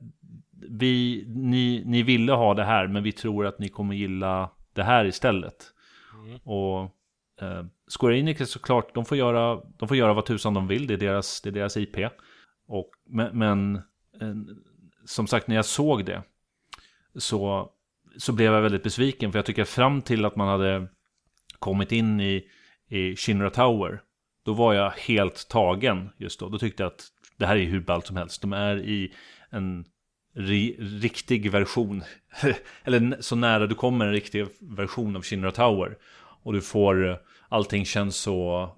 vi, 0.71 1.25
ni, 1.29 1.83
ni 1.87 2.03
ville 2.03 2.33
ha 2.33 2.55
det 2.55 2.65
här, 2.65 2.87
men 2.87 3.03
vi 3.03 3.13
tror 3.13 3.47
att 3.47 3.59
ni 3.59 3.69
kommer 3.69 3.95
gilla 3.95 4.51
det 4.73 4.83
här 4.83 5.05
istället. 5.05 5.73
Mm. 6.15 6.39
Och 6.39 6.83
eh, 7.41 7.65
Square 7.99 8.19
Enix 8.19 8.41
är 8.41 8.45
såklart, 8.45 8.95
de 8.95 9.05
får, 9.05 9.19
göra, 9.19 9.63
de 9.77 9.89
får 9.89 9.97
göra 9.97 10.15
vad 10.15 10.27
tusan 10.27 10.55
de 10.55 10.67
vill, 10.67 10.87
det 10.87 10.95
är 10.95 10.99
deras, 10.99 11.41
det 11.41 11.49
är 11.49 11.53
deras 11.53 11.77
IP. 11.77 11.97
Och, 12.67 12.91
men, 13.07 13.39
men 13.39 13.77
eh, 14.21 14.35
som 15.05 15.27
sagt, 15.27 15.49
när 15.49 15.57
jag 15.57 15.65
såg 15.65 16.05
det 16.05 16.23
så, 17.15 17.71
så 18.17 18.33
blev 18.33 18.53
jag 18.53 18.63
väldigt 18.63 18.83
besviken. 18.83 19.33
För 19.33 19.39
jag 19.39 19.47
tycker 19.47 19.65
fram 19.65 20.03
till 20.03 20.25
att 20.25 20.37
man 20.37 20.49
hade 20.49 20.89
kommit 21.63 21.93
in 21.93 22.21
i, 22.21 22.45
i 22.89 23.17
Shinra 23.17 23.51
Tower, 23.51 24.01
då 24.45 24.53
var 24.53 24.75
jag 24.75 24.91
helt 24.91 25.49
tagen 25.49 26.11
just 26.17 26.41
då. 26.41 26.49
Då 26.49 26.59
tyckte 26.59 26.83
jag 26.83 26.93
att 26.93 27.07
det 27.37 27.47
här 27.47 27.57
är 27.57 27.65
hur 27.65 27.81
ballt 27.81 28.07
som 28.07 28.17
helst. 28.17 28.43
De 28.43 28.53
är 28.53 28.77
i 28.77 29.15
en 29.51 29.85
ri, 30.35 30.77
riktig 30.81 31.51
version, 31.51 32.03
eller 32.85 33.17
så 33.21 33.37
nära 33.37 33.67
du 33.67 33.75
kommer 33.75 34.07
en 34.07 34.13
riktig 34.13 34.47
version 34.61 35.17
av 35.17 35.23
Shinra 35.23 35.53
Tower. 35.53 35.99
Och 36.43 36.53
du 36.53 36.61
får, 36.61 37.19
allting 37.49 37.85
känns 37.85 38.17
så, 38.17 38.69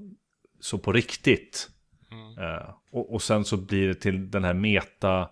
så 0.61 0.79
på 0.79 0.93
riktigt. 0.93 1.69
Mm. 2.11 2.39
Uh, 2.39 2.75
och, 2.93 3.15
och, 3.15 3.23
sen 3.23 3.45
så 3.45 3.57
blir 3.57 3.89
det 3.89 3.95
till 3.95 4.31
den 4.31 4.45
här 4.45 4.55
meta, 4.55 5.29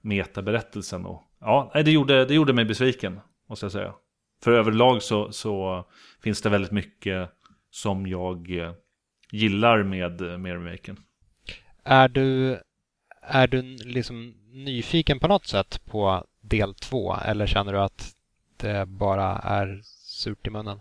meta-berättelsen. 0.00 1.06
Och, 1.06 1.22
ja, 1.40 1.70
det 1.74 1.90
gjorde, 1.90 2.24
det 2.24 2.34
gjorde 2.34 2.52
mig 2.52 2.64
besviken, 2.64 3.20
måste 3.48 3.64
jag 3.64 3.72
säga. 3.72 3.94
För 4.44 4.52
överlag 4.52 5.02
så, 5.02 5.32
så 5.32 5.84
finns 6.22 6.42
det 6.42 6.48
väldigt 6.48 6.72
mycket 6.72 7.30
som 7.70 8.06
jag 8.06 8.58
eh, 8.58 8.72
gillar 9.30 9.82
med, 9.82 10.40
med 10.40 10.52
remaken. 10.52 10.96
Är 11.84 12.08
du, 12.08 12.58
är 13.22 13.46
du 13.46 13.62
liksom 13.84 14.34
nyfiken 14.52 15.18
på 15.18 15.28
något 15.28 15.46
sätt 15.46 15.80
på 15.84 16.24
del 16.40 16.74
två 16.74 17.16
eller 17.24 17.46
känner 17.46 17.72
du 17.72 17.78
att 17.78 18.14
det 18.56 18.86
bara 18.86 19.38
är 19.38 19.80
surt 19.84 20.46
i 20.46 20.50
munnen? 20.50 20.78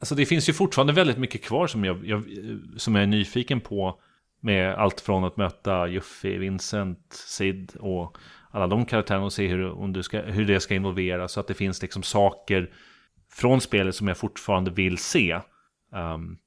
Alltså 0.00 0.14
det 0.14 0.26
finns 0.26 0.48
ju 0.48 0.52
fortfarande 0.52 0.92
väldigt 0.92 1.18
mycket 1.18 1.44
kvar 1.44 1.66
som 1.66 1.84
jag, 1.84 2.06
jag, 2.06 2.24
som 2.76 2.94
jag 2.94 3.02
är 3.02 3.06
nyfiken 3.06 3.60
på. 3.60 4.00
Med 4.40 4.74
allt 4.74 5.00
från 5.00 5.24
att 5.24 5.36
möta 5.36 5.88
Juffi, 5.88 6.38
Vincent, 6.38 7.12
Sid 7.12 7.72
och 7.80 8.18
alla 8.50 8.66
de 8.66 8.84
karaktärerna 8.84 9.24
och 9.24 9.32
se 9.32 9.46
hur, 9.46 9.70
om 9.70 9.92
du 9.92 10.02
ska, 10.02 10.20
hur 10.22 10.44
det 10.44 10.60
ska 10.60 10.74
involveras. 10.74 11.32
Så 11.32 11.40
att 11.40 11.46
det 11.46 11.54
finns 11.54 11.82
liksom 11.82 12.02
saker 12.02 12.70
från 13.32 13.60
spelet 13.60 13.94
som 13.94 14.08
jag 14.08 14.16
fortfarande 14.16 14.70
vill 14.70 14.98
se. 14.98 15.40
Um, 15.92 16.38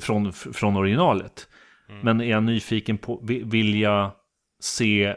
från, 0.00 0.32
från 0.32 0.76
originalet. 0.76 1.48
Mm. 1.88 2.00
Men 2.00 2.20
är 2.20 2.30
jag 2.30 2.42
nyfiken 2.42 2.98
på, 2.98 3.20
vill 3.24 3.80
jag 3.80 4.10
se 4.60 5.04
eh, 5.04 5.14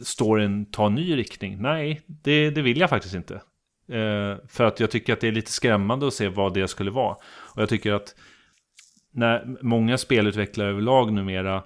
storyn 0.00 0.70
ta 0.70 0.86
en 0.86 0.94
ny 0.94 1.16
riktning? 1.16 1.62
Nej, 1.62 2.00
det, 2.06 2.50
det 2.50 2.62
vill 2.62 2.80
jag 2.80 2.90
faktiskt 2.90 3.14
inte. 3.14 3.34
Eh, 3.88 4.36
för 4.48 4.64
att 4.64 4.80
jag 4.80 4.90
tycker 4.90 5.12
att 5.12 5.20
det 5.20 5.28
är 5.28 5.32
lite 5.32 5.52
skrämmande 5.52 6.06
att 6.06 6.14
se 6.14 6.28
vad 6.28 6.54
det 6.54 6.68
skulle 6.68 6.90
vara. 6.90 7.16
Och 7.24 7.62
jag 7.62 7.68
tycker 7.68 7.92
att 7.92 8.14
när 9.12 9.56
många 9.62 9.98
spelutvecklare 9.98 10.68
överlag 10.68 11.12
numera 11.12 11.62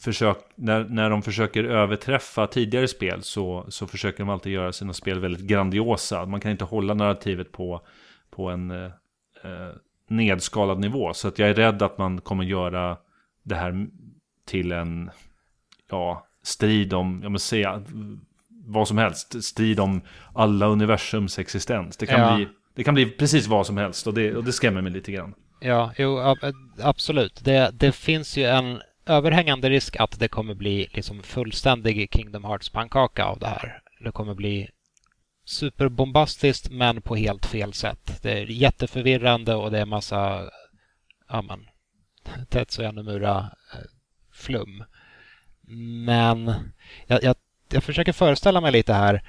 försök, 0.00 0.36
när, 0.54 0.84
när 0.84 1.10
de 1.10 1.22
försöker 1.22 1.64
överträffa 1.64 2.46
tidigare 2.46 2.88
spel 2.88 3.22
så, 3.22 3.66
så 3.68 3.86
försöker 3.86 4.18
de 4.18 4.28
alltid 4.28 4.52
göra 4.52 4.72
sina 4.72 4.92
spel 4.92 5.18
väldigt 5.20 5.46
grandiosa. 5.46 6.26
Man 6.26 6.40
kan 6.40 6.50
inte 6.50 6.64
hålla 6.64 6.94
narrativet 6.94 7.52
på, 7.52 7.80
på 8.30 8.50
en 8.50 8.70
eh, 8.70 8.84
eh, 9.44 9.74
nedskalad 10.08 10.78
nivå. 10.78 11.14
Så 11.14 11.28
att 11.28 11.38
jag 11.38 11.48
är 11.50 11.54
rädd 11.54 11.82
att 11.82 11.98
man 11.98 12.20
kommer 12.20 12.44
göra 12.44 12.96
det 13.42 13.54
här 13.54 13.86
till 14.46 14.72
en 14.72 15.10
ja, 15.90 16.26
strid 16.42 16.94
om, 16.94 17.20
jag 17.22 17.32
måste 17.32 17.48
säga, 17.48 17.82
vad 18.64 18.88
som 18.88 18.98
helst. 18.98 19.44
Strid 19.44 19.80
om 19.80 20.00
alla 20.34 20.66
universums 20.66 21.38
existens. 21.38 21.96
Det 21.96 22.06
kan, 22.06 22.20
Ja. 22.20 22.36
bli, 22.36 22.48
det 22.74 22.84
kan 22.84 22.94
bli 22.94 23.06
precis 23.10 23.46
vad 23.46 23.66
som 23.66 23.76
helst 23.76 24.06
och 24.06 24.14
det, 24.14 24.36
och 24.36 24.44
det 24.44 24.52
skrämmer 24.52 24.80
mig 24.82 24.92
lite 24.92 25.12
grann. 25.12 25.34
Ja, 25.60 25.92
jo, 25.98 26.18
ab- 26.18 26.54
absolut. 26.82 27.44
Det, 27.44 27.70
det 27.74 27.92
finns 27.92 28.36
ju 28.36 28.44
en 28.44 28.80
överhängande 29.10 29.70
risk 29.70 29.96
att 29.96 30.18
det 30.18 30.28
kommer 30.28 30.54
bli 30.54 30.88
liksom 30.92 31.22
fullständig 31.22 32.08
Kingdom 32.12 32.44
Hearts-pannkaka 32.44 33.24
av 33.24 33.38
det 33.38 33.46
här. 33.46 33.82
Det 34.00 34.12
kommer 34.12 34.34
bli 34.34 34.68
superbombastiskt 35.44 36.70
men 36.70 37.02
på 37.02 37.16
helt 37.16 37.46
fel 37.46 37.72
sätt. 37.72 38.22
Det 38.22 38.32
är 38.32 38.46
jätteförvirrande 38.46 39.54
och 39.54 39.70
det 39.70 39.78
är 39.78 39.86
massa, 39.86 40.50
ja 41.28 41.42
men, 41.42 41.66
Tetsuya 42.48 42.92
Nomura-flum. 42.92 44.80
Eh, 44.80 44.86
men 46.06 46.54
jag, 47.06 47.22
jag, 47.22 47.36
jag 47.72 47.84
försöker 47.84 48.12
föreställa 48.12 48.60
mig 48.60 48.72
lite 48.72 48.92
här. 48.94 49.22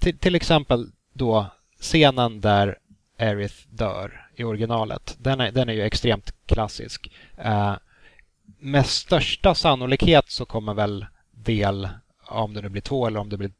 Till, 0.00 0.18
till 0.18 0.34
exempel 0.34 0.90
då 1.12 1.46
scenen 1.80 2.40
där 2.40 2.78
Aerith 3.18 3.68
dör 3.68 4.28
i 4.36 4.44
originalet. 4.44 5.16
Den 5.18 5.40
är, 5.40 5.52
den 5.52 5.68
är 5.68 5.72
ju 5.72 5.82
extremt 5.82 6.46
klassisk. 6.46 7.12
Uh, 7.44 7.76
med 8.58 8.86
största 8.86 9.54
sannolikhet 9.54 10.30
så 10.30 10.44
kommer 10.44 10.74
väl 10.74 11.06
del, 11.30 11.88
om 12.26 12.54
det 12.54 12.62
nu 12.62 12.68
blir 12.68 12.82
två 12.82 13.06
eller 13.06 13.20
om 13.20 13.28
det 13.28 13.36
blir 13.36 13.50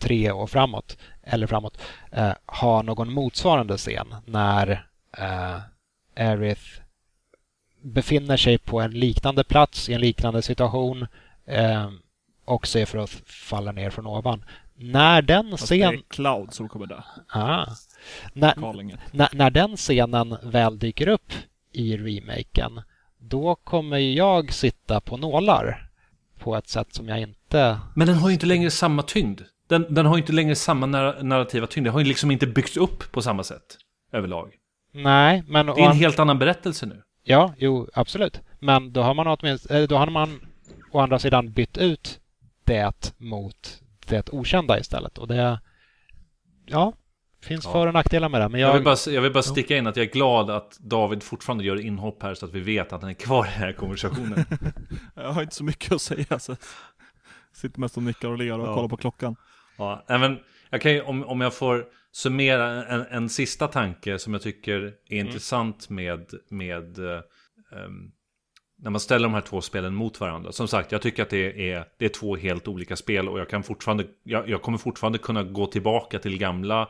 tre 0.00 0.30
och 0.30 0.50
framåt, 0.50 0.98
eller 1.22 1.46
framåt, 1.46 1.78
eh, 2.10 2.32
ha 2.46 2.82
någon 2.82 3.12
motsvarande 3.12 3.76
scen 3.76 4.14
när 4.26 4.86
eh, 5.18 5.60
Aerith 6.16 6.82
befinner 7.82 8.36
sig 8.36 8.58
på 8.58 8.80
en 8.80 8.90
liknande 8.90 9.44
plats 9.44 9.88
i 9.88 9.92
en 9.94 10.00
liknande 10.00 10.42
situation 10.42 11.06
eh, 11.46 11.90
och 12.44 12.66
ser 12.66 12.86
för 12.86 12.98
att 12.98 13.10
falla 13.26 13.72
ner 13.72 13.90
från 13.90 14.06
ovan. 14.06 14.44
När 14.74 15.22
den 15.22 15.50
Fast 15.50 15.68
det 15.68 15.82
är. 15.82 16.00
Cloud 16.08 16.54
som 16.54 16.68
kommer 16.68 16.86
där. 16.86 17.04
Ah. 17.28 17.66
När, 18.32 18.54
när, 19.12 19.28
när 19.32 19.50
den 19.50 19.76
scenen 19.76 20.36
väl 20.42 20.78
dyker 20.78 21.08
upp 21.08 21.32
i 21.72 21.96
remaken, 21.96 22.80
då 23.22 23.54
kommer 23.54 23.98
jag 23.98 24.52
sitta 24.52 25.00
på 25.00 25.16
nålar 25.16 25.90
på 26.38 26.56
ett 26.56 26.68
sätt 26.68 26.94
som 26.94 27.08
jag 27.08 27.20
inte... 27.20 27.80
Men 27.94 28.06
den 28.06 28.16
har 28.16 28.28
ju 28.28 28.34
inte 28.34 28.46
längre 28.46 28.70
samma 28.70 29.02
tyngd. 29.02 29.40
Den, 29.68 29.94
den 29.94 30.06
har 30.06 30.16
ju 30.16 30.20
inte 30.20 30.32
längre 30.32 30.54
samma 30.54 30.86
nar- 30.86 31.22
narrativa 31.22 31.66
tyngd. 31.66 31.86
Den 31.86 31.92
har 31.92 32.00
ju 32.00 32.06
liksom 32.06 32.30
inte 32.30 32.46
byggts 32.46 32.76
upp 32.76 33.12
på 33.12 33.22
samma 33.22 33.44
sätt 33.44 33.78
överlag. 34.12 34.54
Nej, 34.92 35.42
men... 35.46 35.66
Det 35.66 35.72
är 35.72 35.90
en 35.90 35.96
helt 35.96 36.18
annan 36.18 36.38
berättelse 36.38 36.86
nu. 36.86 37.02
Ja, 37.24 37.54
jo, 37.58 37.88
absolut. 37.94 38.40
Men 38.58 38.92
då 38.92 39.02
har 39.02 39.14
man 39.14 39.26
åtminstone, 39.26 39.80
eh, 39.80 39.88
då 39.88 39.96
har 39.96 40.10
man 40.10 40.40
å 40.92 41.00
andra 41.00 41.18
sidan 41.18 41.52
bytt 41.52 41.76
ut 41.76 42.20
det 42.64 43.14
mot 43.18 43.80
det 44.08 44.28
okända 44.32 44.78
istället. 44.78 45.18
Och 45.18 45.28
det... 45.28 45.60
Ja, 46.66 46.92
finns 47.42 47.64
Ja. 47.64 47.72
för 47.72 47.86
och 47.86 47.92
nackdelar 47.92 48.28
med 48.28 48.40
det. 48.40 48.48
Men 48.48 48.60
Jag, 48.60 48.68
jag... 48.68 48.74
vill 48.74 48.84
bara, 48.84 48.96
jag 49.06 49.22
vill 49.22 49.32
bara 49.32 49.42
sticka 49.42 49.76
in 49.76 49.86
att 49.86 49.96
jag 49.96 50.06
är 50.06 50.10
glad 50.10 50.50
att 50.50 50.78
David 50.80 51.22
fortfarande 51.22 51.64
gör 51.64 51.80
inhopp 51.80 52.22
här 52.22 52.34
så 52.34 52.46
att 52.46 52.52
vi 52.52 52.60
vet 52.60 52.92
att 52.92 53.00
han 53.00 53.10
är 53.10 53.14
kvar 53.14 53.44
i 53.44 53.48
den 53.50 53.58
här 53.58 53.72
konversationen. 53.72 54.44
Jag 55.14 55.32
har 55.32 55.42
inte 55.42 55.54
så 55.54 55.64
mycket 55.64 55.92
att 55.92 56.02
säga 56.02 56.38
så 56.38 56.56
Sitter 57.54 57.80
mest 57.80 57.96
och 57.96 58.02
nickar 58.02 58.28
och 58.28 58.38
ler 58.38 58.58
och 58.60 58.68
Ja. 58.68 58.74
kollar 58.74 58.88
på 58.88 58.96
klockan. 58.96 59.36
Ja, 59.76 60.04
men 60.08 60.38
jag 60.70 60.80
kan 60.80 60.92
ju, 60.92 61.02
om, 61.02 61.24
om 61.24 61.40
jag 61.40 61.54
får 61.54 61.84
summera 62.12 62.84
en, 62.86 63.06
en 63.10 63.28
sista 63.28 63.68
tanke 63.68 64.18
som 64.18 64.32
jag 64.32 64.42
tycker 64.42 64.92
är 65.08 65.18
intressant 65.18 65.88
med, 65.90 66.30
med 66.50 66.98
ehm, 66.98 68.10
när 68.82 68.90
man 68.90 69.00
ställer 69.00 69.22
de 69.28 69.34
här 69.34 69.40
två 69.40 69.60
spelen 69.60 69.94
mot 69.94 70.20
varandra. 70.20 70.52
Som 70.52 70.68
sagt, 70.68 70.92
jag 70.92 71.02
tycker 71.02 71.22
att 71.22 71.30
det 71.30 71.70
är, 71.72 71.84
det 71.98 72.04
är 72.04 72.08
två 72.08 72.36
helt 72.36 72.68
olika 72.68 72.96
spel 72.96 73.28
och 73.28 73.40
jag, 73.40 73.48
kan 73.48 73.62
fortfarande, 73.62 74.06
jag, 74.22 74.48
jag 74.48 74.62
kommer 74.62 74.78
fortfarande 74.78 75.18
kunna 75.18 75.42
gå 75.42 75.66
tillbaka 75.66 76.18
till 76.18 76.38
gamla 76.38 76.88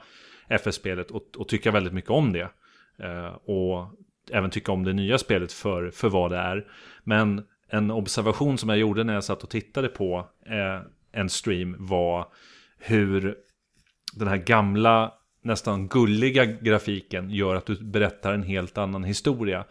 FS-spelet 0.59 1.11
och, 1.11 1.23
och 1.37 1.49
tycka 1.49 1.71
väldigt 1.71 1.93
mycket 1.93 2.11
om 2.11 2.33
det. 2.33 2.49
Eh, 2.99 3.35
och 3.35 3.87
även 4.31 4.51
tycka 4.51 4.73
om 4.73 4.85
det 4.85 4.93
nya 4.93 5.19
spelet 5.19 5.53
för, 5.53 5.91
för 5.91 6.09
vad 6.09 6.31
det 6.31 6.37
är. 6.37 6.67
Men 7.05 7.45
en 7.69 7.91
observation 7.91 8.59
som 8.59 8.69
jag 8.69 8.79
gjorde 8.79 9.05
när 9.05 9.15
jag 9.15 9.25
satt 9.25 9.43
och 9.43 9.51
tittade 9.51 9.89
på 9.89 10.29
eh, 10.47 10.87
en 11.13 11.29
stream 11.29 11.77
var 11.79 12.27
hur 12.79 13.35
den 14.15 14.29
här 14.29 14.37
gamla, 14.37 15.13
nästan 15.43 15.89
gulliga 15.89 16.45
grafiken 16.45 17.31
gör 17.31 17.55
att 17.55 17.67
du 17.67 17.85
berättar 17.85 18.33
en 18.33 18.43
helt 18.43 18.79
annan 18.79 19.05
historia. 19.05 19.65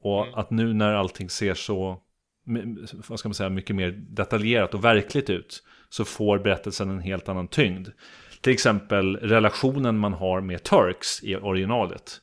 Och 0.00 0.40
att 0.40 0.50
nu 0.50 0.74
när 0.74 0.94
allting 0.94 1.30
ser 1.30 1.54
så, 1.54 2.02
vad 3.08 3.18
ska 3.18 3.28
man 3.28 3.34
säga, 3.34 3.48
mycket 3.48 3.76
mer 3.76 3.90
detaljerat 3.90 4.74
och 4.74 4.84
verkligt 4.84 5.30
ut, 5.30 5.62
så 5.88 6.04
får 6.04 6.38
berättelsen 6.38 6.90
en 6.90 7.00
helt 7.00 7.28
annan 7.28 7.48
tyngd. 7.48 7.88
Till 8.42 8.52
exempel 8.52 9.16
relationen 9.16 9.98
man 9.98 10.12
har 10.12 10.40
med 10.40 10.62
Turks 10.62 11.22
i 11.24 11.36
originalet. 11.36 12.20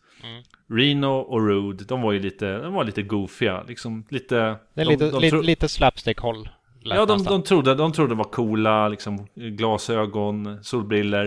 Reno 0.72 1.08
och 1.20 1.48
Rude, 1.48 1.84
de 1.84 2.02
var 2.02 2.12
ju 2.12 2.20
lite, 2.20 2.58
de 2.58 2.74
var 2.74 2.84
lite 2.84 3.02
goofiga, 3.02 3.64
liksom 3.68 4.06
lite... 4.10 4.36
det 4.74 4.82
är 4.82 4.86
de- 4.86 4.92
lite, 4.92 5.10
de 5.10 5.30
tro- 5.30 5.42
lite 5.42 5.68
slapstick-håll. 5.70 6.50
Ja, 6.84 7.06
de, 7.06 7.24
de, 7.24 7.44
trodde, 7.44 7.76
de 7.76 7.92
trodde 7.92 8.16
var 8.16 8.24
coola, 8.24 8.88
liksom 8.88 9.28
glasögon, 9.36 10.64
solbriller, 10.64 11.26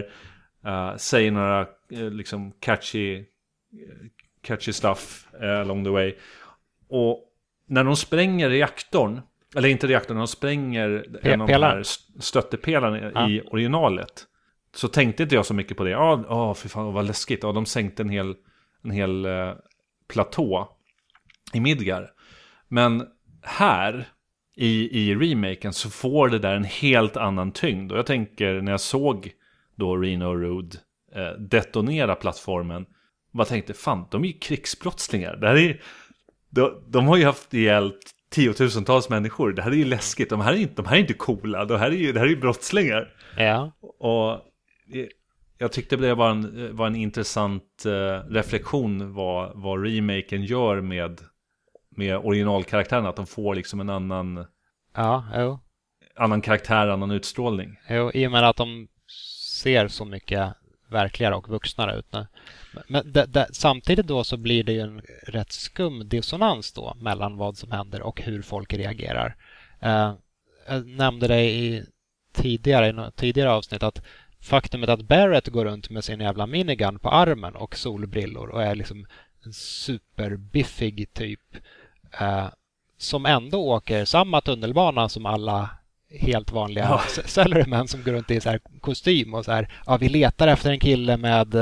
uh, 0.66 0.96
säger 0.96 1.30
några 1.30 1.60
eh, 1.92 2.10
liksom 2.10 2.52
catchy, 2.60 3.16
eh, 3.16 3.22
catchy 4.42 4.72
stuff 4.72 5.26
eh, 5.42 5.60
along 5.60 5.84
the 5.84 5.90
way. 5.90 6.14
Och 6.88 7.24
när 7.68 7.84
de 7.84 7.96
spränger 7.96 8.50
reaktorn, 8.50 9.20
eller 9.56 9.68
inte 9.68 9.86
reaktorn, 9.86 10.16
de 10.18 10.26
spränger 10.28 11.04
en 11.22 11.40
av 11.40 11.46
de 11.48 11.54
här 11.54 11.80
st- 11.80 12.20
stöttepelarna 12.22 13.10
Ja. 13.14 13.28
i 13.30 13.40
originalet. 13.40 14.26
Så 14.74 14.88
tänkte 14.88 15.22
inte 15.22 15.34
jag 15.34 15.46
så 15.46 15.54
mycket 15.54 15.76
på 15.76 15.84
det. 15.84 15.90
Ja, 15.90 16.14
oh, 16.14 16.54
fy 16.54 16.68
fan 16.68 16.92
vad 16.92 17.06
läskigt. 17.06 17.42
Ja, 17.42 17.52
de 17.52 17.66
sänkte 17.66 18.02
en 18.02 18.08
hel, 18.08 18.34
en 18.84 18.90
hel 18.90 19.24
eh, 19.24 19.52
platå 20.08 20.68
i 21.52 21.60
Midgar. 21.60 22.10
Men 22.68 23.06
här 23.42 24.08
i, 24.56 25.00
i 25.00 25.14
remaken 25.14 25.72
så 25.72 25.90
får 25.90 26.28
det 26.28 26.38
där 26.38 26.54
en 26.54 26.64
helt 26.64 27.16
annan 27.16 27.52
tyngd. 27.52 27.92
Och 27.92 27.98
jag 27.98 28.06
tänker 28.06 28.60
när 28.60 28.72
jag 28.72 28.80
såg 28.80 29.32
då 29.76 29.96
Reno 29.96 30.34
Rude 30.34 30.76
eh, 31.14 31.40
detonera 31.40 32.14
plattformen. 32.14 32.86
Bara 33.32 33.44
tänkte, 33.44 33.74
fan 33.74 34.06
de 34.10 34.24
är 34.24 34.28
ju 34.28 34.38
krigsbrottslingar. 34.38 35.36
Det 35.36 35.48
här 35.48 35.56
är, 35.56 35.80
de, 36.50 36.84
de 36.88 37.06
har 37.06 37.16
ju 37.16 37.24
haft 37.24 37.54
ihjäl 37.54 37.92
tiotusentals 38.30 39.08
människor. 39.08 39.52
Det 39.52 39.62
här 39.62 39.70
är 39.70 39.76
ju 39.76 39.84
läskigt. 39.84 40.30
De 40.30 40.40
här 40.40 40.52
är 40.52 40.56
inte, 40.56 40.82
de 40.82 40.86
här 40.86 40.96
är 40.96 41.00
inte 41.00 41.14
coola. 41.14 41.64
Det 41.64 41.78
här 41.78 41.90
är 41.90 41.96
ju, 41.96 42.12
det 42.12 42.18
här 42.18 42.26
är 42.26 42.30
ju 42.30 42.40
brottslingar. 42.40 43.14
Ja, 43.36 43.72
Och 43.80 44.51
jag 45.58 45.72
tyckte 45.72 45.96
det 45.96 46.14
var 46.14 46.30
en, 46.30 46.76
var 46.76 46.86
en 46.86 46.96
intressant 46.96 47.84
eh, 47.86 48.30
reflektion 48.30 49.14
vad, 49.14 49.52
vad 49.54 49.84
remaken 49.84 50.44
gör 50.44 50.80
med, 50.80 51.20
med 51.90 52.16
originalkaraktären. 52.16 53.06
Att 53.06 53.16
de 53.16 53.26
får 53.26 53.54
liksom 53.54 53.80
en 53.80 53.90
annan, 53.90 54.46
ja, 54.94 55.24
jo. 55.36 55.58
annan 56.16 56.40
karaktär, 56.40 56.88
annan 56.88 57.10
utstrålning. 57.10 57.76
Jo, 57.88 58.10
i 58.14 58.26
och 58.26 58.32
med 58.32 58.48
att 58.48 58.56
de 58.56 58.88
ser 59.62 59.88
så 59.88 60.04
mycket 60.04 60.54
verkligare 60.88 61.34
och 61.34 61.48
vuxnare 61.48 61.98
ut 61.98 62.12
nu. 62.12 62.26
Men 62.88 63.12
det, 63.12 63.26
det, 63.26 63.48
samtidigt 63.52 64.06
då 64.06 64.24
så 64.24 64.36
blir 64.36 64.64
det 64.64 64.72
ju 64.72 64.80
en 64.80 65.02
rätt 65.26 65.52
skum 65.52 66.08
dissonans 66.08 66.72
då 66.72 66.96
mellan 67.00 67.36
vad 67.36 67.56
som 67.56 67.70
händer 67.70 68.02
och 68.02 68.20
hur 68.22 68.42
folk 68.42 68.72
reagerar. 68.74 69.36
Eh, 69.80 70.14
jag 70.68 70.86
nämnde 70.86 71.28
det 71.28 71.42
i 71.42 71.84
tidigare, 72.32 72.88
i 72.88 72.92
något 72.92 73.16
tidigare 73.16 73.50
avsnitt 73.50 73.82
att 73.82 74.02
faktumet 74.42 74.88
att 74.90 75.02
Barrett 75.02 75.48
går 75.48 75.64
runt 75.64 75.90
med 75.90 76.04
sin 76.04 76.20
jävla 76.20 76.46
minigun 76.46 76.98
på 76.98 77.08
armen 77.10 77.56
och 77.56 77.76
solbrillor 77.76 78.48
och 78.48 78.62
är 78.62 78.74
liksom 78.74 79.06
en 79.44 79.52
superbiffig 79.52 81.08
typ 81.12 81.40
eh, 82.20 82.46
som 82.98 83.26
ändå 83.26 83.58
åker 83.68 84.04
samma 84.04 84.40
tunnelbana 84.40 85.08
som 85.08 85.26
alla 85.26 85.70
helt 86.20 86.52
vanliga 86.52 86.84
Ja. 86.84 87.02
salarymen 87.24 87.88
som 87.88 88.02
går 88.02 88.12
runt 88.12 88.30
i 88.30 88.40
så 88.40 88.50
här 88.50 88.60
kostym 88.80 89.34
och 89.34 89.44
så 89.44 89.52
här. 89.52 89.72
Ja, 89.86 89.96
vi 89.96 90.08
letar 90.08 90.48
efter 90.48 90.70
en 90.70 90.80
kille 90.80 91.16
med 91.16 91.54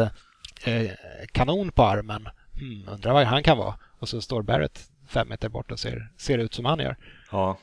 eh, 0.64 0.90
kanon 1.32 1.72
på 1.72 1.82
armen. 1.82 2.28
Hmm, 2.58 2.88
undrar 2.88 3.12
vad 3.12 3.26
han 3.26 3.42
kan 3.42 3.58
vara. 3.58 3.74
Och 3.98 4.08
så 4.08 4.20
står 4.20 4.42
Barrett 4.42 4.90
fem 5.08 5.28
meter 5.28 5.48
bort 5.48 5.70
och 5.72 5.78
ser, 5.78 6.08
ser 6.16 6.38
ut 6.38 6.54
som 6.54 6.64
han 6.64 6.78
gör. 6.78 6.96
Ja. 7.32 7.58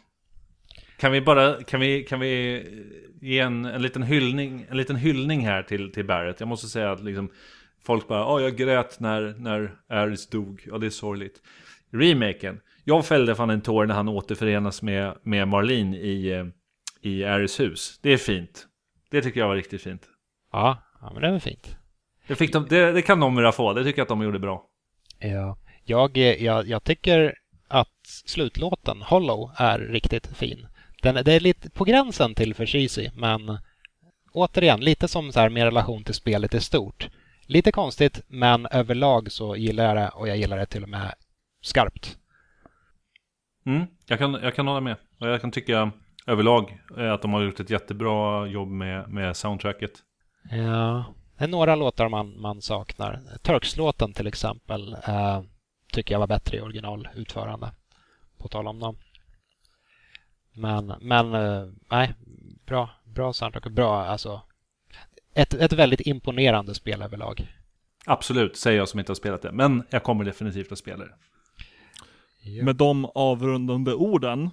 Kan 0.97 1.11
vi 1.11 1.21
bara, 1.21 1.63
kan 1.63 1.79
vi, 1.79 2.03
kan 2.03 2.19
vi 2.19 2.63
ge 3.21 3.39
en, 3.39 3.65
en 3.65 3.81
liten 3.81 4.03
hyllning, 4.03 4.65
en 4.69 4.77
liten 4.77 4.95
hyllning 4.95 5.45
här 5.45 5.63
till, 5.63 5.91
till 5.91 6.05
Barrett? 6.05 6.39
Jag 6.39 6.49
måste 6.49 6.67
säga 6.67 6.91
att 6.91 7.03
liksom 7.03 7.29
folk 7.83 8.07
bara, 8.07 8.19
ja 8.19 8.41
jag 8.41 8.55
grät 8.55 8.99
när, 8.99 9.35
när 9.37 9.75
Aris 9.89 10.27
dog, 10.29 10.63
ja 10.65 10.77
det 10.77 10.85
är 10.85 10.89
sorgligt. 10.89 11.41
Remaken, 11.91 12.59
jag 12.83 13.05
fällde 13.05 13.35
fan 13.35 13.49
en 13.49 13.61
tår 13.61 13.85
när 13.85 13.95
han 13.95 14.07
återförenas 14.07 14.81
med, 14.81 15.17
med 15.23 15.47
Marlene 15.47 15.97
i, 15.97 16.33
eh, 16.33 16.45
i 17.01 17.23
Aris 17.23 17.59
hus. 17.59 17.99
Det 18.01 18.13
är 18.13 18.17
fint. 18.17 18.67
Det 19.11 19.21
tycker 19.21 19.39
jag 19.39 19.47
var 19.47 19.55
riktigt 19.55 19.81
fint. 19.81 20.01
Ja, 20.51 20.77
ja 21.01 21.11
men 21.13 21.21
det 21.21 21.31
var 21.31 21.39
fint. 21.39 21.77
Det, 22.27 22.35
fick 22.35 22.53
de, 22.53 22.65
det, 22.69 22.91
det 22.91 23.01
kan 23.01 23.19
Nomura 23.19 23.51
få, 23.51 23.73
det 23.73 23.83
tycker 23.83 23.99
jag 23.99 24.05
att 24.05 24.09
de 24.09 24.21
gjorde 24.21 24.39
bra. 24.39 24.65
Ja. 25.19 25.57
Jag, 25.83 26.17
jag, 26.17 26.67
jag 26.67 26.83
tycker 26.83 27.35
att 27.67 28.07
slutlåten, 28.25 29.01
Hollow, 29.01 29.51
är 29.57 29.79
riktigt 29.79 30.27
fin. 30.37 30.67
Den, 31.01 31.15
det 31.25 31.33
är 31.33 31.39
lite 31.39 31.69
på 31.69 31.83
gränsen 31.83 32.35
till 32.35 32.53
för 32.53 32.65
cheesy, 32.65 33.09
men 33.15 33.57
återigen, 34.31 34.79
lite 34.79 35.07
som 35.07 35.31
så 35.31 35.39
här 35.39 35.49
med 35.49 35.63
relation 35.63 36.03
till 36.03 36.13
spelet 36.13 36.53
i 36.53 36.61
stort. 36.61 37.09
Lite 37.45 37.71
konstigt, 37.71 38.21
men 38.27 38.65
överlag 38.65 39.31
så 39.31 39.55
gillar 39.55 39.85
jag 39.85 39.95
det 39.95 40.09
och 40.09 40.27
jag 40.27 40.37
gillar 40.37 40.57
det 40.57 40.65
till 40.65 40.83
och 40.83 40.89
med 40.89 41.13
skarpt. 41.61 42.17
Mm, 43.65 43.85
jag, 44.05 44.19
kan, 44.19 44.33
jag 44.33 44.55
kan 44.55 44.67
hålla 44.67 44.81
med. 44.81 44.95
Och 45.19 45.27
jag 45.27 45.41
kan 45.41 45.51
tycka 45.51 45.91
överlag 46.27 46.81
att 46.95 47.21
de 47.21 47.33
har 47.33 47.41
gjort 47.41 47.59
ett 47.59 47.69
jättebra 47.69 48.47
jobb 48.47 48.69
med, 48.69 49.09
med 49.09 49.37
soundtracket. 49.37 49.91
Ja, 50.51 51.05
det 51.37 51.43
är 51.43 51.47
några 51.47 51.75
låtar 51.75 52.09
man, 52.09 52.41
man 52.41 52.61
saknar. 52.61 53.21
Turks-låten 53.41 54.13
till 54.13 54.27
exempel 54.27 54.93
eh, 55.07 55.41
tycker 55.93 56.15
jag 56.15 56.19
var 56.19 56.27
bättre 56.27 56.57
i 56.57 56.61
originalutförande. 56.61 57.71
På 58.37 58.47
tal 58.47 58.67
om 58.67 58.79
dem. 58.79 58.97
Men, 60.57 60.93
men 61.01 61.33
eh, 61.33 61.67
nej, 61.91 62.13
bra, 62.65 62.89
bra 63.03 63.33
soundtrack 63.33 63.65
och 63.65 63.71
bra, 63.71 64.05
alltså 64.05 64.41
ett, 65.33 65.53
ett 65.53 65.73
väldigt 65.73 66.07
imponerande 66.07 66.75
spel 66.75 67.01
överlag. 67.01 67.47
Absolut, 68.05 68.57
säger 68.57 68.77
jag 68.77 68.89
som 68.89 68.99
inte 68.99 69.09
har 69.09 69.15
spelat 69.15 69.41
det. 69.41 69.51
Men 69.51 69.83
jag 69.89 70.03
kommer 70.03 70.23
definitivt 70.23 70.71
att 70.71 70.77
spela 70.77 71.05
det. 71.05 71.13
Ja. 72.43 72.63
Med 72.63 72.75
de 72.75 73.05
avrundande 73.05 73.93
orden 73.93 74.49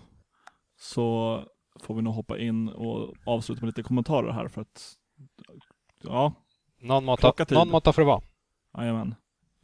så 0.77 1.41
får 1.83 1.95
vi 1.95 2.03
nog 2.03 2.15
hoppa 2.15 2.39
in 2.39 2.69
och 2.69 3.15
avsluta 3.27 3.61
med 3.61 3.67
lite 3.67 3.83
kommentarer 3.83 4.33
här 4.33 4.49
för 4.49 4.61
att 4.61 4.93
ja. 6.03 6.33
Någon 6.81 7.05
måtta, 7.05 7.33
någon 7.51 7.71
måtta 7.71 7.93
får 7.93 8.03
det 8.03 8.07
vara. 8.07 8.23
Jajamän. 8.79 9.15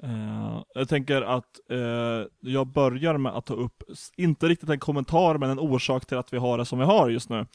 Uh, 0.05 0.63
jag 0.75 0.89
tänker 0.89 1.23
att 1.23 1.61
uh, 1.73 2.27
jag 2.41 2.67
börjar 2.67 3.19
med 3.19 3.33
att 3.37 3.47
ta 3.47 3.55
upp, 3.55 3.83
inte 4.17 4.49
riktigt 4.49 4.69
en 4.69 4.79
kommentar, 4.79 5.39
men 5.39 5.51
en 5.51 5.59
orsak 5.59 6.07
till 6.07 6.19
att 6.19 6.33
vi 6.33 6.39
har 6.39 6.59
det 6.59 6.65
som 6.65 6.79
vi 6.79 6.85
har 6.85 7.09
just 7.09 7.31
nu. 7.31 7.47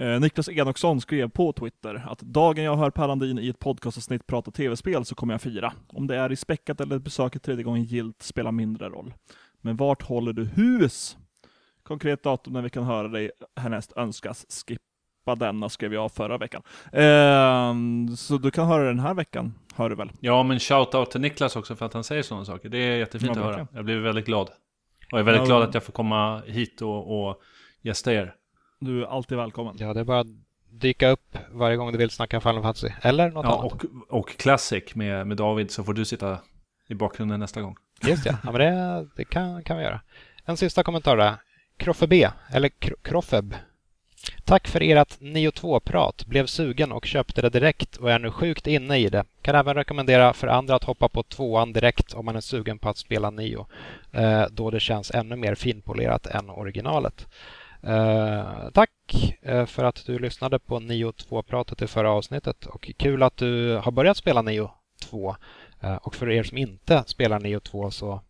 Uh, 0.00 0.20
Niklas 0.20 0.48
Enoksson 0.48 1.00
skrev 1.00 1.30
på 1.30 1.52
Twitter 1.52 2.04
att 2.08 2.20
dagen 2.20 2.64
jag 2.64 2.76
hör 2.76 2.90
Per 2.90 3.08
Landin 3.08 3.38
i 3.38 3.48
ett 3.48 3.58
podcastavsnitt 3.58 4.26
prata 4.26 4.50
tv-spel 4.50 5.04
så 5.04 5.14
kommer 5.14 5.34
jag 5.34 5.40
fira. 5.40 5.72
Om 5.88 6.06
det 6.06 6.16
är 6.16 6.32
i 6.32 6.36
späckat 6.36 6.80
eller 6.80 6.96
ett 6.96 7.02
besök 7.02 7.42
tredje 7.42 7.64
gången 7.64 7.84
gilt 7.84 8.22
spelar 8.22 8.52
mindre 8.52 8.88
roll. 8.88 9.14
Men 9.60 9.76
vart 9.76 10.02
håller 10.02 10.32
du 10.32 10.44
hus? 10.44 11.16
Konkret 11.82 12.22
datum 12.22 12.52
när 12.52 12.62
vi 12.62 12.70
kan 12.70 12.84
höra 12.84 13.08
dig 13.08 13.30
härnäst 13.56 13.92
önskas. 13.96 14.46
Skippa 15.24 15.34
denna 15.34 15.68
skrev 15.68 15.94
jag 15.94 16.12
förra 16.12 16.38
veckan. 16.38 16.62
Uh, 16.94 18.14
så 18.16 18.38
du 18.38 18.50
kan 18.50 18.66
höra 18.66 18.84
den 18.84 19.00
här 19.00 19.14
veckan, 19.14 19.54
hör 19.74 19.90
du 19.90 19.96
väl? 19.96 20.10
Ja, 20.20 20.42
men 20.42 20.58
shout-out 20.58 21.04
till 21.06 21.20
Niklas 21.20 21.56
också 21.56 21.76
för 21.76 21.86
att 21.86 21.94
han 21.94 22.04
säger 22.04 22.22
sådana 22.22 22.44
saker. 22.44 22.68
Det 22.68 22.78
är 22.78 22.96
jättefint 22.96 23.36
ja, 23.36 23.42
att 23.42 23.54
höra. 23.54 23.66
Jag 23.72 23.84
blir 23.84 23.98
väldigt 23.98 24.26
glad. 24.26 24.48
Och 24.48 24.52
jag 25.10 25.20
är 25.20 25.22
väldigt 25.22 25.40
ja, 25.40 25.46
glad 25.46 25.62
att 25.62 25.74
jag 25.74 25.82
får 25.82 25.92
komma 25.92 26.42
hit 26.46 26.82
och, 26.82 27.28
och 27.28 27.42
gästa 27.82 28.12
er. 28.12 28.34
Du 28.80 29.02
är 29.02 29.06
alltid 29.06 29.38
välkommen. 29.38 29.76
Ja, 29.78 29.94
det 29.94 30.00
är 30.00 30.04
bara 30.04 30.20
att 30.20 30.26
dyka 30.70 31.08
upp 31.08 31.38
varje 31.50 31.76
gång 31.76 31.92
du 31.92 31.98
vill 31.98 32.10
snacka 32.10 32.40
Final 32.40 32.62
Fantasy. 32.62 32.88
Eller 33.02 33.30
något 33.30 33.44
ja, 33.44 33.58
annat. 33.58 33.72
Och, 33.72 34.18
och 34.18 34.28
Classic 34.36 34.94
med, 34.94 35.26
med 35.26 35.36
David 35.36 35.70
så 35.70 35.84
får 35.84 35.94
du 35.94 36.04
sitta 36.04 36.38
i 36.88 36.94
bakgrunden 36.94 37.40
nästa 37.40 37.62
gång. 37.62 37.76
Just 38.06 38.26
ja, 38.26 38.34
ja 38.44 38.52
men 38.52 38.60
det, 38.60 39.08
det 39.16 39.24
kan, 39.24 39.62
kan 39.62 39.76
vi 39.76 39.82
göra. 39.82 40.00
En 40.44 40.56
sista 40.56 40.82
kommentar 40.82 41.16
där. 41.16 41.34
Kroffe 41.76 42.06
B, 42.06 42.28
eller 42.52 42.68
Kroffeb. 43.02 43.54
Tack 44.44 44.68
för 44.68 44.82
ert 44.82 45.20
9.2-prat. 45.20 46.26
Blev 46.26 46.46
sugen 46.46 46.92
och 46.92 47.06
köpte 47.06 47.42
det 47.42 47.50
direkt 47.50 47.96
och 47.96 48.10
är 48.10 48.18
nu 48.18 48.30
sjukt 48.30 48.66
inne 48.66 48.98
i 48.98 49.08
det. 49.08 49.24
Kan 49.42 49.54
även 49.54 49.74
rekommendera 49.74 50.32
för 50.32 50.46
andra 50.46 50.74
att 50.74 50.84
hoppa 50.84 51.08
på 51.08 51.22
tvåan 51.22 51.72
direkt 51.72 52.14
om 52.14 52.24
man 52.24 52.36
är 52.36 52.40
sugen 52.40 52.78
på 52.78 52.88
att 52.88 52.98
spela 52.98 53.30
Nio. 53.30 53.66
Eh, 54.12 54.44
då 54.50 54.70
det 54.70 54.80
känns 54.80 55.10
ännu 55.10 55.36
mer 55.36 55.54
finpolerat 55.54 56.26
än 56.26 56.50
originalet. 56.50 57.26
Eh, 57.82 58.44
tack 58.72 58.90
eh, 59.42 59.66
för 59.66 59.84
att 59.84 60.06
du 60.06 60.18
lyssnade 60.18 60.58
på 60.58 60.80
9.2-pratet 60.80 61.82
i 61.82 61.86
förra 61.86 62.10
avsnittet 62.10 62.66
och 62.66 62.90
kul 62.96 63.22
att 63.22 63.36
du 63.36 63.76
har 63.76 63.92
börjat 63.92 64.16
spela 64.16 64.42
Nio 64.42 64.70
2. 65.02 65.36
Eh, 65.80 65.96
och 65.96 66.14
för 66.14 66.30
er 66.30 66.42
som 66.42 66.58
inte 66.58 67.04
spelar 67.06 67.40
Neo 67.40 67.60
2 67.60 67.90
så 67.90 68.20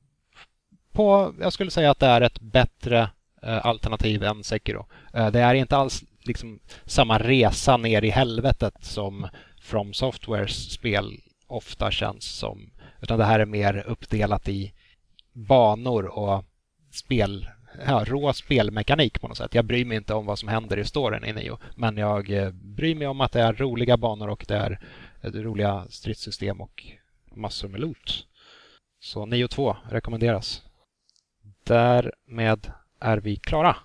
på, 0.92 1.34
jag 1.40 1.52
skulle 1.52 1.70
säga 1.70 1.90
att 1.90 1.98
det 1.98 2.06
är 2.06 2.20
ett 2.20 2.40
bättre 2.40 3.10
Eh, 3.46 3.66
alternativ 3.66 4.22
än 4.22 4.44
Sekiro. 4.44 4.86
Eh, 5.14 5.30
det 5.30 5.40
är 5.40 5.54
inte 5.54 5.76
alls 5.76 6.04
liksom 6.22 6.60
samma 6.84 7.18
resa 7.18 7.76
ner 7.76 8.04
i 8.04 8.10
helvetet 8.10 8.74
som 8.80 9.28
From 9.60 9.94
Softwares 9.94 10.72
spel 10.72 11.20
ofta 11.46 11.90
känns 11.90 12.24
som. 12.24 12.70
Utan 13.00 13.18
det 13.18 13.24
här 13.24 13.40
är 13.40 13.46
mer 13.46 13.84
uppdelat 13.86 14.48
i 14.48 14.72
banor 15.32 16.04
och 16.04 16.44
spel, 16.92 17.48
ja, 17.86 18.04
rå 18.06 18.32
spelmekanik 18.32 19.20
på 19.20 19.28
något 19.28 19.36
sätt. 19.36 19.54
Jag 19.54 19.64
bryr 19.64 19.84
mig 19.84 19.96
inte 19.96 20.14
om 20.14 20.26
vad 20.26 20.38
som 20.38 20.48
händer 20.48 20.78
i 20.78 20.84
storyn 20.84 21.24
i 21.24 21.32
Nio, 21.32 21.58
Men 21.76 21.96
jag 21.96 22.30
eh, 22.30 22.50
bryr 22.50 22.94
mig 22.94 23.06
om 23.06 23.20
att 23.20 23.32
det 23.32 23.40
är 23.40 23.52
roliga 23.52 23.96
banor 23.96 24.28
och 24.28 24.44
det 24.48 24.56
är 24.56 24.80
roliga 25.22 25.86
stridssystem 25.90 26.60
och 26.60 26.84
massor 27.34 27.68
med 27.68 27.80
loot. 27.80 28.26
Så 29.00 29.26
9.2 29.26 29.76
rekommenderas. 29.90 30.62
Därmed 31.64 32.72
är 33.05 33.16
vi 33.16 33.36
klara. 33.36 33.76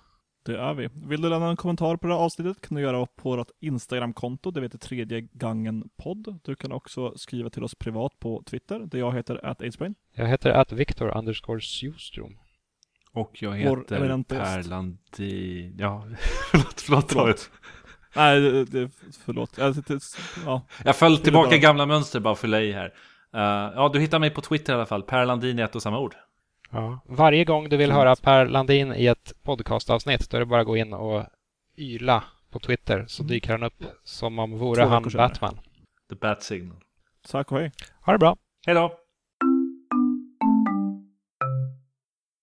Det 0.42 0.58
är 0.58 0.74
vi. 0.74 0.88
Vill 1.06 1.20
du 1.20 1.28
lämna 1.28 1.48
en 1.48 1.56
kommentar 1.56 1.96
på 1.96 2.06
det 2.06 2.14
här 2.14 2.20
avsnittet 2.20 2.60
kan 2.60 2.76
du 2.76 2.82
göra 2.82 3.06
på 3.06 3.36
vårt 3.36 3.50
Instagramkonto, 3.60 4.50
det 4.50 4.62
heter 4.62 4.78
tredje 4.78 5.20
gången 5.20 5.84
podd. 5.96 6.38
Du 6.44 6.54
kan 6.54 6.72
också 6.72 7.18
skriva 7.18 7.50
till 7.50 7.64
oss 7.64 7.74
privat 7.74 8.18
på 8.18 8.42
Twitter, 8.46 8.78
där 8.78 8.98
jag 8.98 9.14
heter 9.14 9.46
ataidsbrain. 9.46 9.94
Jag 10.14 10.26
heter 10.26 10.50
att 10.50 10.72
Victor 10.72 11.16
underscore 11.16 11.60
Sjustrom. 11.60 12.38
Och 13.12 13.42
jag 13.42 13.56
heter 13.56 14.22
Per 14.22 14.62
Landin. 14.62 15.76
Ja, 15.78 16.06
förlåt, 16.50 16.80
förlåt. 16.80 17.12
förlåt. 17.12 17.50
Nej, 18.16 18.40
det, 18.40 18.64
det, 18.64 18.90
förlåt. 19.24 19.58
Jag, 19.58 19.74
det, 19.74 20.00
ja. 20.44 20.66
jag 20.84 20.96
föll 20.96 21.18
tillbaka 21.18 21.58
gamla 21.58 21.86
mönster 21.86 22.20
bara 22.20 22.34
för 22.34 22.48
dig 22.48 22.72
här. 22.72 22.86
Uh, 23.34 23.74
ja, 23.74 23.90
du 23.92 24.00
hittar 24.00 24.18
mig 24.18 24.30
på 24.30 24.40
Twitter 24.40 24.72
i 24.72 24.76
alla 24.76 24.86
fall. 24.86 25.02
Per 25.02 25.26
Landin 25.26 25.58
i 25.58 25.62
ett 25.62 25.74
och 25.74 25.82
samma 25.82 25.98
ord. 25.98 26.14
Ja. 26.70 27.00
Varje 27.04 27.44
gång 27.44 27.68
du 27.68 27.76
vill 27.76 27.92
höra 27.92 28.16
Per 28.16 28.46
Landin 28.46 28.94
i 28.94 29.06
ett 29.06 29.32
podcastavsnitt, 29.42 30.30
då 30.30 30.36
är 30.36 30.40
det 30.40 30.46
bara 30.46 30.60
att 30.60 30.66
gå 30.66 30.76
in 30.76 30.92
och 30.92 31.24
yla 31.76 32.24
på 32.50 32.58
Twitter 32.58 33.04
så 33.08 33.22
mm. 33.22 33.28
dyker 33.28 33.52
han 33.52 33.62
upp 33.62 33.84
som 34.04 34.38
om 34.38 34.58
vore 34.58 34.82
han 34.82 35.02
Batman. 35.14 35.60
The 36.08 36.14
Bat 36.14 36.42
Signal. 36.42 36.76
Tack 37.28 37.52
och 37.52 37.58
hej. 37.58 37.72
Ha 38.00 38.12
det 38.12 38.18
bra. 38.18 38.36
Hej 38.66 38.74
då. 38.74 38.99